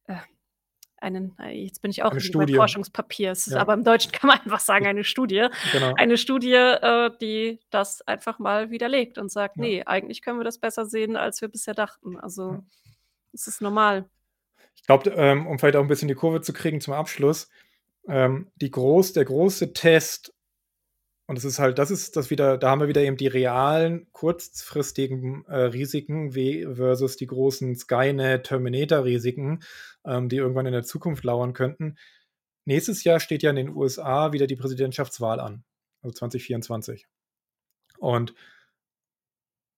äh 0.08 0.16
einen, 1.06 1.36
äh, 1.38 1.50
jetzt 1.64 1.80
bin 1.82 1.90
ich 1.90 2.02
auch 2.02 2.10
bei. 2.12 2.56
Forschungspapiers, 2.56 3.46
Ja. 3.46 3.58
aber 3.60 3.74
im 3.74 3.84
Deutschen 3.84 4.12
kann 4.12 4.28
man 4.28 4.38
einfach 4.40 4.60
sagen, 4.60 4.86
eine 4.86 5.04
Studie. 5.04 5.46
Genau. 5.72 5.94
Eine 5.96 6.18
Studie, 6.18 6.52
äh, 6.52 7.10
die 7.20 7.60
das 7.70 8.02
einfach 8.02 8.38
mal 8.38 8.70
widerlegt 8.70 9.18
und 9.18 9.30
sagt: 9.30 9.56
Ja. 9.56 9.62
„Ne, 9.64 9.82
eigentlich 9.86 10.20
können 10.22 10.38
wir 10.38 10.44
das 10.44 10.58
besser 10.58 10.84
sehen, 10.86 11.16
als 11.16 11.40
wir 11.40 11.48
bisher 11.48 11.74
dachten.“ 11.74 12.18
Also, 12.18 12.52
Ja. 12.52 12.62
es 13.32 13.46
ist 13.46 13.62
normal. 13.62 14.08
Ich 14.76 14.84
glaube, 14.86 15.10
ähm, 15.10 15.46
um 15.46 15.58
vielleicht 15.58 15.76
auch 15.76 15.82
'n 15.82 15.88
bisschen 15.88 16.08
die 16.08 16.14
Kurve 16.14 16.40
zu 16.42 16.52
kriegen 16.52 16.80
zum 16.80 16.94
Abschluss, 16.94 17.48
ähm, 18.08 18.50
die 18.56 18.70
groß 18.70 19.14
der 19.14 19.24
große 19.24 19.72
Test 19.72 20.32
und 21.26 21.36
es 21.38 21.44
ist 21.44 21.58
halt 21.58 21.78
das 21.78 21.90
ist 21.90 22.16
das 22.16 22.30
wieder 22.30 22.58
da 22.58 22.70
haben 22.70 22.80
wir 22.80 22.88
wieder 22.88 23.02
eben 23.02 23.16
die 23.16 23.26
realen, 23.26 24.06
kurzfristigen, 24.12 25.44
äh, 25.48 25.56
Risiken 25.56 26.32
versus 26.32 27.16
die 27.16 27.26
großen 27.26 27.74
Skynet, 27.76 28.44
Terminator-Risiken, 28.46 29.62
ähm, 30.04 30.28
die 30.28 30.36
irgendwann 30.36 30.66
in 30.66 30.72
der 30.72 30.84
Zukunft 30.84 31.24
lauern 31.24 31.52
könnten. 31.52 31.96
Nächstes 32.66 33.04
Jahr 33.04 33.20
steht 33.20 33.42
ja 33.42 33.50
in 33.50 33.56
den 33.56 33.76
USA 33.76 34.32
wieder 34.32 34.46
die 34.46 34.56
Präsidentschaftswahl 34.56 35.40
an, 35.40 35.64
also 36.02 36.14
2024. 36.14 37.06
Und 37.98 38.34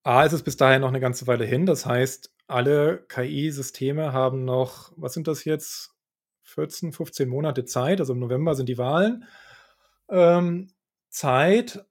A, 0.05 0.23
ist 0.23 0.33
es 0.33 0.43
bis 0.43 0.57
dahin 0.57 0.81
noch 0.81 0.91
'ne 0.91 0.99
ganze 0.99 1.27
Weile 1.27 1.45
hin. 1.45 1.65
Das 1.65 1.85
heißt, 1.85 2.31
alle 2.47 3.05
KI-Systeme 3.09 4.13
haben 4.13 4.45
noch 4.45 4.91
was 4.95 5.13
sind 5.13 5.27
das 5.27 5.45
jetzt? 5.45 5.91
14, 6.43 6.93
15 6.93 7.29
Monate 7.29 7.65
Zeit, 7.65 7.99
also 7.99 8.13
im 8.13 8.19
November 8.19 8.55
sind 8.55 8.69
die 8.69 8.77
Wahlen. 8.79 9.25
Ähm, 10.09 10.71
Zeit 11.09 11.85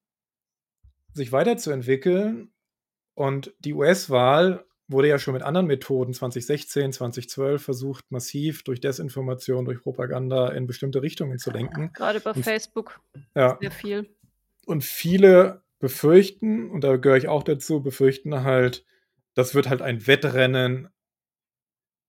sich 1.12 1.32
weiterzuentwickeln. 1.32 2.52
Und 3.14 3.52
die 3.58 3.74
US-Wahl 3.74 4.64
wurde 4.86 5.08
ja 5.08 5.18
schon 5.18 5.34
mit 5.34 5.42
anderen 5.42 5.66
Methoden 5.66 6.14
2016, 6.14 6.92
2012 6.92 7.62
versucht, 7.62 8.10
massiv 8.10 8.62
durch 8.64 8.80
Desinformation, 8.80 9.64
durch 9.64 9.82
Propaganda 9.82 10.48
in 10.48 10.66
bestimmte 10.66 11.02
Richtungen 11.02 11.38
zu 11.38 11.50
lenken. 11.50 11.92
Grade 11.92 12.18
über 12.18 12.34
Und 12.34 12.42
Facebook 12.42 13.00
Ja. 13.34 13.58
sehr 13.60 13.70
viel. 13.70 14.08
Und 14.64 14.84
viele 14.84 15.62
befürchten, 15.78 16.70
und 16.70 16.82
da 16.82 16.96
gehöre 16.96 17.18
ich 17.18 17.28
auch 17.28 17.42
dazu, 17.42 17.82
befürchten 17.82 18.42
halt, 18.44 18.84
das 19.34 19.54
wird 19.54 19.68
halt 19.68 19.82
ein 19.82 20.06
Wettrennen 20.06 20.88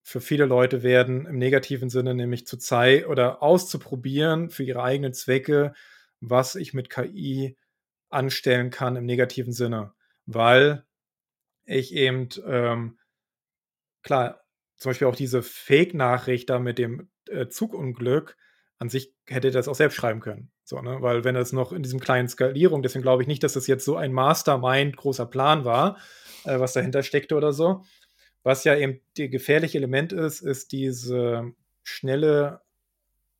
für 0.01 0.21
viele 0.21 0.45
Leute 0.45 0.81
werden 0.81 1.27
im 1.27 1.37
negativen 1.37 1.89
Sinne, 1.89 2.15
nämlich 2.15 2.47
zu 2.47 2.57
zei 2.57 3.07
oder 3.07 3.43
auszuprobieren 3.43 4.49
für 4.49 4.63
ihre 4.63 4.81
eigenen 4.81 5.13
Zwecke, 5.13 5.73
was 6.21 6.55
ich 6.55 6.73
mit 6.73 6.89
KI 6.89 7.57
anstellen 8.09 8.69
kann 8.69 8.95
im 8.95 9.05
negativen 9.05 9.53
Sinne. 9.53 9.93
Weil 10.25 10.85
ich 11.65 11.93
eben, 11.93 12.29
ähm 12.45 12.97
klar, 14.01 14.41
zum 14.77 14.91
Beispiel 14.91 15.07
auch 15.07 15.15
diese 15.15 15.43
Fake-Nachricht 15.43 16.49
da 16.49 16.59
mit 16.59 16.77
dem, 16.77 17.09
äh, 17.27 17.47
Zugunglück, 17.47 18.37
an 18.77 18.89
sich 18.89 19.13
hätte 19.27 19.51
der 19.51 19.59
das 19.59 19.67
auch 19.67 19.75
selbst 19.75 19.95
schreiben 19.95 20.21
können. 20.21 20.51
So, 20.63 20.81
ne? 20.81 21.01
Weil 21.01 21.25
wenn 21.25 21.35
das 21.35 21.51
noch 21.51 21.73
in 21.73 21.83
diesem 21.83 21.99
kleinen 21.99 22.29
Skalierung 22.29 22.81
deswegen 22.81 23.01
glaube 23.01 23.21
ich 23.21 23.27
nicht, 23.27 23.43
dass 23.43 23.53
das 23.53 23.67
jetzt 23.67 23.83
so 23.83 23.97
ein 23.97 24.13
Mastermind 24.13 24.95
großer 24.95 25.25
Plan 25.25 25.65
war, 25.65 25.97
äh, 26.45 26.59
was 26.59 26.73
dahinter 26.73 27.03
steckte 27.03 27.35
oder 27.35 27.51
so. 27.51 27.83
Was 28.43 28.63
ja 28.63 28.75
eben 28.75 29.01
die 29.17 29.29
gefährliche 29.29 29.77
Element 29.77 30.13
ist, 30.13 30.39
ist 30.39 30.71
diese 30.71 31.51
schnelle 31.83 32.61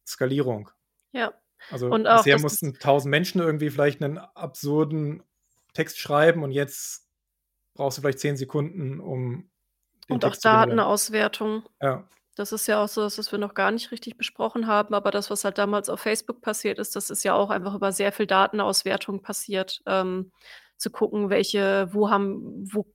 Skalierung. 0.05 0.69
Ja. 1.13 1.33
Also, 1.71 1.93
Und 1.93 2.07
auch, 2.07 2.25
bisher 2.25 2.29
dass 2.29 2.43
mussten 2.43 2.79
1.000 2.79 3.11
Menschen 3.11 3.41
irgendwie 3.41 3.69
vielleicht 3.69 4.01
'nen 4.01 4.17
absurden 4.17 5.23
Text 5.73 5.99
schreiben 5.99 6.43
und 6.43 6.51
jetzt 6.51 7.07
brauchst 7.75 7.97
du 7.97 8.01
vielleicht 8.03 8.19
10 8.19 8.37
Sekunden, 8.37 8.99
um 8.99 9.49
Und 10.09 10.25
auch 10.25 10.35
Text 10.35 10.45
generieren. 10.47 10.89
Datenauswertung. 10.89 11.63
Ja. 11.81 12.09
Das 12.35 12.51
ist 12.51 12.67
ja 12.67 12.83
auch 12.83 12.87
so 12.87 13.03
was 13.03 13.31
wir 13.31 13.39
noch 13.39 13.53
gar 13.53 13.71
nicht 13.71 13.91
richtig 13.91 14.17
besprochen 14.17 14.65
haben, 14.67 14.93
aber 14.95 15.11
das, 15.11 15.29
was 15.29 15.43
halt 15.43 15.57
damals 15.57 15.89
auf 15.89 15.99
Facebook 16.01 16.41
passiert 16.41 16.79
ist, 16.79 16.95
das 16.95 17.09
ist 17.09 17.23
ja 17.23 17.33
auch 17.35 17.49
einfach 17.49 17.75
über 17.75 17.91
sehr 17.91 18.11
viel 18.11 18.27
Datenauswertung 18.27 19.21
passiert, 19.21 19.81
ähm, 19.85 20.31
zu 20.77 20.89
gucken, 20.89 21.29
welche 21.29 21.89
wo 21.93 22.09
haben 22.09 22.65
wo 22.73 22.85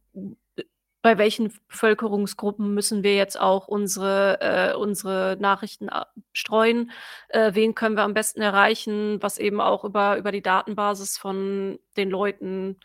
bei 1.05 1.19
welchen 1.19 1.53
Bevölkerungsgruppen 1.69 2.75
müssen 2.75 3.05
wir 3.05 3.15
jetzt 3.17 3.39
auch 3.41 3.69
unsere 3.69 4.41
äh, 4.41 4.75
unsere 4.77 5.37
Nachrichten 5.41 5.91
a 5.91 6.09
streuen? 6.33 6.91
Äh, 7.29 7.55
wen 7.55 7.75
können 7.77 7.97
wir 7.97 8.05
am 8.05 8.15
besten 8.15 8.41
erreichen? 8.43 9.23
Was 9.23 9.39
eben 9.39 9.61
auch 9.61 9.85
über 9.85 10.17
über 10.19 10.33
die 10.33 10.43
Datenbasis 10.43 11.19
von 11.19 11.79
den 11.99 12.11
Leuten, 12.11 12.81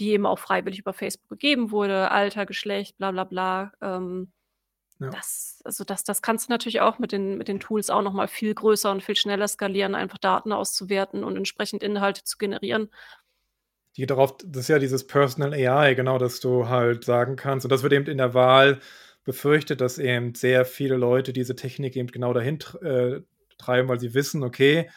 die 0.00 0.10
eben 0.12 0.26
auch 0.26 0.38
freiwillig 0.38 0.80
über 0.80 0.92
Facebook 0.94 1.30
gegeben 1.30 1.70
wurde, 1.72 2.10
Alter, 2.10 2.46
Geschlecht, 2.46 2.98
bla 2.98 3.10
bla 3.12 3.24
bla. 3.24 3.72
Ähm, 3.82 4.32
Ja. 4.98 5.10
das 5.10 5.60
also, 5.64 5.84
das 5.84 6.04
das 6.04 6.22
kannst 6.22 6.48
du 6.48 6.52
natürlich 6.52 6.80
auch 6.80 6.98
mit 6.98 7.12
den 7.12 7.38
mit 7.38 7.48
den 7.48 7.60
Tools 7.60 7.90
auch 7.90 8.02
noch 8.02 8.12
mal 8.14 8.28
viel 8.28 8.54
größer 8.54 8.90
und 8.90 9.02
viel 9.02 9.16
schneller 9.16 9.48
skalieren, 9.48 9.94
einfach 9.94 10.18
Daten 10.18 10.52
auszuwerten 10.52 11.24
und 11.24 11.36
entsprechend 11.36 11.82
Inhalte 11.82 12.24
zu 12.24 12.38
generieren. 12.38 12.90
Die 13.96 14.06
darauf 14.06 14.36
das 14.44 14.62
ist 14.62 14.68
ja 14.68 14.78
dieses 14.78 15.06
Personal 15.06 15.52
AI, 15.52 15.94
genau, 15.94 16.18
dass 16.18 16.40
du 16.40 16.68
halt 16.68 17.04
sagen 17.04 17.36
kannst 17.36 17.66
und 17.66 17.70
das 17.70 17.82
wird 17.82 17.92
eben 17.92 18.06
in 18.06 18.18
der 18.18 18.34
Wahl 18.34 18.80
befürchtet, 19.24 19.80
dass 19.80 19.98
eben 19.98 20.34
sehr 20.34 20.64
viele 20.64 20.96
Leute 20.96 21.32
diese 21.32 21.54
Technik 21.54 21.96
eben 21.96 22.08
genau 22.08 22.32
dahin 22.32 22.58
äh, 22.82 23.20
treiben, 23.58 23.88
weil 23.88 24.00
sie 24.00 24.14
wissen, 24.14 24.42
okay, 24.42 24.88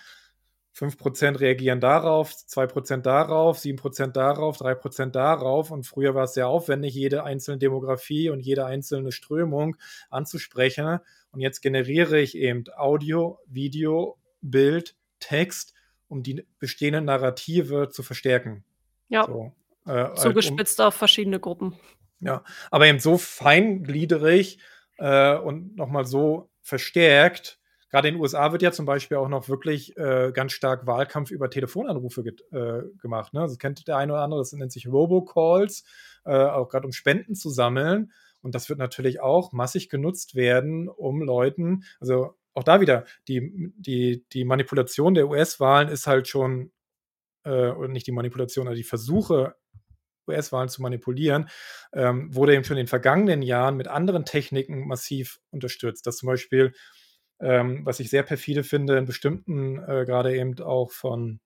5% 0.76 1.40
reagieren 1.40 1.80
darauf, 1.80 2.34
2% 2.34 2.98
darauf, 2.98 3.58
7% 3.58 4.08
darauf, 4.08 4.60
3% 4.60 5.12
darauf. 5.12 5.72
Und 5.72 5.86
früher 5.86 6.16
war 6.16 6.26
es 6.26 6.34
sehr 6.34 6.50
aufwendig, 6.50 6.94
jede 6.94 7.24
einzelne 7.24 7.58
Demografie 7.58 8.30
und 8.30 8.42
jede 8.42 8.66
einzelne 8.66 9.14
Strömung 9.14 9.78
anzusprechen. 10.10 11.00
Und 11.32 11.40
jetzt 11.40 11.62
generiere 11.62 12.20
ich 12.20 12.36
eben 12.38 12.66
Audio, 12.76 13.40
Video, 13.48 14.18
Bild, 14.42 14.96
Text, 15.20 15.74
um 16.10 16.24
die 16.24 16.46
bestehenden 16.60 17.06
Narrative 17.06 17.90
zu 17.90 18.04
verstärken. 18.04 18.66
Ja. 19.10 19.26
So, 19.26 19.54
äh, 19.86 19.92
halt 19.92 20.12
um 20.12 20.16
Zugespitzt 20.18 20.82
auf 20.82 20.96
verschiedene 20.96 21.40
Gruppen. 21.40 21.76
Ja, 22.20 22.44
aber 22.72 22.88
eben 22.88 23.00
so 23.00 23.18
feingliedrig, 23.18 24.60
äh, 24.98 25.36
und 25.38 25.76
noch 25.76 25.90
mal 25.90 26.06
so 26.06 26.50
verstärkt. 26.62 27.60
Grade 27.92 28.08
in 28.10 28.16
den 28.16 28.22
USA 28.22 28.52
wird 28.52 28.62
ja 28.62 28.72
zum 28.72 28.86
Beispiel 28.86 29.18
auch 29.18 29.30
noch 29.30 29.48
wirklich, 29.48 29.96
äh, 29.98 30.32
ganz 30.34 30.54
stark 30.54 30.88
Wahlkampf 30.88 31.32
über 31.32 31.50
Telefonanrufe 31.50 32.24
get 32.24 32.44
äh, 32.52 32.82
gemacht, 33.02 33.34
ne? 33.34 33.42
Das 33.42 33.58
kennt 33.60 33.88
der 33.88 33.98
eine 33.98 34.14
oder 34.14 34.22
andere, 34.24 34.42
das 34.42 34.52
nennt 34.54 34.72
sich 34.72 34.88
Robocalls, 34.88 35.84
äh, 36.26 36.32
auch 36.34 36.70
grad 36.70 36.86
um 36.86 36.92
Spenden 36.92 37.36
zu 37.36 37.50
sammeln. 37.50 38.12
Und 38.42 38.54
das 38.56 38.70
wird 38.70 38.80
natürlich 38.80 39.22
auch 39.22 39.52
massig 39.54 39.90
genutzt 39.90 40.36
werden, 40.36 40.88
um 40.90 41.22
Leuten 41.22 41.84
also, 42.00 42.36
auch 42.54 42.64
da 42.64 42.80
wieder, 42.80 43.06
die 43.28 43.74
die 43.78 44.26
die 44.32 44.46
Manipulation 44.46 45.14
der 45.14 45.28
US-Wahlen 45.28 45.90
ist 45.90 46.08
halt 46.08 46.28
schon 46.28 46.72
äh, 47.46 47.70
oder 47.72 47.90
nicht 47.90 48.08
die 48.08 48.12
Manipulation, 48.14 48.68
aber 48.68 48.76
die 48.78 48.84
Versuche, 48.84 49.56
US-Wahlen 50.30 50.70
zu 50.70 50.82
manipulieren, 50.84 51.50
ähm, 51.94 52.34
wurde 52.36 52.56
eben 52.56 52.64
schon 52.66 52.78
in 52.78 52.84
den 52.86 52.90
vergangenen 52.90 53.42
Jahren 53.44 53.78
mit 53.78 53.88
anderen 53.90 54.26
Techniken 54.26 54.88
massiv 54.88 55.40
unterstützt. 55.52 56.08
Dass 56.08 56.18
zum 56.18 56.28
Beispiel, 56.28 56.74
ähm, 57.42 57.86
was 57.86 58.00
ich 58.02 58.10
sehr 58.12 58.24
perfide 58.24 58.64
finde, 58.64 58.98
in 58.98 59.06
bestimmten, 59.06 59.80
äh, 59.80 60.06
grade 60.08 60.36
eben 60.38 60.60
auch 60.62 60.92
von, 60.92 61.40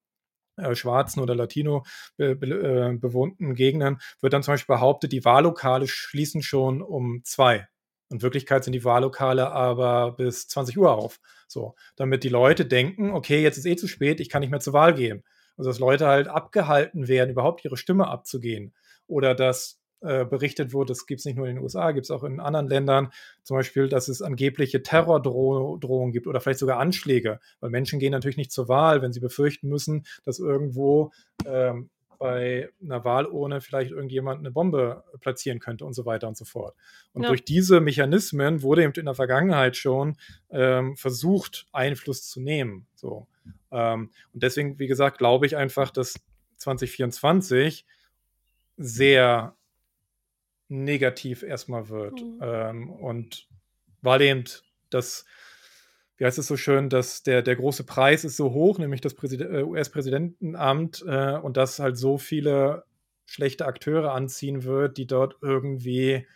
äh, 0.58 0.76
schwarzen 0.76 1.22
oder 1.22 1.36
Latino 1.36 1.86
be 2.18 2.36
be 2.36 2.48
äh, 2.48 2.98
bewohnten 2.98 3.56
Gegenden 3.56 4.00
wird 4.22 4.34
dann 4.34 4.44
zum 4.44 4.54
Beispiel 4.56 4.76
behauptet, 4.76 5.12
die 5.14 5.26
Wahllokale 5.26 5.88
schließen 5.88 6.44
schon 6.44 6.82
um 6.84 7.22
2. 7.26 7.68
In 8.12 8.22
Wirklichkeit 8.24 8.64
sind 8.66 8.74
die 8.74 8.84
Wahllokale 8.86 9.52
aber 9.52 10.14
bis 10.18 10.48
20:00 10.50 10.94
auf, 10.94 11.20
so. 11.48 11.76
Damit 11.98 12.24
die 12.26 12.30
Leute 12.30 12.66
denken: 12.68 13.12
„Okay, 13.14 13.42
jetzt 13.44 13.58
ist 13.60 13.66
eh 13.68 13.76
zu 13.78 13.88
spät, 13.90 14.20
ich 14.22 14.30
kann 14.30 14.42
nicht 14.42 14.52
mehr 14.52 14.60
zur 14.62 14.74
Wahl 14.74 14.94
gehen.“ 14.96 15.24
Also, 15.60 15.70
dass 15.72 15.80
Leute 15.80 16.08
halt 16.08 16.30
abgehalten 16.30 17.10
werden, 17.10 17.32
überhaupt 17.32 17.66
ihre 17.66 17.78
Stimme 17.78 18.08
abzugeben. 18.10 18.74
Oder 19.08 19.36
dass, 19.36 19.80
äh, 20.02 20.26
berichtet 20.26 20.74
wurde, 20.74 20.90
das 20.94 21.06
gibt's 21.08 21.26
nicht 21.26 21.38
nur 21.38 21.48
in 21.48 21.58
den 21.58 21.64
USA, 21.64 21.92
gibt's 21.92 22.12
auch 22.12 22.24
in 22.24 22.40
anderen 22.42 22.70
Ländern, 22.70 23.12
zum 23.44 23.58
Beispiel, 23.58 23.90
dass 23.90 24.08
es 24.10 24.22
angebliche 24.24 24.84
Terrordroh 24.84 25.78
Drohungen 25.78 26.14
gibt 26.14 26.28
oder 26.28 26.42
vielleicht 26.42 26.60
sogar 26.62 26.80
Anschläge. 26.80 27.42
Weil 27.62 27.72
Menschen 27.72 28.00
gehen 28.00 28.14
natürlich 28.14 28.38
nicht 28.38 28.54
zur 28.54 28.70
Wahl, 28.70 29.02
wenn 29.04 29.14
sie 29.14 29.20
befürchten 29.22 29.70
müssen, 29.70 30.06
dass 30.26 30.40
irgendwo, 30.40 31.12
ähm, 31.46 31.90
bei 32.20 32.70
'ner 32.82 33.06
Wahlurne 33.06 33.62
vielleicht 33.62 33.92
irgendjemand 33.92 34.42
'ne 34.44 34.52
Bombe 34.52 35.04
platzieren 35.22 35.60
könnte 35.60 35.86
und 35.86 35.94
so 35.94 36.06
weiter 36.06 36.30
und 36.30 36.38
so 36.38 36.46
fort. 36.46 36.76
Und 37.14 37.24
Ja. 37.24 37.30
durch 37.30 37.46
diese 37.46 37.82
Mechanismen 37.82 38.62
wurde 38.64 38.84
eben 38.84 38.94
in 38.96 39.06
der 39.06 39.16
Vergangenheit 39.16 39.78
schon, 39.78 40.18
ähm, 40.52 40.98
versucht, 40.98 41.68
Einfluss 41.74 42.28
zu 42.30 42.42
nehmen, 42.42 42.88
so. 42.96 43.28
Ähm, 43.72 44.12
und 44.34 44.44
deswegen, 44.44 44.80
wie 44.80 44.88
gesagt, 44.88 45.18
glaube 45.18 45.46
ich 45.46 45.56
einfach, 45.56 45.92
dass 45.92 46.16
2024 46.58 47.86
sehr 48.78 49.56
negativ 50.68 51.44
erst 51.44 51.70
mal 51.70 51.90
wird. 51.90 52.22
Mhm. 52.22 52.40
Ähm, 52.42 52.90
und 52.90 53.48
weil 54.02 54.22
eben 54.22 54.44
das 54.90 55.26
wie 56.20 56.26
heißt 56.26 56.38
es 56.38 56.48
so 56.48 56.58
schön, 56.58 56.90
dass 56.90 57.24
der 57.24 57.42
der 57.42 57.56
große 57.56 57.86
Preis 57.86 58.26
ist 58.26 58.36
so 58.36 58.52
hoch, 58.52 58.78
nämlich 58.78 59.00
das 59.00 59.14
äh, 59.14 59.64
US-Präsidentenamt, 59.64 61.04
äh, 61.08 61.38
und 61.38 61.56
dass 61.56 61.80
halt 61.80 61.98
so 61.98 62.18
viele 62.18 62.84
schlechte 63.26 63.66
Akteure 63.66 64.12
anziehen 64.14 64.64
wird, 64.64 64.98
die 64.98 65.08
dort 65.08 65.38
irgendwie 65.42 66.28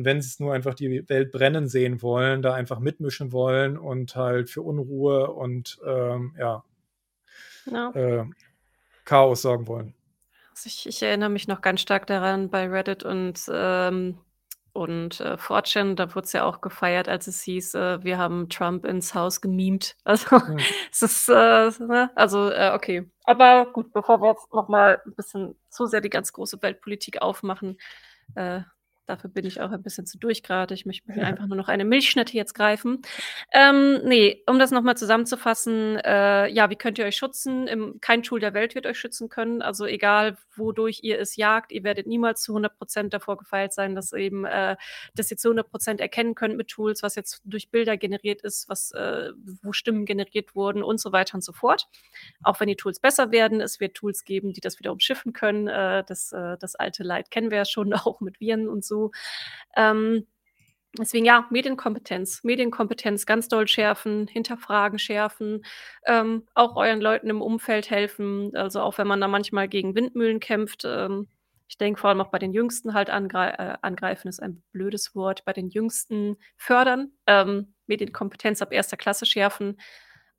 und 0.00 0.04
wenn 0.06 0.22
sie 0.22 0.28
es 0.28 0.40
nur 0.40 0.54
einfach 0.54 0.74
die 0.74 1.08
Welt 1.08 1.32
brennen 1.32 1.68
sehen 1.68 2.02
wollen, 2.02 2.42
da 2.42 2.54
einfach 2.54 2.80
mitmischen 2.80 3.32
wollen 3.32 3.78
und 3.78 4.16
halt 4.16 4.50
für 4.50 4.62
Unruhe 4.62 5.30
und 5.32 5.78
ähm, 5.86 6.34
ja, 6.38 6.64
Ja. 7.66 7.94
äh, 7.94 8.24
Chaos 9.04 9.42
sorgen 9.42 9.66
wollen. 9.68 9.94
Also 10.56 10.66
ich 10.66 10.86
ich 10.86 11.02
erinnere 11.02 11.30
mich 11.30 11.48
noch 11.48 11.60
ganz 11.60 11.80
stark 11.80 12.06
daran 12.06 12.50
bei 12.50 12.68
Reddit 12.68 13.04
und, 13.04 13.40
ähm 13.52 14.18
und, 14.72 15.18
äh, 15.20 15.36
4chan, 15.36 15.96
da 15.96 16.14
wurde 16.14 16.26
es 16.26 16.32
ja 16.32 16.44
auch 16.44 16.60
gefeiert, 16.60 17.08
als 17.08 17.26
es 17.26 17.42
hieß, 17.42 17.74
äh, 17.74 18.04
wir 18.04 18.18
haben 18.18 18.48
Trump 18.48 18.84
ins 18.84 19.14
Haus 19.16 19.40
gemimt. 19.40 19.96
Also, 20.04 20.26
Mhm. 20.46 20.68
es 20.92 21.02
ist, 21.02 21.28
äh, 21.28 21.70
ne? 21.80 22.10
Also, 22.14 22.50
äh, 22.50 22.70
okay. 22.72 23.10
Aber 23.24 23.66
gut, 23.72 23.92
bevor 23.92 24.20
wir 24.22 24.28
jetzt 24.30 24.52
noch 24.52 24.68
mal 24.68 25.00
'n 25.06 25.14
bisschen 25.16 25.56
zu 25.70 25.86
sehr 25.86 26.00
die 26.00 26.08
ganz 26.10 26.32
große 26.32 26.62
Weltpolitik 26.62 27.20
aufmachen, 27.20 27.78
äh, 28.36 28.60
dafür 29.06 29.30
bin 29.30 29.44
ich 29.44 29.60
auch 29.60 29.70
ein 29.70 29.82
bisschen 29.82 30.06
zu 30.06 30.18
durch 30.18 30.42
grade. 30.42 30.74
Ich 30.74 30.86
möchte 30.86 31.10
mir 31.10 31.24
einfach 31.26 31.46
nur 31.46 31.56
noch 31.56 31.68
eine 31.68 31.84
Milchschnitte 31.84 32.34
jetzt 32.34 32.54
greifen. 32.54 33.02
Ähm, 33.52 34.00
ne, 34.04 34.42
um 34.46 34.58
das 34.58 34.70
noch 34.70 34.82
mal 34.82 34.96
zusammenzufassen, 34.96 35.96
äh, 35.98 36.48
ja, 36.48 36.70
wie 36.70 36.76
könnt 36.76 36.98
ihr 36.98 37.04
euch 37.04 37.16
schützen? 37.16 37.66
Im 37.66 38.00
kein 38.00 38.22
Tool 38.22 38.40
der 38.40 38.54
Welt 38.54 38.74
wird 38.74 38.86
euch 38.86 38.98
schützen 38.98 39.28
können. 39.28 39.62
Also, 39.62 39.86
egal 39.86 40.36
wodurch 40.54 41.00
ihr 41.02 41.18
es 41.18 41.36
jagt, 41.36 41.72
ihr 41.72 41.84
werdet 41.84 42.06
niemals 42.06 42.42
zu 42.42 42.56
100% 42.56 43.08
davor 43.08 43.36
gefeit 43.36 43.72
sein, 43.72 43.94
dass 43.94 44.12
eben, 44.12 44.44
äh 44.44 44.76
dass 45.14 45.30
ihr 45.30 45.36
zu 45.36 45.50
100% 45.50 46.00
erkennen 46.00 46.34
könnt 46.34 46.56
mit 46.56 46.68
Tools, 46.68 47.02
was 47.02 47.14
jetzt 47.14 47.42
durch 47.44 47.70
Bilder 47.70 47.96
generiert 47.96 48.42
ist, 48.42 48.68
was, 48.68 48.92
äh 48.92 49.30
wo 49.62 49.72
Stimmen 49.72 50.06
generiert 50.06 50.54
wurden 50.54 50.82
und 50.82 51.00
so 51.00 51.12
weiter 51.12 51.34
und 51.34 51.44
so 51.44 51.52
fort. 51.52 51.88
Auch 52.42 52.60
wenn 52.60 52.68
die 52.68 52.76
Tools 52.76 53.00
besser 53.00 53.32
werden, 53.32 53.60
es 53.60 53.80
wird 53.80 53.94
Tools 53.94 54.24
geben, 54.24 54.52
die 54.52 54.60
das 54.60 54.78
wieder 54.78 54.92
umschiffen 54.92 55.32
können. 55.32 55.68
Äh, 55.68 56.04
das 56.06 56.32
äh, 56.32 56.56
das 56.58 56.74
alte 56.76 57.02
Leid 57.02 57.30
kennen 57.30 57.50
wir 57.50 57.58
ja 57.58 57.64
schon, 57.64 57.92
auch 57.94 58.20
mit 58.20 58.40
Viren 58.40 58.68
und 58.68 58.84
so. 58.84 58.89
Ähm, 59.76 60.26
deswegen 60.98 61.24
ja, 61.26 61.46
Medienkompetenz. 61.50 62.42
Medienkompetenz 62.44 63.26
ganz 63.26 63.48
doll 63.48 63.68
schärfen, 63.68 64.26
hinterfragen, 64.28 64.98
schärfen, 64.98 65.64
ähm, 66.06 66.46
auch 66.54 66.76
euren 66.76 67.00
Leuten 67.00 67.30
im 67.30 67.42
Umfeld 67.42 67.90
helfen. 67.90 68.50
Also, 68.56 68.80
auch 68.82 68.98
wenn 68.98 69.06
man 69.08 69.20
da 69.20 69.28
manchmal 69.28 69.68
gegen 69.68 69.94
Windmühlen 69.94 70.40
kämpft. 70.40 70.84
Ähm, 70.86 71.28
ich 71.68 71.78
denke 71.78 72.00
vor 72.00 72.10
allem 72.10 72.20
auch 72.20 72.30
bei 72.30 72.38
den 72.40 72.52
Jüngsten 72.52 72.94
halt 72.94 73.10
angrei 73.10 73.50
äh, 73.50 73.76
angreifen 73.82 74.28
ist 74.28 74.42
ein 74.42 74.62
blödes 74.72 75.14
Wort, 75.14 75.44
bei 75.44 75.52
den 75.52 75.68
Jüngsten 75.70 76.36
fördern, 76.56 77.12
ähm, 77.28 77.74
Medienkompetenz 77.86 78.60
ab 78.62 78.72
erster 78.72 78.96
Klasse 78.96 79.24
schärfen 79.26 79.78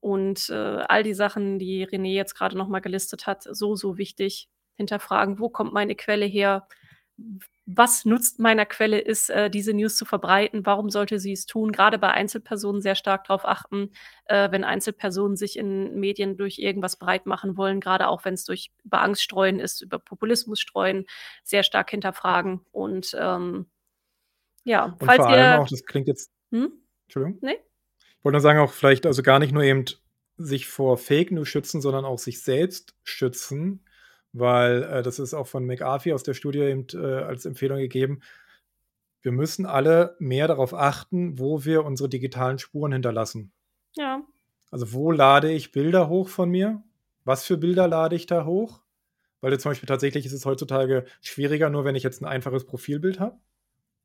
und, 0.01 0.49
äh, 0.49 0.53
all 0.55 1.03
die 1.03 1.13
Sachen, 1.13 1.59
die 1.59 1.85
René 1.87 2.13
jetzt 2.13 2.35
grade 2.35 2.57
noch 2.57 2.67
mal 2.67 2.79
gelistet 2.81 3.27
hat, 3.27 3.43
so, 3.43 3.75
so 3.75 3.97
wichtig. 3.97 4.49
Hinterfragen: 4.77 5.39
„Wo 5.39 5.49
kommt 5.49 5.73
meine 5.73 5.95
Quelle 5.95 6.25
her? 6.25 6.67
Was 7.73 8.05
nutzt 8.05 8.39
meiner 8.39 8.65
Quelle 8.65 8.99
ist, 8.99 9.29
äh, 9.29 9.49
diese 9.49 9.73
News 9.73 9.95
zu 9.95 10.05
verbreiten? 10.05 10.65
Warum 10.65 10.89
sollte 10.89 11.19
sie 11.19 11.31
es 11.31 11.45
tun?“ 11.45 11.71
Grade 11.71 11.97
bei 11.97 12.09
Einzelpersonen 12.09 12.81
sehr 12.81 12.95
stark 12.95 13.23
drauf 13.25 13.45
achten, 13.45 13.91
äh, 14.25 14.51
wenn 14.51 14.63
Einzelpersonen 14.63 15.37
sich 15.37 15.57
in 15.57 15.99
Medien 15.99 16.37
durch 16.37 16.59
irgendwas 16.59 16.97
breit 16.97 17.25
machen 17.25 17.57
wollen, 17.57 17.79
grade 17.79 18.07
auch 18.07 18.25
wenn's 18.25 18.45
durch 18.45 18.71
über 18.83 19.01
Angst 19.01 19.21
streuen 19.23 19.59
ist, 19.59 19.81
über 19.81 19.99
Populismus 19.99 20.59
streuen, 20.59 21.05
sehr 21.43 21.63
stark 21.63 21.89
hinterfragen 21.91 22.61
und, 22.71 23.15
ähm, 23.19 23.67
ja, 24.63 24.85
Und 24.99 25.05
falls 25.05 25.17
vor 25.17 25.27
allem 25.27 25.39
ihr 25.39 25.61
auch, 25.61 25.67
das 25.67 25.85
klingt 25.85 26.07
jetzt 26.07 26.31
Mhm. 26.51 26.73
Entschuldigung? 27.05 27.39
Ne? 27.41 27.55
Ich 27.55 28.25
wollte 28.25 28.35
nur 28.35 28.41
sagen, 28.41 28.59
auch 28.59 28.71
vielleicht 28.71 29.05
also 29.05 29.23
gar 29.23 29.39
nicht 29.39 29.53
nur 29.53 29.63
eben 29.63 29.85
sich 30.37 30.67
vor 30.67 30.97
Fake 30.97 31.31
News 31.31 31.47
schützen, 31.47 31.81
sondern 31.81 32.05
auch 32.05 32.19
sich 32.19 32.41
selbst 32.41 32.93
schützen, 33.03 33.83
weil, 34.33 34.83
äh, 34.83 35.03
das 35.03 35.19
ist 35.19 35.33
auch 35.33 35.47
von 35.47 35.65
McAfee 35.65 36.13
aus 36.13 36.23
der 36.23 36.33
Studie 36.33 36.59
eben, 36.59 36.87
äh, 36.93 36.97
als 37.23 37.45
Empfehlung 37.45 37.79
gegeben. 37.79 38.21
Wir 39.23 39.31
müssen 39.31 39.65
alle 39.65 40.15
mehr 40.19 40.47
darauf 40.47 40.73
achten, 40.73 41.37
wo 41.39 41.63
wir 41.65 41.85
unsere 41.85 42.09
digitalen 42.09 42.57
Spuren 42.59 42.91
hinterlassen. 42.93 43.51
Ja. 43.95 44.23
Also, 44.71 44.93
wo 44.93 45.11
lade 45.11 45.51
ich 45.51 45.71
Bilder 45.71 46.09
hoch 46.09 46.29
von 46.29 46.49
mir? 46.49 46.83
Was 47.25 47.45
für 47.45 47.57
Bilder 47.57 47.87
lade 47.87 48.15
ich 48.15 48.25
da 48.25 48.45
hoch? 48.45 48.81
Weil 49.41 49.59
zum 49.59 49.71
Beispiel 49.71 49.87
tatsächlich 49.87 50.25
ist 50.25 50.33
es 50.33 50.45
heutzutage 50.45 51.05
schwieriger, 51.21 51.69
nur 51.69 51.85
wenn 51.85 51.95
ich 51.95 52.03
jetzt 52.03 52.21
'n 52.21 52.25
einfaches 52.27 52.65
Profilbild 52.65 53.19
habe. 53.19 53.37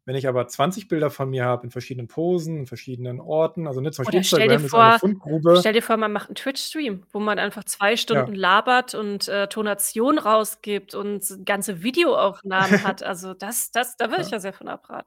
Wenn 0.09 0.15
ich 0.15 0.29
aber 0.29 0.47
20 0.47 0.87
Bilder 0.87 1.11
von 1.11 1.29
mir 1.31 1.45
habe 1.45 1.65
in 1.65 1.71
verschiedenen 1.73 2.07
Posen, 2.07 2.59
in 2.61 2.67
verschiedenen 2.69 3.21
Orten, 3.21 3.67
also, 3.67 3.81
ne, 3.81 3.91
zum 3.91 4.05
Beispiel 4.05 4.19
Oder 4.21 4.21
Instagram 4.21 4.65
ist 4.65 4.77
eine 4.77 4.93
vor 4.93 5.01
Fundgrube. 5.01 5.59
stell 5.59 5.73
dir 5.73 5.83
vor, 5.83 5.97
man 5.97 6.13
macht 6.13 6.29
'n 6.31 6.35
Twitch-Stream, 6.35 7.07
wo 7.13 7.19
man 7.19 7.39
einfach 7.39 7.65
2 7.65 7.97
Stunden 7.97 8.33
Ja. 8.33 8.35
labert 8.35 8.95
und, 8.95 9.27
äh, 9.29 9.49
Tonation 9.49 10.19
rausgibt 10.19 10.95
und 10.95 11.25
ganze 11.47 11.83
Videoaufnahmen 11.83 12.83
hat. 12.83 13.03
Also, 13.03 13.33
das 13.35 13.71
das 13.71 13.97
da 13.97 14.11
würde 14.11 14.23
ich 14.23 14.31
Ja. 14.31 14.33
ja 14.33 14.39
sehr 14.39 14.53
von 14.53 14.69
abraten. 14.69 15.07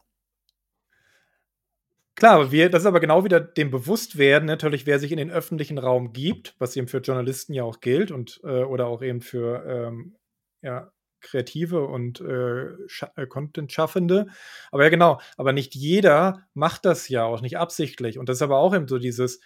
Klar, 2.17 2.35
aber 2.35 2.51
wir 2.51 2.69
das 2.69 2.81
ist 2.83 2.85
aber 2.85 2.99
genau 2.99 3.23
wieder 3.23 3.39
dem 3.39 3.71
Bewusstwerden 3.71 4.45
natürlich, 4.47 4.85
wer 4.85 4.99
sich 4.99 5.11
in 5.11 5.17
den 5.17 5.31
öffentlichen 5.31 5.77
Raum 5.77 6.11
gibt, 6.11 6.55
was 6.59 6.75
eben 6.75 6.87
für 6.87 6.97
Journalisten 6.99 7.53
ja 7.53 7.63
auch 7.63 7.79
gilt 7.79 8.11
und, 8.11 8.41
äh 8.43 8.63
oder 8.63 8.87
auch 8.87 9.01
eben 9.01 9.21
für, 9.21 9.63
ähm, 9.65 10.15
ja, 10.61 10.91
Kreative 11.21 11.85
und, 11.85 12.21
äh, 12.21 12.67
äh, 13.15 13.27
Content-Schaffende. 13.27 14.27
Aber 14.71 14.83
ja, 14.83 14.89
genau, 14.89 15.19
aber 15.37 15.53
nicht 15.53 15.75
jeder 15.75 16.45
macht 16.53 16.85
das 16.85 17.09
ja 17.09 17.25
auch 17.25 17.41
nicht 17.41 17.57
absichtlich. 17.57 18.17
Und 18.17 18.29
das 18.29 18.37
ist 18.37 18.41
aber 18.41 18.57
auch 18.59 18.75
eben 18.75 18.87
so 18.87 18.99
dieses: 18.99 19.39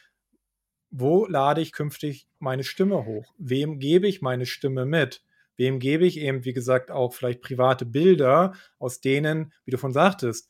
Wo 0.92 1.26
lade 1.26 1.62
ich 1.62 1.72
künftig 1.72 2.28
meine 2.40 2.64
Stimme 2.64 3.06
hoch? 3.06 3.34
Wem 3.38 3.80
gebe 3.80 4.08
ich 4.08 4.22
meine 4.22 4.46
Stimme 4.46 4.86
mit? 4.86 5.24
Wem 5.56 5.80
gebe 5.80 6.06
ich 6.06 6.20
eben, 6.20 6.46
wie 6.46 6.54
gesagt, 6.54 6.92
auch 6.92 7.14
vielleicht 7.14 7.42
private 7.42 7.86
Bilder, 7.86 8.54
aus 8.80 9.02
denen, 9.02 9.54
wie 9.66 9.72
du 9.72 9.78
vorhin 9.78 9.94
sagtest, 9.94 10.50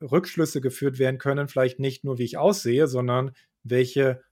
Rückschlüsse 0.00 0.60
geführt 0.60 0.98
werden 0.98 1.18
können, 1.18 1.48
vielleicht 1.48 1.78
nicht 1.78 2.04
nur, 2.04 2.18
wie 2.18 2.24
ich 2.24 2.38
aussehe, 2.38 2.88
sondern 2.88 3.32
welche 3.62 4.22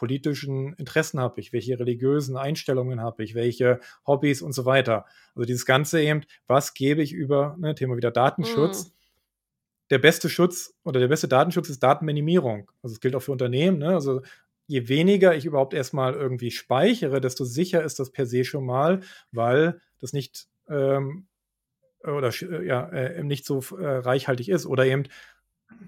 politischen 0.00 0.72
Interessen 0.78 1.20
habe 1.20 1.42
ich, 1.42 1.52
welche 1.52 1.78
religiösen 1.78 2.38
Einstellungen 2.38 3.02
habe 3.02 3.22
ich, 3.22 3.34
welche 3.34 3.80
Hobbys 4.06 4.40
und 4.40 4.52
so 4.52 4.64
weiter. 4.64 5.04
Also, 5.34 5.44
dieses 5.44 5.66
Ganze 5.66 6.00
eben, 6.00 6.22
was 6.46 6.72
gebe 6.72 7.02
ich 7.02 7.12
über 7.12 7.54
ne, 7.58 7.74
Thema 7.74 7.98
wieder 7.98 8.10
Datenschutz. 8.10 8.86
Mhm. 8.86 8.92
Der 9.90 9.98
beste 9.98 10.30
Schutz 10.30 10.74
oder 10.84 11.00
der 11.00 11.08
beste 11.08 11.28
Datenschutz 11.28 11.68
ist 11.68 11.82
Datenminimierung. 11.82 12.70
Also, 12.82 12.94
es 12.94 13.00
gilt 13.00 13.14
auch 13.14 13.20
für 13.20 13.32
Unternehmen, 13.32 13.76
ne? 13.76 13.90
Also, 13.90 14.22
je 14.68 14.88
weniger 14.88 15.36
ich 15.36 15.44
überhaupt 15.44 15.74
erst 15.74 15.92
mal 15.92 16.14
irgendwie 16.14 16.50
speichere, 16.50 17.20
desto 17.20 17.44
sicher 17.44 17.84
ist 17.84 17.98
das 17.98 18.10
per 18.10 18.24
se 18.24 18.44
schon 18.44 18.64
mal, 18.64 19.00
weil 19.32 19.82
das 19.98 20.14
nicht, 20.14 20.46
ähm, 20.70 21.26
oder 22.02 22.32
sch 22.32 22.46
ja, 22.64 22.88
äh, 22.88 23.22
nicht 23.22 23.44
so 23.44 23.60
äh, 23.76 23.98
reichhaltig 23.98 24.48
ist. 24.48 24.64
Oder 24.64 24.86
eben, 24.86 25.02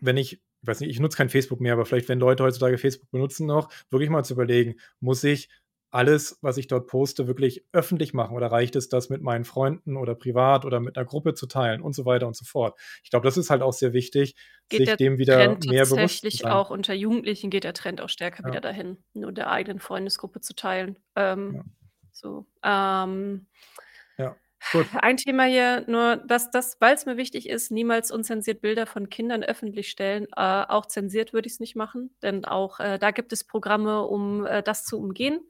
wenn 0.03 0.19
ich 0.19 0.43
ich 0.63 0.69
weiß 0.69 0.81
nicht, 0.81 0.91
ich 0.91 1.01
nutze 1.01 1.17
kein 1.17 1.29
Facebook 1.31 1.61
mehr, 1.61 1.75
aber 1.75 1.85
vielleicht, 1.87 2.09
wenn 2.09 2.21
Leute 2.21 2.45
heutzutage 2.45 2.79
Facebook 2.79 3.11
benutzen 3.11 3.47
noch, 3.47 3.71
wirklich 3.91 4.11
mal 4.11 4.25
zu 4.25 4.35
überlegen: 4.35 4.77
„Muss 5.01 5.25
ich 5.25 5.51
alles, 5.91 6.39
was 6.43 6.57
ich 6.59 6.69
dort 6.69 6.87
poste, 6.89 7.27
wirklich 7.29 7.67
öffentlich 7.73 8.15
machen 8.15 8.37
oder 8.37 8.47
reicht 8.53 8.77
es, 8.77 8.89
das 8.89 9.11
mit 9.11 9.23
meinen 9.23 9.45
Freunden 9.45 9.97
oder 9.97 10.15
privat 10.15 10.65
oder 10.65 10.81
mit 10.81 10.97
'ner 10.97 11.05
Gruppe 11.05 11.35
zu 11.35 11.47
teilen?“ 11.47 11.83
Und 11.83 11.95
so 11.95 12.05
weiter 12.07 12.27
und 12.29 12.37
so 12.37 12.45
fort. 12.47 12.79
Ich 13.05 13.11
glaube, 13.11 13.25
das 13.27 13.37
ist 13.37 13.51
halt 13.51 13.63
auch 13.63 13.73
sehr 13.75 13.93
wichtig, 13.93 14.35
Geht 14.71 14.87
sich 14.87 14.97
dem 14.97 15.19
wieder 15.19 15.57
Trend 15.57 15.61
mehr 15.61 15.87
bewusst 15.87 16.27
zu 16.31 16.37
tatsächlich 16.37 16.47
sein. 16.47 16.61
auch 16.61 16.71
unter 16.71 16.95
Jugendlichen 16.95 17.51
geht 17.51 17.65
der 17.65 17.75
Trend 17.75 18.01
auch 18.01 18.09
stärker 18.09 18.45
wieder 18.47 18.61
Ja. 18.61 18.63
dahin, 18.63 19.05
nur 19.13 19.33
der 19.33 19.51
eigenen 19.51 19.81
Freundesgruppe 19.81 20.41
zu 20.41 20.55
teilen. 20.55 20.99
Ähm, 21.17 21.55
Ja. 21.55 21.63
so, 22.13 22.47
ähm 22.63 23.47
Ja, 24.19 24.37
gut. 24.71 24.87
ein 24.95 25.17
Thema 25.17 25.45
hier 25.45 25.85
nur, 25.87 26.17
dass 26.17 26.51
das 26.51 26.77
weil's 26.81 27.07
mir 27.07 27.17
wichtig 27.17 27.49
ist, 27.49 27.71
niemals 27.71 28.11
unzensiert 28.11 28.61
Bilder 28.61 28.87
von 28.87 29.09
Kindern 29.09 29.43
öffentlich 29.43 29.91
stellen. 29.91 30.27
Äh, 30.37 30.65
auch 30.69 30.87
zensiert 30.87 31.33
würde 31.33 31.47
ich's 31.49 31.61
nicht 31.61 31.77
machen, 31.77 32.15
denn 32.23 32.45
auch, 32.45 32.81
äh, 32.81 32.99
da 32.99 33.11
gibt 33.11 33.33
es 33.33 33.45
Programme, 33.45 34.03
um, 34.03 34.47
äh, 34.47 34.63
das 34.63 34.85
zu 34.85 34.99
umgehen. 34.99 35.41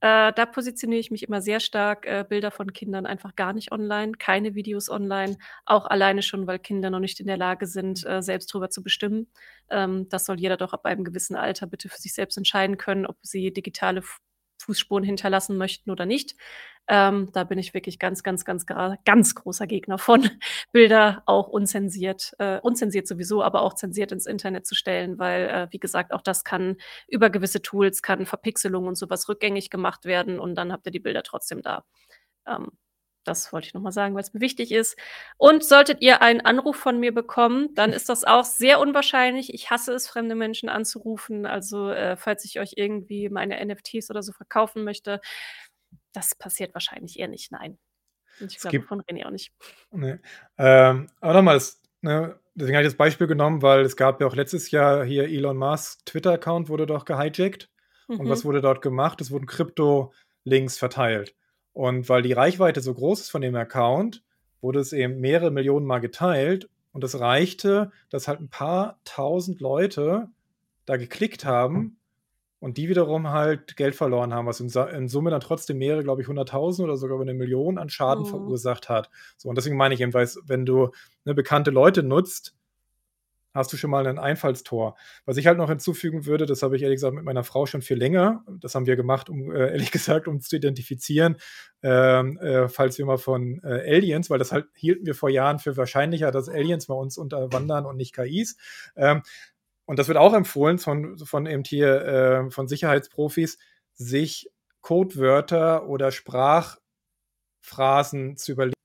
Äh, 0.00 0.32
da 0.32 0.46
positioniere 0.46 1.00
ich 1.00 1.10
mich 1.10 1.24
immer 1.24 1.40
sehr 1.42 1.58
stark, 1.58 2.06
äh, 2.06 2.24
Bilder 2.28 2.52
von 2.52 2.72
Kindern 2.72 3.04
einfach 3.04 3.34
gar 3.34 3.52
nicht 3.52 3.72
online, 3.72 4.12
keine 4.12 4.54
Videos 4.54 4.88
online, 4.88 5.36
auch 5.66 5.86
alleine 5.86 6.22
schon, 6.22 6.46
weil 6.46 6.60
Kinder 6.60 6.90
noch 6.90 7.00
nicht 7.00 7.18
in 7.18 7.26
der 7.26 7.36
Lage 7.36 7.66
sind, 7.66 8.06
äh, 8.06 8.22
selbst 8.22 8.52
drüber 8.52 8.70
zu 8.70 8.82
bestimmen. 8.84 9.26
Ähm, 9.70 10.08
das 10.08 10.24
soll 10.24 10.38
jeder 10.38 10.56
doch 10.56 10.72
ab 10.72 10.84
einem 10.86 11.02
gewissen 11.02 11.34
Alter 11.34 11.66
bitte 11.66 11.88
für 11.88 11.98
sich 11.98 12.14
selbst 12.14 12.38
entscheiden 12.38 12.76
können, 12.76 13.06
ob 13.06 13.16
sie 13.22 13.52
digitale 13.52 13.98
F 14.00 14.18
Fußspuren 14.58 15.04
hinterlassen 15.04 15.56
möchten 15.56 15.90
oder 15.90 16.06
nicht. 16.06 16.34
Ähm, 16.90 17.28
da 17.32 17.44
bin 17.44 17.58
ich 17.58 17.74
wirklich 17.74 17.98
ganz, 17.98 18.22
ganz, 18.22 18.46
ganz 18.46 18.64
ganz 18.66 19.34
großer 19.34 19.66
Gegner 19.66 19.98
von, 19.98 20.22
Bilder 20.72 21.22
auch 21.26 21.48
unzensiert 21.48 22.32
äh, 22.38 22.58
unzensiert 22.60 23.06
sowieso, 23.06 23.42
aber 23.42 23.60
auch 23.60 23.74
zensiert 23.74 24.10
ins 24.10 24.24
Internet 24.26 24.66
zu 24.66 24.74
stellen, 24.74 25.18
weil, 25.18 25.48
äh, 25.48 25.68
wie 25.70 25.78
gesagt, 25.78 26.12
auch 26.12 26.22
das 26.22 26.44
kann 26.44 26.76
über 27.06 27.28
gewisse 27.28 27.60
Tools 27.60 28.00
kann 28.00 28.24
Verpixelung 28.24 28.86
und 28.86 28.96
so 28.96 29.10
was 29.10 29.28
rückgängig 29.28 29.68
gemacht 29.68 30.06
werden 30.06 30.40
und 30.40 30.54
dann 30.54 30.72
habt 30.72 30.86
ihr 30.86 30.92
die 30.92 31.00
Bilder 31.00 31.22
trotzdem 31.22 31.60
da. 31.60 31.84
Ähm, 32.46 32.68
das 33.24 33.52
wollte 33.52 33.68
ich 33.68 33.74
noch 33.74 33.82
mal 33.82 33.92
sagen, 33.92 34.14
weil's 34.14 34.32
mir 34.32 34.40
wichtig 34.40 34.72
ist. 34.72 34.96
Und 35.36 35.64
solltet 35.64 36.00
ihr 36.00 36.22
einen 36.22 36.40
Anruf 36.40 36.76
von 36.76 36.98
mir 36.98 37.12
bekommen, 37.12 37.74
dann 37.74 37.92
ist 37.92 38.08
das 38.08 38.24
auch 38.24 38.44
sehr 38.44 38.80
unwahrscheinlich. 38.80 39.52
Ich 39.52 39.70
hasse 39.70 39.92
es, 39.92 40.08
fremde 40.08 40.34
Menschen 40.34 40.68
anzurufen. 40.68 41.46
Also, 41.46 41.90
äh, 41.90 42.16
falls 42.16 42.44
ich 42.44 42.58
euch 42.58 42.74
irgendwie 42.76 43.28
meine 43.28 43.64
NFTs 43.64 44.10
oder 44.10 44.22
so 44.22 44.32
verkaufen 44.32 44.84
möchte, 44.84 45.20
das 46.12 46.34
passiert 46.34 46.74
wahrscheinlich 46.74 47.18
eher 47.18 47.28
nicht, 47.28 47.52
nein. 47.52 47.78
Und 48.40 48.52
ich 48.52 48.58
Es 48.58 48.62
glaube 48.62 48.82
von 48.82 49.02
René 49.02 49.26
auch 49.26 49.30
nicht. 49.30 49.52
Ne, 49.90 50.20
ähm, 50.56 51.08
aber 51.20 51.34
noch 51.34 51.42
mal, 51.42 51.54
das 51.54 51.80
ne, 52.00 52.38
deswegen 52.54 52.76
habe 52.76 52.86
ich 52.86 52.92
das 52.92 52.96
Beispiel 52.96 53.26
genommen, 53.26 53.62
weil 53.62 53.80
es 53.80 53.96
gab 53.96 54.20
ja 54.20 54.26
auch 54.26 54.34
letztes 54.34 54.70
Jahr 54.70 55.04
hier 55.04 55.24
Elon 55.24 55.56
Musk 55.56 56.04
Twitter-Account 56.06 56.68
wurde 56.68 56.86
doch 56.86 57.04
gehijackt. 57.04 57.70
Mhm. 58.08 58.20
Und 58.20 58.28
was 58.28 58.44
mhm. 58.44 58.48
wurde 58.48 58.60
dort 58.60 58.82
gemacht? 58.82 59.20
Es 59.20 59.30
wurden 59.30 59.46
Krypto-Links 59.46 60.78
verteilt. 60.78 61.34
Und 61.78 62.08
weil 62.08 62.22
die 62.22 62.32
Reichweite 62.32 62.80
so 62.80 62.92
groß 62.92 63.20
ist 63.20 63.30
von 63.30 63.40
dem 63.40 63.54
Account, 63.54 64.24
wurde 64.60 64.80
es 64.80 64.92
eben 64.92 65.20
mehrere 65.20 65.52
Millionen 65.52 65.86
Mal 65.86 66.00
geteilt. 66.00 66.68
Und 66.90 67.04
es 67.04 67.20
reichte, 67.20 67.92
dass 68.10 68.26
halt 68.26 68.40
ein 68.40 68.48
paar 68.48 68.98
tausend 69.04 69.60
Leute 69.60 70.26
da 70.86 70.96
geklickt 70.96 71.44
haben 71.44 72.00
und 72.58 72.78
die 72.78 72.88
wiederum 72.88 73.28
halt 73.28 73.76
Geld 73.76 73.94
verloren 73.94 74.34
haben, 74.34 74.46
was 74.46 74.58
in, 74.58 74.70
in 74.92 75.06
Summe 75.06 75.30
dann 75.30 75.40
trotzdem 75.40 75.78
mehrere, 75.78 76.02
glaube 76.02 76.20
ich, 76.20 76.26
hunderttausend 76.26 76.84
oder 76.84 76.96
sogar 76.96 77.14
über 77.14 77.22
eine 77.22 77.34
Million 77.34 77.78
an 77.78 77.90
Schaden 77.90 78.24
oh. 78.24 78.28
verursacht 78.28 78.88
hat. 78.88 79.08
So, 79.36 79.48
und 79.48 79.54
deswegen 79.56 79.76
meine 79.76 79.94
ich 79.94 80.00
eben, 80.00 80.12
weil 80.12 80.28
wenn 80.46 80.66
du 80.66 80.90
eine 81.24 81.36
bekannte 81.36 81.70
Leute 81.70 82.02
nutzt, 82.02 82.56
hast 83.58 83.72
du 83.72 83.76
schon 83.76 83.90
mal 83.90 84.06
ein 84.06 84.18
Einfallstor. 84.18 84.96
Was 85.26 85.36
ich 85.36 85.46
halt 85.46 85.58
noch 85.58 85.68
hinzufügen 85.68 86.24
würde, 86.24 86.46
das 86.46 86.62
habe 86.62 86.76
ich 86.76 86.82
ehrlich 86.82 86.96
gesagt 86.96 87.14
mit 87.14 87.24
meiner 87.24 87.44
Frau 87.44 87.66
schon 87.66 87.82
viel 87.82 87.98
länger, 87.98 88.44
das 88.60 88.74
haben 88.74 88.86
wir 88.86 88.96
gemacht, 88.96 89.28
um 89.28 89.52
äh, 89.52 89.70
ehrlich 89.72 89.90
gesagt, 89.90 90.26
um 90.28 90.40
zu 90.40 90.56
identifizieren, 90.56 91.36
ähm, 91.82 92.38
äh, 92.38 92.68
falls 92.68 92.96
wir 92.98 93.04
mal 93.04 93.18
von 93.18 93.60
äh, 93.62 93.96
Aliens, 93.96 94.30
weil 94.30 94.38
das 94.38 94.52
halt 94.52 94.66
hielten 94.74 95.04
wir 95.06 95.14
vor 95.14 95.28
Jahren 95.30 95.58
für 95.58 95.76
wahrscheinlicher, 95.76 96.30
dass 96.30 96.48
Aliens 96.48 96.86
bei 96.86 96.94
uns 96.94 97.18
unterwandern 97.18 97.84
und 97.84 97.96
nicht 97.96 98.14
KIs. 98.14 98.56
Ähm, 98.96 99.22
und 99.86 99.98
das 99.98 100.08
wird 100.08 100.18
auch 100.18 100.34
empfohlen 100.34 100.78
von, 100.78 101.18
von 101.18 101.46
eben 101.46 101.64
hier 101.64 102.04
äh, 102.04 102.50
von 102.50 102.68
Sicherheitsprofis, 102.68 103.58
sich 103.94 104.50
Codewörter 104.80 105.88
oder 105.88 106.12
Sprachphrasen 106.12 106.78
zu 108.36 108.52
überlegen 108.52 108.77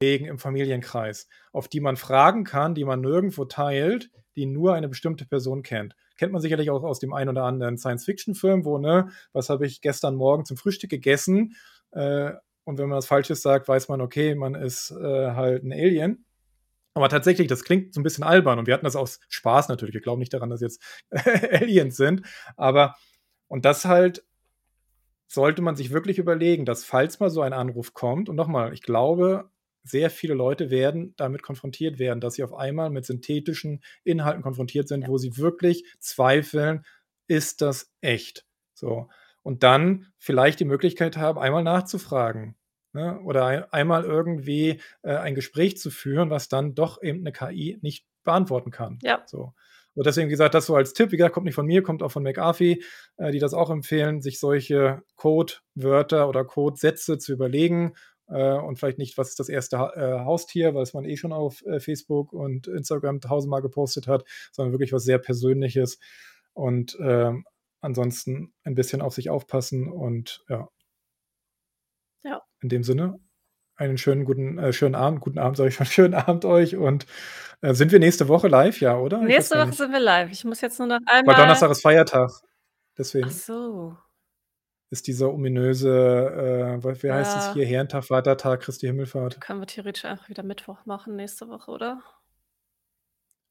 im 0.00 0.38
Familienkreis, 0.38 1.28
auf 1.52 1.68
die 1.68 1.80
man 1.80 1.96
fragen 1.96 2.44
kann, 2.44 2.74
die 2.74 2.84
man 2.84 3.00
nirgendwo 3.00 3.44
teilt, 3.44 4.10
die 4.36 4.46
nur 4.46 4.74
eine 4.74 4.88
bestimmte 4.88 5.26
Person 5.26 5.62
kennt. 5.62 5.96
Kennt 6.16 6.32
man 6.32 6.40
sicherlich 6.40 6.70
auch 6.70 6.84
aus 6.84 7.00
dem 7.00 7.12
einen 7.12 7.30
oder 7.30 7.44
anderen 7.44 7.78
Science-Fiction-Film, 7.78 8.64
wo, 8.64 8.78
ne, 8.78 9.08
was 9.32 9.50
habe 9.50 9.66
ich 9.66 9.80
gestern 9.80 10.14
Morgen 10.14 10.44
zum 10.44 10.56
Frühstück 10.56 10.90
gegessen? 10.90 11.56
Äh, 11.90 12.32
und 12.64 12.78
wenn 12.78 12.88
man 12.88 12.98
was 12.98 13.06
Falsches 13.06 13.42
sagt, 13.42 13.66
weiß 13.66 13.88
man, 13.88 14.00
okay, 14.00 14.34
man 14.34 14.54
ist 14.54 14.90
äh, 14.92 15.30
halt 15.32 15.64
ein 15.64 15.72
Alien. 15.72 16.24
Aber 16.94 17.08
tatsächlich, 17.08 17.48
das 17.48 17.64
klingt 17.64 17.94
so 17.94 18.00
ein 18.00 18.04
bisschen 18.04 18.24
albern 18.24 18.58
und 18.58 18.66
wir 18.66 18.74
hatten 18.74 18.84
das 18.84 18.96
aus 18.96 19.20
Spaß 19.28 19.68
natürlich. 19.68 19.94
Wir 19.94 20.00
glauben 20.00 20.20
nicht 20.20 20.34
daran, 20.34 20.50
dass 20.50 20.60
jetzt 20.60 20.82
Aliens 21.10 21.96
sind. 21.96 22.22
Aber, 22.56 22.96
und 23.48 23.64
das 23.64 23.84
halt 23.84 24.24
sollte 25.26 25.62
man 25.62 25.76
sich 25.76 25.90
wirklich 25.90 26.18
überlegen, 26.18 26.64
dass 26.64 26.84
falls 26.84 27.20
mal 27.20 27.30
so 27.30 27.42
ein 27.42 27.52
Anruf 27.52 27.94
kommt, 27.94 28.28
und 28.28 28.36
nochmal, 28.36 28.72
ich 28.72 28.82
glaube, 28.82 29.50
sehr 29.88 30.10
viele 30.10 30.34
Leute 30.34 30.70
werden 30.70 31.14
damit 31.16 31.42
konfrontiert 31.42 31.98
werden, 31.98 32.20
dass 32.20 32.34
sie 32.34 32.44
auf 32.44 32.54
einmal 32.54 32.90
mit 32.90 33.04
synthetischen 33.04 33.82
Inhalten 34.04 34.42
konfrontiert 34.42 34.88
sind, 34.88 35.02
ja. 35.02 35.08
wo 35.08 35.18
sie 35.18 35.36
wirklich 35.36 35.84
zweifeln, 35.98 36.84
ist 37.26 37.60
das 37.60 37.92
echt? 38.00 38.46
So. 38.74 39.08
Und 39.42 39.62
dann 39.62 40.06
vielleicht 40.18 40.60
die 40.60 40.64
Möglichkeit 40.64 41.16
haben, 41.16 41.38
einmal 41.38 41.62
nachzufragen. 41.62 42.56
Ne? 42.92 43.20
Oder 43.20 43.46
ein, 43.46 43.64
einmal 43.72 44.04
irgendwie 44.04 44.80
äh, 45.02 45.16
ein 45.16 45.34
Gespräch 45.34 45.78
zu 45.78 45.90
führen, 45.90 46.30
was 46.30 46.48
dann 46.48 46.74
doch 46.74 47.02
eben 47.02 47.20
eine 47.20 47.32
KI 47.32 47.78
nicht 47.82 48.06
beantworten 48.24 48.70
kann. 48.70 48.98
Ja. 49.02 49.22
So. 49.26 49.54
Und 49.94 50.06
deswegen, 50.06 50.28
wie 50.28 50.32
gesagt, 50.32 50.54
das 50.54 50.66
so 50.66 50.76
als 50.76 50.92
Tipp, 50.92 51.10
wie 51.10 51.16
gesagt, 51.16 51.34
kommt 51.34 51.46
nicht 51.46 51.54
von 51.54 51.66
mir, 51.66 51.82
kommt 51.82 52.02
auch 52.02 52.12
von 52.12 52.22
McAfee, 52.22 52.82
äh, 53.16 53.32
die 53.32 53.40
das 53.40 53.52
auch 53.52 53.68
empfehlen, 53.68 54.22
sich 54.22 54.38
solche 54.38 55.02
Codewörter 55.16 56.28
oder 56.28 56.44
Codesätze 56.44 57.18
zu 57.18 57.32
überlegen 57.32 57.94
und 58.36 58.78
vielleicht 58.78 58.98
nicht, 58.98 59.16
was 59.16 59.30
ist 59.30 59.40
das 59.40 59.48
erste 59.48 59.76
äh, 59.76 60.24
Haustier, 60.24 60.74
was 60.74 60.94
man 60.94 61.04
eh 61.04 61.16
schon 61.16 61.32
auf 61.32 61.64
äh, 61.66 61.80
Facebook 61.80 62.32
und 62.32 62.66
Instagram 62.66 63.20
tausendmal 63.20 63.62
gepostet 63.62 64.06
hat, 64.06 64.24
sondern 64.52 64.72
wirklich 64.72 64.92
was 64.92 65.04
sehr 65.04 65.18
Persönliches 65.18 65.98
und 66.52 66.96
ähm, 67.00 67.46
ansonsten 67.80 68.52
ein 68.64 68.74
bisschen 68.74 69.00
auf 69.00 69.14
sich 69.14 69.30
aufpassen 69.30 69.88
und 69.90 70.44
ja, 70.48 70.68
ja. 72.24 72.42
In 72.60 72.68
dem 72.68 72.82
Sinne, 72.82 73.20
einen 73.76 73.98
schönen 73.98 74.24
guten, 74.24 74.58
äh, 74.58 74.72
schönen 74.72 74.94
Abend, 74.94 75.20
guten 75.20 75.38
Abend, 75.38 75.56
sage 75.56 75.68
ich 75.68 75.76
schon, 75.76 75.86
schönen 75.86 76.14
Abend 76.14 76.44
euch 76.44 76.76
und 76.76 77.06
äh, 77.60 77.74
sind 77.74 77.92
wir 77.92 77.98
nächste 77.98 78.28
Woche 78.28 78.48
live, 78.48 78.80
ja, 78.80 78.98
oder? 78.98 79.22
Nächste 79.22 79.56
Woche 79.56 79.72
sind 79.72 79.92
wir 79.92 80.00
live. 80.00 80.30
Ich 80.30 80.44
muss 80.44 80.60
jetzt 80.60 80.78
nur 80.78 80.88
noch 80.88 81.00
einmal. 81.06 81.34
Weil 81.34 81.42
Donnerstag 81.42 81.70
ist 81.70 81.82
Feiertag. 81.82 82.30
Deswegen. 82.96 83.28
Ach 83.28 83.32
so. 83.32 83.96
Ist 84.90 85.06
dieser 85.06 85.32
ominöse, 85.32 86.80
äh, 86.82 87.02
wie 87.02 87.12
heißt 87.12 87.36
ja. 87.36 87.48
es 87.48 87.52
hier, 87.52 87.66
Herrentag, 87.66 88.04
Vatertag, 88.04 88.60
Christi 88.60 88.86
Himmelfahrt. 88.86 89.40
Können 89.40 89.60
wir 89.60 89.66
theoretisch 89.66 90.06
einfach 90.06 90.28
wieder 90.30 90.42
Mittwoch 90.42 90.86
machen 90.86 91.16
nächste 91.16 91.48
Woche, 91.48 91.70
oder? 91.70 92.02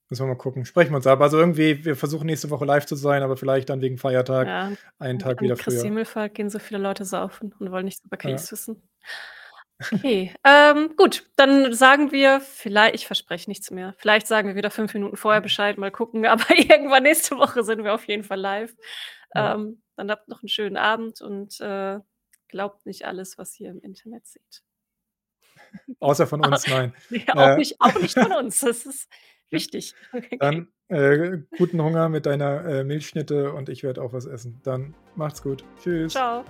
Müssen 0.09 0.23
wir 0.23 0.27
mal 0.27 0.37
gucken. 0.37 0.65
Sprechen 0.65 0.91
wir 0.91 0.97
uns 0.97 1.07
ab. 1.07 1.19
Also 1.19 1.37
irgendwie, 1.37 1.83
wir 1.83 1.95
versuchen 1.95 2.25
nächste 2.25 2.49
Woche 2.49 2.65
live 2.65 2.85
zu 2.85 2.95
sein, 2.95 3.23
aber 3.23 3.35
vielleicht 3.35 3.69
dann 3.69 3.81
wegen 3.81 3.97
Feiertag 3.97 4.47
ja. 4.47 4.71
einen 4.99 5.19
Tag 5.19 5.41
wieder 5.41 5.57
früher. 5.57 5.73
Christi 5.73 5.87
Himmelfahrt 5.87 6.33
gehen 6.33 6.49
so 6.49 6.59
viele 6.59 6.79
Leute 6.79 7.03
saufen 7.03 7.53
und 7.59 7.71
wollen 7.71 7.85
nichts 7.85 8.05
über 8.05 8.15
Case 8.15 8.45
ja. 8.45 8.51
wissen. 8.53 8.89
Okay, 9.79 10.33
ähm, 10.43 10.95
gut, 10.95 11.29
dann 11.35 11.73
sagen 11.73 12.11
wir 12.11 12.39
vielleicht, 12.39 12.95
ich 12.95 13.05
verspreche 13.05 13.49
nichts 13.49 13.69
mehr. 13.69 13.93
Vielleicht 13.97 14.27
sagen 14.27 14.47
wir 14.47 14.55
wieder 14.55 14.71
fünf 14.71 14.93
Minuten 14.93 15.17
vorher 15.17 15.41
Bescheid, 15.41 15.77
mal 15.77 15.91
gucken, 15.91 16.25
aber 16.25 16.45
irgendwann 16.49 17.03
nächste 17.03 17.37
Woche 17.37 17.63
sind 17.63 17.83
wir 17.83 17.93
auf 17.93 18.05
jeden 18.05 18.23
Fall 18.23 18.39
live. 18.39 18.73
Ja. 19.35 19.55
Ähm, 19.55 19.81
dann 19.97 20.09
habt 20.11 20.27
noch 20.27 20.41
einen 20.41 20.49
schönen 20.49 20.77
Abend 20.77 21.21
und 21.21 21.59
äh, 21.59 21.99
glaubt 22.47 22.85
nicht 22.85 23.05
alles, 23.05 23.37
was 23.37 23.59
ihr 23.59 23.69
im 23.69 23.81
Internet 23.81 24.25
seht. 24.27 24.63
Außer 25.99 26.27
von 26.27 26.45
uns, 26.45 26.67
nein. 26.67 26.93
ja, 27.09 27.35
auch, 27.35 27.47
äh. 27.49 27.57
nicht, 27.57 27.75
auch 27.79 27.99
nicht 27.99 28.13
von 28.17 28.31
uns. 28.31 28.59
Das 28.61 28.85
ist 28.85 29.09
Wichtig. 29.49 29.93
Okay. 30.13 30.37
Dann 30.39 30.67
äh, 30.87 31.37
guten 31.57 31.81
Hunger 31.81 32.09
mit 32.09 32.25
deiner 32.25 32.65
äh, 32.65 32.83
Milchschnitte 32.83 33.51
und 33.53 33.69
ich 33.69 33.83
werde 33.83 34.01
auch 34.01 34.13
was 34.13 34.25
essen. 34.25 34.59
Dann 34.63 34.95
macht's 35.15 35.41
gut. 35.41 35.63
Tschüss. 35.81 36.13
Ciao. 36.13 36.43